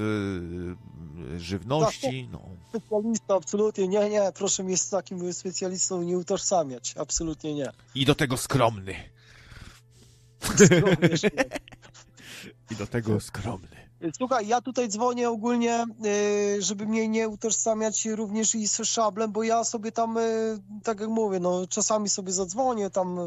[1.36, 2.30] y, żywności.
[2.32, 2.42] No.
[2.70, 7.72] Specjalista, absolutnie nie, nie, proszę mnie z takim specjalistą nie utożsamiać, absolutnie nie.
[7.96, 8.92] I do tego skromny.
[8.92, 9.16] Nie.
[12.72, 13.85] I do tego skromny.
[14.14, 15.86] Słuchaj, ja tutaj dzwonię ogólnie,
[16.58, 21.00] y, żeby mnie nie utożsamiać również i z szablem, bo ja sobie tam, y, tak
[21.00, 23.20] jak mówię, no czasami sobie zadzwonię, tam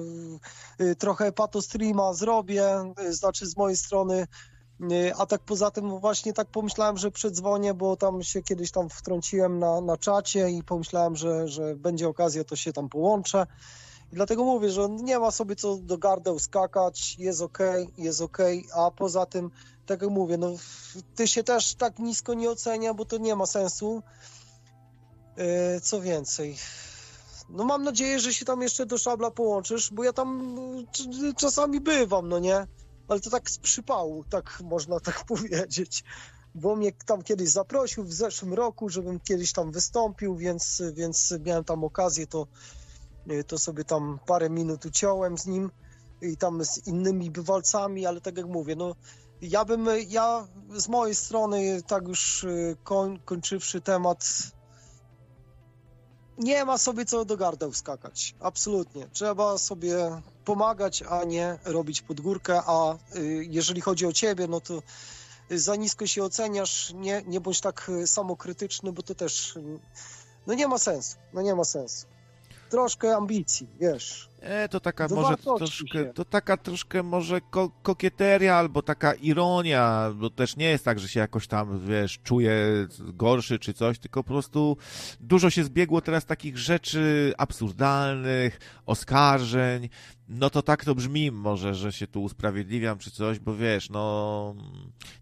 [0.80, 2.68] y, trochę patostreama zrobię,
[3.10, 4.26] znaczy z mojej strony,
[5.18, 9.58] a tak poza tym właśnie tak pomyślałem, że przedzwonię, bo tam się kiedyś tam wtrąciłem
[9.58, 13.46] na, na czacie i pomyślałem, że, że będzie okazja, to się tam połączę.
[14.12, 18.66] I dlatego mówię, że nie ma sobie co do gardeł skakać, jest okej, jest okej,
[18.74, 19.50] a poza tym
[19.88, 20.52] tak jak mówię, no
[21.14, 24.02] ty się też tak nisko nie ocenia, bo to nie ma sensu.
[25.36, 26.56] E, Co więcej,
[27.48, 30.56] no mam nadzieję, że się tam jeszcze do szabla połączysz, bo ja tam
[31.36, 32.66] czasami bywam, no nie?
[33.08, 36.04] Ale to tak z przypału, tak można tak powiedzieć.
[36.54, 41.64] Bo mnie tam kiedyś zaprosił w zeszłym roku, żebym kiedyś tam wystąpił, więc, więc miałem
[41.64, 42.46] tam okazję, to,
[43.28, 45.70] e, to sobie tam parę minut uciąłem z nim
[46.22, 48.94] i tam z innymi bywalcami, ale tak jak mówię, no
[49.42, 54.24] ja bym, ja z mojej strony, tak już y, koń, kończywszy temat,
[56.38, 58.34] nie ma sobie co do gardeł skakać.
[58.40, 59.08] Absolutnie.
[59.12, 64.60] Trzeba sobie pomagać, a nie robić pod górkę, a y, jeżeli chodzi o ciebie, no
[64.60, 64.82] to
[65.50, 69.58] za nisko się oceniasz, nie, nie bądź tak y, samokrytyczny, bo to też,
[70.46, 72.06] no nie ma sensu, no nie ma sensu.
[72.70, 74.27] Troszkę ambicji, wiesz.
[74.40, 76.12] E, to taka może troszkę, się.
[76.14, 81.08] to taka troszkę może ko kokieteria albo taka ironia, bo też nie jest tak, że
[81.08, 82.56] się jakoś tam, wiesz, czuje
[82.98, 84.76] gorszy czy coś, tylko po prostu
[85.20, 89.88] dużo się zbiegło teraz takich rzeczy absurdalnych, oskarżeń,
[90.28, 94.54] no to tak to brzmi może, że się tu usprawiedliwiam czy coś, bo wiesz, no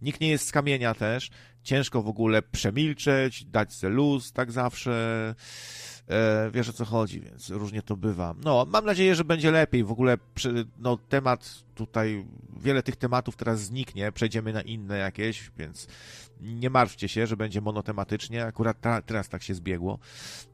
[0.03, 1.31] nikt nie jest z kamienia też,
[1.63, 5.35] ciężko w ogóle przemilczeć, dać se luz, tak zawsze,
[6.09, 8.35] E, wiesz o co chodzi, więc różnie to bywa.
[8.45, 9.85] No, mam nadzieję, że będzie lepiej.
[9.85, 12.27] W ogóle przy, no, temat tutaj,
[12.57, 15.87] wiele tych tematów teraz zniknie, przejdziemy na inne jakieś, więc
[16.41, 18.45] nie martwcie się, że będzie monotematycznie.
[18.45, 19.99] Akurat ta, teraz tak się zbiegło.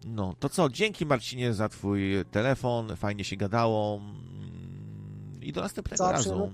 [0.07, 0.69] No, to co?
[0.69, 6.51] Dzięki Marcinie za twój telefon, fajnie się gadało mm, i do następnego Zawsze razu.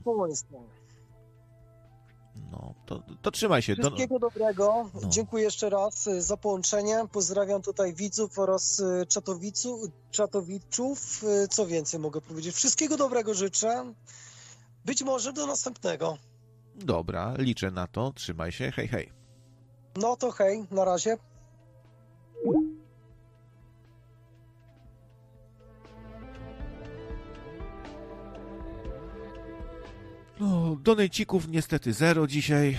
[2.53, 3.77] No, to, to trzymaj się.
[3.77, 4.91] Do, Wszystkiego dobrego.
[4.95, 5.09] No.
[5.09, 7.05] Dziękuję jeszcze raz y, za połączenie.
[7.13, 11.25] Pozdrawiam tutaj widzów oraz y, czatowicu, czatowiczów.
[11.45, 12.55] Y, Co więcej mogę powiedzieć?
[12.55, 13.93] Wszystkiego dobrego życzę.
[14.85, 16.17] Być może do następnego.
[16.77, 18.13] dobra, liczę na to.
[18.13, 18.71] Trzymaj się.
[18.71, 19.13] Hej, hej.
[19.97, 21.17] No to hej, na razie.
[30.41, 32.77] No, donejcików niestety zero dzisiaj.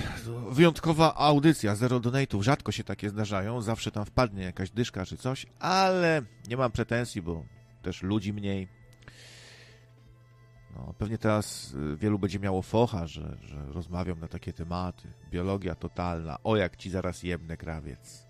[0.50, 2.44] Wyjątkowa audycja, zero donatów.
[2.44, 3.62] Rzadko się takie zdarzają.
[3.62, 7.44] Zawsze tam wpadnie jakaś dyszka czy coś, ale nie mam pretensji, bo
[7.82, 8.68] też ludzi mniej.
[10.76, 15.14] No, pewnie teraz y, wielu będzie miało focha, że, że rozmawiam na takie tematy.
[15.32, 16.38] Biologia totalna.
[16.44, 18.26] O jak ci zaraz jebnę, krawiec.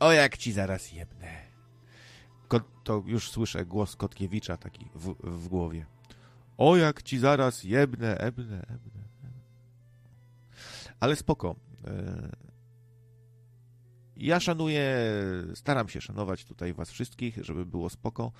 [0.00, 1.48] O jak ci zaraz jebnę.
[2.48, 5.86] Ko- to już słyszę głos Kotkiewicza taki w, w głowie.
[6.58, 9.02] O jak ci zaraz jebnę, ebnę, ebnę.
[11.00, 11.56] Ale spoko.
[11.86, 12.48] E,
[14.16, 14.96] Ja szanuję,
[15.54, 18.32] staram się szanować tutaj was wszystkich, żeby było spoko.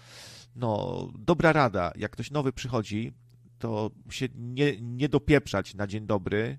[0.56, 3.12] No, dobra rada, jak ktoś nowy przychodzi,
[3.58, 6.58] to się nie, nie dopieprzać na dzień dobry,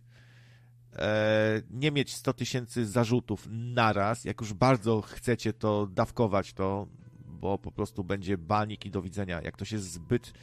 [0.95, 6.88] e, nie mieć 100 tysięcy zarzutów naraz, jak już bardzo chcecie to dawkować to,
[7.25, 9.41] bo po prostu będzie banik i do widzenia.
[9.41, 10.33] Jak ktoś jest zbyt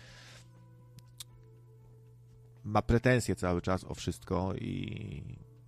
[2.67, 5.23] ma pretensje cały czas o wszystko i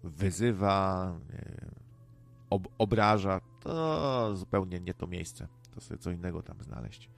[0.05, 1.71] wyzywa, wiem,
[2.51, 5.49] ob obraża, to zupełnie nie to miejsce.
[5.75, 7.11] To sobie co innego tam znaleźć.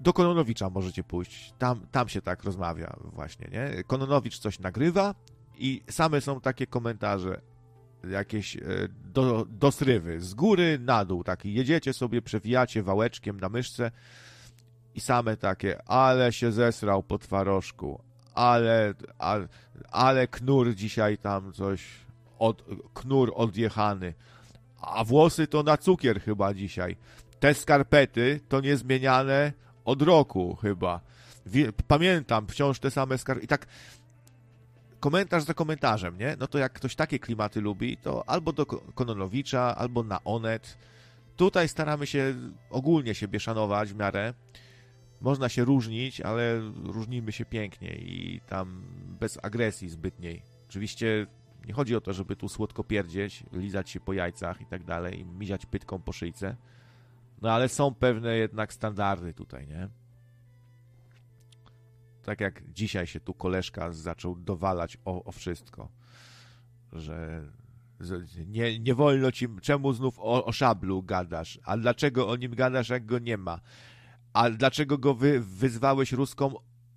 [0.00, 1.54] Do Kononowicza możecie pójść.
[1.58, 3.84] Tam, tam się tak rozmawia właśnie, nie?
[3.84, 5.14] Kononowicz coś nagrywa
[5.58, 7.40] i same są takie komentarze,
[8.10, 8.60] jakieś e,
[9.12, 10.20] do, dosrywy.
[10.20, 11.44] Z góry na dół, tak.
[11.44, 13.90] Jedziecie sobie, przewijacie wałeczkiem na myszce
[14.94, 18.00] i same takie, ale się zesrał po twarożku,
[18.36, 19.48] ale, ale,
[19.90, 21.82] ale knur dzisiaj tam coś,
[22.38, 22.62] od,
[22.94, 24.14] knur odjechany,
[24.80, 26.96] a włosy to na cukier chyba dzisiaj.
[27.40, 29.52] Te skarpety to niezmieniane
[29.84, 31.00] od roku chyba.
[31.88, 33.44] Pamiętam wciąż te same skarpety.
[33.44, 33.66] I tak
[35.00, 36.36] komentarz za komentarzem, nie?
[36.38, 40.78] No to jak ktoś takie klimaty lubi, to albo do Ko- Kononowicza, albo na Onet.
[41.36, 42.34] Tutaj staramy się
[42.70, 44.34] ogólnie siebie szanować w miarę.
[45.26, 48.82] Można się różnić, ale różnimy się pięknie i tam
[49.20, 50.42] bez agresji zbytniej.
[50.68, 51.26] Oczywiście
[51.66, 55.20] nie chodzi o to, żeby tu słodko pierdzieć, lizać się po jajcach i tak dalej,
[55.20, 56.56] i miziać pytką po szyjce.
[57.42, 59.88] No ale są pewne jednak standardy tutaj, nie?
[62.22, 65.88] Tak jak dzisiaj się tu koleżka zaczął dowalać o, o wszystko,
[66.92, 67.42] że
[68.46, 71.58] nie, nie wolno ci, czemu znów o, o szablu gadasz?
[71.64, 73.60] A dlaczego o nim gadasz, jak go nie ma?
[74.36, 76.54] A dlaczego go wy, wyzwałeś ruską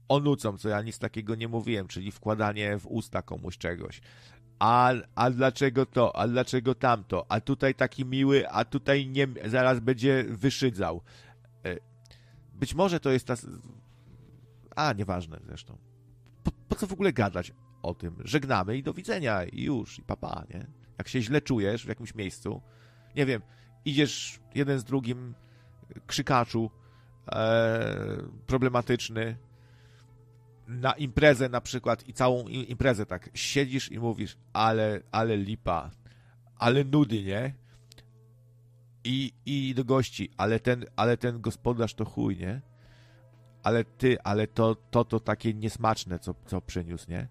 [0.10, 4.02] onucą, co ja nic takiego nie mówiłem, czyli wkładanie w usta komuś czegoś.
[4.60, 9.80] A, a dlaczego to, a dlaczego tamto, a tutaj taki miły, a tutaj nie, zaraz
[9.80, 11.02] będzie wyszydzał.
[11.66, 11.76] E,
[12.54, 13.36] Być może to jest ta...
[14.76, 15.78] A, nieważne zresztą.
[16.44, 17.54] Po, po co w ogóle gadać
[17.84, 18.16] o tym?
[18.24, 20.68] Żegnamy i do widzenia, i już, i papa, nie?
[20.98, 22.62] Jak się źle czujesz w jakimś miejscu,
[23.16, 23.42] nie wiem,
[23.86, 25.36] idziesz jeden z drugim,
[26.08, 26.79] krzykaczu, e,
[28.48, 29.38] problematyczny,
[30.70, 35.92] na imprezę na przykład i całą imprezę tak siedzisz i mówisz, ale, ale lipa,
[36.56, 37.54] ale nudy, nie?
[39.04, 42.62] I, I do gości, ale ten, ale ten gospodarz to chuj, nie?
[43.64, 47.28] Ale ty, ale to, to, to takie niesmaczne, co, co przyniósł, nie?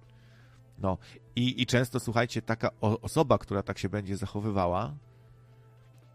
[0.78, 0.98] No
[1.36, 4.94] i, i często, słuchajcie, taka osoba, która tak się będzie zachowywała,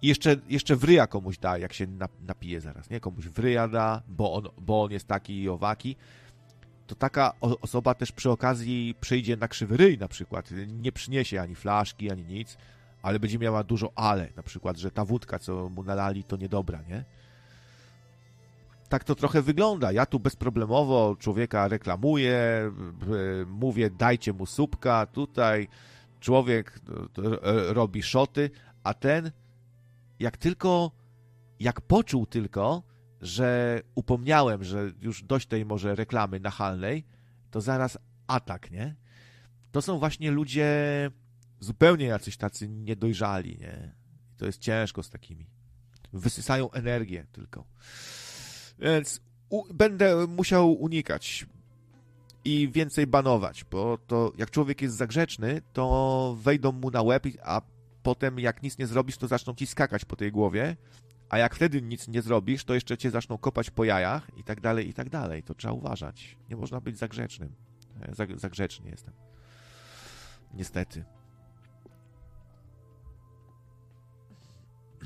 [0.04, 3.00] i jeszcze, jeszcze wryja komuś da, jak się na, napije zaraz, nie?
[3.00, 5.96] Komuś wryja da, bo on, bo on jest taki i owaki,
[6.88, 10.50] to taka osoba też przy okazji przyjdzie na krzywy ryj na przykład.
[10.68, 12.58] Nie przyniesie ani flaszki, ani nic,
[13.02, 16.82] ale będzie miała dużo ale, na przykład, że ta wódka, co mu nalali, to niedobra,
[16.90, 17.04] nie?
[18.90, 19.92] Tak to trochę wygląda.
[19.92, 25.68] Ja tu bezproblemowo człowieka reklamuję, b- mówię dajcie mu słupka, tutaj
[26.20, 26.80] człowiek
[27.18, 28.50] e, e, robi szoty,
[28.84, 29.32] a ten
[30.20, 30.92] jak tylko,
[31.60, 32.84] jak poczuł tylko,
[33.22, 37.06] że upomniałem, że już dość tej może reklamy nachalnej,
[37.52, 38.96] to zaraz atak, nie?
[39.72, 40.72] To są właśnie ludzie
[41.60, 43.96] zupełnie jacyś tacy niedojrzali, nie?
[44.34, 45.48] I to jest ciężko z takimi.
[46.14, 47.66] wysysają energię tylko.
[48.80, 51.46] Więc u, będę musiał unikać
[52.46, 57.62] i więcej banować, bo to jak człowiek jest zagrzeczny, to wejdą mu na łeb, a
[58.04, 60.76] potem jak nic nie zrobisz, to zaczną ci skakać po tej głowie,
[61.30, 64.62] a jak wtedy nic nie zrobisz, to jeszcze cię zaczną kopać po jajach i tak
[64.62, 65.44] dalej, i tak dalej.
[65.44, 66.38] To trzeba uważać.
[66.50, 67.56] Nie można być zagrzecznym.
[68.36, 69.14] Zagrzeczny jestem.
[70.54, 71.04] Niestety.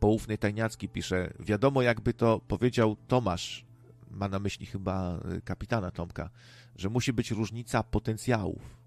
[0.00, 3.64] Poufny Tajniacki pisze, wiadomo jakby to powiedział Tomasz,
[4.10, 6.30] ma na myśli chyba y, kapitana Tomka,
[6.76, 8.78] że musi być różnica potencjałów.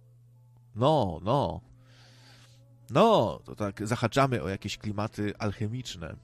[0.76, 1.73] No, no.
[2.94, 6.16] No, to tak zahaczamy o jakieś klimaty alchemiczne.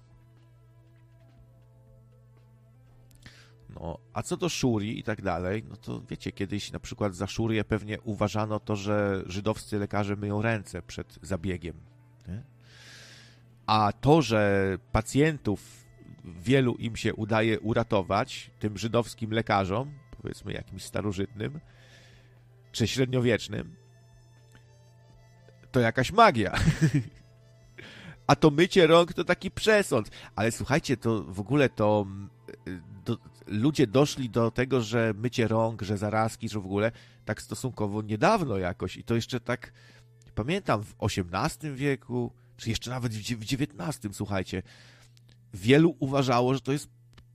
[3.69, 7.27] No, a co do Szuri i tak dalej, no to wiecie, kiedyś na przykład za
[7.27, 11.75] Szurię pewnie uważano to, że żydowscy lekarze myją ręce przed zabiegiem.
[12.27, 12.43] Nie?
[13.65, 15.85] A to, że pacjentów
[16.25, 21.59] wielu im się udaje uratować, tym żydowskim lekarzom, powiedzmy jakimś starożytnym,
[22.71, 23.75] czy średniowiecznym,
[25.71, 26.53] to jakaś magia.
[28.27, 30.09] A to mycie rąk to taki przesąd.
[30.35, 32.05] Ale słuchajcie, to w ogóle to
[33.05, 33.17] do,
[33.47, 36.91] ludzie doszli do tego, że mycie rąk, że zarazki, że w ogóle
[37.25, 38.97] tak stosunkowo niedawno jakoś.
[38.97, 39.73] I to jeszcze tak,
[40.35, 44.63] pamiętam, w XVIII wieku, czy jeszcze nawet w XIX, słuchajcie,
[45.53, 46.89] wielu uważało, że to jest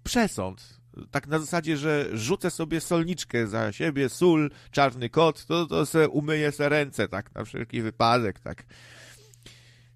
[0.05, 0.74] przesąd.
[1.10, 6.08] Tak na zasadzie, że rzucę sobie solniczkę za siebie, sól, czarny kot, to, to se
[6.08, 8.64] umyję se ręce, tak, na wszelki wypadek, tak.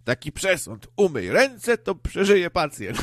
[0.04, 0.86] Taki przesąd.
[0.96, 2.98] Umyj ręce, to przeżyje pacjent.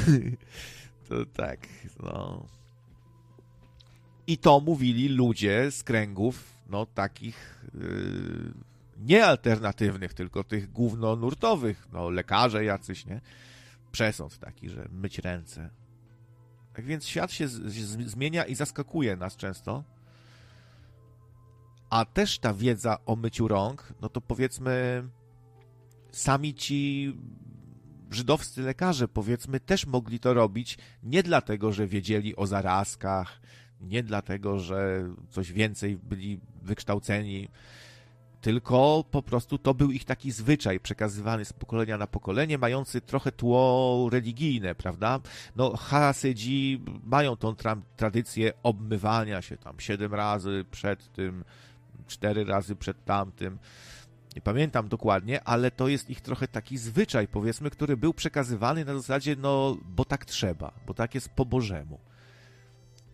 [1.10, 1.68] to tak,
[2.04, 2.46] no.
[4.28, 8.54] I to mówili ludzie z kręgów, no, takich yy,
[8.98, 13.22] niealternatywnych, tylko tych głównonurtowych, no, lekarze jacyś, nie?
[13.92, 15.70] Przesąd taki, że myć ręce.
[16.76, 17.62] Tak więc świat się z,
[18.10, 19.84] zmienia i zaskakuje nas często.
[21.90, 25.04] A też ta wiedza o myciu rąk, no to powiedzmy,
[26.12, 27.14] sami ci
[28.12, 33.42] żydowscy lekarze, powiedzmy, też mogli to robić nie dlatego, że wiedzieli o zarazkach,
[33.82, 37.50] nie dlatego, że coś więcej byli wykształceni,
[38.46, 43.32] tylko po prostu to był ich taki zwyczaj przekazywany z pokolenia na pokolenie, mający trochę
[43.32, 45.20] tło religijne, prawda?
[45.56, 51.44] No, Hasydzi mają tą tra tradycję obmywania się tam siedem razy przed tym,
[52.08, 53.58] cztery razy przed tamtym.
[54.36, 58.94] Nie pamiętam dokładnie, ale to jest ich trochę taki zwyczaj, powiedzmy, który był przekazywany na
[58.94, 62.00] zasadzie, no, bo tak trzeba, bo tak jest po Bożemu.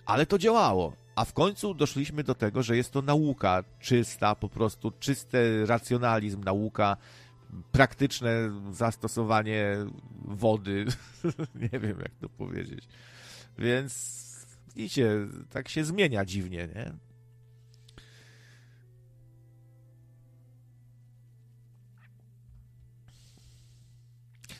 [0.05, 1.00] Ale to działało.
[1.15, 6.43] A w końcu doszliśmy do tego, że jest to nauka czysta, po prostu czysty racjonalizm,
[6.43, 6.97] nauka,
[7.71, 8.31] praktyczne
[8.71, 9.75] zastosowanie
[10.25, 10.85] wody.
[11.73, 12.87] nie wiem, jak to powiedzieć.
[13.57, 14.21] Więc
[14.75, 16.93] widzicie, tak się zmienia dziwnie, nie?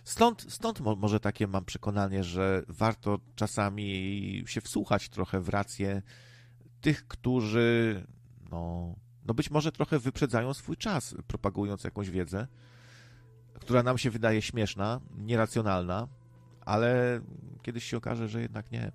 [0.04, 6.02] Stąd, stąd może takie mam przekonanie, że warto czasami się wsłuchać trochę w rację
[6.82, 8.04] tych, którzy
[8.52, 8.96] no,
[9.26, 12.48] no być może trochę wyprzedzają swój czas, propagując jakąś wiedzę,
[13.54, 16.08] która nam się wydaje śmieszna, nieracjonalna,
[16.66, 17.22] ale
[17.62, 18.92] kiedyś się okaże, że jednak nie.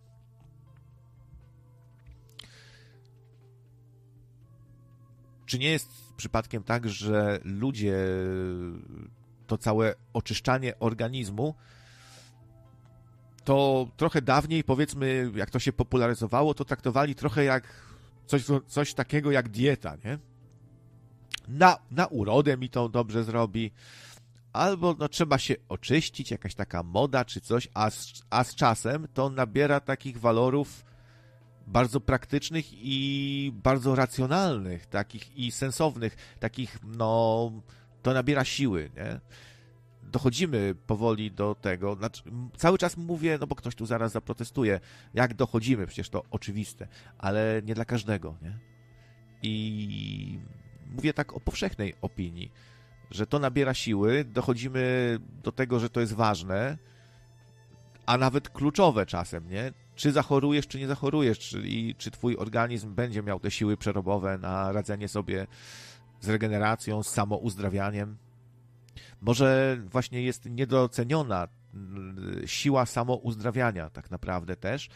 [5.46, 7.96] Czy nie jest przypadkiem tak, że ludzie
[9.46, 11.54] to całe oczyszczanie organizmu
[13.46, 17.64] to trochę dawniej, powiedzmy, jak to się popularyzowało, to traktowali trochę jak
[18.26, 20.18] coś, coś takiego jak dieta, nie?
[21.48, 23.70] Na, na urodę mi to dobrze zrobi,
[24.52, 29.08] albo no, trzeba się oczyścić, jakaś taka moda czy coś, a z, a z czasem
[29.14, 30.84] to nabiera takich walorów
[31.66, 37.52] bardzo praktycznych i bardzo racjonalnych, takich i sensownych, takich, no,
[38.02, 39.20] to nabiera siły, nie?
[40.16, 42.22] Dochodzimy powoli do tego, znaczy,
[42.56, 44.80] cały czas mówię, no bo ktoś tu zaraz zaprotestuje,
[45.14, 46.88] jak dochodzimy, przecież to oczywiste,
[47.18, 48.58] ale nie dla każdego, nie?
[49.42, 50.38] I
[50.86, 52.52] mówię tak o powszechnej opinii,
[53.10, 56.78] że to nabiera siły, dochodzimy do tego, że to jest ważne,
[58.06, 59.72] a nawet kluczowe czasem, nie?
[59.94, 64.72] Czy zachorujesz, czy nie zachorujesz, czyli czy twój organizm będzie miał te siły przerobowe na
[64.72, 65.46] radzenie sobie
[66.20, 68.16] z regeneracją, z samouzdrawianiem,
[69.20, 74.88] może właśnie jest niedoceniona mm, siła samouzdrawiania tak naprawdę też,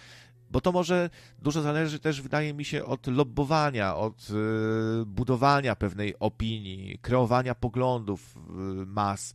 [0.51, 6.19] bo to może dużo zależy też, wydaje mi się, od lobbowania, od y, budowania pewnej
[6.19, 8.41] opinii, kreowania poglądów y,
[8.87, 9.35] mas.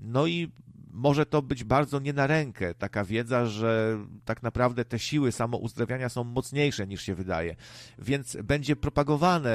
[0.00, 0.52] No i
[0.90, 6.08] może to być bardzo nie na rękę, taka wiedza, że tak naprawdę te siły samouzdrawiania
[6.08, 7.56] są mocniejsze niż się wydaje.
[7.98, 9.54] Więc będzie propagowane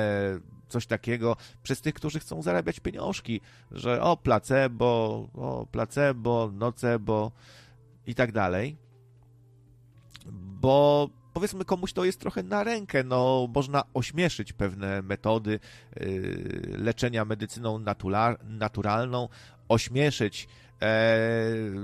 [0.74, 4.86] coś takiego przez tych, którzy chcą zarabiać pieniążki, że o placebo,
[5.34, 7.32] o placebo, nocebo
[8.08, 8.78] i tak dalej.
[10.62, 15.60] Bo powiedzmy komuś to jest trochę na rękę, no można ośmieszyć pewne metody
[16.00, 19.30] yy, leczenia medycyną natural, naturalną,
[19.70, 20.48] ośmieszyć,
[20.82, 21.18] e,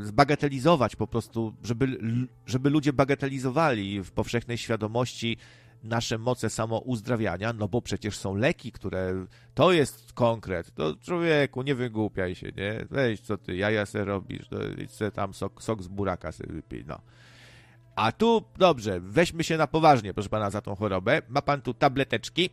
[0.04, 1.98] zbagatelizować po prostu, żeby,
[2.46, 5.38] żeby ludzie bagatelizowali w powszechnej świadomości
[5.84, 10.74] nasze moce samouzdrawiania, no bo przecież są leki, które to jest konkret.
[10.74, 12.86] To człowieku, nie wygłupiaj się, nie?
[12.90, 16.84] Weź, co ty, jaja se robisz, idź se tam sok, sok z buraka sobie wypij,
[16.88, 17.02] no.
[17.96, 21.22] A tu, dobrze, weźmy się na poważnie, proszę pana, za tą chorobę.
[21.30, 22.50] Ma pan tu tableteczki.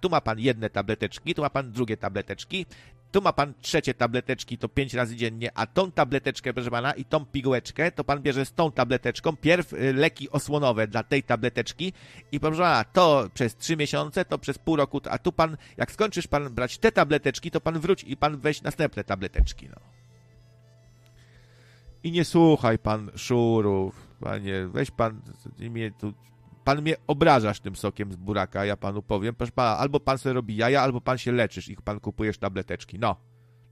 [0.00, 2.66] Tu ma pan jedne tableteczki, tu ma pan drugie tableteczki.
[3.12, 7.04] Tu ma pan trzecie tableteczki, to pięć razy dziennie, a tą tableteczkę, proszę pana, i
[7.04, 11.92] tą pigułeczkę, to pan bierze z tą tableteczką, pierw y, leki osłonowe dla tej tableteczki
[12.32, 15.92] i proszę pana, to przez trzy miesiące, to przez pół roku, a tu pan, jak
[15.92, 19.80] skończysz pan brać te tableteczki, to pan wróć i pan weź następne tableteczki, no.
[22.04, 25.20] I nie słuchaj pan szurów, panie, weź pan
[25.58, 26.14] imię tu
[26.70, 29.34] pan mnie obrażasz tym sokiem z buraka, ja panu powiem.
[29.34, 32.98] Proszę pana, albo pan sobie robi jaja, albo pan się leczysz i pan kupujesz tableteczki.
[32.98, 33.16] No,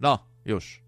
[0.00, 0.82] no, już.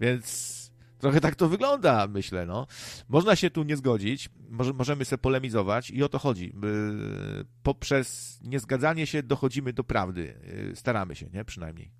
[0.00, 2.66] Więc trochę tak to wygląda, myślę, no.
[3.08, 6.54] Można się tu nie zgodzić, może, możemy sobie polemizować i o to chodzi.
[7.62, 10.34] Poprzez niezgadzanie się dochodzimy do prawdy.
[10.74, 11.44] Staramy się, nie?
[11.44, 11.90] Przynajmniej.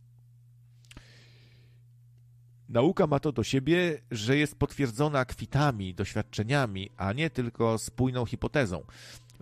[2.68, 8.82] Nauka ma to do siebie, że jest potwierdzona kwitami, doświadczeniami, a nie tylko spójną hipotezą.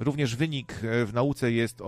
[0.00, 1.80] Również wynik e, w nauce jest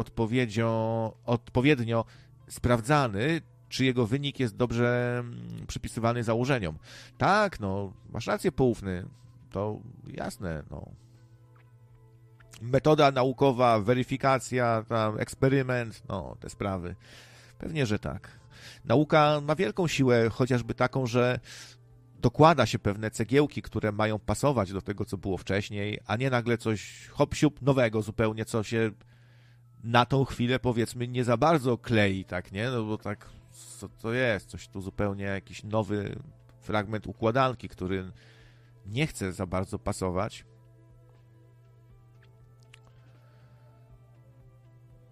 [1.27, 2.05] odpowiednio
[2.49, 6.79] sprawdzany, czy jego wynik jest dobrze mm, przypisywany założeniom.
[7.19, 9.07] Tak, no, masz rację, poufny,
[9.51, 10.87] to jasne, no.
[12.63, 16.97] Metoda naukowa, weryfikacja, tam, eksperyment, no, te sprawy.
[17.59, 18.29] Pewnie, że tak.
[18.85, 21.41] Nauka ma wielką siłę, chociażby taką, że
[22.23, 26.59] dokłada się pewne cegiełki, które mają pasować do tego, co było wcześniej, a nie nagle
[26.59, 28.91] coś hop nowego zupełnie, co się
[29.85, 32.71] na tą chwilę powiedzmy nie za bardzo klei, tak, nie?
[32.71, 33.29] No bo tak,
[33.79, 34.47] co to jest?
[34.47, 36.17] Coś tu zupełnie jakiś nowy
[36.61, 38.13] fragment układanki, który
[38.87, 40.45] nie chce za bardzo pasować.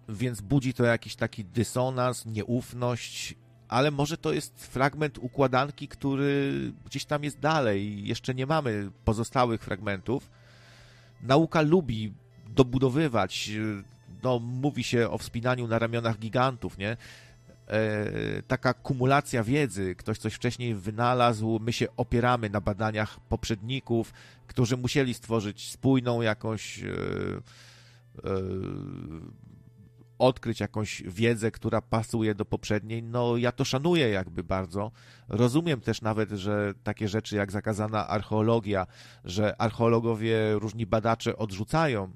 [0.09, 3.35] Więc budzi to jakiś taki dysonans, nieufność
[3.71, 6.53] ale może to jest fragment układanki, który
[6.85, 8.07] gdzieś tam jest dalej.
[8.07, 10.29] Jeszcze nie mamy pozostałych fragmentów.
[11.23, 12.13] Nauka lubi
[12.49, 13.51] dobudowywać.
[14.23, 16.97] No, mówi się o wspinaniu na ramionach gigantów, nie?
[17.67, 24.13] E, taka kumulacja wiedzy, ktoś coś wcześniej wynalazł, my się opieramy na badaniach poprzedników,
[24.47, 28.31] którzy musieli stworzyć spójną jakąś e, e,
[30.21, 34.91] odkryć jakąś wiedzę, która pasuje do poprzedniej, no ja to szanuję jakby bardzo.
[35.27, 38.87] Rozumiem też nawet, że takie rzeczy jak zakazana archeologia,
[39.23, 42.11] że archeologowie, różni badacze odrzucają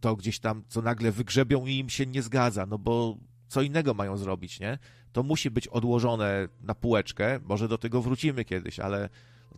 [0.00, 3.16] to gdzieś tam, co nagle wygrzebią i im się nie zgadza, no bo
[3.48, 4.78] co innego mają zrobić, nie?
[5.12, 9.08] To musi być odłożone na półeczkę, może do tego wrócimy kiedyś, ale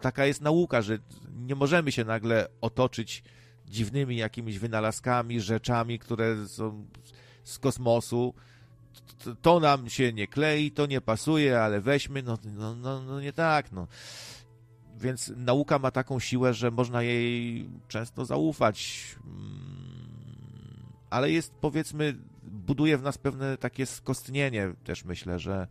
[0.00, 0.98] taka jest nauka, że
[1.46, 3.22] nie możemy się nagle otoczyć
[3.66, 6.86] dziwnymi jakimiś wynalazkami, rzeczami, które są
[7.44, 8.34] z kosmosu,
[9.42, 13.32] to nam się nie klei, to nie pasuje, ale weźmy, no, no, no, no nie
[13.32, 13.86] tak, no.
[14.96, 19.62] Więc nauka ma taką siłę, że można jej często zaufać, mm,
[21.10, 25.68] ale jest powiedzmy, buduje w nas pewne takie skostnienie też myślę, że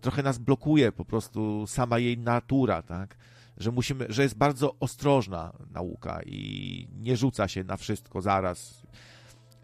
[0.00, 3.16] trochę nas blokuje po prostu sama jej natura, tak?
[3.56, 8.82] Że musimy, że jest bardzo ostrożna nauka i nie rzuca się na wszystko zaraz.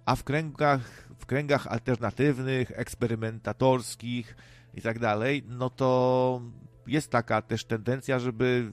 [0.04, 4.36] A w kręgach w kręgach alternatywnych, eksperymentatorskich
[4.74, 6.40] i tak dalej, no to
[6.86, 8.72] jest taka też tendencja, żeby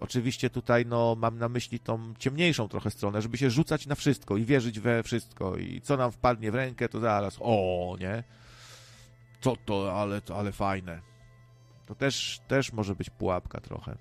[0.00, 4.36] oczywiście tutaj no, mam na myśli tą ciemniejszą trochę stronę, żeby się rzucać na wszystko
[4.36, 8.24] i wierzyć we wszystko i co nam wpadnie w rękę, to zaraz o, nie?
[9.40, 11.00] Co to, ale, ale fajne.
[11.86, 13.96] To też, też może być pułapka trochę.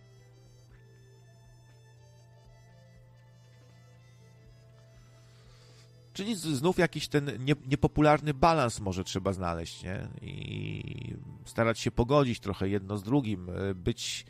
[6.14, 10.08] Czyli znów jakiś ten nie, niepopularny balans może trzeba znaleźć, nie?
[10.22, 14.26] I starać się pogodzić trochę jedno z drugim, e, być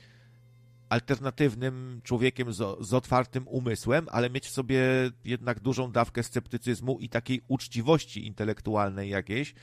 [0.90, 4.82] alternatywnym człowiekiem z, z, otwartym umysłem, ale mieć w sobie
[5.26, 9.54] jednak dużą dawkę sceptycyzmu i takiej uczciwości intelektualnej jakiejś,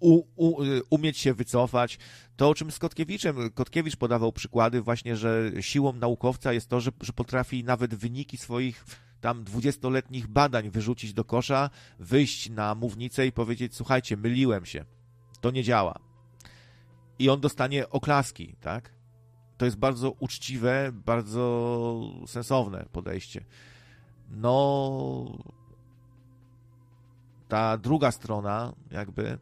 [0.00, 1.98] u, u, y, umieć się wycofać.
[2.36, 6.90] To, o czym z Kotkiewiczem, Kotkiewicz podawał przykłady właśnie, że siłą naukowca jest to, że,
[7.00, 8.84] że potrafi nawet wyniki swoich
[9.22, 14.84] tam dwudziestoletnich badań wyrzucić do kosza, wyjść na mównicę i powiedzieć, słuchajcie, myliłem się,
[15.40, 15.98] to nie działa.
[17.18, 18.94] I on dostanie oklaski, tak?
[19.56, 23.44] To jest bardzo uczciwe, bardzo sensowne podejście.
[24.30, 25.38] No,
[27.48, 29.38] ta druga strona, jakby,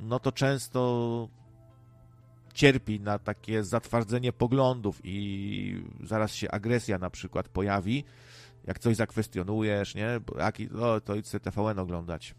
[0.00, 1.28] no to często
[2.54, 8.04] cierpi na takie zatwardzenie poglądów i zaraz się agresja na przykład pojawi,
[8.66, 10.20] jak coś zakwestionujesz, nie?
[10.38, 12.34] Jaki, no, to idź TVN oglądać.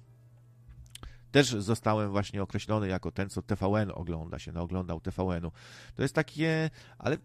[1.32, 5.52] Też zostałem właśnie określony jako ten, co TVN ogląda, się naoglądał TVN-u.
[5.96, 7.18] To jest takie, ale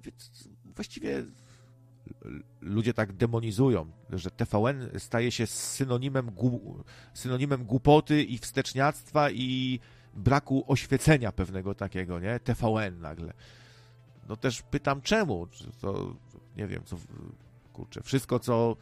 [0.65, 1.25] właściwie
[2.61, 9.81] ludzie tak demonizują, że TVN staje się synonimem, gu, synonimem głupoty i wsteczniactwa i
[10.15, 12.41] braku oświecenia pewnego takiego, nie?
[12.41, 13.33] TVN nagle.
[14.29, 15.49] No też pytam czemu?
[15.81, 16.15] To
[16.57, 16.97] nie wiem, co
[17.73, 18.77] kurczę, wszystko co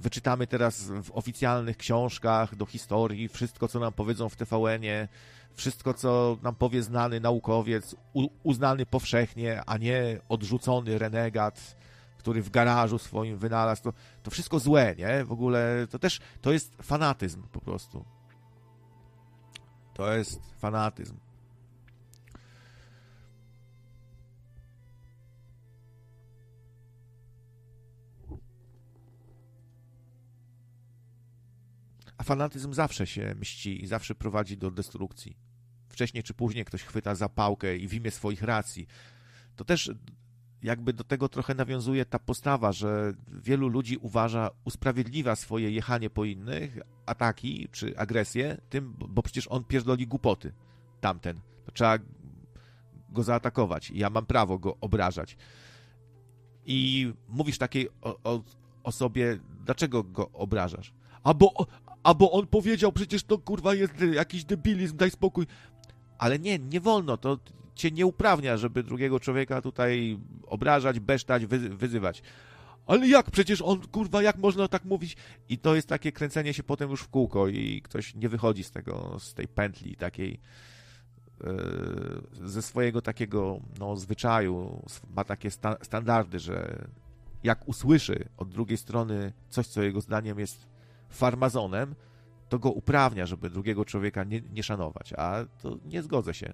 [0.00, 5.08] wyczytamy teraz w oficjalnych książkach do historii, wszystko co nam powiedzą w TVN-ie,
[5.54, 7.96] wszystko co nam powie znany naukowiec,
[8.42, 11.76] uznany powszechnie, a nie odrzucony renegat,
[12.18, 15.24] który w garażu swoim wynalazł, to, to wszystko złe, nie?
[15.24, 18.04] W ogóle to też, to jest fanatyzm po prostu.
[19.94, 21.25] To jest fanatyzm.
[32.26, 35.36] Fanatyzm zawsze się mści i zawsze prowadzi do destrukcji.
[35.88, 38.86] Wcześniej czy później ktoś chwyta zapałkę i w imię swoich racji.
[39.56, 39.90] To też
[40.62, 46.24] jakby do tego trochę nawiązuje ta postawa, że wielu ludzi uważa, usprawiedliwia swoje jechanie po
[46.24, 50.52] innych, ataki czy agresję tym, bo przecież on pierdoli głupoty,
[51.00, 51.40] tamten.
[51.64, 51.98] To trzeba
[53.08, 55.36] go zaatakować ja mam prawo go obrażać.
[56.66, 58.42] I mówisz takiej o, o,
[58.82, 60.92] osobie, dlaczego go obrażasz?
[61.22, 61.66] A bo,
[62.06, 65.46] a bo on powiedział, przecież to kurwa jest jakiś debilizm, daj spokój.
[66.18, 67.38] Ale nie, nie wolno, to
[67.74, 72.22] cię nie uprawnia, żeby drugiego człowieka tutaj obrażać, besztać, wyzywać.
[72.86, 73.30] Ale jak?
[73.30, 75.16] Przecież on, kurwa, jak można tak mówić?
[75.48, 78.70] I to jest takie kręcenie się potem już w kółko i ktoś nie wychodzi z
[78.70, 80.40] tego, z tej pętli takiej
[81.40, 84.82] yy, ze swojego takiego no, zwyczaju,
[85.16, 86.88] ma takie sta standardy, że
[87.42, 90.75] jak usłyszy od drugiej strony coś, co jego zdaniem jest
[91.08, 91.94] farmazonem,
[92.48, 96.52] to go uprawnia, żeby drugiego człowieka nie, nie szanować, a to nie zgodzę się.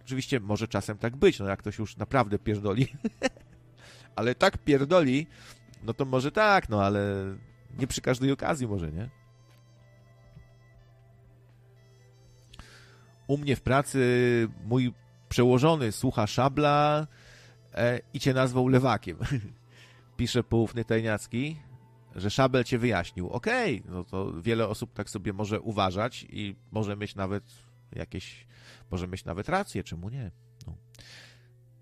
[0.00, 2.88] Oczywiście może czasem tak być, no jak ktoś już naprawdę pierdoli,
[4.16, 5.26] ale tak pierdoli,
[5.82, 7.02] no to może tak, no ale
[7.78, 9.10] nie przy każdej okazji może, nie?
[13.26, 14.94] U mnie w pracy mój
[15.28, 17.06] przełożony słucha szabla
[17.74, 19.18] e, i cię nazwał lewakiem.
[20.16, 21.56] Pisze poufny Tajniacki,
[22.16, 23.30] że szabel cię wyjaśnił.
[23.30, 27.44] Okej, okay, no to wiele osób tak sobie może uważać i może mieć nawet
[27.92, 28.46] jakieś
[28.90, 30.30] może mieć nawet rację, czemu nie?
[30.66, 30.76] No.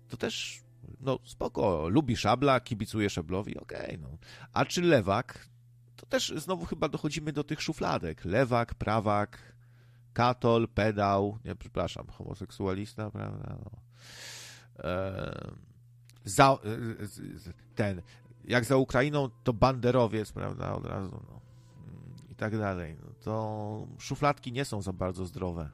[0.07, 0.61] To też,
[0.99, 4.17] no spoko, lubi szabla, kibicuje szablowi, okej, okay, no.
[4.53, 5.47] A czy lewak?
[5.95, 8.25] To też znowu chyba dochodzimy do tych szufladek.
[8.25, 9.55] Lewak, prawak,
[10.13, 13.71] katol, pedał, nie, przepraszam, homoseksualista, prawda, no.
[14.83, 15.51] E,
[16.25, 16.57] za,
[17.75, 18.01] ten,
[18.45, 21.41] jak za Ukrainą, to banderowiec, prawda, od razu, no.
[22.31, 22.95] I tak dalej.
[23.01, 25.69] No, to szufladki nie są za bardzo zdrowe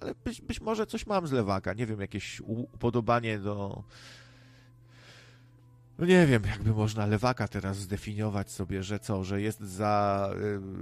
[0.00, 3.82] ale być, być może coś mam z lewaka, nie wiem, jakieś upodobanie do...
[5.98, 10.30] No nie wiem, jakby można lewaka teraz zdefiniować sobie, że co, że jest za...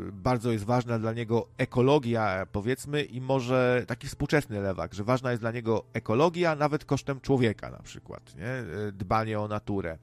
[0.09, 5.31] Y, bardzo jest ważna dla niego ekologia, powiedzmy, i może taki współczesny lewak, że ważna
[5.31, 8.79] jest dla niego ekologia, nawet kosztem człowieka na przykład, nie?
[8.89, 9.99] Y, dbanie o naturę,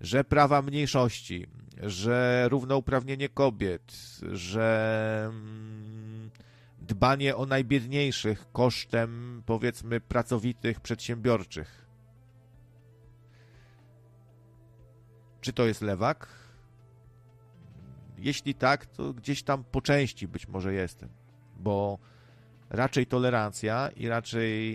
[0.00, 1.46] że prawa mniejszości,
[1.82, 3.92] że równouprawnienie kobiet,
[4.32, 6.30] że mm,
[6.78, 11.86] dbanie o najbiedniejszych kosztem, powiedzmy, pracowitych, przedsiębiorczych.
[15.40, 16.28] Czy to jest lewak?
[18.18, 21.08] Jeśli tak, to gdzieś tam po części być może jestem,
[21.56, 21.98] bo
[22.70, 24.74] raczej tolerancja i raczej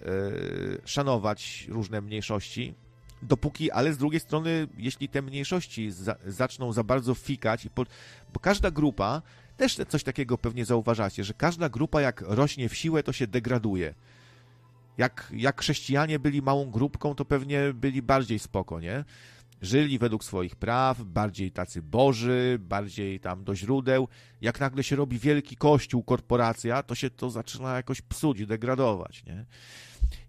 [0.00, 2.74] yy, szanować różne mniejszości,
[3.22, 7.84] dopóki, ale z drugiej strony, jeśli te mniejszości za, zaczną za bardzo fikać, po,
[8.32, 9.22] bo każda grupa
[9.56, 13.94] też coś takiego pewnie zauważacie, że każda grupa jak rośnie w siłę, to się degraduje.
[14.98, 19.04] Jak, jak chrześcijanie byli małą grupką, to pewnie byli bardziej spoko, nie?
[19.62, 24.08] żyli według swoich praw, bardziej tacy boży, bardziej tam do źródeł.
[24.40, 29.44] Jak nagle się robi wielki kościół, korporacja, to się to zaczyna jakoś psuć, degradować, nie?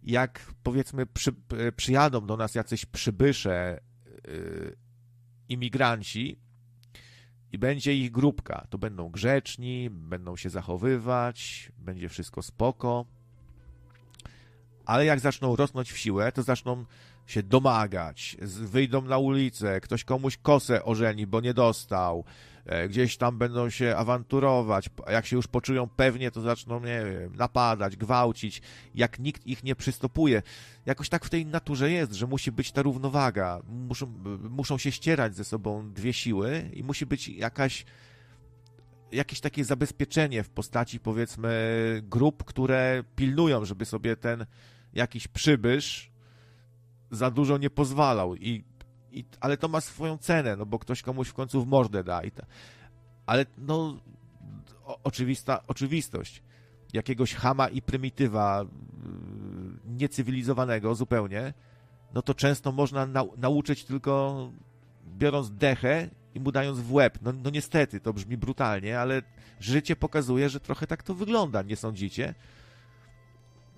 [0.04, 1.34] Jak powiedzmy przy,
[1.76, 3.80] przyjadą do nas jacyś przybysze,
[4.28, 4.78] yy,
[5.50, 6.40] imigranci
[7.52, 13.06] i będzie ich grupka, to będą grzeczni, będą się zachowywać, będzie wszystko spoko.
[14.86, 16.86] Ale jak zaczną rosnąć w siłę, to zaczną
[17.28, 22.53] się domagać, wyjdą na ulicę, ktoś komuś kosę ożeni, bo nie dostał, e,
[22.90, 27.98] gdzieś tam będą się awanturować, jak się już poczują pewnie, to zaczną, nie wiem, napadać,
[27.98, 28.62] gwałcić,
[28.96, 30.42] jak nikt ich nie przystopuje.
[30.86, 34.14] Jakoś tak w tej naturze jest, że musi być ta równowaga, muszą,
[34.50, 37.86] muszą się ścierać ze sobą dwie siły i musi być jakaś
[39.12, 41.52] jakieś takie zabezpieczenie w postaci, powiedzmy,
[42.04, 44.46] grup, które pilnują, żeby sobie ten
[44.94, 46.12] jakiś przybysz
[47.12, 48.36] za dużo nie pozwalał.
[48.36, 48.64] I,
[49.14, 52.24] i, ale to ma swoją cenę, no bo ktoś komuś w końcu w mordę da.
[52.24, 52.46] I ta,
[53.26, 54.00] ale no,
[54.86, 56.44] o, oczywista oczywistość.
[56.94, 61.54] Jakiegoś chama i prymitywa yy, niecywilizowanego zupełnie,
[62.14, 64.50] no to często można nauczyć tylko
[65.18, 67.20] biorąc dechę i mu dając w łeb.
[67.22, 69.22] No, no niestety, to brzmi brutalnie, ale
[69.60, 72.34] życie pokazuje, że trochę tak to wygląda, nie sądzicie?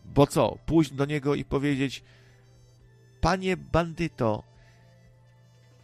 [0.05, 0.57] Bo co?
[0.65, 2.03] Pójść do niego i powiedzieć
[3.21, 4.43] Panie bandyto,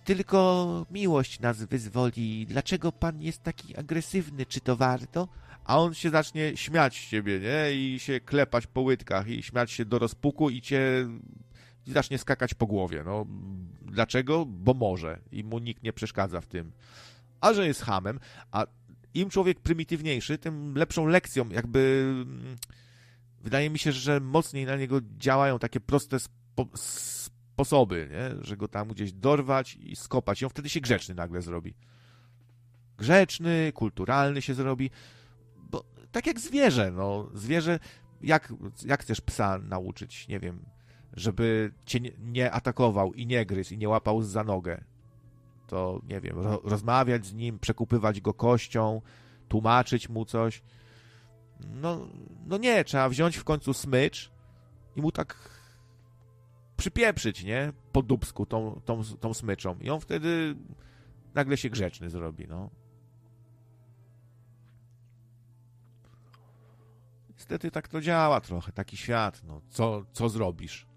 [0.06, 2.46] tylko miłość nas wyzwoli.
[2.46, 4.46] Dlaczego pan jest taki agresywny?
[4.46, 5.28] Czy to warto?
[5.66, 7.74] A on się zacznie śmiać z ciebie, nie?
[7.74, 11.08] I się klepać po łydkach i śmiać się do rozpuku i cię
[11.88, 13.04] i zacznie skakać po głowie.
[13.06, 13.26] No,
[13.82, 14.46] dlaczego?
[14.46, 16.72] Bo może i mu nikt nie przeszkadza w tym.
[17.42, 18.20] A że jest hamem,
[18.52, 18.66] a
[19.14, 22.56] im człowiek prymitywniejszy, tym lepszą lekcją, jakby mm,
[23.42, 26.68] wydaje mi się, że mocniej na niego działają takie proste spo
[27.62, 28.44] sposoby, nie?
[28.44, 30.42] że go tam gdzieś dorwać i skopać.
[30.42, 31.74] I on wtedy się grzeczny nagle zrobi.
[32.98, 34.90] Grzeczny, kulturalny się zrobi.
[35.58, 37.30] Bo tak jak zwierzę, no.
[37.34, 37.80] Zwierzę,
[38.22, 38.54] jak,
[38.86, 40.66] jak chcesz psa nauczyć, nie wiem,
[41.14, 44.84] żeby cię nie, atakował i nie gryzł i nie łapał za nogę.
[45.68, 49.02] To, nie wiem, ro, rozmawiać z nim, przekupywać go kością,
[49.48, 50.62] tłumaczyć mu coś.
[51.60, 52.08] No,
[52.46, 54.32] no nie, trzeba wziąć w końcu smycz
[54.96, 55.51] i mu tak
[56.82, 57.74] przypieprzyć, nie?
[57.92, 59.78] Po dubsku tą, tą, tą smyczą.
[59.82, 60.56] I on wtedy
[61.34, 62.70] nagle się grzeczny zrobi, no.
[67.30, 69.62] Niestety tak to działa trochę, taki świat, no.
[69.70, 70.88] Co, co zrobisz?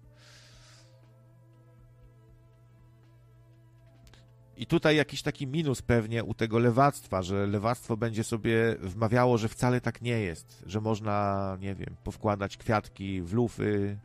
[4.57, 9.49] I tutaj jakiś taki minus pewnie u tego lewactwa, że lewactwo będzie sobie wmawiało, że
[9.49, 13.97] wcale tak nie jest, że można, nie wiem, powkładać kwiatki w lufy,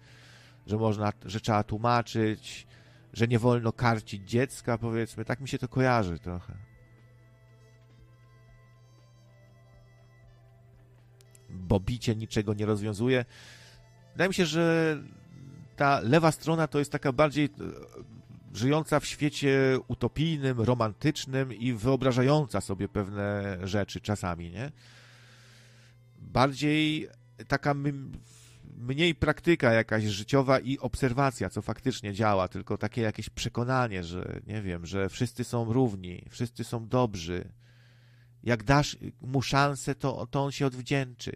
[0.70, 2.66] że można, że trzeba tłumaczyć,
[3.12, 5.24] że nie wolno karcić dziecka, powiedzmy.
[5.24, 6.54] Tak mi się to kojarzy trochę.
[11.50, 13.24] Bo bicie niczego nie rozwiązuje.
[14.12, 14.96] Wydaje mi się, że
[15.76, 17.48] ta lewa strona to jest taka bardziej e,
[18.54, 24.72] żyjąca w świecie utopijnym, romantycznym i wyobrażająca sobie pewne rzeczy czasami, nie?
[26.18, 27.08] Bardziej
[27.48, 27.74] taka
[28.80, 34.62] mniej praktyka jakaś życiowa i obserwacja, co faktycznie działa, tylko takie jakieś przekonanie, że nie
[34.62, 37.52] wiem, że wszyscy są równi, wszyscy są dobrzy.
[38.42, 41.32] Jak dasz mu szansę, to, to on się odwdzięczy.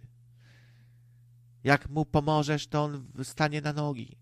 [1.65, 4.17] Jak mu pomożesz, to on stanie na nogi.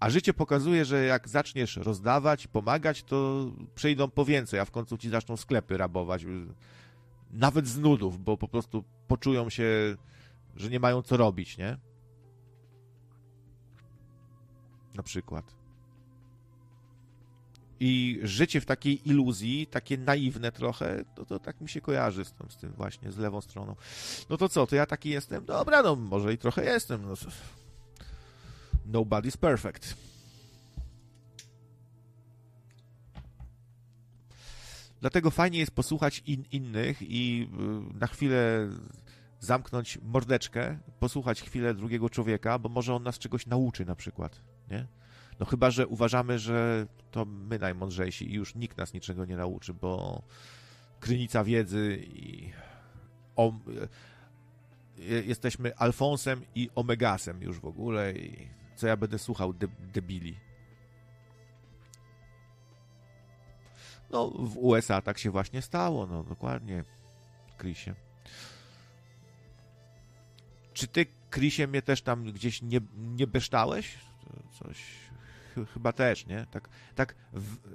[0.00, 4.98] A życie pokazuje, że jak zaczniesz rozdawać, pomagać, to przyjdą po więcej, a w końcu
[4.98, 6.24] ci zaczną sklepy rabować.
[7.30, 9.96] Nawet z nudów, bo po prostu poczują się,
[10.56, 11.89] że nie mają co robić, nie?
[14.94, 15.60] Na przykład.
[17.80, 22.32] I życie w takiej iluzji, takie naiwne trochę, to, to tak mi się kojarzy z
[22.32, 23.76] tym, z tym właśnie, z lewą stroną.
[24.30, 25.44] No to co, to ja taki jestem?
[25.44, 27.02] Dobra, no może i trochę jestem.
[27.06, 27.14] No.
[28.86, 29.96] Nobody's perfect.
[35.00, 37.48] Dlatego fajnie jest posłuchać in, innych i
[37.92, 38.68] y, na chwilę
[39.40, 44.86] zamknąć mordeczkę, posłuchać chwilę drugiego człowieka, bo może on nas czegoś nauczy na przykład nie?
[45.40, 49.74] No chyba, że uważamy, że to my najmądrzejsi i już nikt nas niczego nie nauczy,
[49.74, 50.22] bo
[51.00, 52.52] krynica wiedzy i
[53.36, 53.52] o,
[55.26, 60.36] jesteśmy Alfonsem i Omegasem już w ogóle i co ja będę słuchał de, debili.
[64.10, 66.84] No, w USA tak się właśnie stało, no dokładnie,
[67.58, 67.94] Chrisie.
[70.72, 74.09] Czy ty, Chrisie, mnie też tam gdzieś nie, nie beształeś?
[74.58, 74.78] Coś
[75.54, 76.46] ch chyba też, nie?
[76.50, 77.14] Tak, tak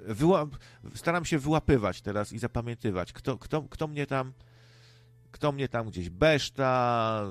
[0.06, 0.46] wyła
[0.94, 4.32] staram się wyłapywać teraz i zapamiętywać, kto, kto, kto mnie tam
[5.30, 7.22] kto mnie tam gdzieś beszta,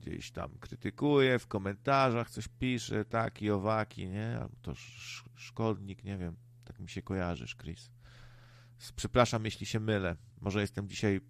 [0.00, 4.38] gdzieś tam krytykuje, w komentarzach coś pisze, taki, owaki, nie?
[4.40, 7.90] Albo to sz szkodnik, nie wiem, tak mi się kojarzysz, Chris.
[8.96, 10.16] Przepraszam, jeśli się mylę.
[10.40, 11.20] Może jestem dzisiaj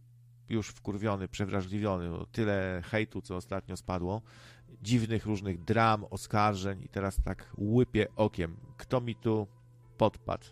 [0.49, 4.23] już wkurwiony, przewrażliwiony, bo tyle hejtu, co ostatnio spadło,
[4.83, 8.57] dziwnych różnych dram, oskarżeń i teraz tak łypię okiem.
[8.77, 9.47] Kto mi tu
[9.99, 10.47] podpadł?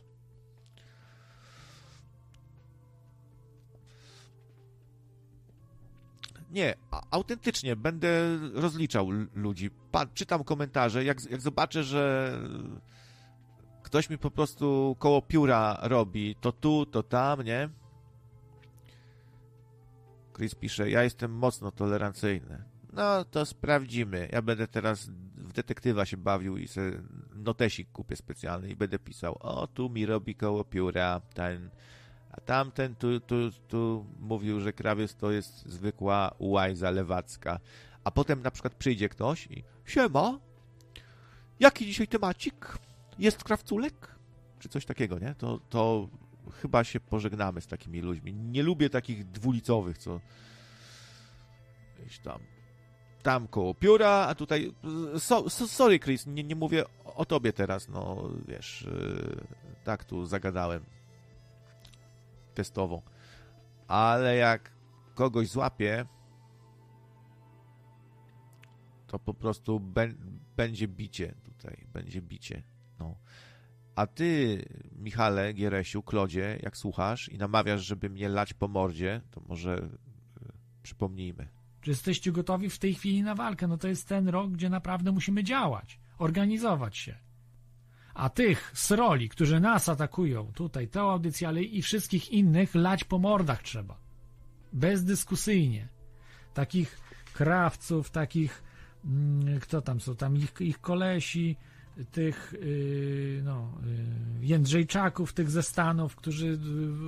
[6.50, 6.74] Nie,
[7.10, 9.70] autentycznie będę rozliczał ludzi.
[9.70, 12.32] Pa, czytam komentarze, jak, jak zobaczę, że
[13.82, 17.68] ktoś mi po prostu koło pióra robi, to tu, to tam, nie?
[20.36, 22.64] Chris pisze, ja jestem mocno tolerancyjny.
[22.92, 24.28] No, to sprawdzimy.
[24.32, 26.92] Ja będę teraz w detektywa się bawił i sobie
[27.34, 31.70] notesik kupię specjalny i będę pisał, o, tu mi robi koło pióra ten,
[32.30, 37.60] a tamten tu, tu, tu mówił, że krawiec to jest zwykła łajza lewacka.
[38.04, 40.38] A potem na przykład przyjdzie ktoś i siema,
[41.60, 42.78] jaki dzisiaj temacik?
[43.18, 44.14] Jest krawculek?
[44.58, 45.34] Czy coś takiego, nie?
[45.34, 46.08] To, to
[46.50, 48.34] chyba się pożegnamy z takimi ludźmi.
[48.34, 50.20] Nie lubię takich dwulicowych, co
[51.98, 52.40] gdzieś tam
[53.22, 54.74] tam koło pióra, a tutaj
[55.18, 59.46] so, so, sorry Chris, nie, nie mówię o tobie teraz, no wiesz, yy,
[59.84, 60.84] tak tu zagadałem
[62.54, 63.02] testowo.
[63.88, 64.70] Ale jak
[65.14, 66.06] kogoś złapie,
[69.06, 69.80] to po prostu
[70.56, 72.62] będzie bicie tutaj, będzie bicie.
[72.98, 73.16] No.
[73.94, 74.64] A ty,
[74.96, 80.52] Michale, Gieresiu, Klodzie, jak słuchasz i namawiasz, żeby mnie lać po mordzie, to może y,
[80.82, 81.48] przypomnijmy.
[81.80, 83.68] Czy jesteście gotowi w tej chwili na walkę?
[83.68, 87.14] No to jest ten rok, gdzie naprawdę musimy działać, organizować się.
[88.14, 93.04] A tych z roli, którzy nas atakują, tutaj tę audycję, ale i wszystkich innych, lać
[93.04, 93.98] po mordach trzeba.
[94.72, 95.88] Bezdyskusyjnie.
[96.54, 97.00] Takich
[97.32, 98.62] krawców, takich,
[99.04, 101.56] mm, kto tam są, tam ich, ich kolesi,
[102.10, 103.72] tych yy, no,
[104.40, 106.58] yy, Jędrzejczaków, tych ze Stanów, którzy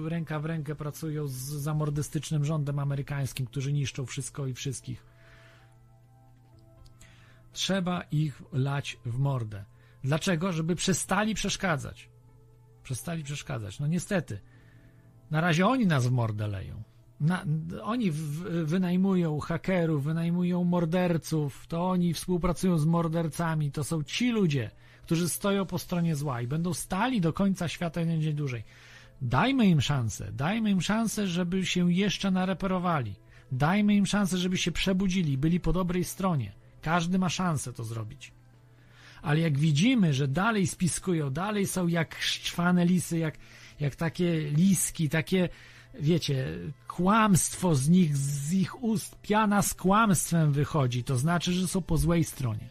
[0.04, 5.06] ręka w rękę pracują z zamordystycznym rządem amerykańskim, którzy niszczą wszystko i wszystkich.
[7.52, 9.64] Trzeba ich lać w mordę.
[10.04, 10.52] Dlaczego?
[10.52, 12.08] Żeby przestali przeszkadzać.
[12.82, 13.80] Przestali przeszkadzać.
[13.80, 14.40] No niestety.
[15.30, 16.82] Na razie oni nas w mordę leją.
[17.20, 17.44] Na,
[17.82, 24.70] oni w, wynajmują hakerów, wynajmują morderców, to oni współpracują z mordercami, to są ci ludzie,
[25.02, 28.64] którzy stoją po stronie zła i będą stali do końca świata jeden dzień dłużej.
[29.22, 33.14] Dajmy im szansę, dajmy im szansę, żeby się jeszcze nareperowali.
[33.52, 36.52] Dajmy im szansę, żeby się przebudzili, byli po dobrej stronie.
[36.82, 38.32] Każdy ma szansę to zrobić.
[39.22, 43.38] Ale jak widzimy, że dalej spiskują, dalej są jak szczwane lisy, jak,
[43.80, 45.48] jak takie liski, takie
[46.00, 46.58] wiecie,
[46.88, 51.96] kłamstwo z nich, z ich ust, piana z kłamstwem wychodzi, to znaczy, że są po
[51.96, 52.68] złej stronie.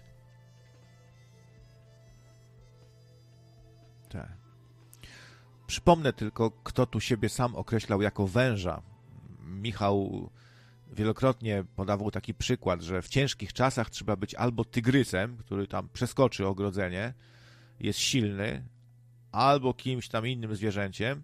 [4.09, 4.37] Tak.
[5.67, 8.81] Przypomnę tylko, kto tu siebie sam określał jako węża.
[9.45, 10.29] Michał
[10.91, 16.47] wielokrotnie podawał taki przykład, że w ciężkich czasach trzeba być albo tygrysem, który tam przeskoczy
[16.47, 17.13] ogrodzenie,
[17.79, 18.67] jest silny,
[19.31, 21.23] albo kimś tam innym zwierzęciem,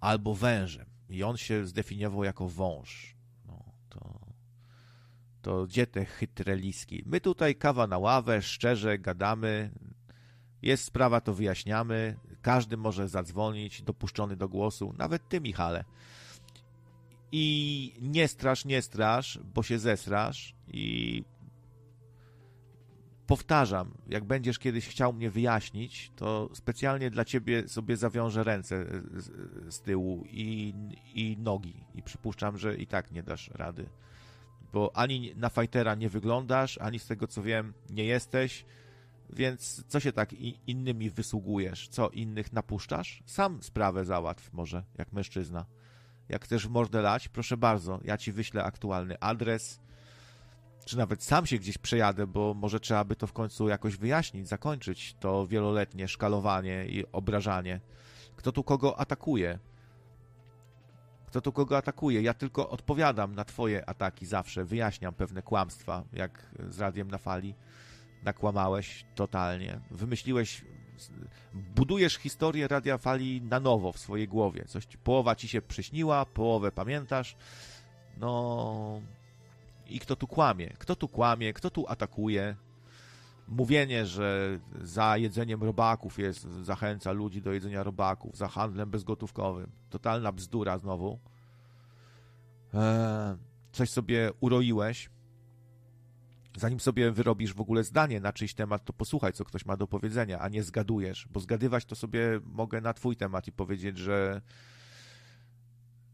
[0.00, 3.16] albo wężem i on się zdefiniował jako wąż.
[3.46, 4.20] No, to,
[5.42, 7.02] to gdzie te chytre liski?
[7.06, 9.70] My tutaj kawa na ławę, szczerze gadamy,
[10.62, 15.84] jest sprawa, to wyjaśniamy, każdy może zadzwonić, dopuszczony do głosu, nawet ty, Michale.
[17.32, 21.24] I nie strasz, nie strasz, bo się zesrasz i
[23.26, 29.74] powtarzam, jak będziesz kiedyś chciał mnie wyjaśnić, to specjalnie dla ciebie sobie zawiążę ręce z,
[29.74, 30.74] z, tyłu i,
[31.14, 31.84] i nogi.
[31.94, 33.88] I przypuszczam, że i tak nie dasz rady.
[34.72, 38.64] Bo ani na fajtera nie wyglądasz, ani z tego co wiem, nie jesteś.
[39.30, 40.32] Więc co się tak
[40.66, 41.88] innymi wysługujesz?
[41.88, 43.22] Co innych napuszczasz?
[43.26, 45.66] Sam sprawę załatw może, jak mężczyzna.
[46.28, 49.80] Jak chcesz w mordę lać, proszę bardzo, ja ci wyślę aktualny adres,
[50.86, 54.48] czy nawet sam się gdzieś przejadę, bo może trzeba by to w końcu jakoś wyjaśnić,
[54.48, 57.80] zakończyć to wieloletnie szkalowanie i obrażanie.
[58.36, 59.58] Kto tu kogo atakuje?
[61.26, 62.22] Kto tu kogo atakuje?
[62.22, 67.54] Ja tylko odpowiadam na twoje ataki zawsze, wyjaśniam pewne kłamstwa, jak z radiem na fali.
[68.22, 69.80] Nakłamałeś totalnie.
[69.90, 70.64] Wymyśliłeś,
[71.54, 74.64] budujesz historię radia fali na nowo w swojej głowie.
[74.64, 77.36] Coś, połowa ci się przyśniła, połowę pamiętasz.
[78.16, 79.00] No,
[79.88, 82.56] i kto tu kłamie, kto tu kłamie, kto tu atakuje.
[83.48, 89.70] mówienie, że za jedzeniem robaków jest, zachęca ludzi do jedzenia robaków, za handlem bezgotówkowym.
[89.90, 91.18] Totalna bzdura znowu.
[92.74, 93.36] Eee,
[93.72, 95.10] coś sobie uroiłeś.
[96.56, 99.86] Zanim sobie wyrobisz w ogóle zdanie na czyjś temat, to posłuchaj, co ktoś ma do
[99.86, 104.40] powiedzenia, a nie zgadujesz, bo zgadywać to sobie mogę na twój temat i powiedzieć, że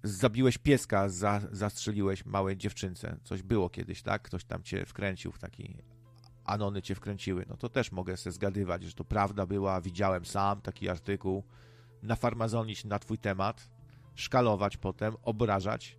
[0.02, 3.16] zabiłeś pieska, za, zastrzeliłeś małej dziewczynce.
[3.24, 4.22] Coś było kiedyś, tak?
[4.22, 5.76] Ktoś tam cię wkręcił w taki
[6.44, 10.60] anony cię wkręciły, no to też mogę sobie zgadywać, że to prawda była, widziałem sam
[10.60, 11.44] taki artykuł,
[12.02, 13.68] nafarmazonić na twój temat,
[14.14, 15.98] szkalować potem, obrażać,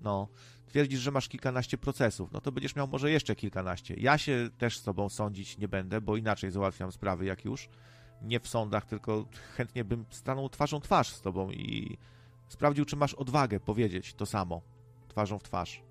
[0.00, 0.28] no,
[0.66, 3.94] twierdzisz, że masz kilkanaście procesów, no to będziesz miał może jeszcze kilkanaście.
[3.94, 7.68] Ja się też z tobą sądzić nie będę, bo inaczej załatwiam sprawy jak już,
[8.22, 11.98] nie w sądach, tylko chętnie bym stanął twarzą twarz z tobą i
[12.50, 14.62] sprawdził, czy masz odwagę powiedzieć to samo,
[15.08, 15.82] twarzą w twarz.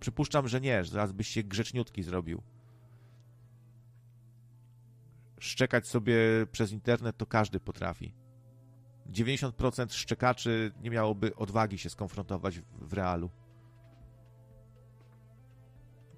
[0.00, 2.42] Przypuszczam, że nie, że zaraz byś się grzeczniutki zrobił
[5.44, 6.16] szczekać sobie
[6.52, 8.14] przez internet to każdy potrafi.
[9.10, 13.30] 90% szczekaczy nie miałoby odwagi się skonfrontować w, realu.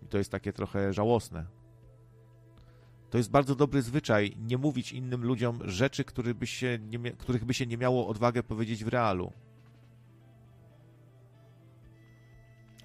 [0.03, 1.47] I to jest takie trochę żałosne.
[3.11, 7.45] To jest bardzo dobry zwyczaj nie mówić innym ludziom rzeczy, których by się nie, których
[7.45, 9.33] by się nie miało odwagę powiedzieć w realu.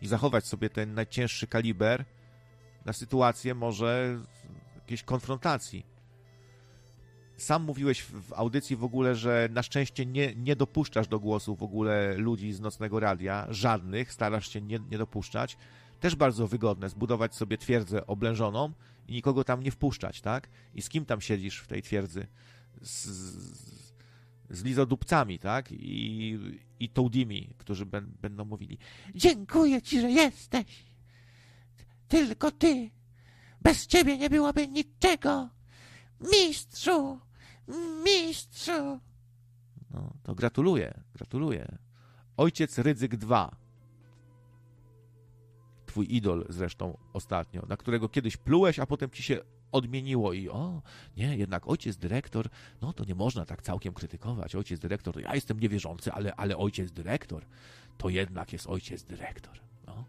[0.01, 2.05] I zachować sobie ten najcięższy kaliber
[2.85, 4.19] na sytuację może
[4.75, 5.85] jakiejś konfrontacji.
[7.37, 11.63] Sam mówiłeś w audycji w ogóle, że na szczęście nie, nie dopuszczasz do głosu w
[11.63, 15.57] ogóle ludzi z nocnego radia, żadnych, starasz się nie, nie dopuszczać.
[15.99, 18.73] Też bardzo wygodne zbudować sobie twierdzę oblężoną
[19.11, 20.49] i nikogo tam nie wpuszczać, tak?
[20.73, 22.27] I z kim tam siedzisz w tej twierdzy?
[22.81, 23.93] Z, z,
[24.49, 25.71] z lizodupcami, tak?
[25.71, 26.39] I,
[26.79, 28.77] i tołdimi, którzy ben, będą mówili
[29.15, 30.65] Dziękuję ci, że jesteś!
[32.07, 32.89] Tylko ty!
[33.61, 35.49] Bez ciebie nie byłoby niczego!
[36.19, 37.19] Mistrzu!
[38.05, 38.99] Mistrzu!
[39.93, 41.77] No, to gratuluję, gratuluję.
[42.37, 43.60] Ojciec Rydzyk 2.
[45.91, 49.39] Twój idol zresztą ostatnio, na którego kiedyś plułeś, a potem ci się
[49.71, 50.81] odmieniło i o,
[51.17, 52.49] nie, jednak ojciec dyrektor,
[52.81, 54.55] no to nie można tak całkiem krytykować.
[54.55, 57.45] Ojciec dyrektor, ja jestem niewierzący, ale, ale ojciec dyrektor,
[57.97, 59.59] to jednak jest ojciec dyrektor.
[59.87, 60.05] No.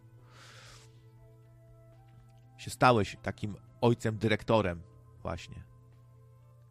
[2.59, 4.83] Się stałeś takim ojcem dyrektorem
[5.23, 5.73] właśnie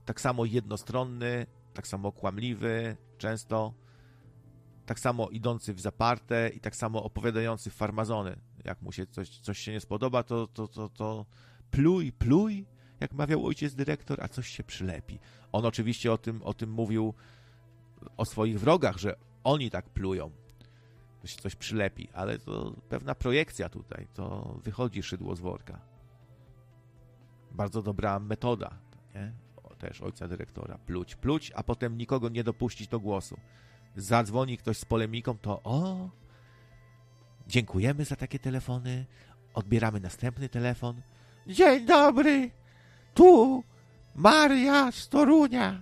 [0.05, 3.73] tak samo jednostronny, tak samo kłamliwy, często,
[4.85, 8.35] tak samo idący w zaparte i tak samo opowiadający farmazony.
[8.65, 11.25] Jak mu się coś, coś się nie spodoba, to, to, to, to
[11.71, 12.65] pluj, pluj,
[12.99, 15.19] jak mawiał ojciec dyrektor, a coś się przylepi.
[15.51, 17.13] On oczywiście o tym, o tym mówił
[18.17, 20.31] o swoich wrogach, że oni tak plują,
[21.23, 25.79] że się coś przylepi, ale to pewna projekcja tutaj, to wychodzi szydło z worka.
[27.51, 28.79] Bardzo dobra metoda,
[29.15, 29.33] nie?
[29.81, 30.77] też ojca dyrektora.
[30.77, 33.37] Pluć, pluć, a potem nikogo nie dopuścić do głosu.
[33.95, 36.09] Zadzwoni ktoś z polemiką, to o,
[37.51, 39.05] dziękujemy za takie telefony,
[39.53, 41.01] odbieramy następny telefon.
[41.47, 42.51] Dzień dobry,
[43.13, 43.63] tu
[44.15, 45.81] Maria z Torunia.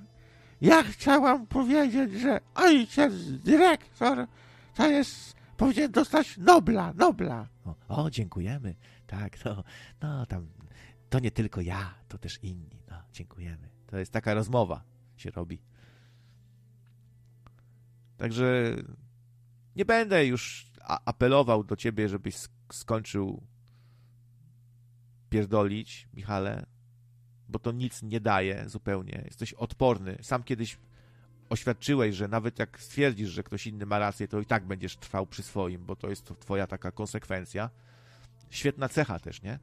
[0.62, 4.28] Ja chciałam powiedzieć, że ojciec dyrektor
[4.76, 7.48] to jest, powinien dostać Nobla, Nobla.
[7.66, 8.76] O, o dziękujemy.
[9.08, 9.64] Tak, to,
[10.02, 10.48] no tam,
[11.10, 12.82] to nie tylko ja, to też inni.
[12.90, 13.70] No, dziękujemy.
[13.88, 14.84] To jest taka rozmowa
[15.18, 15.62] się robi.
[18.18, 18.76] Także
[19.76, 22.36] nie będę już apelował do ciebie, żebyś
[22.72, 23.44] skończył
[25.30, 26.66] pierdolić, Michale,
[27.50, 29.22] bo to nic nie daje zupełnie.
[29.26, 30.18] Jesteś odporny.
[30.22, 30.78] Sam kiedyś
[31.50, 35.28] oświadczyłeś, że nawet jak stwierdzisz, że ktoś inny ma rację, to i tak będziesz trwał
[35.28, 37.70] przy swoim, bo to jest twoja taka konsekwencja.
[38.50, 39.60] Świetna cecha też, nie?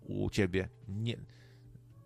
[0.00, 0.68] U ciebie.
[0.88, 1.16] Nie.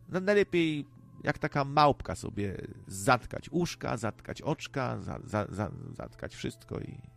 [0.08, 0.86] No najlepiej
[1.24, 7.09] jak taka małpka sobie zatkać uszka, zatkać oczka, za, za, za, zatkać wszystko i,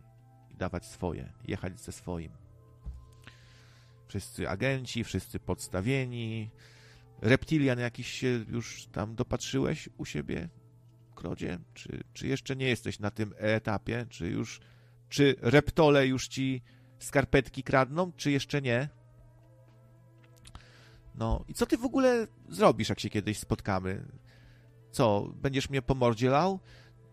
[0.54, 2.32] dawać swoje, jechać ze swoim.
[4.08, 6.50] Wszyscy agenci, wszyscy podstawieni.
[7.22, 10.48] Reptilian jakiś się już tam dopatrzyłeś u siebie,
[11.14, 11.58] Krodzie?
[11.74, 14.06] Czy, czy jeszcze nie jesteś na tym etapie?
[14.08, 14.60] Czy już,
[15.08, 16.62] czy reptole już ci
[16.98, 18.88] skarpetki kradną, czy jeszcze nie?
[21.14, 24.04] No i co ty w ogóle zrobisz, jak się kiedyś spotkamy?
[24.90, 26.60] Co, będziesz mnie po mordzie lał?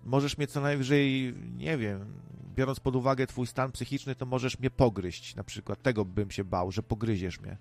[0.03, 2.21] Możesz mnie co najwyżej, nie wiem,
[2.55, 5.35] biorąc pod uwagę twój stan psychiczny, to możesz mnie pogryźć.
[5.35, 7.57] Na przykład tego bym się bał, że pogryziesz mnie.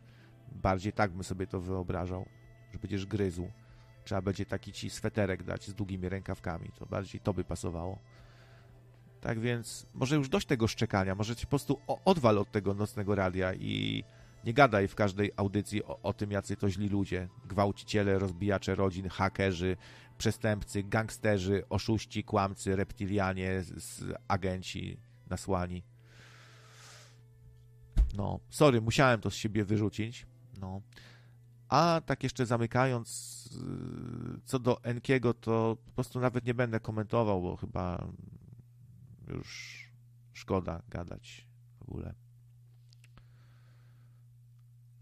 [0.52, 2.26] Bardziej tak bym sobie to wyobrażał,
[2.72, 3.50] że będziesz gryzł.
[4.04, 6.70] Trzeba będzie taki ci sweterek dać z długimi rękawkami.
[6.78, 7.98] To bardziej to by pasowało.
[9.20, 13.14] Tak więc może już dość tego szczekania, może ci po prostu odwal od tego nocnego
[13.14, 14.04] radia i
[14.44, 17.28] Nie gadaj w każdej audycji o, o tym, jacy to źli ludzie.
[17.44, 19.76] Gwałciciele, rozbijacze rodzin, hakerzy,
[20.20, 25.00] przestępcy, gangsterzy, oszuści, kłamcy, reptilianie, z, agenci
[25.30, 25.82] nasłani.
[28.16, 30.26] No, sorry, musiałem to z siebie wyrzucić.
[30.60, 30.80] No.
[31.68, 33.08] A tak jeszcze zamykając,
[34.36, 38.08] y, co do Enkiego, to po prostu nawet nie będę komentował, bo chyba
[39.28, 39.78] już
[40.32, 41.46] szkoda gadać
[41.78, 42.14] w ogóle.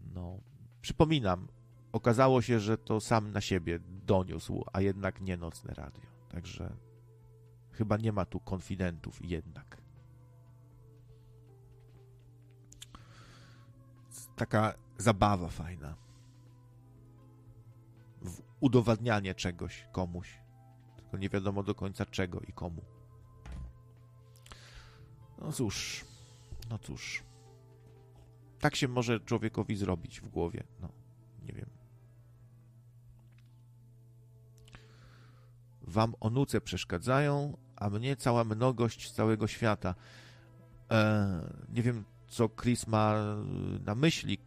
[0.01, 0.39] No,
[0.81, 1.47] przypominam,
[1.91, 6.01] okazało się, że to sam na siebie doniósł, a jednak nie nocne radio.
[6.29, 6.75] Także
[7.71, 9.81] chyba nie ma tu konfidentów jednak.
[14.35, 15.95] Taka zabawa fajna.
[18.21, 20.39] W udowadnianie czegoś komuś.
[20.97, 22.81] Tylko nie wiadomo do końca czego i komu.
[25.37, 26.05] No cóż,
[26.69, 27.23] no cóż.
[28.59, 30.63] Tak się może człowiekowi zrobić w głowie.
[30.79, 30.89] No,
[31.41, 31.78] nie wiem.
[35.89, 39.95] Wam onuce przeszkadzają, a mnie cała mnogość całego świata.
[40.89, 40.99] Eee,
[41.73, 43.35] nie wiem, co Chris ma
[43.85, 44.37] na myśli.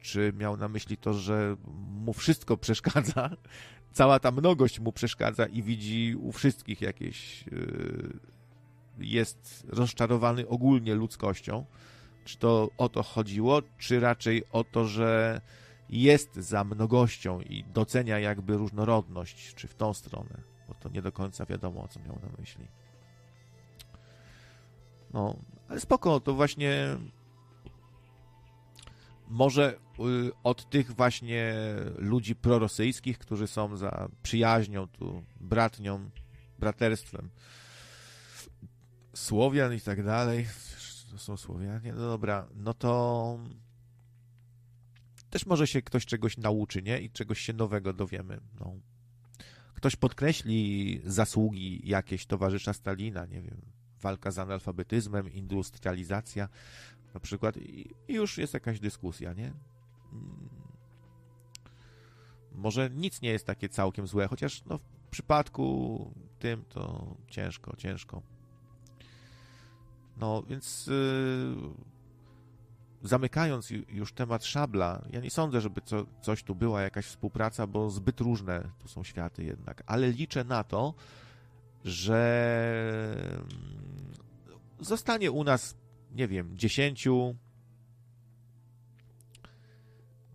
[0.00, 1.56] Czy miał na myśli to, że
[2.04, 3.30] mu wszystko przeszkadza,
[3.92, 7.46] cała ta mnogość mu przeszkadza i widzi u wszystkich jakieś.
[7.46, 8.18] Yy,
[8.98, 11.64] jest rozczarowany ogólnie ludzkością.
[12.24, 15.40] Czy to o to chodziło, czy raczej o to, że
[15.90, 20.40] jest za mnogością i docenia jakby różnorodność, czy w tą stronę,
[20.84, 22.68] to nie do końca wiadomo, o co miał na myśli.
[25.12, 25.36] No,
[25.68, 26.96] ale spoko, to właśnie
[29.28, 31.54] może y, od tych właśnie
[31.96, 36.10] ludzi prorosyjskich, którzy są za przyjaźnią, tu bratnią,
[36.58, 37.30] braterstwem
[39.14, 40.46] Słowian i tak dalej.
[41.10, 43.38] To są Słowianie, no dobra, no to
[45.30, 47.00] też może się ktoś czegoś nauczy, nie?
[47.00, 48.40] I czegoś się nowego dowiemy.
[48.60, 48.76] No.
[49.74, 53.60] Ktoś podkreśli zasługi jakieś towarzysza Stalina, nie wiem,
[54.00, 56.48] walka z analfabetyzmem, industrializacja
[57.14, 59.52] na przykład i już jest jakaś dyskusja, nie?
[60.12, 60.48] Mm.
[62.52, 68.22] Może nic nie jest takie całkiem złe, chociaż no, w przypadku tym to ciężko, ciężko.
[70.16, 71.74] No więc yy,
[73.04, 77.90] zamykając już temat szabla, ja nie sądzę, żeby co, coś tu była jakaś współpraca, bo
[77.90, 80.94] zbyt różne tu są światy jednak, ale liczę na to,
[81.84, 84.12] że mm,
[84.80, 85.76] zostanie u nas,
[86.12, 87.36] nie wiem, dziesięciu,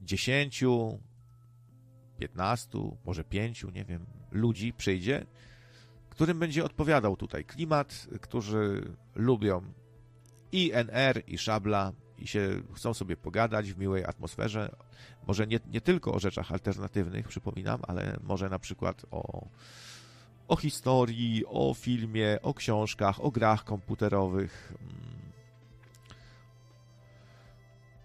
[0.01, 0.99] dziesięciu,
[2.19, 5.25] piętnastu, może pięciu, nie wiem, ludzi przyjdzie,
[6.09, 9.61] którym będzie odpowiadał tutaj klimat, którzy lubią
[10.51, 14.75] i NR, i Szabla, i się chcą sobie pogadać w miłej atmosferze.
[15.27, 19.47] Może nie, nie tylko o rzeczach alternatywnych, przypominam, ale może na przykład o,
[20.47, 25.19] o historii, o filmie, o książkach, o grach komputerowych, mm,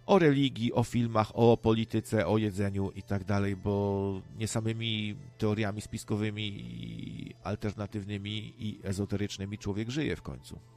[0.06, 5.80] o religii, o filmach, o polityce, o jedzeniu i tak dalej, bo nie samymi teoriami
[5.80, 10.73] spiskowymi i alternatywnymi i ezoterycznymi człowiek żyje w końcu.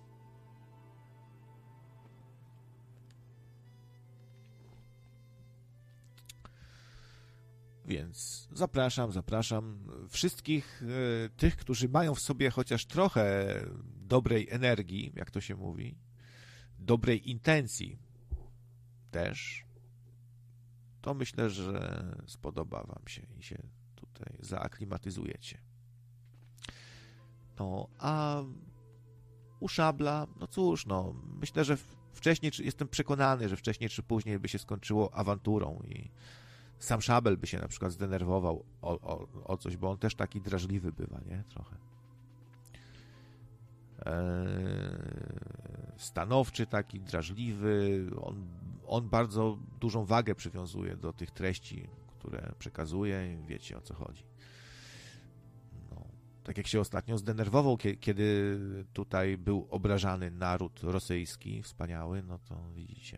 [7.88, 13.56] Więc zapraszam, zapraszam wszystkich e, tych, którzy mają w sobie chociaż trochę
[14.08, 15.98] dobrej energii, jak to się mówi,
[16.80, 18.00] dobrej intencji
[19.12, 19.66] też,
[21.02, 23.64] to myślę, że spodoba Wam się i się
[23.96, 25.58] tutaj zaaklimatyzujecie.
[27.60, 28.44] No, a
[29.60, 31.78] u Szabla, no cóż, no, myślę, że
[32.14, 36.12] wcześniej, jestem przekonany, że wcześniej czy później by się skończyło awanturą i
[36.80, 40.42] sam Szabel by się na przykład zdenerwował o, o, o coś, bo on też taki
[40.42, 41.44] drażliwy bywa, nie?
[41.50, 41.76] Trochę.
[44.06, 44.14] Eee,
[45.98, 48.06] stanowczy, taki drażliwy.
[48.22, 48.48] On,
[48.88, 53.38] on bardzo dużą wagę przywiązuje do tych treści, które przekazuje.
[53.48, 54.24] Wiecie o co chodzi.
[55.92, 56.06] No,
[56.44, 58.60] tak jak się ostatnio zdenerwował, kiedy
[58.94, 63.18] tutaj był obrażany naród rosyjski, wspaniały, no to widzicie.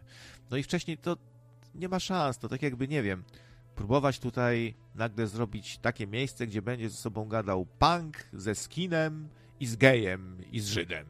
[0.51, 1.17] No i wcześniej to
[1.75, 3.23] nie ma szans, to tak jakby, nie wiem,
[3.75, 9.65] próbować tutaj nagle zrobić takie miejsce, gdzie będzie ze sobą gadał punk ze skinem i
[9.65, 11.05] z gejem i z Żydem.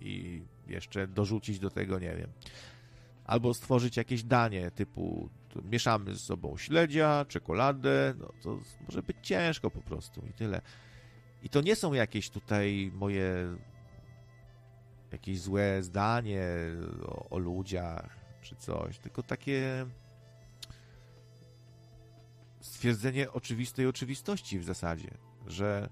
[0.00, 2.30] I jeszcze dorzucić do tego, nie wiem.
[3.24, 5.28] Albo stworzyć jakieś danie typu
[5.64, 10.60] mieszamy z sobą śledzia, czekoladę, no to może być ciężko po prostu i tyle.
[11.42, 13.56] I to nie są jakieś tutaj moje
[15.12, 16.46] jakieś złe zdanie
[17.06, 19.86] o, o ludziach czy coś, tylko takie
[22.62, 25.88] stwierdzenie oczywistej oczywistości w zasadzie, że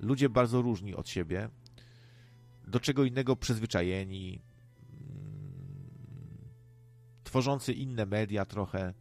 [0.00, 1.48] ludzie bardzo różni od siebie,
[2.66, 4.42] do czego innego przyzwyczajeni,
[4.90, 5.54] mm,
[7.24, 8.94] tworzący inne media trochę,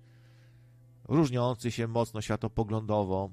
[1.04, 3.30] różniący się mocno światopoglądowo.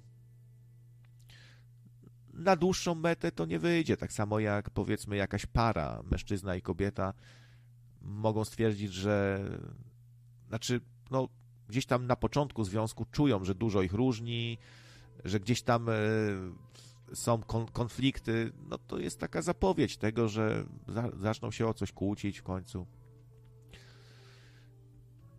[2.32, 7.14] Na dłuższą metę to nie wyjdzie, tak samo jak powiedzmy jakaś para, mężczyzna i kobieta,
[8.02, 9.44] mogą stwierdzić, że
[10.48, 10.80] znaczy,
[11.10, 11.28] no,
[11.70, 14.58] gdzieś tam na początku związku czują, że dużo ich różni,
[15.24, 15.94] że gdzieś tam e,
[17.15, 21.92] są kon konflikty, no to jest taka zapowiedź tego, że za zaczną się o coś
[21.92, 22.86] kłócić w końcu.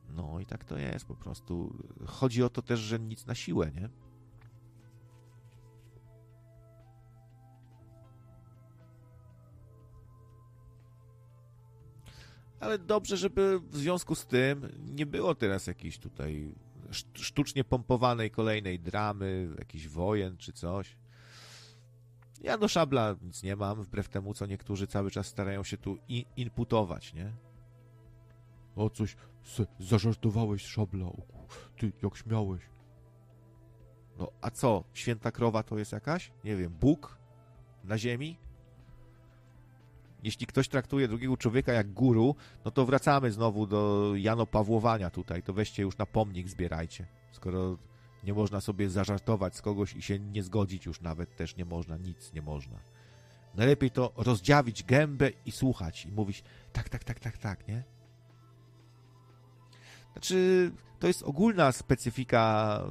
[0.10, 1.74] No i tak to jest po prostu.
[2.06, 3.90] Chodzi o to też, że nic na siłę, nie?
[12.61, 16.56] Ale dobrze, żeby w związku z tym nie było teraz jakiejś tutaj
[17.14, 20.98] sztucznie pompowanej kolejnej dramy, jakichś wojen czy coś.
[22.41, 25.98] Ja do szabla nic nie mam, wbrew temu, co niektórzy cały czas starają się tu
[26.38, 27.31] inputować, nie?
[28.75, 29.15] O coś,
[29.80, 31.06] zażartowałeś szabla,
[31.77, 32.61] ty, jak śmiałeś.
[34.19, 36.31] No, a co, święta krowa to jest jakaś?
[36.43, 37.17] Nie wiem, Bóg
[37.83, 38.38] na ziemi?
[40.24, 42.35] Jeśli ktoś traktuje drugiego człowieka jak guru,
[42.66, 45.43] no to wracamy znowu do Jano Pawłowania tutaj.
[45.43, 47.08] To weźcie już na pomnik zbierajcie.
[47.32, 47.77] Skoro
[48.24, 51.98] nie można sobie zażartować z kogoś i się nie zgodzić już nawet też nie można,
[51.98, 52.80] nic nie można.
[53.56, 56.43] Najlepiej to rozdziawić gębę i słuchać i mówić
[56.74, 57.83] tak, tak, tak, tak, tak, nie?
[60.11, 62.82] Znaczy, to jest ogólna specyfika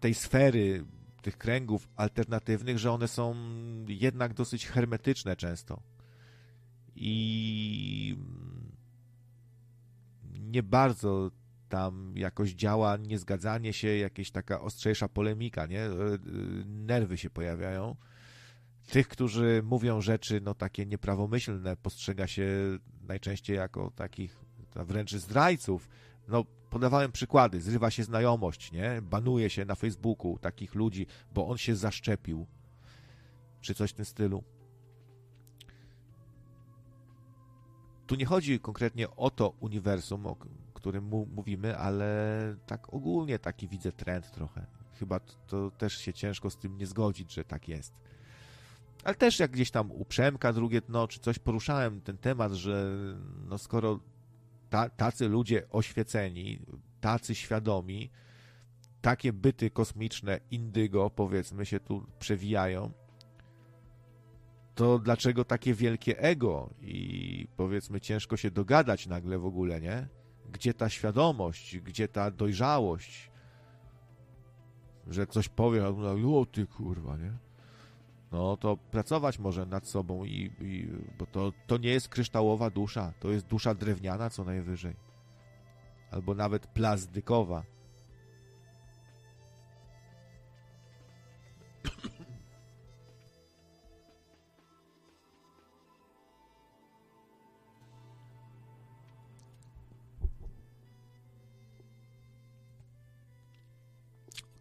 [0.00, 0.84] tej sfery,
[1.22, 3.34] tych kręgów alternatywnych, że one są
[3.88, 5.80] jednak dosyć hermetyczne często
[6.96, 8.16] i
[10.40, 11.30] nie bardzo
[11.68, 15.88] tam jakoś działa niezgadzanie się, jakaś taka ostrzejsza polemika, nie?
[16.66, 17.96] Nerwy się pojawiają.
[18.90, 22.48] Tych, którzy mówią rzeczy, no takie nieprawomyślne, postrzega się
[23.08, 24.36] najczęściej jako takich
[24.76, 25.88] wręcz zdrajców.
[26.28, 29.02] No, podawałem przykłady, zrywa się znajomość, nie?
[29.02, 32.46] Banuje się na Facebooku takich ludzi, bo on się zaszczepił.
[33.60, 34.44] Czy coś w tym stylu.
[38.06, 40.36] Tu nie chodzi konkretnie o to uniwersum, o
[40.74, 44.66] którym mu mówimy, ale tak ogólnie taki widzę trend trochę.
[44.98, 47.92] Chyba to, to, też się ciężko z tym nie zgodzić, że tak jest.
[49.04, 52.96] Ale też jak gdzieś tam u Przemka drugie dno, czy coś poruszałem ten temat, że
[53.48, 54.00] no skoro
[54.70, 56.58] ta, tacy ludzie oświeceni,
[57.00, 58.10] tacy świadomi,
[59.00, 62.92] takie byty kosmiczne, indygo, powiedzmy, się tu przewijają,
[64.76, 70.08] to dlaczego takie wielkie ego i powiedzmy ciężko się dogadać nagle w ogóle, nie?
[70.52, 73.30] Gdzie ta świadomość, gdzie ta dojrzałość,
[75.06, 77.32] że coś powie, no o ty kurwa, nie?
[78.32, 80.88] No to pracować może nad sobą i, i
[81.18, 84.96] bo to, to nie jest kryształowa dusza, to jest dusza drewniana co najwyżej.
[86.10, 87.62] Albo nawet plazdykowa.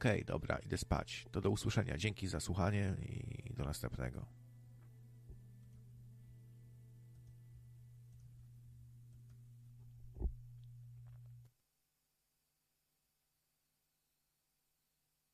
[0.05, 1.25] Okej, okay, dobra, idę spać.
[1.31, 1.97] To do usłyszenia.
[1.97, 4.25] Dzięki za słuchanie i do następnego.